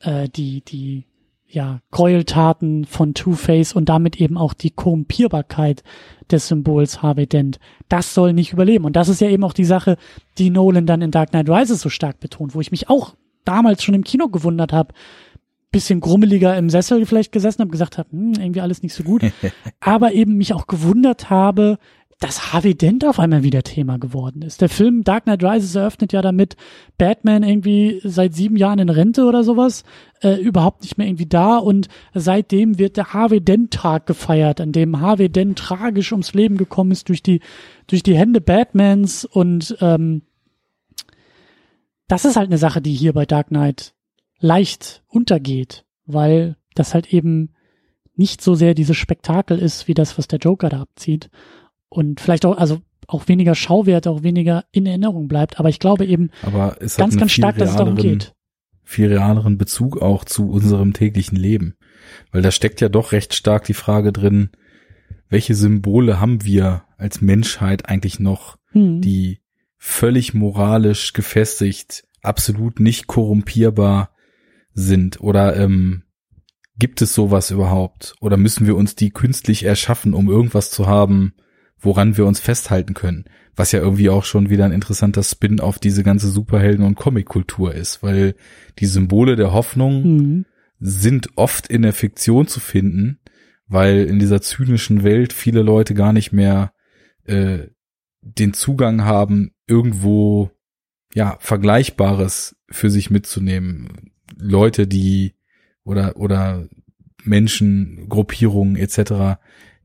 äh, 0.00 0.28
die, 0.28 0.62
die 0.62 1.04
ja, 1.48 1.80
Gräueltaten 1.90 2.86
von 2.86 3.14
Two-Face 3.14 3.74
und 3.74 3.88
damit 3.88 4.20
eben 4.20 4.38
auch 4.38 4.54
die 4.54 4.70
Korrumpierbarkeit 4.70 5.82
des 6.30 6.48
Symbols 6.48 7.02
Harvey 7.02 7.26
Dent. 7.26 7.58
Das 7.88 8.14
soll 8.14 8.32
nicht 8.32 8.52
überleben. 8.52 8.86
Und 8.86 8.96
das 8.96 9.08
ist 9.08 9.20
ja 9.20 9.28
eben 9.28 9.44
auch 9.44 9.52
die 9.52 9.66
Sache, 9.66 9.98
die 10.38 10.48
Nolan 10.48 10.86
dann 10.86 11.02
in 11.02 11.10
Dark 11.10 11.30
Knight 11.30 11.50
Rises 11.50 11.82
so 11.82 11.90
stark 11.90 12.20
betont, 12.20 12.54
wo 12.54 12.60
ich 12.60 12.70
mich 12.70 12.88
auch 12.88 13.14
damals 13.44 13.82
schon 13.82 13.94
im 13.94 14.04
Kino 14.04 14.28
gewundert 14.28 14.72
habe, 14.72 14.94
bisschen 15.72 16.00
grummeliger 16.00 16.56
im 16.56 16.70
Sessel 16.70 17.04
vielleicht 17.06 17.32
gesessen 17.32 17.60
habe, 17.60 17.70
gesagt 17.70 17.98
habe, 17.98 18.10
hm, 18.10 18.34
irgendwie 18.34 18.60
alles 18.60 18.82
nicht 18.82 18.94
so 18.94 19.02
gut, 19.02 19.22
aber 19.80 20.12
eben 20.12 20.36
mich 20.36 20.52
auch 20.54 20.66
gewundert 20.66 21.30
habe, 21.30 21.78
dass 22.22 22.52
Harvey 22.52 22.76
Dent 22.76 23.04
auf 23.04 23.18
einmal 23.18 23.42
wieder 23.42 23.64
Thema 23.64 23.98
geworden 23.98 24.42
ist. 24.42 24.60
Der 24.60 24.68
Film 24.68 25.02
Dark 25.02 25.24
Knight 25.24 25.42
Rises 25.42 25.74
eröffnet 25.74 26.12
ja 26.12 26.22
damit 26.22 26.54
Batman 26.96 27.42
irgendwie 27.42 28.00
seit 28.04 28.32
sieben 28.32 28.56
Jahren 28.56 28.78
in 28.78 28.90
Rente 28.90 29.24
oder 29.24 29.42
sowas, 29.42 29.82
äh, 30.22 30.40
überhaupt 30.40 30.82
nicht 30.82 30.96
mehr 30.96 31.08
irgendwie 31.08 31.26
da 31.26 31.56
und 31.56 31.88
seitdem 32.14 32.78
wird 32.78 32.96
der 32.96 33.12
Harvey 33.12 33.40
Dent 33.40 33.72
Tag 33.72 34.06
gefeiert, 34.06 34.60
an 34.60 34.70
dem 34.70 35.00
Harvey 35.00 35.30
Dent 35.30 35.58
tragisch 35.58 36.12
ums 36.12 36.32
Leben 36.32 36.58
gekommen 36.58 36.92
ist 36.92 37.08
durch 37.08 37.24
die 37.24 37.40
durch 37.88 38.04
die 38.04 38.16
Hände 38.16 38.40
Batmans 38.40 39.24
und 39.24 39.76
ähm, 39.80 40.22
das 42.06 42.24
ist 42.24 42.36
halt 42.36 42.50
eine 42.50 42.58
Sache, 42.58 42.80
die 42.80 42.94
hier 42.94 43.14
bei 43.14 43.26
Dark 43.26 43.48
Knight 43.48 43.94
leicht 44.38 45.02
untergeht, 45.08 45.84
weil 46.06 46.56
das 46.76 46.94
halt 46.94 47.12
eben 47.12 47.50
nicht 48.14 48.42
so 48.42 48.54
sehr 48.54 48.74
dieses 48.74 48.96
Spektakel 48.96 49.58
ist, 49.58 49.88
wie 49.88 49.94
das, 49.94 50.18
was 50.18 50.28
der 50.28 50.38
Joker 50.38 50.68
da 50.68 50.82
abzieht, 50.82 51.30
und 51.92 52.20
vielleicht 52.20 52.44
auch, 52.44 52.56
also 52.56 52.80
auch 53.06 53.28
weniger 53.28 53.54
Schauwert, 53.54 54.06
auch 54.06 54.22
weniger 54.22 54.64
in 54.72 54.86
Erinnerung 54.86 55.28
bleibt. 55.28 55.58
Aber 55.58 55.68
ich 55.68 55.78
glaube 55.78 56.06
eben 56.06 56.30
Aber 56.42 56.76
es 56.80 56.96
ganz, 56.96 57.16
ganz 57.16 57.32
stark, 57.32 57.58
dass 57.58 57.70
es 57.70 57.76
darum 57.76 57.96
geht. 57.96 58.34
Viel 58.84 59.08
realeren 59.08 59.58
Bezug 59.58 60.00
auch 60.00 60.24
zu 60.24 60.50
unserem 60.50 60.92
täglichen 60.92 61.36
Leben. 61.36 61.76
Weil 62.30 62.42
da 62.42 62.50
steckt 62.50 62.80
ja 62.80 62.88
doch 62.88 63.12
recht 63.12 63.34
stark 63.34 63.64
die 63.64 63.74
Frage 63.74 64.12
drin, 64.12 64.50
welche 65.28 65.54
Symbole 65.54 66.20
haben 66.20 66.44
wir 66.44 66.84
als 66.96 67.20
Menschheit 67.20 67.88
eigentlich 67.88 68.18
noch, 68.18 68.58
hm. 68.72 69.00
die 69.00 69.40
völlig 69.78 70.34
moralisch 70.34 71.12
gefestigt, 71.12 72.04
absolut 72.22 72.80
nicht 72.80 73.06
korrumpierbar 73.06 74.10
sind 74.74 75.20
oder 75.20 75.56
ähm, 75.56 76.04
gibt 76.78 77.02
es 77.02 77.14
sowas 77.14 77.50
überhaupt? 77.50 78.14
Oder 78.20 78.36
müssen 78.36 78.66
wir 78.66 78.76
uns 78.76 78.94
die 78.94 79.10
künstlich 79.10 79.64
erschaffen, 79.64 80.14
um 80.14 80.28
irgendwas 80.28 80.70
zu 80.70 80.86
haben, 80.86 81.34
woran 81.82 82.16
wir 82.16 82.26
uns 82.26 82.40
festhalten 82.40 82.94
können. 82.94 83.24
Was 83.54 83.72
ja 83.72 83.80
irgendwie 83.80 84.08
auch 84.08 84.24
schon 84.24 84.48
wieder 84.48 84.64
ein 84.64 84.72
interessanter 84.72 85.22
Spin 85.22 85.60
auf 85.60 85.78
diese 85.78 86.02
ganze 86.02 86.28
Superhelden- 86.28 86.86
und 86.86 86.94
Comic-Kultur 86.94 87.74
ist, 87.74 88.02
weil 88.02 88.34
die 88.78 88.86
Symbole 88.86 89.36
der 89.36 89.52
Hoffnung 89.52 90.02
mhm. 90.02 90.46
sind 90.78 91.36
oft 91.36 91.66
in 91.66 91.82
der 91.82 91.92
Fiktion 91.92 92.46
zu 92.46 92.60
finden, 92.60 93.18
weil 93.66 94.06
in 94.06 94.18
dieser 94.18 94.40
zynischen 94.40 95.02
Welt 95.02 95.32
viele 95.32 95.62
Leute 95.62 95.94
gar 95.94 96.12
nicht 96.12 96.32
mehr 96.32 96.72
äh, 97.24 97.66
den 98.22 98.54
Zugang 98.54 99.04
haben, 99.04 99.52
irgendwo 99.66 100.50
ja 101.14 101.36
Vergleichbares 101.40 102.56
für 102.70 102.90
sich 102.90 103.10
mitzunehmen. 103.10 104.12
Leute, 104.38 104.86
die 104.86 105.34
oder 105.84 106.16
oder 106.16 106.68
Menschen, 107.24 108.08
Gruppierungen 108.08 108.76
etc., 108.76 109.38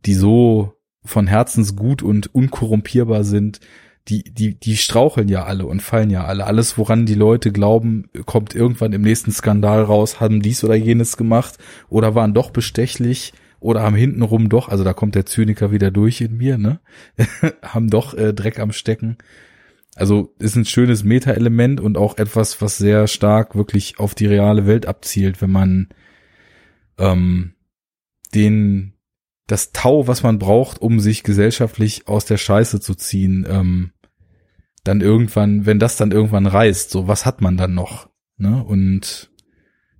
die 0.05 0.13
so 0.13 0.76
von 1.03 1.27
Herzensgut 1.27 2.03
und 2.03 2.33
unkorrumpierbar 2.33 3.23
sind, 3.23 3.59
die, 4.07 4.23
die, 4.23 4.59
die 4.59 4.77
straucheln 4.77 5.27
ja 5.27 5.43
alle 5.43 5.65
und 5.65 5.81
fallen 5.81 6.09
ja 6.09 6.25
alle. 6.25 6.45
Alles, 6.45 6.77
woran 6.77 7.05
die 7.05 7.13
Leute 7.13 7.51
glauben, 7.51 8.09
kommt 8.25 8.55
irgendwann 8.55 8.93
im 8.93 9.01
nächsten 9.01 9.31
Skandal 9.31 9.83
raus, 9.83 10.19
haben 10.19 10.41
dies 10.41 10.63
oder 10.63 10.75
jenes 10.75 11.17
gemacht 11.17 11.57
oder 11.89 12.15
waren 12.15 12.33
doch 12.33 12.51
bestechlich 12.51 13.33
oder 13.59 13.81
haben 13.81 13.95
hintenrum 13.95 14.49
doch, 14.49 14.69
also 14.69 14.83
da 14.83 14.93
kommt 14.93 15.15
der 15.15 15.25
Zyniker 15.25 15.71
wieder 15.71 15.91
durch 15.91 16.21
in 16.21 16.37
mir, 16.37 16.57
ne? 16.57 16.79
haben 17.61 17.89
doch 17.89 18.13
äh, 18.13 18.33
Dreck 18.33 18.59
am 18.59 18.71
Stecken. 18.71 19.17
Also 19.95 20.33
ist 20.37 20.55
ein 20.55 20.65
schönes 20.65 21.03
Meta-Element 21.03 21.81
und 21.81 21.97
auch 21.97 22.17
etwas, 22.17 22.61
was 22.61 22.77
sehr 22.77 23.07
stark 23.07 23.55
wirklich 23.55 23.99
auf 23.99 24.13
die 24.13 24.27
reale 24.27 24.67
Welt 24.67 24.85
abzielt, 24.85 25.41
wenn 25.41 25.51
man 25.51 25.89
ähm, 26.99 27.53
den 28.35 28.93
das 29.47 29.71
Tau, 29.71 30.07
was 30.07 30.23
man 30.23 30.39
braucht, 30.39 30.81
um 30.81 30.99
sich 30.99 31.23
gesellschaftlich 31.23 32.07
aus 32.07 32.25
der 32.25 32.37
Scheiße 32.37 32.79
zu 32.79 32.95
ziehen, 32.95 33.47
ähm, 33.49 33.91
dann 34.83 35.01
irgendwann, 35.01 35.65
wenn 35.65 35.79
das 35.79 35.97
dann 35.97 36.11
irgendwann 36.11 36.47
reißt, 36.47 36.89
so 36.89 37.07
was 37.07 37.25
hat 37.25 37.41
man 37.41 37.57
dann 37.57 37.73
noch? 37.73 38.09
Ne? 38.37 38.63
Und 38.63 39.31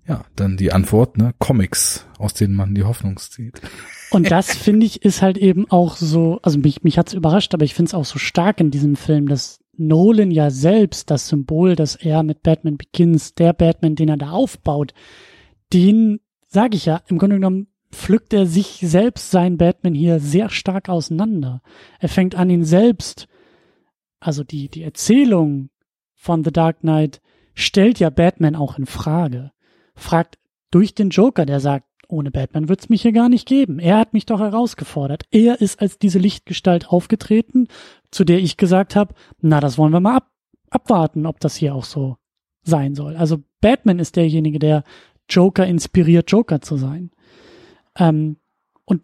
ja, 0.08 0.24
dann 0.36 0.56
die 0.56 0.72
Antwort, 0.72 1.18
ne, 1.18 1.34
Comics, 1.38 2.06
aus 2.18 2.34
denen 2.34 2.56
man 2.56 2.74
die 2.74 2.84
Hoffnung 2.84 3.18
zieht. 3.18 3.62
Und 4.10 4.32
das 4.32 4.56
finde 4.56 4.86
ich 4.86 5.04
ist 5.04 5.22
halt 5.22 5.38
eben 5.38 5.70
auch 5.70 5.98
so, 5.98 6.40
also 6.44 6.60
mich, 6.60 6.84
mich 6.84 6.98
hat's 6.98 7.14
überrascht, 7.14 7.54
aber 7.54 7.66
ich 7.66 7.74
finde 7.74 7.90
es 7.90 7.94
auch 7.94 8.06
so 8.06 8.20
stark 8.20 8.60
in 8.60 8.72
diesem 8.72 8.96
Film, 8.96 9.28
dass 9.28 9.60
Nolan 9.78 10.32
ja 10.32 10.50
selbst 10.50 11.12
das 11.12 11.28
Symbol, 11.28 11.76
das 11.76 11.96
er 11.96 12.24
mit 12.24 12.42
Batman 12.42 12.78
Begins, 12.78 13.36
der 13.36 13.54
Batman, 13.54 13.96
den 13.96 14.10
er 14.10 14.18
da 14.18 14.32
aufbaut, 14.32 14.94
den, 15.74 16.20
sage 16.48 16.78
ich 16.78 16.86
ja, 16.86 17.02
im 17.08 17.18
Grunde 17.18 17.36
genommen 17.36 17.68
pflückt 17.92 18.34
er 18.34 18.46
sich 18.46 18.80
selbst 18.82 19.32
sein 19.32 19.58
Batman 19.58 19.94
hier 19.94 20.20
sehr 20.20 20.50
stark 20.50 20.90
auseinander. 20.90 21.62
Er 22.00 22.10
fängt 22.10 22.36
an, 22.36 22.50
ihn 22.50 22.66
selbst, 22.66 23.28
also 24.20 24.44
die, 24.44 24.70
die 24.70 24.84
Erzählung 24.84 25.70
von 26.16 26.44
The 26.44 26.52
Dark 26.52 26.82
Knight 26.82 27.22
stellt 27.54 28.00
ja 28.00 28.10
Batman 28.10 28.56
auch 28.56 28.78
in 28.78 28.86
Frage. 28.86 29.52
Fragt 29.96 30.38
durch 30.72 30.94
den 30.94 31.10
Joker, 31.10 31.46
der 31.46 31.60
sagt, 31.60 31.88
ohne 32.10 32.32
Batman 32.32 32.70
wird's 32.70 32.90
mich 32.90 33.02
hier 33.02 33.12
gar 33.12 33.30
nicht 33.30 33.48
geben. 33.48 33.80
Er 33.80 33.98
hat 33.98 34.14
mich 34.14 34.26
doch 34.26 34.40
herausgefordert. 34.40 35.24
Er 35.32 35.60
ist 35.60 35.82
als 35.82 35.98
diese 35.98 36.20
Lichtgestalt 36.20 36.90
aufgetreten, 36.90 37.68
zu 38.12 38.24
der 38.24 38.40
ich 38.40 38.58
gesagt 38.58 38.96
habe, 38.96 39.14
na, 39.42 39.60
das 39.60 39.78
wollen 39.78 39.94
wir 39.94 40.00
mal 40.00 40.18
ab, 40.18 40.32
abwarten, 40.70 41.26
ob 41.26 41.40
das 41.40 41.56
hier 41.56 41.76
auch 41.76 41.84
so 41.84 42.18
sein 42.64 42.96
soll. 42.96 43.16
Also 43.16 43.44
Batman 43.62 44.00
ist 44.00 44.16
derjenige, 44.16 44.60
der 44.60 44.84
Joker 45.30 45.66
inspiriert, 45.66 46.32
Joker 46.32 46.62
zu 46.62 46.78
sein. 46.78 47.12
Ähm, 47.98 48.38
und 48.86 49.04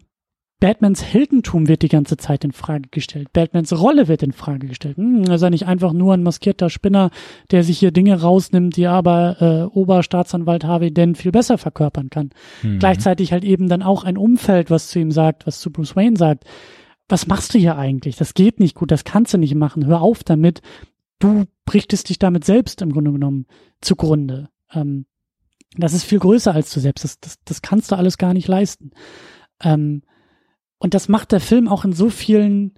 Batmans 0.60 1.04
Heldentum 1.04 1.68
wird 1.68 1.82
die 1.82 1.88
ganze 1.88 2.16
Zeit 2.16 2.44
in 2.44 2.52
Frage 2.52 2.88
gestellt. 2.90 3.32
Batmans 3.32 3.78
Rolle 3.78 4.08
wird 4.08 4.22
in 4.22 4.32
Frage 4.32 4.66
gestellt. 4.66 4.96
Hm, 4.96 5.24
ist 5.24 5.42
er 5.42 5.50
nicht 5.50 5.66
einfach 5.66 5.92
nur 5.92 6.14
ein 6.14 6.22
maskierter 6.22 6.70
Spinner, 6.70 7.10
der 7.50 7.64
sich 7.64 7.78
hier 7.78 7.90
Dinge 7.90 8.20
rausnimmt, 8.20 8.76
die 8.76 8.86
aber 8.86 9.36
äh, 9.42 9.76
Oberstaatsanwalt 9.76 10.64
Harvey 10.64 10.92
Dent 10.92 11.18
viel 11.18 11.32
besser 11.32 11.58
verkörpern 11.58 12.08
kann. 12.08 12.30
Mhm. 12.62 12.78
Gleichzeitig 12.78 13.32
halt 13.32 13.44
eben 13.44 13.68
dann 13.68 13.82
auch 13.82 14.04
ein 14.04 14.16
Umfeld, 14.16 14.70
was 14.70 14.88
zu 14.88 14.98
ihm 14.98 15.10
sagt, 15.10 15.46
was 15.46 15.60
zu 15.60 15.70
Bruce 15.70 15.96
Wayne 15.96 16.16
sagt. 16.16 16.44
Was 17.08 17.26
machst 17.26 17.52
du 17.52 17.58
hier 17.58 17.76
eigentlich? 17.76 18.16
Das 18.16 18.32
geht 18.32 18.60
nicht 18.60 18.74
gut, 18.74 18.90
das 18.90 19.04
kannst 19.04 19.34
du 19.34 19.38
nicht 19.38 19.54
machen. 19.54 19.84
Hör 19.86 20.00
auf 20.00 20.24
damit. 20.24 20.62
Du 21.18 21.44
brichtest 21.66 22.08
dich 22.08 22.18
damit 22.18 22.44
selbst 22.44 22.80
im 22.80 22.92
Grunde 22.92 23.12
genommen 23.12 23.46
zugrunde. 23.80 24.48
Ähm, 24.72 25.06
das 25.76 25.94
ist 25.94 26.04
viel 26.04 26.18
größer 26.18 26.54
als 26.54 26.72
du 26.72 26.80
selbst. 26.80 27.04
Das, 27.04 27.20
das, 27.20 27.38
das 27.44 27.62
kannst 27.62 27.90
du 27.90 27.96
alles 27.96 28.18
gar 28.18 28.34
nicht 28.34 28.48
leisten. 28.48 28.92
Ähm, 29.62 30.02
und 30.78 30.94
das 30.94 31.08
macht 31.08 31.32
der 31.32 31.40
Film 31.40 31.68
auch 31.68 31.84
in 31.84 31.92
so 31.92 32.10
vielen, 32.10 32.74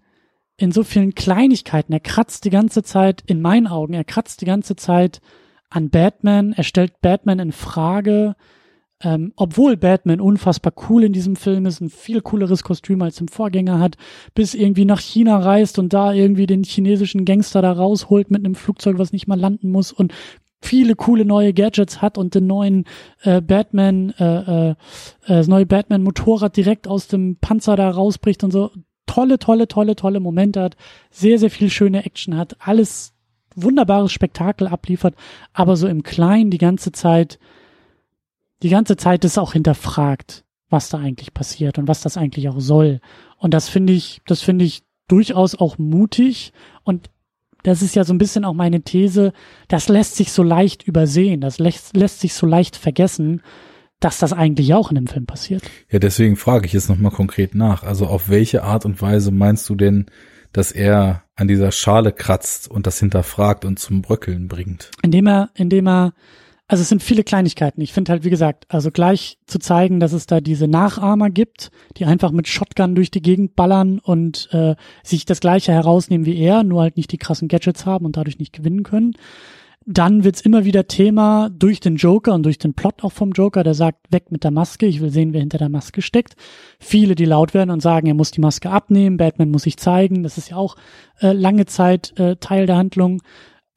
in 0.56 0.72
so 0.72 0.84
vielen 0.84 1.14
Kleinigkeiten. 1.14 1.92
Er 1.92 2.00
kratzt 2.00 2.44
die 2.44 2.50
ganze 2.50 2.82
Zeit, 2.82 3.22
in 3.26 3.42
meinen 3.42 3.66
Augen, 3.66 3.94
er 3.94 4.04
kratzt 4.04 4.40
die 4.40 4.46
ganze 4.46 4.76
Zeit 4.76 5.20
an 5.70 5.90
Batman. 5.90 6.52
Er 6.52 6.62
stellt 6.62 7.00
Batman 7.00 7.38
in 7.38 7.52
Frage, 7.52 8.36
ähm, 9.02 9.32
obwohl 9.36 9.76
Batman 9.76 10.20
unfassbar 10.20 10.72
cool 10.88 11.04
in 11.04 11.12
diesem 11.12 11.36
Film 11.36 11.66
ist, 11.66 11.80
ein 11.80 11.90
viel 11.90 12.22
cooleres 12.22 12.62
Kostüm 12.62 13.02
als 13.02 13.20
im 13.20 13.28
Vorgänger 13.28 13.78
hat, 13.78 13.96
bis 14.34 14.54
irgendwie 14.54 14.86
nach 14.86 15.00
China 15.00 15.38
reist 15.38 15.78
und 15.78 15.92
da 15.92 16.14
irgendwie 16.14 16.46
den 16.46 16.64
chinesischen 16.64 17.26
Gangster 17.26 17.60
da 17.60 17.72
rausholt 17.72 18.30
mit 18.30 18.44
einem 18.44 18.54
Flugzeug, 18.54 18.98
was 18.98 19.12
nicht 19.12 19.26
mal 19.26 19.38
landen 19.38 19.70
muss 19.70 19.92
und 19.92 20.14
viele 20.66 20.94
coole 20.94 21.24
neue 21.24 21.52
Gadgets 21.52 22.02
hat 22.02 22.18
und 22.18 22.34
den 22.34 22.46
neuen 22.46 22.84
äh, 23.22 23.40
Batman, 23.40 24.10
äh, 24.18 24.70
äh, 24.70 24.74
das 25.26 25.48
neue 25.48 25.66
Batman 25.66 26.02
Motorrad 26.02 26.56
direkt 26.56 26.88
aus 26.88 27.08
dem 27.08 27.36
Panzer 27.36 27.76
da 27.76 27.90
rausbricht 27.90 28.44
und 28.44 28.50
so. 28.50 28.70
Tolle, 29.06 29.38
tolle, 29.38 29.68
tolle, 29.68 29.96
tolle 29.96 30.20
Momente 30.20 30.60
hat, 30.60 30.76
sehr, 31.10 31.38
sehr 31.38 31.50
viel 31.50 31.70
schöne 31.70 32.04
Action 32.04 32.36
hat, 32.36 32.56
alles 32.58 33.14
wunderbares 33.54 34.12
Spektakel 34.12 34.66
abliefert, 34.66 35.14
aber 35.52 35.76
so 35.76 35.86
im 35.86 36.02
Kleinen 36.02 36.50
die 36.50 36.58
ganze 36.58 36.92
Zeit 36.92 37.38
die 38.62 38.68
ganze 38.68 38.96
Zeit 38.96 39.24
ist 39.24 39.38
auch 39.38 39.52
hinterfragt, 39.52 40.44
was 40.68 40.88
da 40.88 40.98
eigentlich 40.98 41.34
passiert 41.34 41.78
und 41.78 41.88
was 41.88 42.00
das 42.00 42.16
eigentlich 42.16 42.48
auch 42.48 42.60
soll. 42.60 43.00
Und 43.38 43.54
das 43.54 43.68
finde 43.68 43.92
ich, 43.92 44.20
das 44.26 44.42
finde 44.42 44.64
ich 44.64 44.82
durchaus 45.08 45.54
auch 45.54 45.78
mutig 45.78 46.52
und 46.82 47.10
das 47.66 47.82
ist 47.82 47.96
ja 47.96 48.04
so 48.04 48.14
ein 48.14 48.18
bisschen 48.18 48.44
auch 48.44 48.54
meine 48.54 48.82
These, 48.82 49.32
das 49.66 49.88
lässt 49.88 50.14
sich 50.14 50.30
so 50.30 50.44
leicht 50.44 50.84
übersehen, 50.84 51.40
das 51.40 51.58
lässt, 51.58 51.96
lässt 51.96 52.20
sich 52.20 52.32
so 52.32 52.46
leicht 52.46 52.76
vergessen, 52.76 53.42
dass 53.98 54.18
das 54.18 54.32
eigentlich 54.32 54.72
auch 54.74 54.90
in 54.90 54.94
dem 54.94 55.06
Film 55.08 55.26
passiert. 55.26 55.62
Ja, 55.90 55.98
deswegen 55.98 56.36
frage 56.36 56.66
ich 56.66 56.72
jetzt 56.74 56.88
nochmal 56.88 57.10
konkret 57.10 57.56
nach. 57.56 57.82
Also 57.82 58.06
auf 58.06 58.28
welche 58.28 58.62
Art 58.62 58.84
und 58.84 59.02
Weise 59.02 59.32
meinst 59.32 59.68
du 59.68 59.74
denn, 59.74 60.06
dass 60.52 60.70
er 60.70 61.24
an 61.34 61.48
dieser 61.48 61.72
Schale 61.72 62.12
kratzt 62.12 62.70
und 62.70 62.86
das 62.86 63.00
hinterfragt 63.00 63.64
und 63.64 63.80
zum 63.80 64.00
Bröckeln 64.00 64.46
bringt? 64.46 64.92
Indem 65.02 65.26
er, 65.26 65.50
indem 65.54 65.88
er 65.88 66.12
also 66.68 66.82
es 66.82 66.88
sind 66.88 67.02
viele 67.02 67.22
Kleinigkeiten. 67.22 67.80
Ich 67.80 67.92
finde 67.92 68.12
halt, 68.12 68.24
wie 68.24 68.30
gesagt, 68.30 68.64
also 68.68 68.90
gleich 68.90 69.38
zu 69.46 69.58
zeigen, 69.58 70.00
dass 70.00 70.12
es 70.12 70.26
da 70.26 70.40
diese 70.40 70.66
Nachahmer 70.66 71.30
gibt, 71.30 71.70
die 71.96 72.06
einfach 72.06 72.32
mit 72.32 72.48
Shotgun 72.48 72.96
durch 72.96 73.12
die 73.12 73.22
Gegend 73.22 73.54
ballern 73.54 74.00
und 74.00 74.48
äh, 74.52 74.74
sich 75.04 75.24
das 75.26 75.40
gleiche 75.40 75.72
herausnehmen 75.72 76.26
wie 76.26 76.38
er, 76.38 76.64
nur 76.64 76.82
halt 76.82 76.96
nicht 76.96 77.12
die 77.12 77.18
krassen 77.18 77.46
Gadgets 77.46 77.86
haben 77.86 78.04
und 78.04 78.16
dadurch 78.16 78.38
nicht 78.40 78.52
gewinnen 78.52 78.82
können. 78.82 79.12
Dann 79.88 80.24
wird's 80.24 80.40
immer 80.40 80.64
wieder 80.64 80.88
Thema 80.88 81.48
durch 81.50 81.78
den 81.78 81.94
Joker 81.94 82.34
und 82.34 82.42
durch 82.42 82.58
den 82.58 82.74
Plot 82.74 83.04
auch 83.04 83.12
vom 83.12 83.30
Joker, 83.30 83.62
der 83.62 83.74
sagt, 83.74 84.10
weg 84.10 84.32
mit 84.32 84.42
der 84.42 84.50
Maske, 84.50 84.86
ich 84.86 85.00
will 85.00 85.10
sehen, 85.10 85.32
wer 85.32 85.38
hinter 85.38 85.58
der 85.58 85.68
Maske 85.68 86.02
steckt. 86.02 86.34
Viele, 86.80 87.14
die 87.14 87.24
laut 87.24 87.54
werden 87.54 87.70
und 87.70 87.80
sagen, 87.80 88.08
er 88.08 88.14
muss 88.14 88.32
die 88.32 88.40
Maske 88.40 88.70
abnehmen, 88.70 89.16
Batman 89.16 89.52
muss 89.52 89.62
sich 89.62 89.76
zeigen, 89.76 90.24
das 90.24 90.38
ist 90.38 90.50
ja 90.50 90.56
auch 90.56 90.74
äh, 91.20 91.30
lange 91.30 91.66
Zeit 91.66 92.18
äh, 92.18 92.34
Teil 92.34 92.66
der 92.66 92.76
Handlung. 92.76 93.22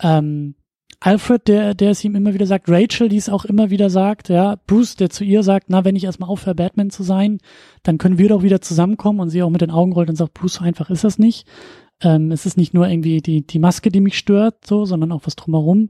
Ähm, 0.02 0.56
Alfred, 1.02 1.48
der, 1.48 1.74
der 1.76 1.92
es 1.92 2.04
ihm 2.04 2.16
immer 2.16 2.34
wieder 2.34 2.46
sagt, 2.46 2.66
Rachel, 2.68 3.08
die 3.08 3.18
es 3.18 3.30
auch 3.30 3.46
immer 3.46 3.70
wieder 3.70 3.90
sagt, 3.90 4.28
ja, 4.28 4.58
Bruce, 4.68 4.98
der 4.98 5.10
zu 5.10 5.24
ihr 5.24 5.44
sagt, 5.44 5.68
na, 5.70 5.86
wenn 5.86 5.96
ich 5.96 6.04
erstmal 6.04 6.30
aufhöre, 6.30 6.56
Batman 6.56 6.90
zu 6.90 7.04
sein, 7.04 7.38
dann 7.84 7.98
können 7.98 8.18
wir 8.18 8.28
doch 8.28 8.44
wieder 8.44 8.60
zusammenkommen 8.60 9.22
und 9.22 9.30
sie 9.30 9.42
auch 9.42 9.50
mit 9.50 9.62
den 9.62 9.72
Augen 9.72 9.94
rollt 9.94 10.10
und 10.10 10.18
sagt, 10.18 10.34
Bruce, 10.34 10.56
so 10.56 10.64
einfach 10.64 10.90
ist 10.90 11.06
das 11.06 11.18
nicht. 11.18 11.48
Ähm, 12.02 12.32
es 12.32 12.46
ist 12.46 12.58
nicht 12.58 12.74
nur 12.74 12.88
irgendwie 12.88 13.22
die, 13.22 13.46
die 13.46 13.60
Maske, 13.60 13.92
die 13.92 14.02
mich 14.02 14.18
stört, 14.18 14.66
so, 14.66 14.84
sondern 14.84 15.14
auch 15.14 15.22
was 15.24 15.38
drumherum. 15.38 15.90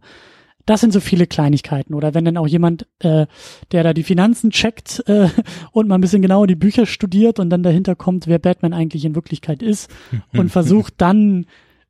Das 0.67 0.81
sind 0.81 0.93
so 0.93 0.99
viele 0.99 1.25
Kleinigkeiten. 1.25 1.95
Oder 1.95 2.13
wenn 2.13 2.25
dann 2.25 2.37
auch 2.37 2.47
jemand, 2.47 2.85
äh, 2.99 3.25
der 3.71 3.83
da 3.83 3.93
die 3.93 4.03
Finanzen 4.03 4.51
checkt 4.51 5.03
äh, 5.07 5.29
und 5.71 5.87
mal 5.87 5.95
ein 5.95 6.01
bisschen 6.01 6.21
genauer 6.21 6.45
die 6.45 6.55
Bücher 6.55 6.85
studiert 6.85 7.39
und 7.39 7.49
dann 7.49 7.63
dahinter 7.63 7.95
kommt, 7.95 8.27
wer 8.27 8.37
Batman 8.37 8.73
eigentlich 8.73 9.05
in 9.05 9.15
Wirklichkeit 9.15 9.63
ist 9.63 9.89
und 10.33 10.49
versucht 10.49 10.93
dann 10.97 11.47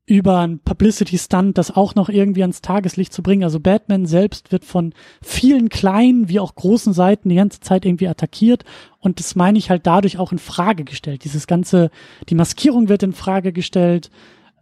über 0.10 0.40
ein 0.40 0.58
Publicity-Stunt 0.58 1.56
das 1.56 1.70
auch 1.70 1.94
noch 1.94 2.10
irgendwie 2.10 2.42
ans 2.42 2.62
Tageslicht 2.62 3.14
zu 3.14 3.22
bringen. 3.22 3.44
Also 3.44 3.60
Batman 3.60 4.08
selbst 4.08 4.52
wird 4.52 4.66
von 4.66 4.94
vielen 5.22 5.70
kleinen 5.70 6.30
wie 6.30 6.40
auch 6.40 6.56
großen 6.56 6.94
Seiten 6.94 7.30
die 7.30 7.36
ganze 7.36 7.60
Zeit 7.60 7.86
irgendwie 7.86 8.08
attackiert 8.08 8.66
und 8.98 9.20
das 9.20 9.36
meine 9.36 9.60
ich 9.60 9.70
halt 9.70 9.86
dadurch 9.86 10.18
auch 10.18 10.32
in 10.32 10.40
Frage 10.40 10.84
gestellt. 10.84 11.26
Dieses 11.26 11.46
ganze, 11.46 11.92
die 12.28 12.34
Maskierung 12.34 12.90
wird 12.90 13.04
in 13.04 13.14
Frage 13.14 13.54
gestellt, 13.54 14.10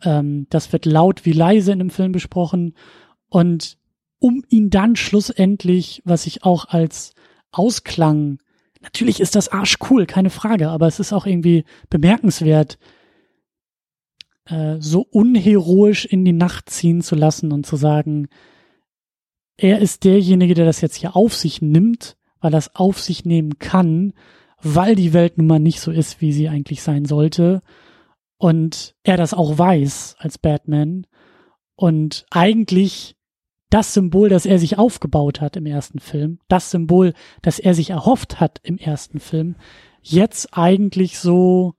ähm, 0.04 0.48
das 0.50 0.74
wird 0.74 0.86
laut 0.86 1.26
wie 1.26 1.32
leise 1.32 1.72
in 1.72 1.80
dem 1.80 1.92
Film 1.92 2.12
besprochen 2.12 2.74
und 3.30 3.78
um 4.20 4.44
ihn 4.50 4.70
dann 4.70 4.98
schlussendlich, 4.98 6.02
was 6.04 6.26
ich 6.26 6.44
auch 6.44 6.66
als 6.66 7.14
Ausklang, 7.52 8.40
natürlich 8.82 9.22
ist 9.22 9.36
das 9.36 9.48
Arsch 9.48 9.78
cool, 9.90 10.08
keine 10.08 10.30
Frage, 10.30 10.68
aber 10.70 10.88
es 10.88 11.00
ist 11.00 11.14
auch 11.14 11.26
irgendwie 11.26 11.64
bemerkenswert, 11.90 12.78
äh, 14.50 14.78
so 14.80 15.02
unheroisch 15.02 16.06
in 16.06 16.26
die 16.26 16.34
Nacht 16.34 16.70
ziehen 16.70 17.02
zu 17.02 17.16
lassen 17.16 17.52
und 17.52 17.66
zu 17.66 17.76
sagen, 17.76 18.28
er 19.58 19.80
ist 19.80 20.04
derjenige, 20.04 20.54
der 20.54 20.66
das 20.66 20.82
jetzt 20.82 20.96
hier 20.96 21.16
auf 21.16 21.34
sich 21.34 21.62
nimmt, 21.62 22.16
weil 22.40 22.54
er 22.54 22.60
es 22.60 22.76
auf 22.76 23.00
sich 23.00 23.26
nehmen 23.26 23.58
kann, 23.60 24.14
weil 24.62 24.96
die 24.96 25.14
Welt 25.14 25.38
nun 25.38 25.48
mal 25.48 25.60
nicht 25.60 25.80
so 25.80 25.92
ist, 25.92 26.22
wie 26.22 26.32
sie 26.32 26.50
eigentlich 26.50 26.82
sein 26.82 27.06
sollte. 27.06 27.62
Und 28.38 28.96
er 29.04 29.18
das 29.18 29.34
auch 29.34 29.58
weiß 29.58 30.16
als 30.20 30.38
Batman. 30.38 31.08
Und 31.76 32.26
eigentlich 32.30 33.16
das 33.70 33.94
Symbol, 33.94 34.30
das 34.30 34.46
er 34.46 34.60
sich 34.60 34.78
aufgebaut 34.78 35.42
hat 35.42 35.58
im 35.58 35.66
ersten 35.66 36.00
Film, 36.00 36.40
das 36.48 36.72
Symbol, 36.72 37.14
das 37.42 37.60
er 37.60 37.74
sich 37.74 37.90
erhofft 37.90 38.40
hat 38.40 38.60
im 38.64 38.78
ersten 38.78 39.20
Film, 39.20 39.56
jetzt 40.02 40.58
eigentlich 40.58 41.20
so 41.20 41.74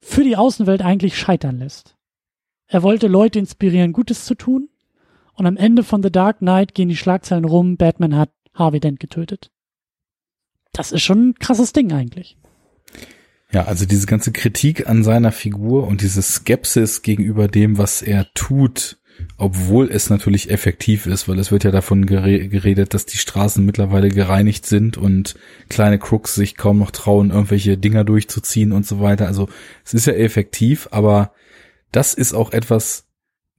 für 0.00 0.24
die 0.24 0.36
Außenwelt 0.36 0.82
eigentlich 0.82 1.18
scheitern 1.18 1.58
lässt. 1.58 1.96
Er 2.66 2.82
wollte 2.82 3.06
Leute 3.06 3.38
inspirieren, 3.38 3.92
Gutes 3.92 4.24
zu 4.24 4.34
tun, 4.34 4.68
und 5.34 5.46
am 5.46 5.56
Ende 5.56 5.84
von 5.84 6.02
The 6.02 6.10
Dark 6.10 6.38
Knight 6.38 6.74
gehen 6.74 6.88
die 6.88 6.96
Schlagzeilen 6.96 7.44
rum, 7.44 7.76
Batman 7.76 8.16
hat 8.16 8.30
Harvey 8.54 8.80
Dent 8.80 8.98
getötet. 8.98 9.52
Das 10.72 10.90
ist 10.92 11.02
schon 11.02 11.28
ein 11.28 11.34
krasses 11.34 11.72
Ding 11.72 11.92
eigentlich. 11.92 12.36
Ja, 13.52 13.64
also 13.64 13.86
diese 13.86 14.06
ganze 14.06 14.32
Kritik 14.32 14.88
an 14.88 15.04
seiner 15.04 15.32
Figur 15.32 15.86
und 15.86 16.02
diese 16.02 16.22
Skepsis 16.22 17.02
gegenüber 17.02 17.48
dem, 17.48 17.78
was 17.78 18.02
er 18.02 18.26
tut, 18.34 18.98
obwohl 19.36 19.90
es 19.90 20.10
natürlich 20.10 20.50
effektiv 20.50 21.06
ist, 21.06 21.28
weil 21.28 21.38
es 21.38 21.50
wird 21.50 21.64
ja 21.64 21.70
davon 21.70 22.06
geredet, 22.06 22.94
dass 22.94 23.06
die 23.06 23.18
Straßen 23.18 23.64
mittlerweile 23.64 24.08
gereinigt 24.08 24.66
sind 24.66 24.96
und 24.96 25.34
kleine 25.68 25.98
Crooks 25.98 26.34
sich 26.34 26.56
kaum 26.56 26.78
noch 26.78 26.90
trauen, 26.90 27.30
irgendwelche 27.30 27.76
Dinger 27.76 28.04
durchzuziehen 28.04 28.72
und 28.72 28.86
so 28.86 29.00
weiter. 29.00 29.26
Also 29.26 29.48
es 29.84 29.94
ist 29.94 30.06
ja 30.06 30.12
effektiv, 30.12 30.88
aber 30.90 31.32
das 31.92 32.14
ist 32.14 32.34
auch 32.34 32.52
etwas, 32.52 33.07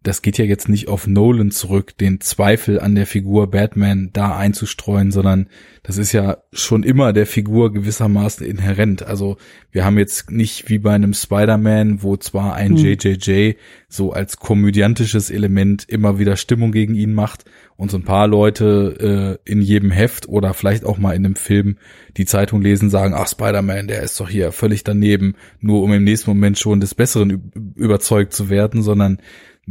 das 0.02 0.22
geht 0.22 0.38
ja 0.38 0.46
jetzt 0.46 0.70
nicht 0.70 0.88
auf 0.88 1.08
Nolan 1.08 1.52
zurück, 1.52 1.98
den 1.98 2.22
Zweifel 2.22 2.80
an 2.80 2.96
der 2.96 3.06
Figur 3.06 3.52
Batman 3.52 4.12
da 4.14 4.38
einzustreuen, 4.38 5.12
sondern 5.12 5.48
das 5.84 5.98
ist 5.98 6.14
ja 6.14 6.38
schon 6.54 6.84
immer 6.84 7.12
der 7.12 7.26
Figur 7.26 7.74
gewissermaßen 7.74 8.46
inhärent. 8.46 9.04
Also 9.04 9.36
wir 9.72 9.84
haben 9.84 9.98
jetzt 9.98 10.32
nicht 10.32 10.70
wie 10.70 10.80
bei 10.80 10.94
einem 10.94 11.14
Spider-Man, 11.14 12.02
wo 12.02 12.16
zwar 12.16 12.54
ein 12.56 12.78
hm. 12.78 12.86
JJJ 12.86 13.56
so 13.90 14.14
als 14.14 14.38
komödiantisches 14.38 15.32
Element 15.32 15.84
immer 15.90 16.18
wieder 16.18 16.38
Stimmung 16.38 16.72
gegen 16.72 16.96
ihn 16.96 17.14
macht 17.14 17.44
und 17.76 17.92
so 17.92 17.98
ein 17.98 18.04
paar 18.04 18.28
Leute 18.28 19.40
äh, 19.46 19.52
in 19.52 19.62
jedem 19.62 19.92
Heft 19.92 20.30
oder 20.30 20.54
vielleicht 20.54 20.86
auch 20.86 20.98
mal 20.98 21.14
in 21.14 21.26
einem 21.26 21.36
Film 21.36 21.78
die 22.16 22.26
Zeitung 22.26 22.62
lesen, 22.62 22.90
sagen, 22.90 23.14
ach 23.14 23.28
Spider-Man, 23.28 23.88
der 23.88 24.02
ist 24.02 24.20
doch 24.20 24.30
hier 24.30 24.54
völlig 24.54 24.86
daneben, 24.86 25.36
nur 25.60 25.82
um 25.84 25.92
im 25.92 26.06
nächsten 26.06 26.30
Moment 26.30 26.58
schon 26.58 26.80
des 26.80 26.96
Besseren 26.96 27.52
überzeugt 27.76 28.34
zu 28.34 28.50
werden, 28.50 28.82
sondern 28.82 29.20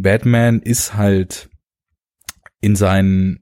Batman 0.03 0.61
ist 0.61 0.95
halt 0.95 1.51
in 2.61 2.77
seinen, 2.77 3.41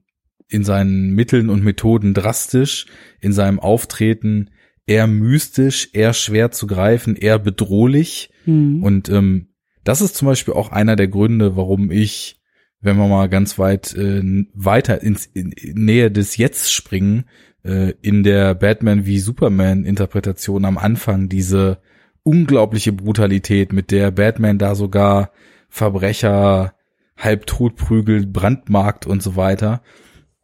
in 0.49 0.63
seinen 0.63 1.11
Mitteln 1.11 1.49
und 1.49 1.63
Methoden 1.63 2.13
drastisch, 2.13 2.87
in 3.21 3.31
seinem 3.31 3.59
Auftreten 3.59 4.49
eher 4.87 5.05
mystisch, 5.05 5.89
eher 5.93 6.13
schwer 6.13 6.51
zu 6.51 6.65
greifen, 6.65 7.15
eher 7.15 7.37
bedrohlich. 7.37 8.31
Mhm. 8.45 8.81
Und 8.81 9.09
ähm, 9.09 9.49
das 9.83 10.01
ist 10.01 10.15
zum 10.15 10.27
Beispiel 10.27 10.53
auch 10.53 10.71
einer 10.71 10.95
der 10.95 11.07
Gründe, 11.07 11.55
warum 11.55 11.91
ich, 11.91 12.41
wenn 12.81 12.97
wir 12.97 13.07
mal 13.07 13.29
ganz 13.29 13.59
weit 13.59 13.93
äh, 13.93 14.21
weiter 14.53 15.03
ins 15.03 15.25
in, 15.27 15.51
in 15.51 15.85
Nähe 15.85 16.09
des 16.09 16.37
Jetzt 16.37 16.73
springen, 16.73 17.25
äh, 17.63 17.93
in 18.01 18.23
der 18.23 18.55
Batman 18.55 19.05
wie 19.05 19.19
Superman 19.19 19.83
Interpretation 19.83 20.65
am 20.65 20.77
Anfang 20.77 21.29
diese 21.29 21.79
unglaubliche 22.23 22.93
Brutalität, 22.93 23.73
mit 23.73 23.91
der 23.91 24.11
Batman 24.11 24.57
da 24.57 24.73
sogar 24.73 25.31
Verbrecher 25.69 26.73
halbtot 27.17 27.75
prügelt, 27.75 28.31
brandmarkt 28.31 29.07
und 29.07 29.23
so 29.23 29.35
weiter, 29.35 29.81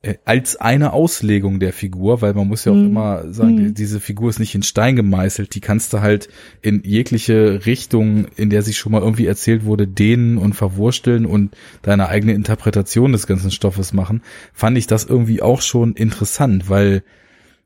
äh, 0.01 0.15
als 0.25 0.57
eine 0.57 0.91
Auslegung 0.91 1.59
der 1.59 1.71
Figur, 1.71 2.21
weil 2.21 2.33
man 2.33 2.47
muss 2.47 2.65
ja 2.65 2.73
auch 2.73 2.77
mhm. 2.77 2.87
immer 2.87 3.33
sagen, 3.33 3.67
mhm. 3.67 3.73
diese 3.73 3.99
Figur 3.99 4.29
ist 4.29 4.39
nicht 4.39 4.53
in 4.53 4.63
Stein 4.63 4.95
gemeißelt, 4.95 5.55
die 5.55 5.61
kannst 5.61 5.93
du 5.93 6.01
halt 6.01 6.27
in 6.61 6.83
jegliche 6.83 7.65
Richtung, 7.65 8.25
in 8.35 8.49
der 8.49 8.63
sie 8.63 8.73
schon 8.73 8.91
mal 8.91 9.01
irgendwie 9.01 9.27
erzählt 9.27 9.63
wurde, 9.63 9.87
dehnen 9.87 10.37
und 10.37 10.53
verwursteln 10.53 11.25
und 11.25 11.55
deine 11.83 12.09
eigene 12.09 12.33
Interpretation 12.33 13.13
des 13.13 13.27
ganzen 13.27 13.49
Stoffes 13.49 13.93
machen, 13.93 14.21
fand 14.51 14.77
ich 14.77 14.87
das 14.87 15.05
irgendwie 15.05 15.41
auch 15.41 15.61
schon 15.61 15.93
interessant, 15.93 16.69
weil, 16.69 17.03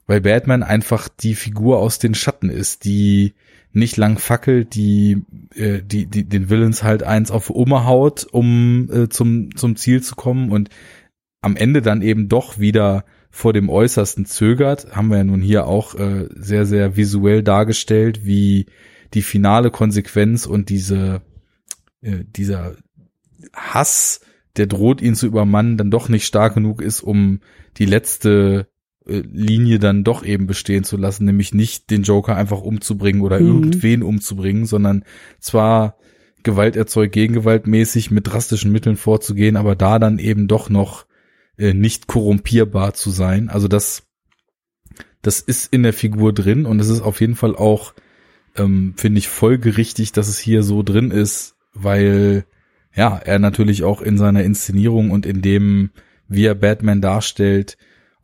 weil 0.05 0.21
Batman 0.21 0.61
einfach 0.61 1.09
die 1.09 1.33
Figur 1.33 1.79
aus 1.79 1.97
den 1.97 2.13
Schatten 2.13 2.51
ist, 2.51 2.85
die 2.85 3.33
nicht 3.77 3.97
lang 3.97 4.19
fackelt, 4.19 4.75
die, 4.75 5.23
äh, 5.55 5.81
die, 5.83 6.07
die 6.07 6.27
den 6.27 6.49
Willens 6.49 6.83
halt 6.83 7.03
eins 7.03 7.31
auf 7.31 7.49
Oma 7.49 7.85
haut, 7.85 8.27
um 8.29 8.89
äh, 8.91 9.09
zum, 9.09 9.55
zum 9.55 9.75
Ziel 9.75 10.01
zu 10.01 10.15
kommen 10.15 10.51
und 10.51 10.69
am 11.41 11.55
Ende 11.55 11.81
dann 11.81 12.01
eben 12.01 12.27
doch 12.27 12.59
wieder 12.59 13.05
vor 13.29 13.53
dem 13.53 13.69
Äußersten 13.69 14.25
zögert, 14.25 14.95
haben 14.95 15.09
wir 15.09 15.17
ja 15.17 15.23
nun 15.23 15.41
hier 15.41 15.67
auch 15.67 15.95
äh, 15.95 16.27
sehr, 16.35 16.65
sehr 16.65 16.97
visuell 16.97 17.43
dargestellt, 17.43 18.25
wie 18.25 18.65
die 19.13 19.21
finale 19.21 19.69
Konsequenz 19.69 20.45
und 20.45 20.69
diese, 20.69 21.21
äh, 22.01 22.23
dieser 22.25 22.75
Hass, 23.53 24.21
der 24.57 24.65
droht 24.65 25.01
ihn 25.01 25.15
zu 25.15 25.27
übermannen, 25.27 25.77
dann 25.77 25.91
doch 25.91 26.09
nicht 26.09 26.25
stark 26.25 26.55
genug 26.55 26.81
ist, 26.81 27.01
um 27.01 27.41
die 27.77 27.85
letzte 27.85 28.67
Linie 29.07 29.79
dann 29.79 30.03
doch 30.03 30.23
eben 30.23 30.47
bestehen 30.47 30.83
zu 30.83 30.97
lassen, 30.97 31.25
nämlich 31.25 31.53
nicht 31.53 31.89
den 31.89 32.03
Joker 32.03 32.35
einfach 32.35 32.61
umzubringen 32.61 33.21
oder 33.21 33.39
mhm. 33.39 33.47
irgendwen 33.47 34.03
umzubringen, 34.03 34.65
sondern 34.65 35.03
zwar 35.39 35.97
Gewalt 36.43 36.75
erzeugt 36.75 37.13
gegengewaltmäßig 37.13 38.11
mit 38.11 38.27
drastischen 38.27 38.71
Mitteln 38.71 38.95
vorzugehen, 38.95 39.57
aber 39.57 39.75
da 39.75 39.99
dann 39.99 40.19
eben 40.19 40.47
doch 40.47 40.69
noch 40.69 41.05
äh, 41.57 41.73
nicht 41.73 42.07
korrumpierbar 42.07 42.93
zu 42.93 43.09
sein. 43.09 43.49
Also 43.49 43.67
das, 43.67 44.03
das 45.21 45.39
ist 45.39 45.73
in 45.73 45.83
der 45.83 45.93
Figur 45.93 46.33
drin 46.33 46.65
und 46.65 46.79
es 46.79 46.89
ist 46.89 47.01
auf 47.01 47.19
jeden 47.21 47.35
Fall 47.35 47.55
auch, 47.55 47.93
ähm, 48.55 48.93
finde 48.97 49.19
ich, 49.19 49.27
folgerichtig, 49.27 50.11
dass 50.11 50.27
es 50.27 50.39
hier 50.39 50.63
so 50.63 50.83
drin 50.83 51.11
ist, 51.11 51.55
weil 51.73 52.45
ja, 52.95 53.17
er 53.17 53.39
natürlich 53.39 53.83
auch 53.83 54.01
in 54.01 54.17
seiner 54.17 54.43
Inszenierung 54.43 55.11
und 55.11 55.25
in 55.25 55.41
dem, 55.41 55.91
wie 56.27 56.45
er 56.45 56.55
Batman 56.55 57.01
darstellt, 57.01 57.77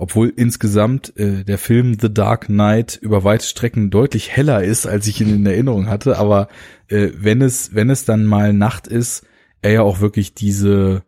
obwohl 0.04 0.34
insgesamt 0.36 1.14
äh, 1.16 1.46
der 1.46 1.58
Film 1.58 1.98
The 1.98 2.14
Dark 2.14 2.48
Knight 2.48 3.00
über 3.02 3.24
weite 3.24 3.46
Strecken 3.46 3.90
deutlich 3.90 4.36
heller 4.36 4.62
ist, 4.62 4.86
als 4.86 5.08
ich 5.08 5.22
ihn 5.22 5.34
in 5.34 5.46
Erinnerung 5.46 5.88
hatte, 5.88 6.18
aber 6.18 6.50
äh, 6.90 7.12
wenn 7.16 7.42
es 7.42 7.74
wenn 7.74 7.90
es 7.90 8.04
dann 8.04 8.26
mal 8.26 8.52
Nacht 8.52 8.86
ist, 8.86 9.26
er 9.62 9.72
ja 9.72 9.82
auch 9.82 10.02
wirklich 10.02 10.34
diese 10.34 11.04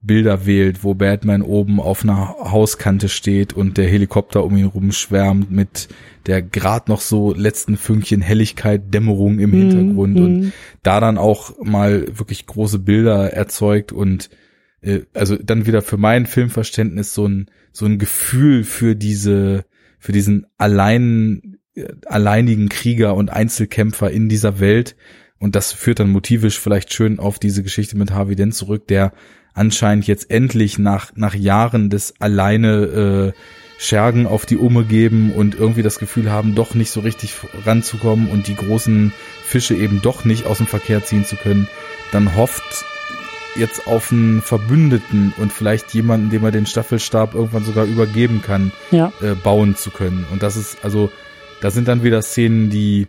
Bilder 0.00 0.46
wählt, 0.46 0.84
wo 0.84 0.94
Batman 0.94 1.42
oben 1.42 1.80
auf 1.80 2.04
einer 2.04 2.36
Hauskante 2.38 3.08
steht 3.08 3.52
und 3.52 3.78
der 3.78 3.88
Helikopter 3.88 4.44
um 4.44 4.56
ihn 4.56 4.66
rumschwärmt 4.66 5.50
mit 5.50 5.88
der 6.26 6.40
grad 6.40 6.88
noch 6.88 7.00
so 7.00 7.34
letzten 7.34 7.76
Fünkchen 7.76 8.20
Helligkeit, 8.20 8.94
Dämmerung 8.94 9.40
im 9.40 9.50
mhm, 9.50 9.56
Hintergrund 9.56 10.14
mm, 10.14 10.24
und 10.24 10.52
da 10.84 11.00
dann 11.00 11.18
auch 11.18 11.60
mal 11.64 12.06
wirklich 12.16 12.46
große 12.46 12.78
Bilder 12.78 13.32
erzeugt 13.32 13.90
und 13.90 14.30
äh, 14.86 15.02
also 15.12 15.36
dann 15.36 15.66
wieder 15.66 15.82
für 15.82 15.98
mein 15.98 16.26
Filmverständnis 16.26 17.12
so 17.12 17.26
ein 17.26 17.50
so 17.72 17.84
ein 17.84 17.98
Gefühl 17.98 18.64
für 18.64 18.96
diese 18.96 19.66
für 19.98 20.12
diesen 20.12 20.46
allein 20.56 21.58
alleinigen 22.06 22.68
Krieger 22.68 23.14
und 23.14 23.30
Einzelkämpfer 23.30 24.10
in 24.10 24.28
dieser 24.28 24.60
Welt. 24.60 24.96
Und 25.38 25.54
das 25.54 25.72
führt 25.72 26.00
dann 26.00 26.10
motivisch 26.10 26.58
vielleicht 26.58 26.92
schön 26.92 27.18
auf 27.18 27.38
diese 27.38 27.62
Geschichte 27.62 27.96
mit 27.98 28.12
Harvey 28.12 28.36
Dent 28.36 28.54
zurück, 28.54 28.86
der 28.88 29.12
anscheinend 29.52 30.06
jetzt 30.06 30.30
endlich 30.30 30.78
nach, 30.78 31.12
nach 31.14 31.34
Jahren 31.34 31.90
des 31.90 32.14
alleine 32.20 33.32
äh, 33.34 33.40
Schergen 33.78 34.26
auf 34.26 34.46
die 34.46 34.56
Umme 34.56 34.84
geben 34.84 35.32
und 35.32 35.54
irgendwie 35.54 35.82
das 35.82 35.98
Gefühl 35.98 36.30
haben, 36.30 36.54
doch 36.54 36.74
nicht 36.74 36.90
so 36.90 37.00
richtig 37.00 37.34
ranzukommen 37.66 38.28
und 38.30 38.48
die 38.48 38.56
großen 38.56 39.12
Fische 39.44 39.74
eben 39.74 40.00
doch 40.00 40.24
nicht 40.24 40.46
aus 40.46 40.58
dem 40.58 40.66
Verkehr 40.66 41.04
ziehen 41.04 41.26
zu 41.26 41.36
können, 41.36 41.68
dann 42.12 42.34
hofft 42.34 42.86
jetzt 43.58 43.86
auf 43.86 44.12
einen 44.12 44.42
Verbündeten 44.42 45.32
und 45.38 45.52
vielleicht 45.52 45.94
jemanden, 45.94 46.30
dem 46.30 46.44
er 46.44 46.50
den 46.50 46.66
Staffelstab 46.66 47.34
irgendwann 47.34 47.64
sogar 47.64 47.84
übergeben 47.84 48.42
kann, 48.42 48.72
ja. 48.90 49.12
äh, 49.22 49.34
bauen 49.34 49.76
zu 49.76 49.90
können. 49.90 50.26
Und 50.32 50.42
das 50.42 50.56
ist, 50.56 50.84
also, 50.84 51.10
da 51.60 51.70
sind 51.70 51.88
dann 51.88 52.02
wieder 52.02 52.22
Szenen, 52.22 52.70
die 52.70 53.08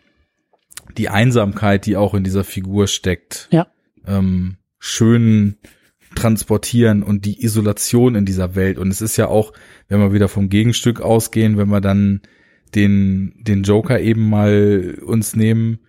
die 0.97 1.09
Einsamkeit, 1.09 1.85
die 1.85 1.97
auch 1.97 2.13
in 2.13 2.23
dieser 2.23 2.43
Figur 2.43 2.87
steckt, 2.87 3.49
ja. 3.51 3.67
ähm, 4.05 4.57
schön 4.79 5.57
transportieren 6.15 7.03
und 7.03 7.25
die 7.25 7.43
Isolation 7.43 8.15
in 8.15 8.25
dieser 8.25 8.55
Welt. 8.55 8.77
Und 8.77 8.89
es 8.89 9.01
ist 9.01 9.17
ja 9.17 9.27
auch, 9.27 9.53
wenn 9.87 9.99
wir 9.99 10.13
wieder 10.13 10.27
vom 10.27 10.49
Gegenstück 10.49 11.01
ausgehen, 11.01 11.57
wenn 11.57 11.69
wir 11.69 11.81
dann 11.81 12.21
den, 12.73 13.33
den 13.37 13.63
Joker 13.63 13.99
eben 13.99 14.29
mal 14.29 14.97
uns 15.05 15.35
nehmen, 15.35 15.79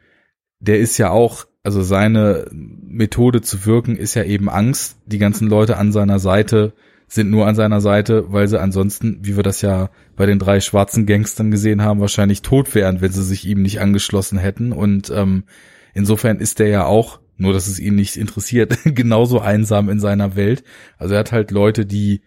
der 0.60 0.78
ist 0.78 0.98
ja 0.98 1.10
auch, 1.10 1.46
also 1.68 1.82
seine 1.82 2.46
Methode 2.50 3.42
zu 3.42 3.66
wirken 3.66 3.98
ist 3.98 4.14
ja 4.14 4.24
eben 4.24 4.48
Angst. 4.48 4.96
Die 5.04 5.18
ganzen 5.18 5.48
Leute 5.48 5.76
an 5.76 5.92
seiner 5.92 6.18
Seite 6.18 6.72
sind 7.08 7.28
nur 7.28 7.46
an 7.46 7.56
seiner 7.56 7.82
Seite, 7.82 8.32
weil 8.32 8.48
sie 8.48 8.58
ansonsten, 8.58 9.18
wie 9.20 9.36
wir 9.36 9.42
das 9.42 9.60
ja 9.60 9.90
bei 10.16 10.24
den 10.24 10.38
drei 10.38 10.60
schwarzen 10.60 11.04
Gangstern 11.04 11.50
gesehen 11.50 11.82
haben, 11.82 12.00
wahrscheinlich 12.00 12.40
tot 12.40 12.74
wären, 12.74 13.02
wenn 13.02 13.12
sie 13.12 13.22
sich 13.22 13.46
ihm 13.46 13.60
nicht 13.60 13.82
angeschlossen 13.82 14.38
hätten. 14.38 14.72
Und 14.72 15.12
ähm, 15.14 15.44
insofern 15.92 16.38
ist 16.38 16.58
der 16.58 16.68
ja 16.68 16.86
auch 16.86 17.20
nur, 17.36 17.52
dass 17.52 17.66
es 17.66 17.78
ihn 17.78 17.96
nicht 17.96 18.16
interessiert, 18.16 18.78
genauso 18.86 19.38
einsam 19.38 19.90
in 19.90 20.00
seiner 20.00 20.36
Welt. 20.36 20.64
Also 20.96 21.12
er 21.12 21.20
hat 21.20 21.32
halt 21.32 21.50
Leute, 21.50 21.84
die 21.84 22.22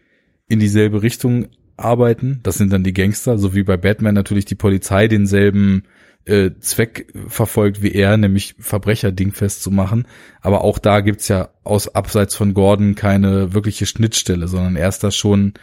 in 0.50 0.60
dieselbe 0.60 1.02
Richtung 1.02 1.48
arbeiten. 1.78 2.42
Das 2.44 2.60
sind 2.60 2.72
dann 2.72 2.84
die 2.84 2.94
Gangster, 2.94 3.40
so 3.40 3.56
wie 3.56 3.64
bei 3.64 3.76
Batman 3.76 4.14
natürlich 4.14 4.46
die 4.46 4.54
Polizei 4.54 5.08
denselben 5.08 5.86
äh, 6.26 6.52
Zweck 6.60 7.14
verfolgt 7.28 7.82
wie 7.82 7.92
er, 7.92 8.18
nämlich 8.18 8.56
Verbrecher 8.60 9.12
dingfest 9.12 9.64
zu 9.64 9.72
machen. 9.72 10.08
Aber 10.42 10.64
auch 10.64 10.80
da 10.80 11.02
gibt's 11.02 11.28
ja 11.28 11.50
aus 11.64 11.88
abseits 11.88 12.36
von 12.36 12.54
Gordon 12.54 12.96
keine 12.96 13.54
wirkliche 13.54 13.86
Schnittstelle, 13.86 14.48
sondern 14.48 14.76
er 14.76 14.90
ist 14.90 15.04
da 15.04 15.12
schon 15.12 15.54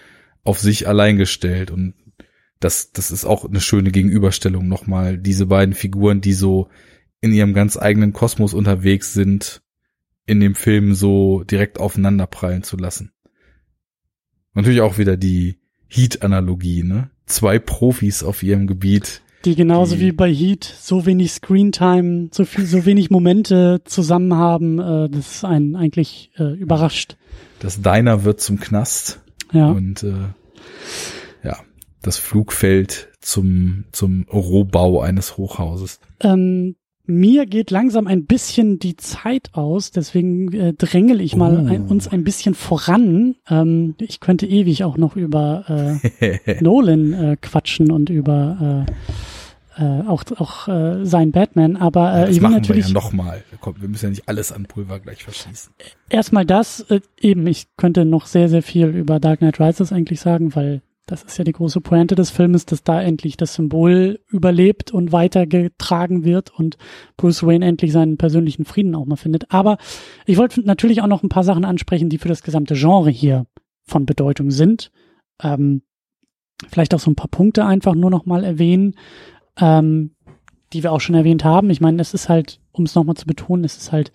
auf 0.45 0.59
sich 0.59 0.89
allein 0.89 1.17
gestellt. 1.17 1.71
Und 1.71 1.95
das, 2.61 2.93
das 2.93 3.11
ist 3.11 3.25
auch 3.25 3.45
eine 3.45 3.61
schöne 3.61 3.91
Gegenüberstellung 3.91 4.67
nochmal. 4.67 5.19
Diese 5.19 5.47
beiden 5.47 5.75
Figuren, 5.75 6.21
die 6.21 6.33
so 6.33 6.69
in 7.21 7.33
ihrem 7.33 7.55
ganz 7.55 7.77
eigenen 7.77 8.13
Kosmos 8.13 8.55
unterwegs 8.55 9.13
sind, 9.13 9.63
in 10.27 10.41
dem 10.41 10.55
Film 10.55 10.95
so 10.95 11.43
direkt 11.45 11.79
aufeinanderprallen 11.81 12.63
zu 12.63 12.77
lassen. 12.77 13.13
Natürlich 14.55 14.81
auch 14.81 14.99
wieder 14.99 15.17
die 15.17 15.59
Heat-Analogie, 15.89 16.83
ne? 16.83 17.11
Zwei 17.27 17.59
Profis 17.59 18.23
auf 18.23 18.43
ihrem 18.43 18.67
Gebiet. 18.67 19.23
Die 19.45 19.55
genauso 19.55 19.95
die, 19.95 20.01
wie 20.01 20.13
bei 20.13 20.33
Heat 20.33 20.65
so 20.65 21.07
wenig 21.07 21.33
Screentime, 21.33 22.29
so 22.33 22.45
viel, 22.45 22.67
so 22.67 22.85
wenig 22.85 23.11
Momente 23.11 23.81
zusammen 23.85 24.35
haben, 24.35 24.79
äh, 24.79 25.09
das 25.09 25.37
ist 25.37 25.45
einen 25.45 25.77
eigentlich 25.77 26.33
äh, 26.37 26.55
überrascht. 26.55 27.17
Das 27.61 27.81
Diner 27.81 28.25
wird 28.25 28.41
zum 28.41 28.59
Knast. 28.59 29.21
Ja. 29.53 29.71
Und 29.71 30.03
äh, 30.03 30.13
ja, 31.45 31.59
das 32.03 32.19
Flugfeld 32.19 33.09
zum, 33.21 33.85
zum 33.93 34.27
Rohbau 34.33 35.01
eines 35.01 35.37
Hochhauses. 35.37 36.01
Ähm, 36.21 36.77
mir 37.09 37.47
geht 37.47 37.71
langsam 37.71 38.07
ein 38.07 38.27
bisschen 38.27 38.79
die 38.79 38.97
Zeit 38.97 39.51
aus, 39.55 39.91
deswegen 39.91 40.53
äh, 40.53 40.73
drängel 40.75 41.21
ich 41.21 41.35
mal 41.35 41.57
ein, 41.57 41.87
oh. 41.87 41.91
uns 41.91 42.07
ein 42.07 42.23
bisschen 42.23 42.55
voran. 42.55 43.35
Ähm, 43.49 43.95
ich 43.99 44.21
könnte 44.21 44.47
ewig 44.47 44.85
auch 44.85 44.97
noch 44.97 45.17
über 45.17 45.99
äh, 46.21 46.61
Nolan 46.61 47.13
äh, 47.13 47.37
quatschen 47.41 47.91
und 47.91 48.11
über 48.11 48.87
äh, 48.87 49.83
äh, 49.83 50.03
auch 50.07 50.25
auch 50.37 50.69
äh, 50.69 51.05
sein 51.07 51.33
Batman, 51.33 51.77
aber 51.77 52.13
äh, 52.13 52.19
ja, 52.19 52.27
das 52.27 52.37
ich 52.37 52.43
will 52.43 52.51
natürlich 52.51 52.87
wir 52.87 52.95
ja 52.95 53.01
noch 53.01 53.13
mal. 53.13 53.43
Komm, 53.61 53.81
wir 53.81 53.89
müssen 53.89 54.07
ja 54.07 54.11
nicht 54.11 54.29
alles 54.29 54.53
an 54.53 54.67
Pulver 54.67 54.99
gleich 54.99 55.23
verschießen. 55.23 55.73
Erstmal 56.11 56.45
das 56.45 56.81
äh, 56.91 57.01
eben. 57.21 57.47
Ich 57.47 57.69
könnte 57.77 58.05
noch 58.05 58.27
sehr 58.27 58.49
sehr 58.49 58.63
viel 58.63 58.89
über 58.89 59.21
Dark 59.21 59.39
Knight 59.39 59.61
Rises 59.61 59.93
eigentlich 59.93 60.21
sagen, 60.21 60.55
weil 60.55 60.83
das 61.09 61.23
ist 61.23 61.39
ja 61.39 61.45
die 61.45 61.53
große 61.53 61.81
Pointe 61.81 62.15
des 62.15 62.29
Filmes, 62.29 62.67
dass 62.67 62.83
da 62.83 63.01
endlich 63.01 63.39
das 63.39 63.55
Symbol 63.55 64.21
überlebt 64.29 64.93
und 64.93 65.11
weitergetragen 65.11 66.23
wird 66.23 66.51
und 66.51 66.77
Bruce 67.17 67.43
Wayne 67.43 67.65
endlich 67.65 67.93
seinen 67.93 68.19
persönlichen 68.19 68.67
Frieden 68.67 68.95
auch 68.95 69.07
mal 69.07 69.17
findet. 69.17 69.51
Aber 69.51 69.79
ich 70.27 70.37
wollte 70.37 70.61
natürlich 70.61 71.01
auch 71.01 71.07
noch 71.07 71.23
ein 71.23 71.31
paar 71.31 71.45
Sachen 71.45 71.65
ansprechen, 71.65 72.11
die 72.11 72.19
für 72.19 72.29
das 72.29 72.43
gesamte 72.43 72.75
Genre 72.75 73.09
hier 73.09 73.47
von 73.85 74.05
Bedeutung 74.05 74.51
sind. 74.51 74.93
Ähm, 75.43 75.81
vielleicht 76.69 76.95
auch 76.95 77.01
so 77.01 77.11
ein 77.11 77.17
paar 77.17 77.31
Punkte 77.31 77.65
einfach 77.65 77.95
nur 77.95 78.11
noch 78.11 78.27
mal 78.27 78.45
erwähnen, 78.45 78.95
ähm, 79.59 80.15
die 80.75 80.83
wir 80.83 80.93
auch 80.93 81.01
schon 81.01 81.15
erwähnt 81.15 81.43
haben. 81.43 81.71
Ich 81.71 81.81
meine, 81.81 82.03
es 82.03 82.13
ist 82.13 82.29
halt, 82.29 82.61
um 82.73 82.85
es 82.85 82.95
nochmal 82.95 83.17
zu 83.17 83.25
betonen, 83.25 83.65
es 83.65 83.79
ist 83.79 83.93
halt, 83.93 84.13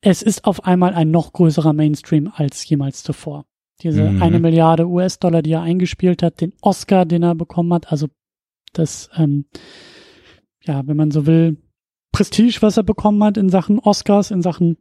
es 0.00 0.22
ist 0.22 0.46
auf 0.46 0.64
einmal 0.64 0.94
ein 0.94 1.10
noch 1.10 1.34
größerer 1.34 1.74
Mainstream 1.74 2.32
als 2.34 2.66
jemals 2.66 3.02
zuvor. 3.02 3.44
Diese 3.82 4.08
mhm. 4.10 4.22
eine 4.22 4.38
Milliarde 4.38 4.86
US-Dollar, 4.86 5.42
die 5.42 5.52
er 5.52 5.62
eingespielt 5.62 6.22
hat, 6.22 6.40
den 6.40 6.52
Oscar, 6.60 7.04
den 7.04 7.22
er 7.22 7.34
bekommen 7.34 7.72
hat, 7.72 7.90
also 7.90 8.08
das, 8.72 9.10
ähm, 9.16 9.46
ja, 10.62 10.86
wenn 10.86 10.96
man 10.96 11.10
so 11.10 11.26
will, 11.26 11.58
Prestige, 12.12 12.58
was 12.60 12.76
er 12.76 12.84
bekommen 12.84 13.22
hat 13.24 13.36
in 13.36 13.48
Sachen 13.48 13.78
Oscars, 13.80 14.30
in 14.30 14.42
Sachen 14.42 14.76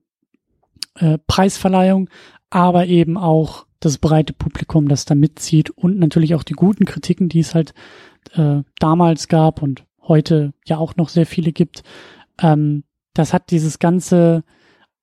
äh, 0.96 1.18
Preisverleihung, 1.26 2.10
aber 2.50 2.86
eben 2.86 3.18
auch 3.18 3.66
das 3.80 3.98
breite 3.98 4.34
Publikum, 4.34 4.88
das 4.88 5.06
da 5.06 5.16
mitzieht 5.16 5.72
und 5.72 5.98
natürlich 5.98 6.36
auch 6.36 6.44
die 6.44 6.54
guten 6.54 6.86
Kritiken, 6.86 7.30
die 7.30 7.40
es 7.40 7.56
halt 7.56 7.74
äh, 8.34 8.62
damals 8.80 9.28
gab 9.28 9.62
und 9.62 9.86
heute 10.02 10.54
ja 10.66 10.78
auch 10.78 10.96
noch 10.96 11.10
sehr 11.10 11.26
viele 11.26 11.52
gibt. 11.52 11.84
Ähm, 12.40 12.84
das 13.14 13.34
hat 13.34 13.52
dieses 13.52 13.80
ganze, 13.80 14.44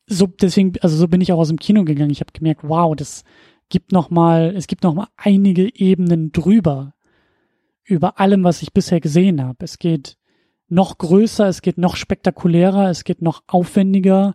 so 0.06 0.26
deswegen, 0.26 0.74
also 0.80 0.96
so 0.96 1.08
bin 1.08 1.20
ich 1.20 1.32
auch 1.32 1.38
aus 1.38 1.48
dem 1.48 1.58
Kino 1.58 1.84
gegangen. 1.84 2.10
Ich 2.10 2.20
habe 2.20 2.32
gemerkt, 2.32 2.62
wow, 2.62 2.94
das 2.96 3.24
gibt 3.70 3.92
noch 3.92 4.10
mal, 4.10 4.52
es 4.54 4.66
gibt 4.66 4.84
noch 4.84 4.94
mal 4.94 5.08
einige 5.16 5.74
Ebenen 5.74 6.32
drüber 6.32 6.92
über 7.84 8.20
allem, 8.20 8.44
was 8.44 8.62
ich 8.62 8.72
bisher 8.72 9.00
gesehen 9.00 9.42
habe. 9.42 9.64
Es 9.64 9.78
geht 9.78 10.16
noch 10.68 10.98
größer, 10.98 11.48
es 11.48 11.62
geht 11.62 11.78
noch 11.78 11.96
spektakulärer, 11.96 12.90
es 12.90 13.04
geht 13.04 13.22
noch 13.22 13.42
aufwendiger. 13.48 14.34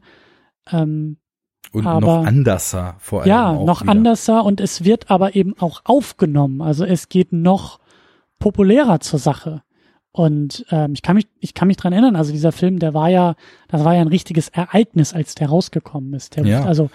Ähm, 0.72 1.18
Und 1.72 1.88
aber, 1.88 2.20
noch 2.20 2.26
anderser 2.26 2.96
vor 3.00 3.22
allem. 3.22 3.30
Ja, 3.30 3.54
noch 3.54 3.82
wieder. 3.84 3.92
anderser 3.92 4.44
und 4.44 4.60
es 4.60 4.84
wird 4.84 5.10
aber 5.10 5.36
eben 5.36 5.58
auch 5.60 5.82
aufgenommen. 5.86 6.62
Also 6.62 6.84
es 6.84 7.08
geht 7.08 7.32
noch 7.32 7.80
populärer 8.40 9.00
zur 9.00 9.20
Sache. 9.20 9.64
Und 10.12 10.66
ähm, 10.72 10.94
ich 10.94 11.02
kann 11.02 11.18
mich, 11.18 11.28
ich 11.40 11.54
kann 11.54 11.68
mich 11.68 11.76
dran 11.76 11.92
erinnern, 11.92 12.16
also 12.16 12.32
dieser 12.32 12.54
Film, 12.54 12.80
der 12.80 12.94
war 12.94 13.10
ja, 13.10 13.36
das 13.68 13.84
war 13.84 13.96
ja 13.96 14.02
ein 14.02 14.08
richtiges 14.08 14.48
Ereignis, 14.48 15.14
als 15.14 15.36
der 15.36 15.50
rausgekommen 15.50 16.14
ist. 16.14 16.38
Der, 16.38 16.46
Ja. 16.46 16.64
Also 16.64 16.90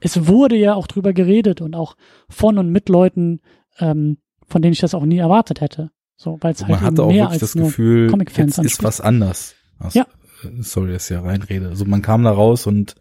es 0.00 0.26
wurde 0.26 0.56
ja 0.56 0.74
auch 0.74 0.86
drüber 0.86 1.12
geredet 1.12 1.60
und 1.60 1.74
auch 1.74 1.96
von 2.28 2.58
und 2.58 2.70
mit 2.70 2.88
Leuten, 2.88 3.40
ähm, 3.78 4.18
von 4.46 4.62
denen 4.62 4.72
ich 4.72 4.80
das 4.80 4.94
auch 4.94 5.04
nie 5.04 5.18
erwartet 5.18 5.60
hätte. 5.60 5.90
So, 6.16 6.38
weil 6.40 6.52
es 6.52 6.60
halt 6.62 6.70
Man 6.70 6.80
hatte 6.80 7.02
auch 7.02 7.08
mehr 7.08 7.24
wirklich 7.24 7.42
als 7.42 7.52
das 7.52 7.62
Gefühl, 7.62 8.12
jetzt 8.36 8.58
ist 8.58 8.82
was 8.82 9.00
anders. 9.00 9.54
Also, 9.78 9.98
Ja. 9.98 10.06
äh, 10.44 10.62
Sorry, 10.62 10.92
dass 10.92 11.10
ich 11.10 11.14
ja 11.14 11.20
reinrede. 11.20 11.68
Also 11.68 11.84
man 11.84 12.02
kam 12.02 12.24
da 12.24 12.30
raus 12.30 12.66
und 12.66 12.94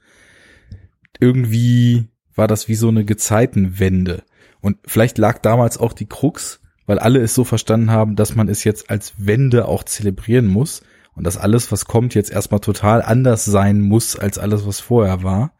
irgendwie 1.19 2.07
war 2.35 2.47
das 2.47 2.67
wie 2.67 2.75
so 2.75 2.89
eine 2.89 3.05
Gezeitenwende. 3.05 4.23
Und 4.61 4.77
vielleicht 4.85 5.17
lag 5.17 5.39
damals 5.39 5.77
auch 5.77 5.93
die 5.93 6.07
Krux, 6.07 6.59
weil 6.85 6.99
alle 6.99 7.19
es 7.19 7.33
so 7.33 7.43
verstanden 7.43 7.91
haben, 7.91 8.15
dass 8.15 8.35
man 8.35 8.49
es 8.49 8.63
jetzt 8.63 8.89
als 8.89 9.13
Wende 9.17 9.67
auch 9.67 9.83
zelebrieren 9.83 10.47
muss 10.47 10.81
und 11.15 11.25
dass 11.25 11.37
alles, 11.37 11.71
was 11.71 11.85
kommt, 11.85 12.15
jetzt 12.15 12.31
erstmal 12.31 12.59
total 12.59 13.01
anders 13.01 13.45
sein 13.45 13.79
muss 13.79 14.17
als 14.17 14.37
alles, 14.37 14.67
was 14.67 14.79
vorher 14.81 15.23
war. 15.23 15.53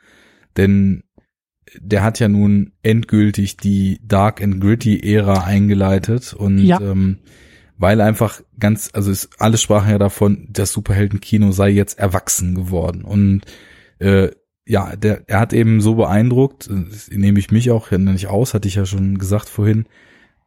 Denn 0.58 1.04
der 1.80 2.04
hat 2.04 2.20
ja 2.20 2.28
nun 2.28 2.74
endgültig 2.84 3.58
die 3.58 4.00
Dark 4.04 4.42
and 4.42 4.62
Gritty 4.62 5.00
Ära 5.14 5.44
eingeleitet 5.44 6.34
und 6.34 6.60
Ja. 6.60 6.80
ähm, 6.80 7.20
weil 7.78 8.00
einfach 8.00 8.42
ganz, 8.58 8.90
also 8.94 9.12
es, 9.12 9.30
alle 9.38 9.58
sprachen 9.58 9.92
ja 9.92 9.98
davon, 9.98 10.48
das 10.50 10.72
Superheldenkino 10.72 11.52
sei 11.52 11.70
jetzt 11.70 12.00
erwachsen 12.00 12.56
geworden 12.56 13.04
und 13.04 13.42
äh, 14.00 14.30
ja, 14.68 14.96
der, 14.96 15.24
er 15.28 15.40
hat 15.40 15.54
eben 15.54 15.80
so 15.82 15.96
beeindruckt, 15.96 16.70
nehme 17.12 17.38
ich 17.38 17.52
mich 17.52 17.70
auch 17.70 17.92
nicht 17.92 18.28
aus, 18.28 18.54
hatte 18.54 18.68
ich 18.68 18.76
ja 18.76 18.86
schon 18.86 19.18
gesagt 19.18 19.48
vorhin, 19.48 19.86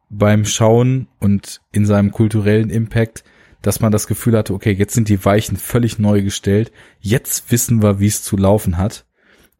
beim 0.09 0.43
Schauen 0.43 1.07
und 1.19 1.61
in 1.71 1.85
seinem 1.85 2.11
kulturellen 2.11 2.69
Impact, 2.69 3.23
dass 3.61 3.79
man 3.79 3.91
das 3.91 4.07
Gefühl 4.07 4.37
hatte, 4.37 4.53
okay, 4.53 4.71
jetzt 4.71 4.93
sind 4.93 5.07
die 5.07 5.23
Weichen 5.23 5.55
völlig 5.55 5.99
neu 5.99 6.21
gestellt, 6.21 6.71
jetzt 6.99 7.51
wissen 7.51 7.81
wir, 7.81 7.99
wie 7.99 8.07
es 8.07 8.23
zu 8.23 8.35
laufen 8.35 8.77
hat. 8.77 9.05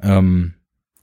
Ähm, 0.01 0.55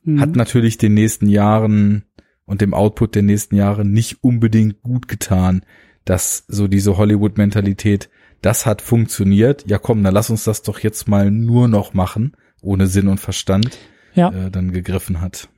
Mhm. 0.06 0.20
hat 0.20 0.36
natürlich 0.36 0.78
den 0.78 0.94
nächsten 0.94 1.28
Jahren 1.28 2.04
und 2.46 2.60
dem 2.60 2.72
Output 2.74 3.14
der 3.14 3.22
nächsten 3.22 3.56
Jahre 3.56 3.84
nicht 3.84 4.22
unbedingt 4.24 4.80
gut 4.82 5.08
getan, 5.08 5.62
dass 6.04 6.44
so 6.48 6.68
diese 6.68 6.96
Hollywood-Mentalität, 6.96 8.08
das 8.40 8.64
hat 8.66 8.80
funktioniert. 8.82 9.68
Ja, 9.68 9.78
komm, 9.78 10.02
dann 10.04 10.14
lass 10.14 10.30
uns 10.30 10.44
das 10.44 10.62
doch 10.62 10.78
jetzt 10.78 11.08
mal 11.08 11.30
nur 11.30 11.68
noch 11.68 11.92
machen, 11.92 12.32
ohne 12.62 12.86
Sinn 12.86 13.08
und 13.08 13.18
Verstand, 13.18 13.76
Ja. 14.14 14.30
äh, 14.30 14.50
dann 14.50 14.72
gegriffen 14.72 15.20
hat. 15.20 15.48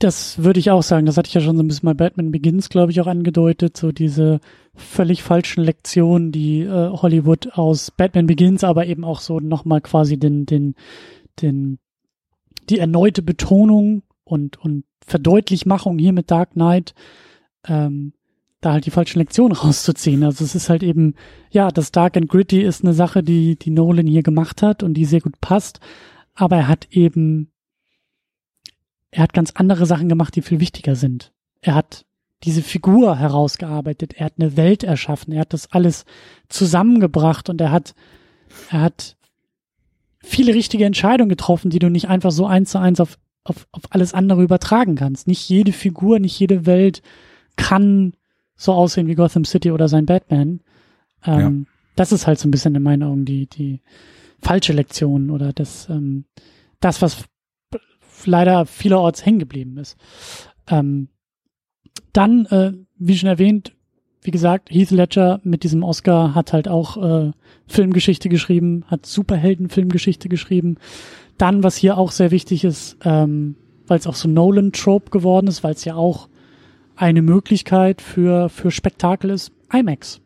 Das 0.00 0.42
würde 0.42 0.58
ich 0.60 0.70
auch 0.70 0.82
sagen. 0.82 1.06
Das 1.06 1.16
hatte 1.16 1.28
ich 1.28 1.34
ja 1.34 1.40
schon 1.40 1.56
so 1.56 1.62
ein 1.62 1.68
bisschen 1.68 1.86
bei 1.86 1.94
Batman 1.94 2.32
Begins, 2.32 2.68
glaube 2.68 2.90
ich, 2.90 3.00
auch 3.00 3.06
angedeutet. 3.06 3.76
So 3.76 3.92
diese 3.92 4.40
völlig 4.74 5.22
falschen 5.22 5.62
Lektionen, 5.62 6.32
die 6.32 6.62
äh, 6.62 6.88
Hollywood 6.90 7.52
aus 7.52 7.90
Batman 7.90 8.26
Begins, 8.26 8.64
aber 8.64 8.86
eben 8.86 9.04
auch 9.04 9.20
so 9.20 9.38
nochmal 9.38 9.80
quasi 9.82 10.18
den, 10.18 10.46
den, 10.46 10.74
den, 11.40 11.78
die 12.70 12.78
erneute 12.78 13.22
Betonung 13.22 14.02
und, 14.24 14.58
und 14.58 14.84
Verdeutlichmachung 15.06 15.98
hier 15.98 16.12
mit 16.12 16.30
Dark 16.30 16.52
Knight, 16.52 16.94
ähm, 17.66 18.12
da 18.60 18.72
halt 18.72 18.86
die 18.86 18.90
falschen 18.90 19.18
Lektionen 19.18 19.56
rauszuziehen. 19.56 20.24
Also 20.24 20.44
es 20.44 20.54
ist 20.54 20.68
halt 20.70 20.82
eben, 20.82 21.14
ja, 21.50 21.70
das 21.70 21.92
Dark 21.92 22.16
and 22.16 22.28
Gritty 22.28 22.62
ist 22.62 22.82
eine 22.82 22.94
Sache, 22.94 23.22
die, 23.22 23.56
die 23.56 23.70
Nolan 23.70 24.06
hier 24.06 24.22
gemacht 24.22 24.62
hat 24.62 24.82
und 24.82 24.94
die 24.94 25.04
sehr 25.04 25.20
gut 25.20 25.40
passt. 25.40 25.80
Aber 26.34 26.56
er 26.56 26.68
hat 26.68 26.88
eben 26.90 27.50
er 29.14 29.22
hat 29.22 29.32
ganz 29.32 29.52
andere 29.54 29.86
Sachen 29.86 30.08
gemacht, 30.08 30.34
die 30.34 30.42
viel 30.42 30.58
wichtiger 30.58 30.96
sind. 30.96 31.32
Er 31.60 31.76
hat 31.76 32.04
diese 32.42 32.62
Figur 32.62 33.16
herausgearbeitet, 33.16 34.14
er 34.14 34.26
hat 34.26 34.34
eine 34.38 34.56
Welt 34.56 34.82
erschaffen, 34.82 35.32
er 35.32 35.42
hat 35.42 35.52
das 35.52 35.70
alles 35.70 36.04
zusammengebracht 36.48 37.48
und 37.48 37.60
er 37.60 37.70
hat, 37.70 37.94
er 38.70 38.80
hat 38.80 39.16
viele 40.24 40.54
richtige 40.54 40.84
Entscheidungen 40.84 41.28
getroffen, 41.28 41.70
die 41.70 41.78
du 41.78 41.90
nicht 41.90 42.08
einfach 42.08 42.30
so 42.32 42.46
eins 42.46 42.70
zu 42.70 42.78
eins 42.78 43.00
auf, 43.00 43.18
auf, 43.44 43.68
auf 43.72 43.82
alles 43.90 44.14
andere 44.14 44.42
übertragen 44.42 44.96
kannst. 44.96 45.26
Nicht 45.26 45.48
jede 45.48 45.72
Figur, 45.72 46.18
nicht 46.18 46.38
jede 46.38 46.66
Welt 46.66 47.02
kann 47.56 48.14
so 48.56 48.72
aussehen 48.72 49.06
wie 49.06 49.14
Gotham 49.14 49.44
City 49.44 49.70
oder 49.70 49.88
sein 49.88 50.06
Batman. 50.06 50.60
Ähm, 51.24 51.66
Das 51.96 52.10
ist 52.10 52.26
halt 52.26 52.38
so 52.38 52.48
ein 52.48 52.50
bisschen 52.50 52.74
in 52.74 52.82
meinen 52.82 53.02
Augen 53.02 53.24
die, 53.24 53.46
die 53.46 53.80
falsche 54.40 54.72
Lektion 54.72 55.30
oder 55.30 55.52
das, 55.52 55.88
ähm, 55.88 56.24
das, 56.80 57.02
was 57.02 57.24
leider 58.24 58.66
vielerorts 58.66 59.24
hängen 59.24 59.38
geblieben 59.38 59.76
ist. 59.76 59.96
Ähm, 60.68 61.08
dann, 62.12 62.46
äh, 62.46 62.72
wie 62.96 63.16
schon 63.16 63.28
erwähnt, 63.28 63.74
wie 64.24 64.30
gesagt, 64.30 64.70
Heath 64.70 64.90
Ledger 64.90 65.40
mit 65.44 65.62
diesem 65.62 65.82
Oscar 65.82 66.34
hat 66.34 66.52
halt 66.52 66.66
auch 66.66 66.96
äh, 66.96 67.32
Filmgeschichte 67.68 68.28
geschrieben, 68.28 68.84
hat 68.88 69.06
Superhelden-Filmgeschichte 69.06 70.28
geschrieben. 70.28 70.78
Dann, 71.38 71.62
was 71.62 71.76
hier 71.76 71.98
auch 71.98 72.10
sehr 72.10 72.30
wichtig 72.30 72.64
ist, 72.64 72.96
ähm, 73.04 73.54
weil 73.86 73.98
es 73.98 74.06
auch 74.06 74.14
so 74.14 74.28
Nolan-Trope 74.28 75.10
geworden 75.10 75.46
ist, 75.46 75.62
weil 75.62 75.74
es 75.74 75.84
ja 75.84 75.94
auch 75.94 76.28
eine 76.96 77.22
Möglichkeit 77.22 78.00
für, 78.00 78.48
für 78.48 78.70
Spektakel 78.70 79.30
ist, 79.30 79.52
IMAX 79.72 80.20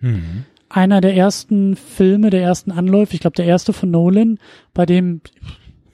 Mhm. 0.00 0.44
einer 0.68 1.00
der 1.00 1.16
ersten 1.16 1.74
Filme, 1.74 2.30
der 2.30 2.42
ersten 2.42 2.70
Anläufe, 2.70 3.14
ich 3.14 3.20
glaube 3.20 3.34
der 3.34 3.46
erste 3.46 3.72
von 3.72 3.90
Nolan, 3.90 4.38
bei 4.74 4.86
dem, 4.86 5.20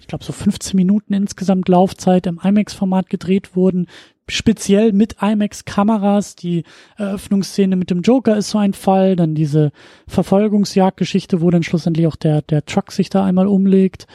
ich 0.05 0.09
glaube 0.09 0.23
so 0.23 0.35
15 0.35 0.77
Minuten 0.77 1.15
insgesamt 1.15 1.67
Laufzeit 1.67 2.27
im 2.27 2.39
IMAX-Format 2.45 3.09
gedreht 3.09 3.57
wurden, 3.57 3.87
speziell 4.29 4.93
mit 4.93 5.17
IMAX-Kameras. 5.23 6.37
Die 6.37 6.65
Eröffnungsszene 6.99 7.75
mit 7.75 7.89
dem 7.89 8.03
Joker 8.03 8.37
ist 8.37 8.51
so 8.51 8.59
ein 8.59 8.75
Fall, 8.75 9.17
dann 9.17 9.35
diese 9.35 9.73
Verfolgungsjagdgeschichte, 10.07 11.41
wo 11.41 11.51
dann 11.51 11.63
schlussendlich 11.63 12.07
auch 12.07 12.17
der, 12.17 12.43
der 12.43 12.67
Truck 12.67 12.93
sich 12.93 13.09
da 13.09 13.25
einmal 13.25 13.47
umlegt. 13.47 14.07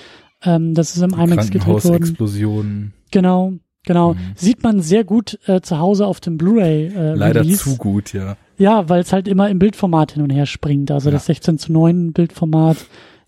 Ähm, 0.44 0.76
das 0.76 0.96
ist 0.96 1.02
im 1.02 1.12
IMAX 1.14 1.50
gedreht 1.50 1.66
worden. 1.68 1.82
Krankenhausexplosionen. 1.82 2.94
Genau, 3.10 3.54
genau. 3.84 4.14
Mhm. 4.14 4.20
Sieht 4.36 4.62
man 4.62 4.82
sehr 4.82 5.04
gut 5.04 5.40
äh, 5.48 5.62
zu 5.62 5.80
Hause 5.80 6.06
auf 6.06 6.20
dem 6.20 6.38
Blu-ray 6.38 6.88
äh, 6.88 7.16
Leider 7.16 7.42
Release. 7.42 7.64
zu 7.64 7.78
gut, 7.78 8.14
ja. 8.14 8.38
Ja, 8.60 8.90
weil 8.90 9.02
es 9.02 9.12
halt 9.12 9.28
immer 9.28 9.50
im 9.50 9.58
Bildformat 9.58 10.12
hin 10.12 10.22
und 10.22 10.30
her 10.30 10.46
springt. 10.46 10.92
Also 10.92 11.10
Ja. 11.10 11.14
das 11.14 11.26
16 11.26 11.58
zu 11.58 11.72
9 11.72 12.14
Bildformat 12.14 12.78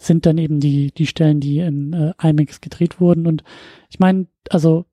sind 0.02 0.26
dann 0.26 0.38
eben 0.38 0.60
die, 0.60 0.92
die 0.92 1.08
Stellen, 1.08 1.40
die 1.40 1.60
im 1.60 1.94
äh, 1.94 2.14
IMAX 2.22 2.62
gedreht 2.62 3.00
wurden. 3.00 3.28
Und 3.28 3.44
ich 3.90 4.00
meine, 4.00 4.28
also 4.50 4.86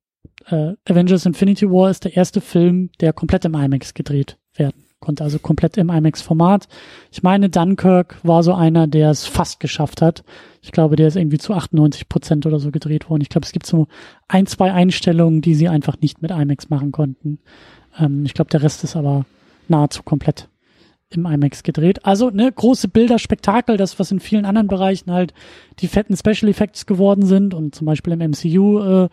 äh, 0.47 0.75
Avengers 0.89 1.27
Infinity 1.27 1.71
War 1.71 1.91
ist 1.91 2.05
der 2.05 2.17
erste 2.17 2.41
Film, 2.41 2.91
der 3.01 3.13
komplett 3.13 3.45
im 3.45 3.55
IMAX 3.55 3.95
gedreht 3.95 4.39
werden 4.55 4.85
konnte, 5.01 5.25
also 5.25 5.39
komplett 5.39 5.77
im 5.77 5.91
IMAX-Format. 5.91 6.67
Ich 7.13 7.23
meine, 7.23 7.49
Dunkirk 7.49 8.19
war 8.23 8.43
so 8.43 8.53
einer, 8.53 8.87
der 8.87 9.11
es 9.11 9.27
fast 9.27 9.61
geschafft 9.61 10.03
hat. 10.03 10.25
Ich 10.61 10.73
glaube, 10.73 10.97
der 10.97 11.09
ist 11.09 11.17
irgendwie 11.17 11.39
zu 11.39 11.55
98 11.55 12.09
Prozent 12.09 12.47
oder 12.47 12.59
so 12.59 12.71
gedreht 12.71 13.09
worden. 13.09 13.23
Ich 13.23 13.29
glaube, 13.29 13.45
es 13.45 13.53
gibt 13.53 13.67
so 13.67 13.87
ein, 14.27 14.47
zwei 14.47 14.73
Einstellungen, 14.73 15.41
die 15.41 15.55
sie 15.55 15.69
einfach 15.69 16.01
nicht 16.01 16.21
mit 16.21 16.31
IMAX 16.31 16.69
machen 16.69 16.93
konnten. 16.93 17.39
Ähm, 17.99 18.25
ich 18.25 18.35
glaube, 18.35 18.51
der 18.51 18.63
Rest 18.63 18.85
ist 18.85 18.97
aber 18.97 19.25
nahezu 19.69 20.03
komplett 20.03 20.49
im 21.11 21.27
IMAX 21.27 21.63
gedreht. 21.63 22.05
Also 22.05 22.31
ne, 22.31 22.51
große 22.53 22.89
Bilder, 22.89 23.19
Spektakel, 23.19 23.77
das, 23.77 23.99
was 23.99 24.11
in 24.11 24.21
vielen 24.21 24.45
anderen 24.45 24.69
Bereichen 24.69 25.13
halt 25.13 25.33
die 25.79 25.89
fetten 25.89 26.17
Special 26.17 26.51
Effects 26.51 26.87
geworden 26.87 27.25
sind 27.25 27.55
und 27.55 27.75
zum 27.75 27.87
Beispiel 27.87 28.13
im 28.13 28.31
MCU 28.31 28.81
äh, 28.81 29.09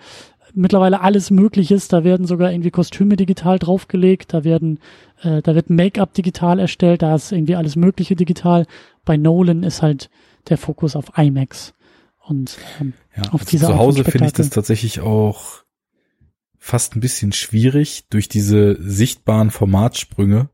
mittlerweile 0.53 1.01
alles 1.01 1.31
möglich 1.31 1.71
ist. 1.71 1.93
Da 1.93 2.03
werden 2.03 2.27
sogar 2.27 2.51
irgendwie 2.51 2.71
Kostüme 2.71 3.15
digital 3.15 3.59
draufgelegt, 3.59 4.33
da 4.33 4.43
werden, 4.43 4.79
äh, 5.21 5.41
da 5.41 5.55
wird 5.55 5.69
Make-up 5.69 6.13
digital 6.13 6.59
erstellt, 6.59 7.01
da 7.01 7.15
ist 7.15 7.31
irgendwie 7.31 7.55
alles 7.55 7.75
Mögliche 7.75 8.15
digital. 8.15 8.65
Bei 9.05 9.17
Nolan 9.17 9.63
ist 9.63 9.81
halt 9.81 10.09
der 10.49 10.57
Fokus 10.57 10.95
auf 10.95 11.17
IMAX. 11.17 11.73
Und 12.27 12.57
ähm, 12.81 12.93
ja. 13.15 13.23
auf 13.31 13.41
also 13.41 13.45
diese 13.51 13.65
zu 13.67 13.77
Hause 13.77 14.03
finde 14.03 14.27
ich 14.27 14.33
das 14.33 14.49
tatsächlich 14.49 14.99
auch 14.99 15.63
fast 16.57 16.95
ein 16.95 16.99
bisschen 16.99 17.31
schwierig 17.31 18.07
durch 18.09 18.27
diese 18.27 18.81
sichtbaren 18.81 19.51
Formatsprünge. 19.51 20.49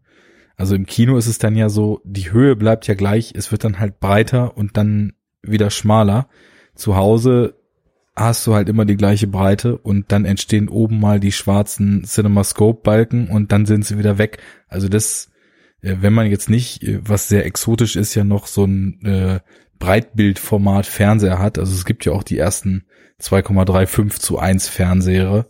Also 0.58 0.76
im 0.76 0.86
Kino 0.86 1.18
ist 1.18 1.28
es 1.28 1.38
dann 1.38 1.56
ja 1.56 1.70
so, 1.70 2.02
die 2.04 2.32
Höhe 2.32 2.56
bleibt 2.56 2.88
ja 2.88 2.94
gleich, 2.94 3.34
es 3.36 3.52
wird 3.52 3.64
dann 3.64 3.80
halt 3.80 4.00
breiter 4.00 4.58
und 4.58 4.78
dann 4.78 5.14
wieder 5.42 5.70
schmaler. 5.70 6.28
Zu 6.76 6.96
Hause 6.96 7.56
hast 8.16 8.46
du 8.46 8.54
halt 8.54 8.70
immer 8.70 8.86
die 8.86 8.98
gleiche 8.98 9.28
Breite 9.28 9.78
und 9.78 10.12
dann 10.12 10.26
entstehen 10.26 10.70
oben 10.70 11.00
mal 11.00 11.20
die 11.20 11.32
schwarzen 11.32 12.04
CinemaScope-Balken 12.06 13.28
und 13.30 13.52
dann 13.52 13.66
sind 13.66 13.86
sie 13.86 13.98
wieder 13.98 14.18
weg. 14.18 14.40
Also 14.68 14.90
das, 14.90 15.32
äh, 15.82 15.98
wenn 16.02 16.14
man 16.14 16.28
jetzt 16.28 16.50
nicht, 16.50 16.84
äh, 16.84 17.00
was 17.04 17.28
sehr 17.28 17.46
exotisch 17.46 17.96
ist, 17.96 18.16
ja 18.16 18.24
noch 18.24 18.48
so 18.48 18.66
ein 18.66 19.02
äh, 19.06 19.40
Breitbildformat 19.80 20.86
Fernseher 20.86 21.40
hat. 21.40 21.58
Also 21.58 21.74
es 21.74 21.86
gibt 21.86 22.06
ja 22.06 22.12
auch 22.12 22.24
die 22.24 22.38
ersten 22.38 22.84
2,35 23.20 24.20
zu 24.20 24.40
1 24.40 24.68
Fernseher. 24.68 25.48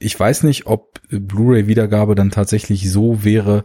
Ich 0.00 0.18
weiß 0.18 0.42
nicht, 0.44 0.66
ob 0.66 1.00
Blu-ray-Wiedergabe 1.10 2.14
dann 2.14 2.30
tatsächlich 2.30 2.90
so 2.90 3.22
wäre, 3.22 3.64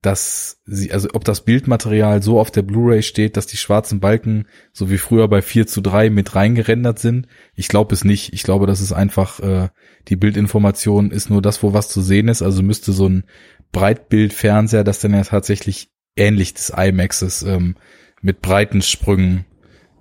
dass 0.00 0.62
sie, 0.64 0.92
also 0.92 1.08
ob 1.14 1.24
das 1.24 1.44
Bildmaterial 1.44 2.22
so 2.22 2.38
auf 2.38 2.52
der 2.52 2.62
Blu-ray 2.62 3.02
steht, 3.02 3.36
dass 3.36 3.48
die 3.48 3.56
schwarzen 3.56 3.98
Balken, 3.98 4.46
so 4.72 4.88
wie 4.88 4.98
früher 4.98 5.26
bei 5.26 5.42
4 5.42 5.66
zu 5.66 5.80
3 5.80 6.10
mit 6.10 6.36
reingerendert 6.36 7.00
sind. 7.00 7.26
Ich 7.56 7.66
glaube 7.66 7.92
es 7.92 8.04
nicht. 8.04 8.32
Ich 8.32 8.44
glaube, 8.44 8.68
das 8.68 8.80
ist 8.80 8.92
einfach, 8.92 9.40
äh, 9.40 9.68
die 10.06 10.14
Bildinformation 10.14 11.10
ist 11.10 11.28
nur 11.28 11.42
das, 11.42 11.64
wo 11.64 11.72
was 11.72 11.88
zu 11.88 12.00
sehen 12.00 12.28
ist. 12.28 12.42
Also 12.42 12.62
müsste 12.62 12.92
so 12.92 13.08
ein 13.08 13.24
Breitbildfernseher, 13.72 14.84
das 14.84 15.00
dann 15.00 15.14
ja 15.14 15.24
tatsächlich 15.24 15.90
ähnlich 16.14 16.54
des 16.54 16.70
IMAXes 16.70 17.42
ähm, 17.42 17.74
mit 18.22 18.40
breiten 18.40 18.82
Sprüngen, 18.82 19.44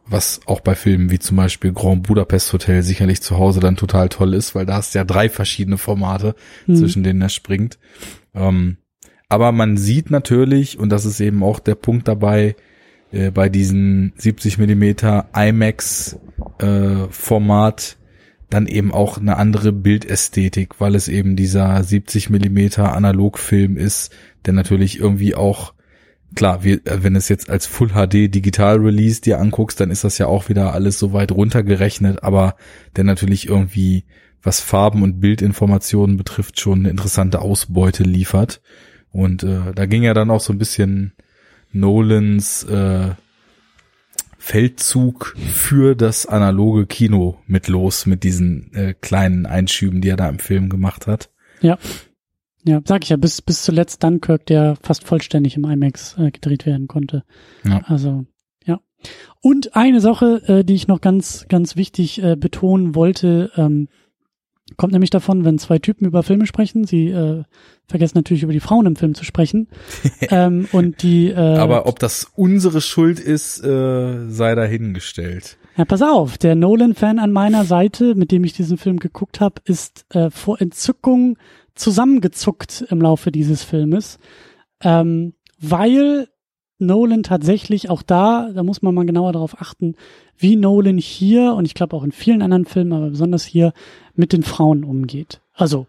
was 0.08 0.42
auch 0.46 0.62
bei 0.62 0.76
Filmen 0.76 1.10
wie 1.10 1.20
zum 1.20 1.38
Beispiel 1.38 1.74
Grand 1.74 2.04
Budapest 2.04 2.54
Hotel 2.54 2.84
sicherlich 2.84 3.22
zu 3.22 3.38
Hause 3.38 3.60
dann 3.60 3.76
total 3.76 4.10
toll 4.10 4.34
ist, 4.34 4.56
weil 4.56 4.66
da 4.66 4.76
hast 4.76 4.94
du 4.94 5.00
ja 5.00 5.04
drei 5.04 5.30
verschiedene 5.30 5.78
Formate, 5.78 6.36
mhm. 6.68 6.76
zwischen 6.76 7.04
denen 7.04 7.22
er 7.22 7.30
springt. 7.30 7.80
Ähm, 8.34 8.78
aber 9.30 9.52
man 9.52 9.78
sieht 9.78 10.12
natürlich, 10.12 10.78
und 10.78 10.90
das 10.90 11.06
ist 11.06 11.20
eben 11.20 11.44
auch 11.44 11.60
der 11.60 11.76
Punkt 11.76 12.08
dabei, 12.08 12.56
äh, 13.12 13.32
bei 13.32 13.50
diesen 13.50 14.14
70 14.18 14.58
Millimeter 14.58 15.30
IMAX 15.36 16.18
äh, 16.60 17.08
Format 17.10 17.98
dann 18.50 18.68
eben 18.68 18.94
auch 18.94 19.18
eine 19.18 19.38
andere 19.38 19.72
Bildästhetik, 19.72 20.80
weil 20.80 20.96
es 20.96 21.08
eben 21.08 21.36
dieser 21.36 21.84
70 21.84 22.30
Millimeter 22.30 22.94
Analogfilm 22.94 23.76
ist, 23.78 24.14
der 24.46 24.54
natürlich 24.54 25.00
irgendwie 25.00 25.36
auch 25.36 25.74
klar, 26.36 26.64
wie, 26.64 26.74
äh, 26.74 27.04
wenn 27.04 27.16
es 27.16 27.30
jetzt 27.30 27.50
als 27.50 27.66
Full 27.66 27.90
HD 27.90 28.34
Digital 28.34 28.78
Release 28.78 29.22
dir 29.22 29.40
anguckst, 29.40 29.80
dann 29.80 29.92
ist 29.92 30.04
das 30.04 30.18
ja 30.18 30.28
auch 30.28 30.50
wieder 30.50 30.74
alles 30.74 31.00
so 31.00 31.14
weit 31.14 31.32
runtergerechnet, 31.32 32.24
aber 32.24 32.56
der 32.96 33.04
natürlich 33.04 33.48
irgendwie, 33.48 34.06
was 34.44 34.60
Farben 34.60 35.02
und 35.02 35.20
Bildinformationen 35.20 36.18
betrifft, 36.18 36.60
schon 36.60 36.80
eine 36.80 36.90
interessante 36.90 37.42
Ausbeute 37.42 38.04
liefert. 38.04 38.62
Und 39.12 39.44
äh, 39.44 39.74
da 39.74 39.86
ging 39.86 40.04
ja 40.04 40.14
dann 40.14 40.30
auch 40.30 40.42
so 40.42 40.54
ein 40.54 40.60
bisschen 40.60 41.14
Nolans 41.72 42.64
äh, 42.64 43.12
Feldzug 44.38 45.36
für 45.38 45.96
das 45.96 46.28
analoge 46.28 46.86
Kino 46.86 47.42
mit 47.48 47.68
los, 47.68 48.06
mit 48.06 48.24
diesen 48.24 48.72
äh, 48.74 48.94
kleinen 48.94 49.48
Einschüben, 49.48 50.02
die 50.02 50.10
er 50.10 50.18
da 50.18 50.30
im 50.30 50.38
Film 50.38 50.70
gemacht 50.70 51.08
hat. 51.08 51.32
Ja. 51.62 51.80
Ja, 52.66 52.82
sag 52.84 53.04
ich 53.04 53.10
ja, 53.10 53.18
bis, 53.18 53.42
bis 53.42 53.64
zuletzt 53.64 54.04
Dunkirk, 54.04 54.46
der 54.48 54.76
fast 54.82 55.04
vollständig 55.04 55.56
im 55.56 55.66
IMAX 55.66 56.18
äh, 56.18 56.32
gedreht 56.32 56.66
werden 56.66 56.88
konnte. 56.88 57.24
Ja. 57.64 57.82
Also, 57.86 58.26
ja. 58.66 58.80
Und 59.42 59.76
eine 59.76 60.02
Sache, 60.02 60.42
äh, 60.48 60.64
die 60.64 60.74
ich 60.74 60.88
noch 60.88 61.00
ganz, 61.00 61.46
ganz 61.48 61.76
wichtig 61.76 62.22
äh, 62.24 62.36
betonen 62.36 62.96
wollte, 62.96 63.52
ähm, 63.56 63.88
Kommt 64.78 64.94
nämlich 64.94 65.12
davon, 65.12 65.46
wenn 65.46 65.60
zwei 65.60 65.78
Typen 65.78 66.08
über 66.08 66.24
Filme 66.24 66.48
sprechen, 66.48 66.86
sie 66.86 67.10
äh, 67.10 67.44
vergessen 67.88 68.18
natürlich 68.18 68.42
über 68.42 68.52
die 68.52 68.60
Frauen 68.60 68.88
im 68.88 68.96
Film 68.96 69.14
zu 69.14 69.24
sprechen. 69.24 69.68
ähm, 70.22 70.68
und 70.72 71.04
die. 71.04 71.30
Äh, 71.30 71.36
Aber 71.36 71.86
ob 71.86 72.00
das 72.00 72.32
unsere 72.36 72.82
Schuld 72.82 73.20
ist, 73.20 73.64
äh, 73.64 74.28
sei 74.28 74.56
dahingestellt. 74.56 75.60
Ja, 75.78 75.86
pass 75.86 76.02
auf, 76.02 76.40
der 76.40 76.56
Nolan-Fan 76.56 77.20
an 77.20 77.32
meiner 77.32 77.64
Seite, 77.64 78.16
mit 78.16 78.32
dem 78.32 78.44
ich 78.44 78.54
diesen 78.54 78.78
Film 78.78 78.98
geguckt 78.98 79.40
habe, 79.40 79.62
ist 79.66 80.06
äh, 80.10 80.32
vor 80.32 80.60
Entzückung 80.60 81.38
zusammengezuckt 81.76 82.86
im 82.90 83.02
Laufe 83.02 83.32
dieses 83.32 83.64
Filmes, 83.64 84.20
ähm, 84.82 85.34
weil 85.60 86.28
Nolan 86.78 87.24
tatsächlich 87.24 87.90
auch 87.90 88.02
da, 88.02 88.50
da 88.54 88.64
muss 88.64 88.82
man 88.82 88.94
mal 88.94 89.06
genauer 89.06 89.34
darauf 89.34 89.62
achten, 89.62 89.96
wie 90.38 90.56
Nolan 90.56 90.98
hier 90.98 91.54
und 91.54 91.66
ich 91.66 91.74
glaube 91.74 91.96
auch 91.96 92.04
in 92.04 92.12
vielen 92.12 92.42
anderen 92.42 92.66
Filmen, 92.66 92.94
aber 92.94 93.10
besonders 93.10 93.46
hier 93.46 93.74
mit 94.14 94.34
den 94.34 94.44
Frauen 94.44 94.84
umgeht. 94.84 95.42
Also 95.54 95.88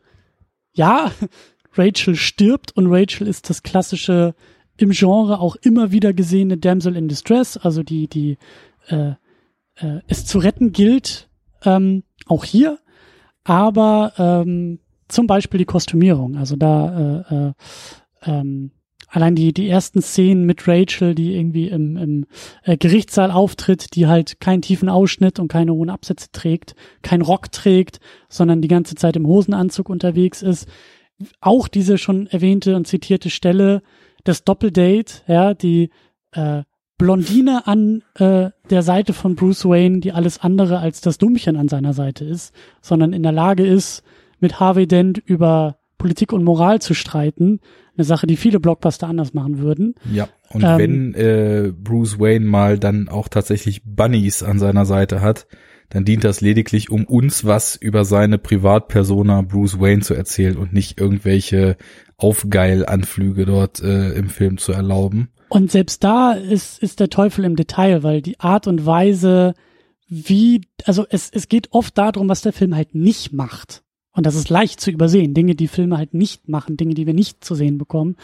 ja, 0.72 1.10
Rachel 1.74 2.14
stirbt 2.14 2.76
und 2.76 2.86
Rachel 2.88 3.26
ist 3.26 3.50
das 3.50 3.62
klassische 3.62 4.34
im 4.78 4.90
Genre 4.90 5.40
auch 5.40 5.56
immer 5.56 5.90
wieder 5.90 6.12
gesehene 6.12 6.58
Damsel 6.58 6.96
in 6.96 7.08
Distress, 7.08 7.56
also 7.56 7.82
die 7.82 8.08
die 8.08 8.38
äh, 8.88 9.12
äh, 9.76 10.00
es 10.06 10.26
zu 10.26 10.38
retten 10.38 10.72
gilt, 10.72 11.28
ähm, 11.64 12.02
auch 12.26 12.44
hier, 12.44 12.78
aber 13.44 14.12
ähm, 14.18 14.80
zum 15.08 15.26
Beispiel 15.26 15.58
die 15.58 15.64
Kostümierung, 15.64 16.36
also 16.36 16.56
da 16.56 17.24
äh, 17.30 17.34
äh, 17.34 17.52
ähm, 18.22 18.70
allein 19.08 19.34
die, 19.34 19.52
die 19.52 19.68
ersten 19.68 20.02
Szenen 20.02 20.44
mit 20.44 20.66
Rachel, 20.66 21.14
die 21.14 21.36
irgendwie 21.36 21.68
im, 21.68 21.96
im 21.96 22.26
äh, 22.64 22.76
Gerichtssaal 22.76 23.30
auftritt, 23.30 23.94
die 23.94 24.06
halt 24.06 24.40
keinen 24.40 24.62
tiefen 24.62 24.88
Ausschnitt 24.88 25.38
und 25.38 25.48
keine 25.48 25.72
hohen 25.72 25.90
Absätze 25.90 26.28
trägt, 26.32 26.74
kein 27.02 27.22
Rock 27.22 27.52
trägt, 27.52 28.00
sondern 28.28 28.62
die 28.62 28.68
ganze 28.68 28.94
Zeit 28.94 29.16
im 29.16 29.26
Hosenanzug 29.26 29.88
unterwegs 29.88 30.42
ist. 30.42 30.68
Auch 31.40 31.68
diese 31.68 31.98
schon 31.98 32.26
erwähnte 32.26 32.76
und 32.76 32.86
zitierte 32.86 33.30
Stelle, 33.30 33.82
das 34.24 34.44
Doppeldate, 34.44 35.22
ja, 35.28 35.54
die 35.54 35.90
äh, 36.32 36.62
Blondine 36.98 37.66
an 37.66 38.02
äh, 38.14 38.50
der 38.70 38.82
Seite 38.82 39.12
von 39.12 39.36
Bruce 39.36 39.66
Wayne, 39.66 40.00
die 40.00 40.12
alles 40.12 40.40
andere 40.40 40.78
als 40.78 41.00
das 41.00 41.18
Dummchen 41.18 41.56
an 41.56 41.68
seiner 41.68 41.92
Seite 41.92 42.24
ist, 42.24 42.54
sondern 42.80 43.12
in 43.12 43.22
der 43.22 43.32
Lage 43.32 43.66
ist, 43.66 44.02
mit 44.40 44.60
Harvey 44.60 44.86
Dent 44.86 45.18
über 45.18 45.78
Politik 45.98 46.32
und 46.32 46.44
Moral 46.44 46.80
zu 46.80 46.94
streiten, 46.94 47.60
eine 47.96 48.04
Sache, 48.04 48.26
die 48.26 48.36
viele 48.36 48.60
Blockbuster 48.60 49.08
anders 49.08 49.34
machen 49.34 49.58
würden. 49.58 49.94
Ja, 50.12 50.28
und 50.50 50.62
ähm, 50.62 50.78
wenn 50.78 51.14
äh, 51.14 51.72
Bruce 51.72 52.18
Wayne 52.18 52.44
mal 52.44 52.78
dann 52.78 53.08
auch 53.08 53.28
tatsächlich 53.28 53.82
Bunnies 53.84 54.42
an 54.42 54.58
seiner 54.58 54.84
Seite 54.84 55.20
hat, 55.20 55.46
dann 55.88 56.04
dient 56.04 56.24
das 56.24 56.40
lediglich, 56.40 56.90
um 56.90 57.04
uns 57.04 57.44
was 57.44 57.76
über 57.76 58.04
seine 58.04 58.38
Privatpersona 58.38 59.42
Bruce 59.42 59.80
Wayne 59.80 60.02
zu 60.02 60.14
erzählen 60.14 60.56
und 60.56 60.72
nicht 60.72 61.00
irgendwelche 61.00 61.76
Aufgeilanflüge 62.16 63.46
dort 63.46 63.80
äh, 63.82 64.12
im 64.12 64.28
Film 64.28 64.58
zu 64.58 64.72
erlauben. 64.72 65.28
Und 65.48 65.70
selbst 65.70 66.02
da 66.02 66.32
ist, 66.32 66.82
ist 66.82 66.98
der 66.98 67.08
Teufel 67.08 67.44
im 67.44 67.56
Detail, 67.56 68.02
weil 68.02 68.20
die 68.20 68.40
Art 68.40 68.66
und 68.66 68.84
Weise, 68.84 69.54
wie, 70.08 70.62
also 70.84 71.06
es, 71.08 71.30
es 71.32 71.48
geht 71.48 71.68
oft 71.70 71.96
darum, 71.96 72.28
was 72.28 72.42
der 72.42 72.52
Film 72.52 72.74
halt 72.74 72.94
nicht 72.94 73.32
macht. 73.32 73.84
Und 74.16 74.24
das 74.24 74.34
ist 74.34 74.48
leicht 74.48 74.80
zu 74.80 74.90
übersehen. 74.90 75.34
Dinge, 75.34 75.54
die 75.54 75.68
Filme 75.68 75.98
halt 75.98 76.14
nicht 76.14 76.48
machen, 76.48 76.76
Dinge, 76.76 76.94
die 76.94 77.06
wir 77.06 77.14
nicht 77.14 77.44
zu 77.44 77.54
sehen 77.54 77.76
bekommen, 77.76 78.16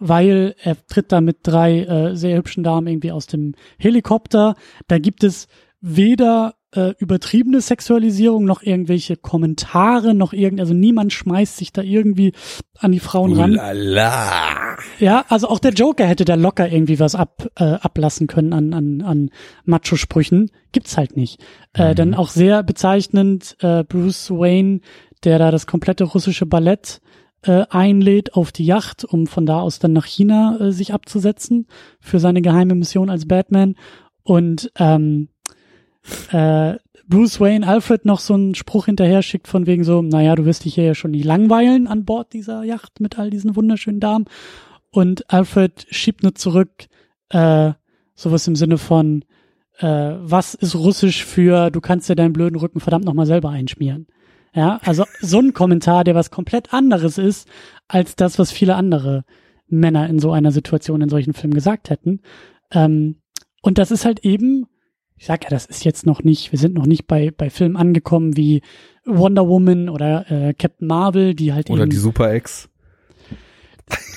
weil 0.00 0.56
er 0.60 0.76
tritt 0.86 1.12
da 1.12 1.20
mit 1.20 1.38
drei 1.44 1.84
äh, 1.84 2.16
sehr 2.16 2.36
hübschen 2.36 2.64
Damen 2.64 2.88
irgendwie 2.88 3.12
aus 3.12 3.26
dem 3.26 3.54
Helikopter. 3.78 4.56
Da 4.88 4.98
gibt 4.98 5.22
es 5.22 5.46
weder 5.80 6.54
äh, 6.74 6.94
übertriebene 6.98 7.60
Sexualisierung 7.60 8.44
noch 8.44 8.62
irgendwelche 8.62 9.16
Kommentare, 9.16 10.14
noch 10.14 10.32
irgend, 10.32 10.60
also 10.60 10.74
niemand 10.74 11.12
schmeißt 11.12 11.56
sich 11.56 11.72
da 11.72 11.82
irgendwie 11.82 12.32
an 12.78 12.90
die 12.90 12.98
Frauen 12.98 13.34
ran. 13.34 13.52
Ulala. 13.52 14.76
Ja, 14.98 15.24
also 15.28 15.48
auch 15.48 15.60
der 15.60 15.72
Joker 15.72 16.06
hätte 16.06 16.24
da 16.24 16.34
locker 16.34 16.70
irgendwie 16.70 16.98
was 16.98 17.14
ab, 17.14 17.48
äh, 17.56 17.64
ablassen 17.64 18.26
können 18.26 18.52
an, 18.52 18.74
an, 18.74 19.00
an 19.02 19.30
Macho-Sprüchen. 19.64 20.50
Gibt's 20.72 20.96
halt 20.98 21.16
nicht. 21.16 21.40
Äh, 21.72 21.90
mhm. 21.90 21.94
Dann 21.94 22.14
auch 22.14 22.28
sehr 22.28 22.62
bezeichnend, 22.62 23.56
äh, 23.60 23.84
Bruce 23.84 24.30
Wayne 24.30 24.80
der 25.26 25.38
da 25.38 25.50
das 25.50 25.66
komplette 25.66 26.04
russische 26.04 26.46
Ballett 26.46 27.00
äh, 27.42 27.64
einlädt 27.68 28.34
auf 28.34 28.52
die 28.52 28.64
Yacht, 28.64 29.04
um 29.04 29.26
von 29.26 29.44
da 29.44 29.60
aus 29.60 29.78
dann 29.78 29.92
nach 29.92 30.06
China 30.06 30.58
äh, 30.58 30.72
sich 30.72 30.94
abzusetzen 30.94 31.66
für 32.00 32.18
seine 32.18 32.40
geheime 32.42 32.74
Mission 32.74 33.10
als 33.10 33.28
Batman. 33.28 33.74
Und 34.22 34.72
ähm, 34.78 35.28
äh, 36.30 36.76
Bruce 37.08 37.40
Wayne 37.40 37.66
Alfred 37.66 38.04
noch 38.04 38.20
so 38.20 38.34
einen 38.34 38.54
Spruch 38.54 38.86
hinterher 38.86 39.22
schickt 39.22 39.46
von 39.46 39.66
wegen 39.66 39.84
so, 39.84 40.02
naja, 40.02 40.34
du 40.34 40.44
wirst 40.44 40.64
dich 40.64 40.74
hier 40.74 40.84
ja 40.84 40.94
schon 40.94 41.12
nicht 41.12 41.24
langweilen 41.24 41.86
an 41.86 42.04
Bord 42.04 42.32
dieser 42.32 42.64
Yacht 42.64 43.00
mit 43.00 43.18
all 43.18 43.30
diesen 43.30 43.54
wunderschönen 43.54 44.00
Damen. 44.00 44.24
Und 44.90 45.30
Alfred 45.32 45.86
schiebt 45.90 46.22
nur 46.22 46.34
zurück, 46.34 46.86
äh, 47.28 47.72
sowas 48.14 48.48
im 48.48 48.56
Sinne 48.56 48.78
von, 48.78 49.24
äh, 49.78 50.14
was 50.18 50.54
ist 50.54 50.74
Russisch 50.74 51.24
für, 51.24 51.70
du 51.70 51.80
kannst 51.80 52.08
dir 52.08 52.16
deinen 52.16 52.32
blöden 52.32 52.58
Rücken 52.58 52.80
verdammt 52.80 53.04
nochmal 53.04 53.26
selber 53.26 53.50
einschmieren. 53.50 54.06
Ja, 54.56 54.80
also 54.84 55.04
so 55.20 55.38
ein 55.38 55.52
Kommentar, 55.52 56.02
der 56.02 56.14
was 56.14 56.30
komplett 56.30 56.72
anderes 56.72 57.18
ist, 57.18 57.46
als 57.88 58.16
das, 58.16 58.38
was 58.38 58.50
viele 58.50 58.74
andere 58.74 59.24
Männer 59.68 60.08
in 60.08 60.18
so 60.18 60.32
einer 60.32 60.50
Situation 60.50 61.02
in 61.02 61.10
solchen 61.10 61.34
Filmen 61.34 61.52
gesagt 61.52 61.90
hätten. 61.90 62.22
Ähm, 62.72 63.16
und 63.60 63.76
das 63.76 63.90
ist 63.90 64.06
halt 64.06 64.20
eben, 64.20 64.66
ich 65.14 65.26
sag 65.26 65.44
ja, 65.44 65.50
das 65.50 65.66
ist 65.66 65.84
jetzt 65.84 66.06
noch 66.06 66.22
nicht, 66.22 66.52
wir 66.52 66.58
sind 66.58 66.74
noch 66.74 66.86
nicht 66.86 67.06
bei, 67.06 67.30
bei 67.36 67.50
Filmen 67.50 67.76
angekommen 67.76 68.38
wie 68.38 68.62
Wonder 69.04 69.46
Woman 69.46 69.90
oder 69.90 70.30
äh, 70.30 70.54
Captain 70.54 70.88
Marvel, 70.88 71.34
die 71.34 71.52
halt 71.52 71.68
oder 71.68 71.82
eben. 71.82 71.90
die 71.90 71.96
Super 71.98 72.34
X. 72.34 72.70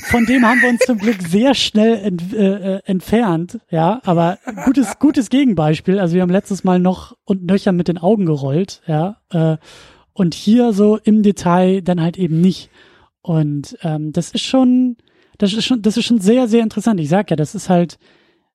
Von 0.09 0.25
dem 0.25 0.45
haben 0.45 0.61
wir 0.61 0.69
uns 0.69 0.79
zum 0.85 0.97
Glück 0.99 1.21
sehr 1.21 1.53
schnell 1.53 1.97
ent, 1.97 2.33
äh, 2.33 2.77
äh, 2.77 2.81
entfernt, 2.85 3.59
ja, 3.69 3.99
aber 4.05 4.39
gutes, 4.63 4.99
gutes 4.99 5.29
Gegenbeispiel. 5.29 5.99
Also 5.99 6.15
wir 6.15 6.21
haben 6.21 6.31
letztes 6.31 6.63
Mal 6.63 6.79
noch 6.79 7.17
und 7.25 7.45
nöcher 7.45 7.73
mit 7.73 7.89
den 7.89 7.97
Augen 7.97 8.25
gerollt, 8.25 8.81
ja, 8.87 9.17
äh, 9.31 9.57
und 10.19 10.33
hier 10.33 10.73
so 10.73 10.97
im 10.97 11.23
Detail 11.23 11.81
dann 11.81 12.01
halt 12.01 12.17
eben 12.17 12.41
nicht. 12.41 12.69
Und 13.21 13.77
ähm, 13.81 14.11
das 14.11 14.31
ist 14.31 14.43
schon, 14.43 14.97
das 15.37 15.53
ist 15.53 15.65
schon, 15.65 15.81
das 15.81 15.97
ist 15.97 16.05
schon 16.05 16.19
sehr, 16.19 16.47
sehr 16.47 16.63
interessant. 16.63 16.99
Ich 16.99 17.09
sag 17.09 17.29
ja, 17.29 17.35
das 17.35 17.55
ist 17.55 17.69
halt, 17.69 17.97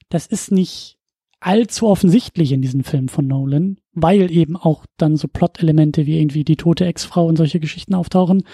das 0.09 0.27
ist 0.27 0.53
nicht 0.53 0.99
allzu 1.41 1.87
offensichtlich 1.87 2.53
in 2.53 2.63
diesen 2.63 2.85
Filmen 2.85 3.09
von 3.09 3.27
Nolan, 3.27 3.79
weil 3.93 4.31
eben 4.31 4.57
auch 4.57 4.87
dann 4.97 5.17
so 5.17 5.29
Plot-Elemente 5.29 6.07
wie 6.07 6.19
irgendwie 6.19 6.45
die 6.45 6.57
tote 6.57 6.87
Ex-Frau 6.87 7.27
und 7.27 7.37
solche 7.37 7.61
Geschichten 7.61 7.95
auftauchen. 7.95 8.45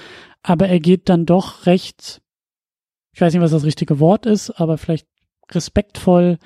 Aber 0.42 0.68
er 0.68 0.80
geht 0.80 1.08
dann 1.08 1.26
doch 1.26 1.66
recht 1.66 2.20
ich 3.12 3.20
weiß 3.20 3.32
nicht, 3.32 3.42
was 3.42 3.50
das 3.50 3.64
richtige 3.64 4.00
Wort 4.00 4.26
ist, 4.26 4.50
aber 4.50 4.78
vielleicht 4.78 5.06
respektvoll 5.50 6.38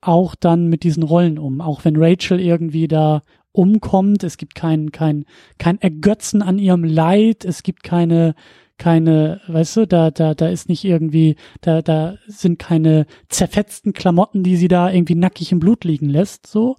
auch 0.00 0.34
dann 0.34 0.68
mit 0.68 0.82
diesen 0.82 1.02
Rollen 1.02 1.38
um. 1.38 1.60
Auch 1.60 1.84
wenn 1.84 1.96
Rachel 1.96 2.40
irgendwie 2.40 2.88
da 2.88 3.22
umkommt, 3.54 4.24
es 4.24 4.36
gibt 4.36 4.56
kein, 4.56 4.90
kein, 4.90 5.24
kein 5.58 5.80
Ergötzen 5.80 6.42
an 6.42 6.58
ihrem 6.58 6.82
Leid, 6.82 7.44
es 7.44 7.62
gibt 7.62 7.84
keine, 7.84 8.34
keine, 8.78 9.40
weißt 9.46 9.76
du, 9.76 9.86
da, 9.86 10.10
da, 10.10 10.34
da 10.34 10.48
ist 10.48 10.68
nicht 10.68 10.84
irgendwie, 10.84 11.36
da, 11.60 11.80
da 11.80 12.16
sind 12.26 12.58
keine 12.58 13.06
zerfetzten 13.28 13.92
Klamotten, 13.92 14.42
die 14.42 14.56
sie 14.56 14.66
da 14.66 14.90
irgendwie 14.90 15.14
nackig 15.14 15.52
im 15.52 15.60
Blut 15.60 15.84
liegen 15.84 16.08
lässt, 16.08 16.48
so. 16.48 16.76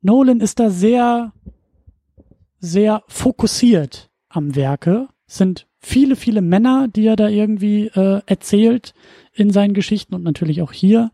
Nolan 0.00 0.40
ist 0.40 0.60
da 0.60 0.70
sehr, 0.70 1.32
sehr 2.58 3.02
fokussiert 3.08 4.10
am 4.28 4.56
Werke. 4.56 5.08
Es 5.26 5.36
sind 5.36 5.66
viele, 5.78 6.16
viele 6.16 6.40
Männer, 6.40 6.88
die 6.88 7.06
er 7.06 7.16
da 7.16 7.28
irgendwie 7.28 7.86
äh, 7.88 8.22
erzählt 8.26 8.94
in 9.32 9.50
seinen 9.50 9.74
Geschichten 9.74 10.14
und 10.14 10.22
natürlich 10.22 10.62
auch 10.62 10.72
hier. 10.72 11.10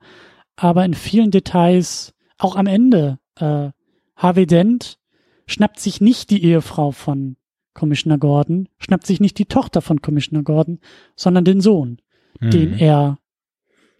Aber 0.57 0.85
in 0.85 0.95
vielen 0.95 1.31
Details, 1.31 2.15
auch 2.39 2.57
am 2.57 2.67
Ende, 2.67 3.19
äh, 3.41 3.71
Harvey 4.17 4.47
Dent 4.47 4.99
schnappt 5.47 5.81
sich 5.81 6.01
nicht 6.01 6.31
die 6.31 6.45
Ehefrau 6.45 6.91
von 6.93 7.37
Commissioner 7.75 8.19
Gordon, 8.19 8.69
schnappt 8.79 9.07
sich 9.07 9.21
nicht 9.21 9.39
die 9.39 9.47
Tochter 9.47 9.81
von 9.81 10.03
Commissioner 10.03 10.43
Gordon, 10.43 10.81
sondern 11.17 11.45
den 11.45 11.61
Sohn, 11.61 12.01
mhm. 12.41 12.51
den 12.51 12.79
er 12.79 13.19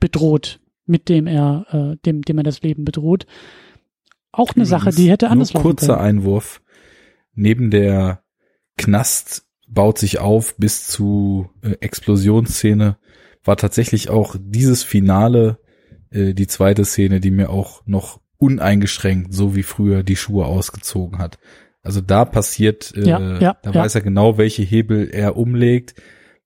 bedroht, 0.01 0.61
mit 0.87 1.09
dem 1.09 1.27
er, 1.27 1.67
äh, 1.71 1.97
dem, 2.05 2.23
dem 2.23 2.39
er 2.39 2.45
das 2.45 2.63
Leben 2.63 2.85
bedroht. 2.85 3.27
Auch 4.33 4.55
eine 4.55 4.67
Sache, 4.67 4.91
die 4.91 5.11
hätte 5.11 5.31
anders 5.31 5.53
laufen 5.53 5.63
kurzer 5.63 5.95
können. 5.95 6.07
Einwurf. 6.07 6.63
Neben 7.35 7.71
der 7.71 8.23
Knast 8.77 9.47
baut 9.69 9.99
sich 9.99 10.19
auf 10.19 10.57
bis 10.57 10.87
zu 10.87 11.51
äh, 11.63 11.73
Explosionsszene 11.81 12.97
war 13.45 13.57
tatsächlich 13.57 14.11
auch 14.11 14.37
dieses 14.39 14.83
Finale 14.83 15.59
äh, 16.11 16.35
die 16.35 16.47
zweite 16.47 16.85
Szene, 16.85 17.21
die 17.21 17.31
mir 17.31 17.51
auch 17.51 17.83
noch 17.87 18.21
uneingeschränkt, 18.41 19.33
so 19.33 19.55
wie 19.55 19.63
früher, 19.63 20.03
die 20.03 20.17
Schuhe 20.17 20.47
ausgezogen 20.47 21.19
hat. 21.19 21.39
Also 21.83 22.01
da 22.01 22.25
passiert, 22.25 22.93
äh, 22.97 23.09
ja, 23.09 23.39
ja, 23.39 23.57
da 23.63 23.71
ja. 23.71 23.81
weiß 23.81 23.95
er 23.95 24.01
genau, 24.01 24.39
welche 24.39 24.63
Hebel 24.63 25.09
er 25.11 25.37
umlegt, 25.37 25.95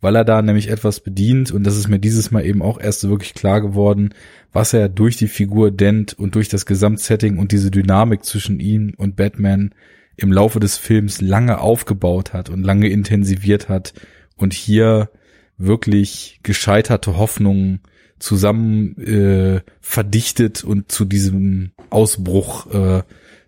weil 0.00 0.16
er 0.16 0.24
da 0.24 0.42
nämlich 0.42 0.68
etwas 0.68 1.00
bedient 1.00 1.50
und 1.50 1.64
das 1.64 1.76
ist 1.76 1.88
mir 1.88 1.98
dieses 1.98 2.30
Mal 2.30 2.44
eben 2.44 2.62
auch 2.62 2.78
erst 2.78 3.00
so 3.00 3.08
wirklich 3.08 3.32
klar 3.32 3.60
geworden, 3.60 4.10
was 4.52 4.72
er 4.74 4.88
durch 4.88 5.16
die 5.16 5.28
Figur 5.28 5.70
Dent 5.70 6.12
und 6.12 6.34
durch 6.34 6.48
das 6.48 6.66
Gesamtsetting 6.66 7.38
und 7.38 7.52
diese 7.52 7.70
Dynamik 7.70 8.24
zwischen 8.24 8.60
ihm 8.60 8.94
und 8.96 9.16
Batman 9.16 9.74
im 10.16 10.32
Laufe 10.32 10.60
des 10.60 10.76
Films 10.76 11.20
lange 11.20 11.60
aufgebaut 11.60 12.32
hat 12.32 12.50
und 12.50 12.62
lange 12.62 12.88
intensiviert 12.88 13.68
hat 13.68 13.94
und 14.36 14.52
hier 14.52 15.10
wirklich 15.56 16.40
gescheiterte 16.42 17.16
Hoffnungen 17.16 17.80
zusammen 18.24 18.96
äh, 18.98 19.60
verdichtet 19.80 20.64
und 20.64 20.90
zu 20.90 21.04
diesem 21.04 21.72
Ausbruch 21.90 22.72
äh, 22.72 23.02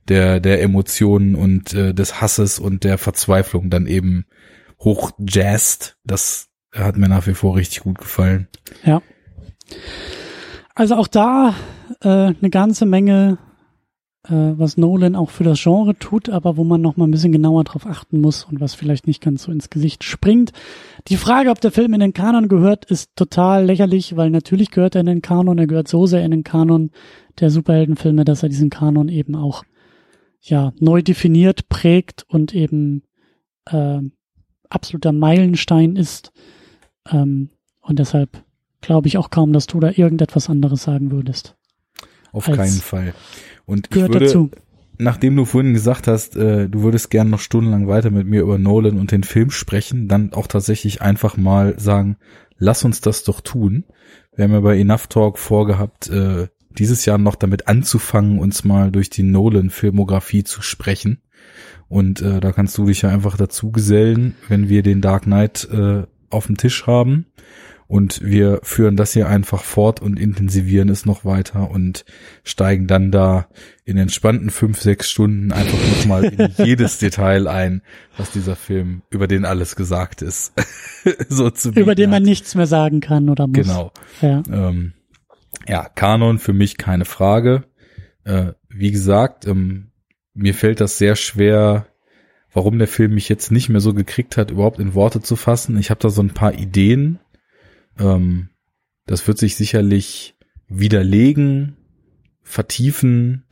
der, 0.09 0.39
der 0.39 0.63
Emotionen 0.63 1.35
und 1.35 1.73
äh, 1.73 1.95
des 1.95 2.21
Hasses 2.21 2.59
und 2.59 2.85
der 2.85 2.99
Verzweiflung 2.99 3.71
dann 3.71 3.87
eben 3.87 4.27
hoch 4.79 5.13
jazzt. 5.19 5.97
Das 6.05 6.49
hat 6.73 6.99
mir 6.99 7.09
nach 7.09 7.27
wie 7.27 7.35
vor 7.35 7.57
richtig 7.57 7.81
gut 7.81 7.99
gefallen. 7.99 8.49
Ja. 8.85 9.01
Also 10.75 10.95
auch 10.97 11.09
da 11.09 11.55
äh, 12.03 12.09
eine 12.09 12.51
ganze 12.51 12.85
Menge, 12.85 13.39
was 14.35 14.77
Nolan 14.77 15.15
auch 15.15 15.31
für 15.31 15.45
das 15.45 15.63
Genre 15.63 15.97
tut, 15.99 16.29
aber 16.29 16.57
wo 16.57 16.65
man 16.65 16.81
noch 16.81 16.97
mal 16.97 17.07
ein 17.07 17.11
bisschen 17.11 17.33
genauer 17.33 17.65
drauf 17.65 17.87
achten 17.87 18.21
muss 18.21 18.45
und 18.45 18.61
was 18.61 18.75
vielleicht 18.75 19.07
nicht 19.07 19.23
ganz 19.23 19.45
so 19.45 19.53
ins 19.53 19.71
Gesicht 19.71 20.05
springt. 20.05 20.53
Die 21.09 21.17
Frage, 21.17 21.51
ob 21.51 21.61
der 21.61 21.71
Film 21.71 21.95
in 21.95 22.01
den 22.01 22.13
Kanon 22.13 22.49
gehört, 22.49 22.85
ist 22.87 23.11
total 23.15 23.65
lächerlich, 23.65 24.17
weil 24.17 24.31
natürlich 24.31 24.71
gehört 24.71 24.97
er 24.97 25.03
in 25.03 25.07
den 25.07 25.23
Kanon, 25.23 25.59
er 25.59 25.67
gehört 25.67 25.89
so 25.89 26.07
sehr 26.07 26.25
in 26.25 26.33
den 26.33 26.45
Kanon 26.45 26.91
der 27.39 27.51
Superheldenfilme, 27.51 28.25
dass 28.25 28.43
er 28.43 28.49
diesen 28.49 28.71
Kanon 28.71 29.09
eben 29.09 29.37
auch 29.37 29.65
ja, 30.41 30.73
neu 30.79 31.03
definiert, 31.03 31.69
prägt 31.69 32.25
und 32.29 32.55
eben 32.55 33.03
äh, 33.67 34.01
absoluter 34.69 35.13
Meilenstein 35.13 35.97
ist. 35.97 36.33
Ähm, 37.11 37.51
und 37.81 37.99
deshalb 37.99 38.43
glaube 38.81 39.09
ich 39.09 39.19
auch 39.19 39.31
kaum, 39.31 39.53
dass 39.53 39.67
du 39.67 39.81
da 39.81 39.91
irgendetwas 39.91 40.49
anderes 40.51 40.83
sagen 40.83 41.11
würdest. 41.11 41.57
Auf 42.33 42.47
keinen 42.47 42.81
Fall. 42.81 43.15
Und 43.65 43.89
ich 43.91 43.97
würde, 43.97 44.21
dazu. 44.21 44.51
nachdem 44.99 45.37
du 45.37 45.45
vorhin 45.45 45.75
gesagt 45.75 46.07
hast, 46.07 46.37
äh, 46.37 46.69
du 46.69 46.83
würdest 46.83 47.11
gern 47.11 47.31
noch 47.31 47.41
stundenlang 47.41 47.89
weiter 47.89 48.11
mit 48.11 48.27
mir 48.27 48.43
über 48.43 48.59
Nolan 48.59 48.99
und 48.99 49.13
den 49.13 49.25
Film 49.25 49.51
sprechen, 49.51 50.09
dann 50.09 50.33
auch 50.33 50.47
tatsächlich 50.47 51.03
einfach 51.03 51.37
mal 51.37 51.79
sagen, 51.79 52.17
lass 52.59 52.85
uns 52.85 53.01
das 53.01 53.25
doch 53.25 53.41
tun. 53.41 53.85
Wir 54.35 54.45
haben 54.45 54.53
ja 54.53 54.61
bei 54.61 54.79
Enough 54.79 55.07
Talk 55.09 55.39
vorgehabt, 55.39 56.09
äh, 56.09 56.49
dieses 56.79 57.07
Jahr 57.07 57.19
noch 57.19 57.37
damit 57.37 57.69
anzufangen, 57.69 58.39
uns 58.39 58.65
mal 58.65 58.91
durch 58.91 59.11
die 59.11 59.23
Nolan-Filmografie 59.23 60.45
zu 60.45 60.63
sprechen. 60.63 61.23
Und 61.89 62.21
äh, 62.21 62.41
da 62.41 62.53
kannst 62.53 62.77
du 62.79 62.87
dich 62.87 63.03
ja 63.03 63.11
einfach 63.11 63.37
dazu 63.37 63.71
gesellen, 63.71 64.35
wenn 64.49 64.69
wir 64.69 64.83
den 64.83 65.01
Dark 65.01 65.23
Knight 65.23 65.69
äh, 65.73 66.03
auf 66.31 66.47
dem 66.47 66.57
Tisch 66.57 66.87
haben. 66.87 67.27
Und 67.89 68.21
wir 68.21 68.61
führen 68.65 68.97
das 68.97 69.13
hier 69.13 69.29
einfach 69.29 69.63
fort 69.63 70.03
und 70.03 70.19
intensivieren 70.19 70.89
es 70.89 71.07
noch 71.07 71.25
weiter 71.25 71.71
und 71.71 72.05
steigen 72.43 72.89
dann 72.89 73.13
da 73.13 73.47
in 73.85 73.97
entspannten 73.97 74.51
fünf, 74.51 74.81
sechs 74.81 75.09
Stunden 75.09 75.53
einfach 75.53 75.79
nochmal 75.97 76.25
in 76.25 76.53
jedes 76.65 76.99
Detail 76.99 77.47
ein, 77.47 77.83
was 78.17 78.33
dieser 78.33 78.57
Film, 78.57 79.03
über 79.11 79.29
den 79.29 79.45
alles 79.45 79.77
gesagt 79.77 80.21
ist. 80.21 80.53
so 81.29 81.51
zu 81.51 81.71
über 81.71 81.95
den 81.95 82.11
man 82.11 82.25
nichts 82.25 82.57
mehr 82.57 82.67
sagen 82.67 83.01
kann 83.01 83.29
oder 83.29 83.47
muss. 83.47 83.57
Genau. 83.57 83.93
Ja. 84.21 84.43
Ähm, 84.51 84.95
ja, 85.69 85.89
Kanon 85.95 86.39
für 86.39 86.53
mich 86.53 86.79
keine 86.79 87.05
Frage. 87.05 87.65
Äh, 88.25 88.53
wie 88.69 88.91
gesagt, 88.91 89.47
ähm, 89.47 89.93
mir 90.35 90.55
fällt 90.55 90.81
das 90.81 90.99
sehr 90.99 91.15
schwer, 91.15 91.87
warum 92.53 92.79
der 92.79 92.89
Film 92.89 93.15
mich 93.15 93.29
jetzt 93.29 93.51
nicht 93.53 93.69
mehr 93.69 93.81
so 93.81 93.95
gekriegt 93.95 94.37
hat, 94.37 94.51
überhaupt 94.51 94.79
in 94.79 94.95
Worte 94.95 95.21
zu 95.21 95.37
fassen. 95.37 95.79
Ich 95.79 95.91
habe 95.91 96.01
da 96.01 96.09
so 96.09 96.23
ein 96.23 96.35
paar 96.35 96.55
Ideen. 96.55 97.19
Ähm, 97.99 98.51
das 99.07 99.27
wird 99.27 99.39
sich 99.39 99.57
sicherlich 99.57 100.37
widerlegen, 100.69 101.77
vertiefen, 102.43 103.45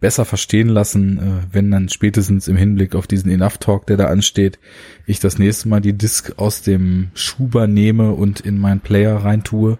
besser 0.00 0.24
verstehen 0.24 0.68
lassen, 0.68 1.18
äh, 1.18 1.54
wenn 1.54 1.70
dann 1.70 1.88
spätestens 1.88 2.48
im 2.48 2.56
Hinblick 2.56 2.94
auf 2.94 3.06
diesen 3.06 3.30
Enough 3.30 3.58
Talk, 3.58 3.86
der 3.86 3.96
da 3.96 4.06
ansteht, 4.06 4.58
ich 5.06 5.18
das 5.18 5.38
nächste 5.38 5.68
Mal 5.68 5.80
die 5.80 5.96
Disc 5.96 6.34
aus 6.36 6.62
dem 6.62 7.10
Schuber 7.14 7.66
nehme 7.66 8.12
und 8.12 8.40
in 8.40 8.58
meinen 8.58 8.80
Player 8.80 9.16
reintue. 9.16 9.78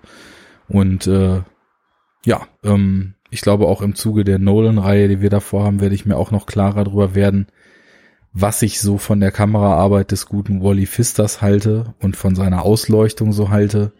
Und 0.69 1.07
äh, 1.07 1.43
ja, 2.25 2.49
ähm, 2.65 3.15
ich 3.31 3.43
glaube 3.43 3.67
auch 3.67 3.83
im 3.83 3.95
Zuge 3.95 4.25
der 4.25 4.39
Nolan-Reihe, 4.39 5.09
die 5.09 5.21
wir 5.21 5.31
davor 5.31 5.65
haben, 5.65 5.81
werde 5.81 5.95
ich 5.95 6.07
mir 6.07 6.17
auch 6.17 6.31
noch 6.31 6.47
klarer 6.47 6.85
darüber 6.85 7.15
werden, 7.15 7.47
was 8.41 8.63
ich 8.63 8.81
so 8.81 8.99
von 8.99 9.21
der 9.21 9.33
Kameraarbeit 9.33 10.13
des 10.13 10.27
guten 10.27 10.63
Wally 10.63 10.87
Fisters 10.87 11.43
halte 11.43 11.95
und 12.01 12.17
von 12.17 12.35
seiner 12.35 12.63
Ausleuchtung 12.63 13.33
so 13.33 13.51
halte, 13.51 13.93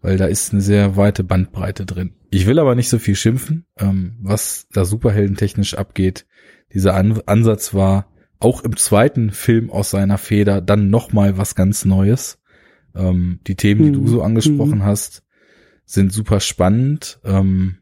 weil 0.00 0.16
da 0.16 0.26
ist 0.26 0.52
eine 0.52 0.62
sehr 0.62 0.96
weite 0.96 1.24
Bandbreite 1.24 1.84
drin. 1.86 2.14
Ich 2.30 2.46
will 2.46 2.58
aber 2.58 2.74
nicht 2.74 2.88
so 2.88 2.98
viel 2.98 3.16
schimpfen, 3.16 3.66
ähm, 3.78 4.16
was 4.20 4.66
da 4.72 4.84
superheldentechnisch 4.84 5.74
abgeht. 5.74 6.26
Dieser 6.72 6.94
An 6.94 7.20
Ansatz 7.26 7.74
war 7.74 8.12
auch 8.38 8.62
im 8.62 8.76
zweiten 8.76 9.30
Film 9.30 9.70
aus 9.70 9.90
seiner 9.90 10.18
Feder 10.18 10.60
dann 10.60 10.90
nochmal 10.90 11.38
was 11.38 11.54
ganz 11.54 11.84
Neues. 11.84 12.38
Ähm, 12.94 13.40
die 13.46 13.56
Themen, 13.56 13.84
die 13.84 13.92
du 13.92 14.06
so 14.06 14.18
mhm. 14.18 14.24
angesprochen 14.24 14.78
mhm. 14.78 14.84
hast, 14.84 15.22
sind 15.84 16.12
super 16.12 16.40
spannend, 16.40 17.18
ähm, 17.24 17.78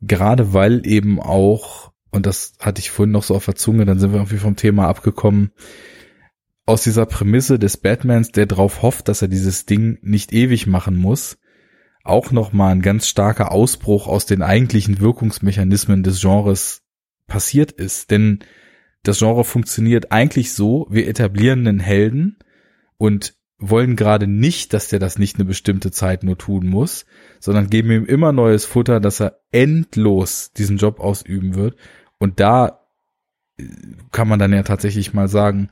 gerade 0.00 0.52
weil 0.52 0.86
eben 0.86 1.20
auch, 1.20 1.92
und 2.10 2.26
das 2.26 2.54
hatte 2.58 2.80
ich 2.80 2.90
vorhin 2.90 3.12
noch 3.12 3.22
so 3.22 3.34
auf 3.34 3.44
der 3.44 3.54
Zunge, 3.56 3.84
dann 3.84 3.98
sind 3.98 4.12
wir 4.12 4.18
irgendwie 4.18 4.38
vom 4.38 4.56
Thema 4.56 4.88
abgekommen, 4.88 5.52
aus 6.66 6.82
dieser 6.82 7.06
Prämisse 7.06 7.58
des 7.58 7.76
Batmans, 7.76 8.30
der 8.30 8.46
darauf 8.46 8.82
hofft, 8.82 9.08
dass 9.08 9.22
er 9.22 9.28
dieses 9.28 9.66
Ding 9.66 9.98
nicht 10.02 10.32
ewig 10.32 10.66
machen 10.66 10.96
muss, 10.96 11.38
auch 12.04 12.30
nochmal 12.30 12.72
ein 12.72 12.82
ganz 12.82 13.08
starker 13.08 13.52
Ausbruch 13.52 14.06
aus 14.06 14.26
den 14.26 14.42
eigentlichen 14.42 15.00
Wirkungsmechanismen 15.00 16.02
des 16.02 16.20
Genres 16.20 16.82
passiert 17.26 17.72
ist. 17.72 18.10
Denn 18.10 18.40
das 19.02 19.18
Genre 19.18 19.44
funktioniert 19.44 20.12
eigentlich 20.12 20.52
so, 20.52 20.86
wir 20.90 21.08
etablieren 21.08 21.66
einen 21.66 21.80
Helden 21.80 22.38
und 22.98 23.34
wollen 23.58 23.96
gerade 23.96 24.26
nicht, 24.26 24.72
dass 24.72 24.88
der 24.88 24.98
das 24.98 25.18
nicht 25.18 25.36
eine 25.36 25.44
bestimmte 25.44 25.90
Zeit 25.90 26.22
nur 26.22 26.38
tun 26.38 26.66
muss, 26.66 27.04
sondern 27.40 27.68
geben 27.68 27.90
ihm 27.90 28.06
immer 28.06 28.32
neues 28.32 28.64
Futter, 28.64 29.00
dass 29.00 29.20
er 29.20 29.40
endlos 29.52 30.52
diesen 30.52 30.78
Job 30.78 30.98
ausüben 30.98 31.54
wird. 31.54 31.76
Und 32.20 32.38
da 32.38 32.80
äh, 33.58 33.64
kann 34.12 34.28
man 34.28 34.38
dann 34.38 34.52
ja 34.52 34.62
tatsächlich 34.62 35.12
mal 35.12 35.26
sagen, 35.26 35.70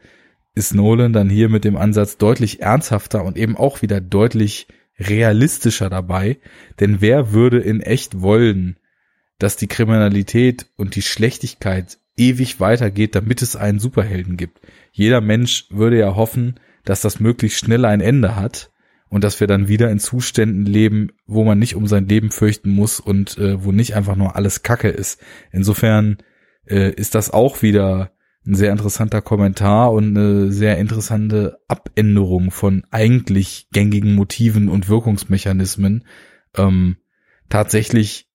ist 0.56 0.74
Nolan 0.74 1.12
dann 1.12 1.30
hier 1.30 1.48
mit 1.48 1.64
dem 1.64 1.76
Ansatz 1.76 2.16
deutlich 2.16 2.60
ernsthafter 2.60 3.24
und 3.24 3.36
eben 3.36 3.56
auch 3.56 3.80
wieder 3.80 4.00
deutlich 4.00 4.66
realistischer 4.98 5.88
dabei. 5.88 6.38
Denn 6.80 7.00
wer 7.00 7.32
würde 7.32 7.60
in 7.60 7.80
echt 7.80 8.20
wollen, 8.20 8.76
dass 9.38 9.56
die 9.56 9.68
Kriminalität 9.68 10.66
und 10.76 10.96
die 10.96 11.02
Schlechtigkeit 11.02 11.98
ewig 12.16 12.58
weitergeht, 12.58 13.14
damit 13.14 13.42
es 13.42 13.54
einen 13.54 13.78
Superhelden 13.78 14.36
gibt? 14.36 14.60
Jeder 14.90 15.20
Mensch 15.20 15.66
würde 15.70 15.98
ja 15.98 16.16
hoffen, 16.16 16.58
dass 16.84 17.02
das 17.02 17.20
möglichst 17.20 17.60
schnell 17.60 17.84
ein 17.84 18.00
Ende 18.00 18.34
hat 18.34 18.72
und 19.08 19.22
dass 19.22 19.38
wir 19.38 19.46
dann 19.46 19.68
wieder 19.68 19.90
in 19.90 20.00
Zuständen 20.00 20.66
leben, 20.66 21.12
wo 21.26 21.44
man 21.44 21.58
nicht 21.58 21.76
um 21.76 21.86
sein 21.86 22.08
Leben 22.08 22.30
fürchten 22.30 22.70
muss 22.70 22.98
und 22.98 23.38
äh, 23.38 23.62
wo 23.62 23.70
nicht 23.70 23.94
einfach 23.94 24.16
nur 24.16 24.34
alles 24.34 24.62
Kacke 24.62 24.88
ist. 24.88 25.20
Insofern 25.52 26.18
äh, 26.68 26.92
ist 26.92 27.14
das 27.14 27.30
auch 27.30 27.62
wieder 27.62 28.12
ein 28.46 28.54
sehr 28.54 28.72
interessanter 28.72 29.20
Kommentar 29.20 29.92
und 29.92 30.16
eine 30.16 30.50
sehr 30.52 30.78
interessante 30.78 31.58
Abänderung 31.68 32.50
von 32.50 32.84
eigentlich 32.90 33.68
gängigen 33.72 34.14
Motiven 34.14 34.68
und 34.68 34.88
Wirkungsmechanismen. 34.88 36.04
Ähm, 36.56 36.96
tatsächlich 37.50 38.28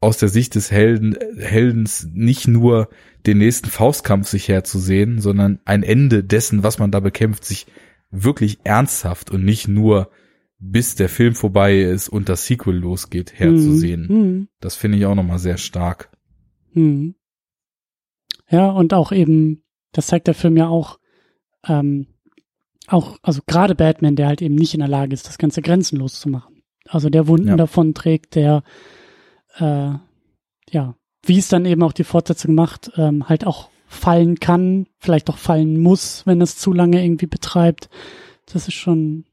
aus 0.00 0.18
der 0.18 0.28
Sicht 0.28 0.54
des 0.54 0.70
Helden, 0.70 1.16
Heldens 1.38 2.08
nicht 2.12 2.46
nur 2.46 2.88
den 3.26 3.38
nächsten 3.38 3.68
Faustkampf 3.68 4.28
sich 4.28 4.48
herzusehen, 4.48 5.20
sondern 5.20 5.58
ein 5.64 5.82
Ende 5.82 6.22
dessen, 6.22 6.62
was 6.62 6.78
man 6.78 6.92
da 6.92 7.00
bekämpft, 7.00 7.44
sich 7.44 7.66
wirklich 8.10 8.58
ernsthaft 8.62 9.30
und 9.30 9.44
nicht 9.44 9.66
nur 9.66 10.10
bis 10.58 10.94
der 10.94 11.08
Film 11.08 11.34
vorbei 11.34 11.80
ist 11.80 12.08
und 12.08 12.28
das 12.28 12.46
Sequel 12.46 12.76
losgeht, 12.76 13.32
herzusehen. 13.34 14.06
Mhm. 14.08 14.48
Das 14.60 14.76
finde 14.76 14.98
ich 14.98 15.06
auch 15.06 15.14
nochmal 15.14 15.38
sehr 15.38 15.56
stark. 15.58 16.10
Mhm. 16.72 17.14
Ja, 18.50 18.70
und 18.70 18.94
auch 18.94 19.12
eben, 19.12 19.64
das 19.92 20.06
zeigt 20.08 20.26
der 20.26 20.34
Film 20.34 20.56
ja 20.56 20.68
auch, 20.68 20.98
ähm, 21.66 22.06
auch, 22.88 23.18
also 23.22 23.40
gerade 23.46 23.74
Batman, 23.74 24.14
der 24.16 24.28
halt 24.28 24.42
eben 24.42 24.54
nicht 24.54 24.74
in 24.74 24.80
der 24.80 24.88
Lage 24.88 25.12
ist, 25.12 25.26
das 25.26 25.38
Ganze 25.38 25.62
grenzenlos 25.62 26.20
zu 26.20 26.28
machen. 26.28 26.62
Also 26.88 27.10
der 27.10 27.26
Wunden 27.26 27.48
Ja. 27.48 27.56
davon 27.56 27.94
trägt, 27.94 28.36
der, 28.36 28.62
äh, 29.58 29.90
ja, 30.70 30.94
wie 31.24 31.38
es 31.38 31.48
dann 31.48 31.64
eben 31.64 31.82
auch 31.82 31.92
die 31.92 32.04
Fortsetzung 32.04 32.54
macht, 32.54 32.92
ähm, 32.96 33.28
halt 33.28 33.44
auch 33.46 33.70
fallen 33.88 34.38
kann, 34.38 34.86
vielleicht 34.98 35.28
auch 35.30 35.38
fallen 35.38 35.80
muss, 35.80 36.24
wenn 36.26 36.40
es 36.40 36.56
zu 36.58 36.72
lange 36.72 37.02
irgendwie 37.04 37.26
betreibt. 37.26 37.88
Das 38.46 38.68
ist 38.68 38.74
schon, 38.74 39.24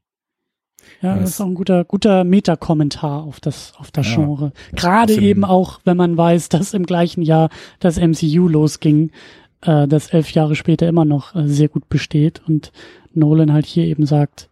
ja, 1.04 1.14
Ja, 1.14 1.20
das 1.20 1.30
ist 1.30 1.40
auch 1.40 1.46
ein 1.46 1.54
guter, 1.54 1.84
guter 1.84 2.24
Meta-Kommentar 2.24 3.22
auf 3.22 3.40
das, 3.40 3.74
auf 3.76 3.90
das 3.90 4.08
Ja. 4.08 4.16
Genre. 4.16 4.52
Gerade 4.72 5.14
eben 5.14 5.44
auch, 5.44 5.80
wenn 5.84 5.96
man 5.96 6.16
weiß, 6.16 6.48
dass 6.48 6.74
im 6.74 6.86
gleichen 6.86 7.22
Jahr 7.22 7.50
das 7.78 7.98
MCU 7.98 8.48
losging, 8.48 9.10
äh, 9.60 9.86
das 9.86 10.08
elf 10.08 10.30
Jahre 10.30 10.54
später 10.54 10.88
immer 10.88 11.04
noch 11.04 11.34
äh, 11.34 11.46
sehr 11.46 11.68
gut 11.68 11.88
besteht 11.88 12.42
und 12.46 12.72
Nolan 13.12 13.52
halt 13.52 13.66
hier 13.66 13.84
eben 13.84 14.06
sagt, 14.06 14.50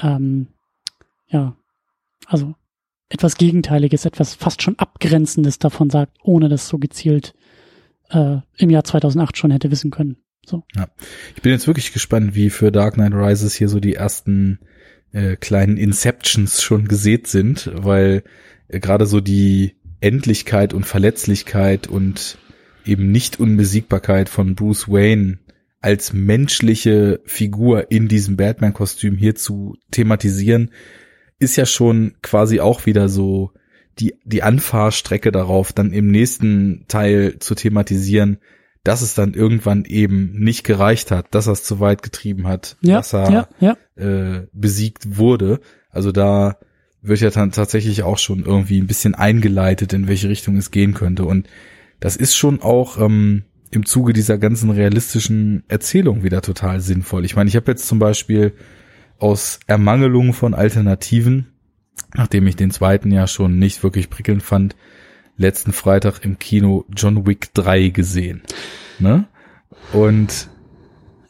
ähm, 0.00 0.48
ja, 1.28 1.56
also 2.26 2.54
etwas 3.08 3.36
Gegenteiliges, 3.36 4.04
etwas 4.04 4.34
fast 4.34 4.62
schon 4.62 4.78
Abgrenzendes 4.78 5.58
davon 5.58 5.90
sagt, 5.90 6.12
ohne 6.22 6.48
das 6.48 6.68
so 6.68 6.78
gezielt 6.78 7.34
äh, 8.10 8.38
im 8.58 8.70
Jahr 8.70 8.84
2008 8.84 9.36
schon 9.36 9.50
hätte 9.50 9.70
wissen 9.70 9.90
können. 9.90 10.16
So. 10.44 10.62
Ich 11.34 11.42
bin 11.42 11.52
jetzt 11.52 11.66
wirklich 11.66 11.92
gespannt, 11.92 12.34
wie 12.34 12.50
für 12.50 12.70
Dark 12.70 12.94
Knight 12.94 13.14
Rises 13.14 13.54
hier 13.54 13.68
so 13.68 13.80
die 13.80 13.94
ersten 13.94 14.60
äh, 15.12 15.36
kleinen 15.36 15.76
Inceptions 15.76 16.62
schon 16.62 16.88
gesät 16.88 17.26
sind, 17.26 17.70
weil 17.74 18.22
äh, 18.68 18.80
gerade 18.80 19.06
so 19.06 19.20
die 19.20 19.76
Endlichkeit 20.00 20.74
und 20.74 20.84
Verletzlichkeit 20.84 21.86
und 21.86 22.38
eben 22.84 23.10
nicht 23.10 23.40
Unbesiegbarkeit 23.40 24.28
von 24.28 24.54
Bruce 24.54 24.88
Wayne 24.88 25.38
als 25.80 26.12
menschliche 26.12 27.20
Figur 27.24 27.90
in 27.90 28.08
diesem 28.08 28.36
Batman-Kostüm 28.36 29.16
hier 29.16 29.34
zu 29.34 29.76
thematisieren, 29.90 30.70
ist 31.38 31.56
ja 31.56 31.66
schon 31.66 32.14
quasi 32.22 32.60
auch 32.60 32.86
wieder 32.86 33.08
so 33.08 33.52
die, 33.98 34.14
die 34.24 34.42
Anfahrstrecke 34.42 35.32
darauf, 35.32 35.72
dann 35.72 35.92
im 35.92 36.10
nächsten 36.10 36.84
Teil 36.88 37.38
zu 37.38 37.54
thematisieren, 37.54 38.38
dass 38.86 39.02
es 39.02 39.14
dann 39.14 39.34
irgendwann 39.34 39.84
eben 39.84 40.38
nicht 40.38 40.62
gereicht 40.62 41.10
hat, 41.10 41.34
dass 41.34 41.48
er 41.48 41.54
es 41.54 41.64
zu 41.64 41.80
weit 41.80 42.04
getrieben 42.04 42.46
hat, 42.46 42.76
Ja, 42.82 42.98
dass 42.98 43.12
er 43.12 43.30
ja, 43.32 43.48
ja. 43.58 43.76
äh, 43.96 44.46
besiegt 44.52 45.16
wurde. 45.16 45.58
Also 45.90 46.12
da 46.12 46.58
wird 47.02 47.18
ja 47.18 47.30
dann 47.30 47.50
tatsächlich 47.50 48.04
auch 48.04 48.18
schon 48.18 48.44
irgendwie 48.44 48.80
ein 48.80 48.86
bisschen 48.86 49.16
eingeleitet, 49.16 49.92
in 49.92 50.06
welche 50.06 50.28
Richtung 50.28 50.56
es 50.56 50.70
gehen 50.70 50.94
könnte. 50.94 51.24
Und 51.24 51.48
das 51.98 52.14
ist 52.14 52.36
schon 52.36 52.62
auch 52.62 53.00
ähm, 53.00 53.42
im 53.72 53.86
Zuge 53.86 54.12
dieser 54.12 54.38
ganzen 54.38 54.70
realistischen 54.70 55.64
Erzählung 55.66 56.22
wieder 56.22 56.40
total 56.40 56.80
sinnvoll. 56.80 57.24
Ich 57.24 57.34
meine, 57.34 57.48
ich 57.48 57.56
habe 57.56 57.72
jetzt 57.72 57.88
zum 57.88 57.98
Beispiel 57.98 58.52
aus 59.18 59.58
Ermangelung 59.66 60.32
von 60.32 60.54
Alternativen, 60.54 61.48
nachdem 62.14 62.46
ich 62.46 62.54
den 62.54 62.70
zweiten 62.70 63.10
ja 63.10 63.26
schon 63.26 63.58
nicht 63.58 63.82
wirklich 63.82 64.10
prickelnd 64.10 64.44
fand, 64.44 64.76
letzten 65.36 65.72
Freitag 65.72 66.24
im 66.24 66.38
Kino 66.38 66.84
John 66.94 67.26
Wick 67.26 67.52
3 67.54 67.88
gesehen. 67.88 68.42
Ne? 68.98 69.26
Und 69.92 70.48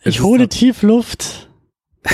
Ich 0.05 0.21
hole 0.21 0.49
tief 0.49 0.83
Luft. 0.83 1.51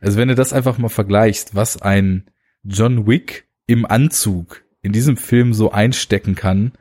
Also 0.00 0.18
wenn 0.18 0.28
du 0.28 0.34
das 0.34 0.52
einfach 0.52 0.76
mal 0.76 0.90
vergleichst, 0.90 1.54
was 1.54 1.80
ein 1.80 2.28
John 2.62 3.06
Wick 3.06 3.48
im 3.66 3.86
Anzug 3.86 4.62
in 4.82 4.92
diesem 4.92 5.16
Film 5.16 5.54
so 5.54 5.72
einstecken 5.72 6.34
kann 6.34 6.72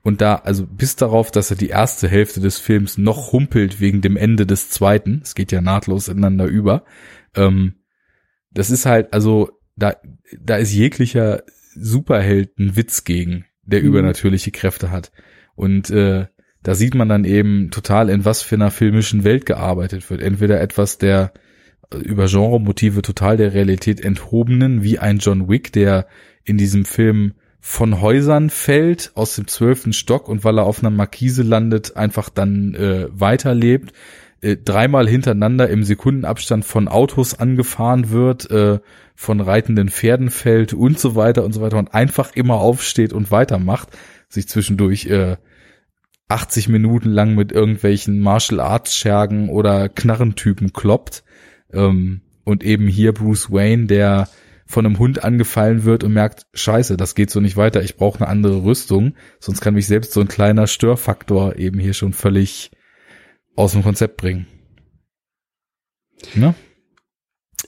und 0.00 0.22
da, 0.22 0.36
also 0.36 0.66
bis 0.66 0.96
darauf, 0.96 1.30
dass 1.30 1.50
er 1.50 1.58
die 1.58 1.68
erste 1.68 2.08
Hälfte 2.08 2.40
des 2.40 2.58
Films 2.58 2.96
noch 2.96 3.32
humpelt 3.32 3.80
wegen 3.80 4.00
dem 4.00 4.16
Ende 4.16 4.46
des 4.46 4.70
zweiten, 4.70 5.20
es 5.22 5.34
geht 5.34 5.52
ja 5.52 5.60
nahtlos 5.60 6.08
ineinander 6.08 6.46
über, 6.46 6.86
ähm, 7.34 7.74
das 8.50 8.70
ist 8.70 8.86
halt, 8.86 9.12
also 9.12 9.50
da, 9.76 9.96
da 10.40 10.56
ist 10.56 10.72
jeglicher 10.72 11.42
Superheld 11.74 12.58
ein 12.58 12.76
Witz 12.76 13.04
gegen, 13.04 13.44
der 13.70 13.80
Mhm. 13.80 13.86
übernatürliche 13.88 14.50
Kräfte 14.50 14.90
hat. 14.90 15.12
Und 15.54 15.90
äh, 15.90 16.26
da 16.62 16.74
sieht 16.74 16.94
man 16.94 17.08
dann 17.08 17.24
eben 17.24 17.70
total, 17.70 18.10
in 18.10 18.24
was 18.24 18.42
für 18.42 18.56
einer 18.56 18.70
filmischen 18.70 19.24
Welt 19.24 19.46
gearbeitet 19.46 20.08
wird. 20.10 20.20
Entweder 20.20 20.60
etwas 20.60 20.98
der 20.98 21.32
über 22.04 22.26
Genremotive 22.26 23.02
total 23.02 23.36
der 23.36 23.52
Realität 23.54 24.00
enthobenen, 24.00 24.82
wie 24.82 24.98
ein 24.98 25.18
John 25.18 25.48
Wick, 25.48 25.72
der 25.72 26.06
in 26.44 26.56
diesem 26.56 26.84
Film 26.84 27.34
von 27.58 28.00
Häusern 28.00 28.48
fällt, 28.48 29.12
aus 29.14 29.34
dem 29.34 29.46
zwölften 29.46 29.92
Stock 29.92 30.28
und 30.28 30.44
weil 30.44 30.58
er 30.58 30.64
auf 30.64 30.80
einer 30.80 30.90
Markise 30.90 31.42
landet, 31.42 31.96
einfach 31.96 32.28
dann 32.30 32.74
äh, 32.74 33.08
weiterlebt, 33.10 33.92
äh, 34.40 34.56
dreimal 34.56 35.08
hintereinander 35.08 35.68
im 35.68 35.82
Sekundenabstand 35.82 36.64
von 36.64 36.88
Autos 36.88 37.38
angefahren 37.38 38.10
wird, 38.10 38.50
äh, 38.50 38.78
von 39.20 39.42
reitenden 39.42 39.90
Pferden 39.90 40.30
fällt 40.30 40.72
und 40.72 40.98
so 40.98 41.14
weiter 41.14 41.44
und 41.44 41.52
so 41.52 41.60
weiter 41.60 41.76
und 41.76 41.92
einfach 41.92 42.34
immer 42.34 42.54
aufsteht 42.54 43.12
und 43.12 43.30
weitermacht, 43.30 43.90
sich 44.30 44.48
zwischendurch 44.48 45.08
äh, 45.08 45.36
80 46.28 46.70
Minuten 46.70 47.10
lang 47.10 47.34
mit 47.34 47.52
irgendwelchen 47.52 48.20
Martial 48.20 48.60
Arts 48.60 48.96
Schergen 48.96 49.50
oder 49.50 49.90
Knarrentypen 49.90 50.72
kloppt. 50.72 51.22
Ähm, 51.70 52.22
und 52.44 52.64
eben 52.64 52.88
hier 52.88 53.12
Bruce 53.12 53.52
Wayne, 53.52 53.88
der 53.88 54.26
von 54.64 54.86
einem 54.86 54.98
Hund 54.98 55.22
angefallen 55.22 55.84
wird 55.84 56.02
und 56.02 56.14
merkt, 56.14 56.46
scheiße, 56.54 56.96
das 56.96 57.14
geht 57.14 57.30
so 57.30 57.40
nicht 57.40 57.58
weiter, 57.58 57.82
ich 57.82 57.98
brauche 57.98 58.20
eine 58.20 58.28
andere 58.28 58.64
Rüstung, 58.64 59.16
sonst 59.38 59.60
kann 59.60 59.74
mich 59.74 59.86
selbst 59.86 60.12
so 60.12 60.22
ein 60.22 60.28
kleiner 60.28 60.66
Störfaktor 60.66 61.56
eben 61.56 61.78
hier 61.78 61.92
schon 61.92 62.14
völlig 62.14 62.70
aus 63.54 63.72
dem 63.72 63.82
Konzept 63.82 64.16
bringen. 64.16 64.46
Ne? 66.34 66.54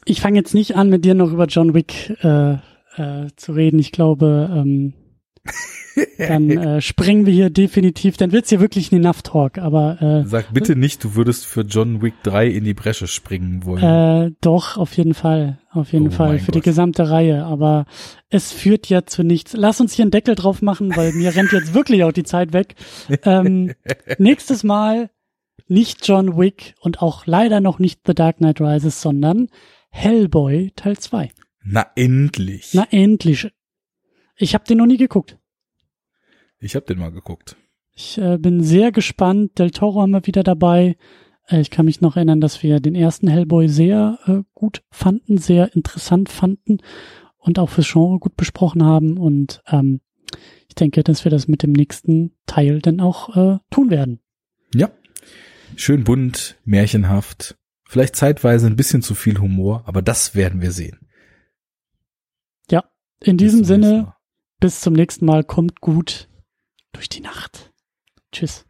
Ich 0.04 0.20
fange 0.20 0.38
jetzt 0.38 0.54
nicht 0.54 0.76
an, 0.76 0.88
mit 0.88 1.04
dir 1.04 1.14
noch 1.14 1.32
über 1.32 1.46
John 1.46 1.74
Wick 1.74 2.10
äh, 2.22 2.54
äh, 2.96 3.28
zu 3.36 3.52
reden. 3.52 3.78
Ich 3.78 3.92
glaube, 3.92 4.50
ähm, 4.52 4.94
dann 6.18 6.50
äh, 6.50 6.80
springen 6.80 7.26
wir 7.26 7.32
hier 7.32 7.50
definitiv, 7.50 8.16
dann 8.16 8.32
wird's 8.32 8.48
hier 8.48 8.60
wirklich 8.60 8.92
ein 8.92 8.96
Enough 8.96 9.22
Talk, 9.22 9.58
aber 9.58 10.00
äh, 10.00 10.28
Sag 10.28 10.54
bitte 10.54 10.76
nicht, 10.76 11.02
du 11.02 11.14
würdest 11.16 11.44
für 11.46 11.62
John 11.62 12.00
Wick 12.00 12.14
3 12.22 12.46
in 12.46 12.64
die 12.64 12.74
Bresche 12.74 13.06
springen 13.08 13.64
wollen. 13.64 13.82
Äh, 13.82 14.30
doch, 14.40 14.76
auf 14.76 14.96
jeden 14.96 15.14
Fall. 15.14 15.58
Auf 15.72 15.92
jeden 15.92 16.08
Oh 16.08 16.12
Fall. 16.12 16.38
Für 16.38 16.52
die 16.52 16.58
Gott. 16.58 16.64
gesamte 16.64 17.10
Reihe. 17.10 17.44
Aber 17.44 17.86
es 18.28 18.52
führt 18.52 18.88
ja 18.88 19.04
zu 19.04 19.22
nichts. 19.24 19.54
Lass 19.56 19.80
uns 19.80 19.94
hier 19.94 20.04
einen 20.04 20.10
Deckel 20.10 20.34
drauf 20.34 20.62
machen, 20.62 20.94
weil 20.96 21.12
mir 21.12 21.34
rennt 21.34 21.52
jetzt 21.52 21.74
wirklich 21.74 22.04
auch 22.04 22.12
die 22.12 22.24
Zeit 22.24 22.52
weg. 22.52 22.74
Ähm, 23.24 23.72
nächstes 24.18 24.64
Mal 24.64 25.10
nicht 25.68 26.06
John 26.06 26.36
Wick 26.38 26.74
und 26.80 27.00
auch 27.02 27.26
leider 27.26 27.60
noch 27.60 27.78
nicht 27.78 28.00
The 28.06 28.14
Dark 28.14 28.36
Knight 28.38 28.60
Rises, 28.60 29.00
sondern 29.00 29.48
Hellboy 29.92 30.72
Teil 30.74 30.98
2. 30.98 31.30
Na 31.62 31.86
endlich. 31.94 32.70
Na 32.74 32.86
endlich. 32.90 33.48
Ich 34.36 34.54
habe 34.54 34.64
den 34.64 34.78
noch 34.78 34.86
nie 34.86 34.96
geguckt. 34.96 35.38
Ich 36.58 36.74
habe 36.74 36.86
den 36.86 36.98
mal 36.98 37.12
geguckt. 37.12 37.56
Ich 37.94 38.18
äh, 38.18 38.38
bin 38.38 38.64
sehr 38.64 38.90
gespannt. 38.90 39.58
Del 39.58 39.70
Toro 39.70 40.00
haben 40.00 40.10
wir 40.10 40.26
wieder 40.26 40.42
dabei. 40.42 40.96
Äh, 41.46 41.60
ich 41.60 41.70
kann 41.70 41.84
mich 41.84 42.00
noch 42.00 42.16
erinnern, 42.16 42.40
dass 42.40 42.62
wir 42.62 42.80
den 42.80 42.94
ersten 42.94 43.28
Hellboy 43.28 43.68
sehr 43.68 44.18
äh, 44.26 44.42
gut 44.54 44.82
fanden, 44.90 45.38
sehr 45.38 45.74
interessant 45.76 46.30
fanden 46.30 46.78
und 47.36 47.58
auch 47.58 47.68
fürs 47.68 47.92
Genre 47.92 48.18
gut 48.18 48.36
besprochen 48.36 48.84
haben. 48.84 49.18
Und 49.18 49.62
ähm, 49.68 50.00
ich 50.68 50.74
denke, 50.74 51.04
dass 51.04 51.24
wir 51.24 51.30
das 51.30 51.48
mit 51.48 51.62
dem 51.62 51.72
nächsten 51.72 52.32
Teil 52.46 52.80
dann 52.80 53.00
auch 53.00 53.36
äh, 53.36 53.58
tun 53.70 53.90
werden. 53.90 54.20
Ja. 54.74 54.90
Schön 55.76 56.04
bunt, 56.04 56.58
märchenhaft. 56.64 57.56
Vielleicht 57.92 58.16
zeitweise 58.16 58.68
ein 58.68 58.76
bisschen 58.76 59.02
zu 59.02 59.14
viel 59.14 59.38
Humor, 59.38 59.82
aber 59.84 60.00
das 60.00 60.34
werden 60.34 60.62
wir 60.62 60.72
sehen. 60.72 60.98
Ja, 62.70 62.84
in 63.20 63.36
Bis 63.36 63.50
diesem 63.52 63.64
Sinne, 63.66 64.02
Mal. 64.04 64.16
bis 64.60 64.80
zum 64.80 64.94
nächsten 64.94 65.26
Mal. 65.26 65.44
Kommt 65.44 65.82
gut 65.82 66.30
durch 66.92 67.10
die 67.10 67.20
Nacht. 67.20 67.70
Tschüss. 68.32 68.64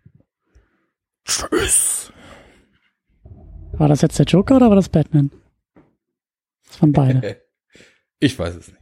Tschüss. 1.25 2.13
War 3.75 3.87
das 3.87 4.01
jetzt 4.03 4.19
der 4.19 4.27
Joker 4.27 4.57
oder 4.57 4.71
war 4.71 4.75
das 4.75 4.89
Batman? 4.89 5.31
Das 6.67 6.83
waren 6.83 6.93
beide. 6.93 7.41
Ich 8.19 8.37
weiß 8.37 8.57
es 8.57 8.69
nicht. 8.69 8.81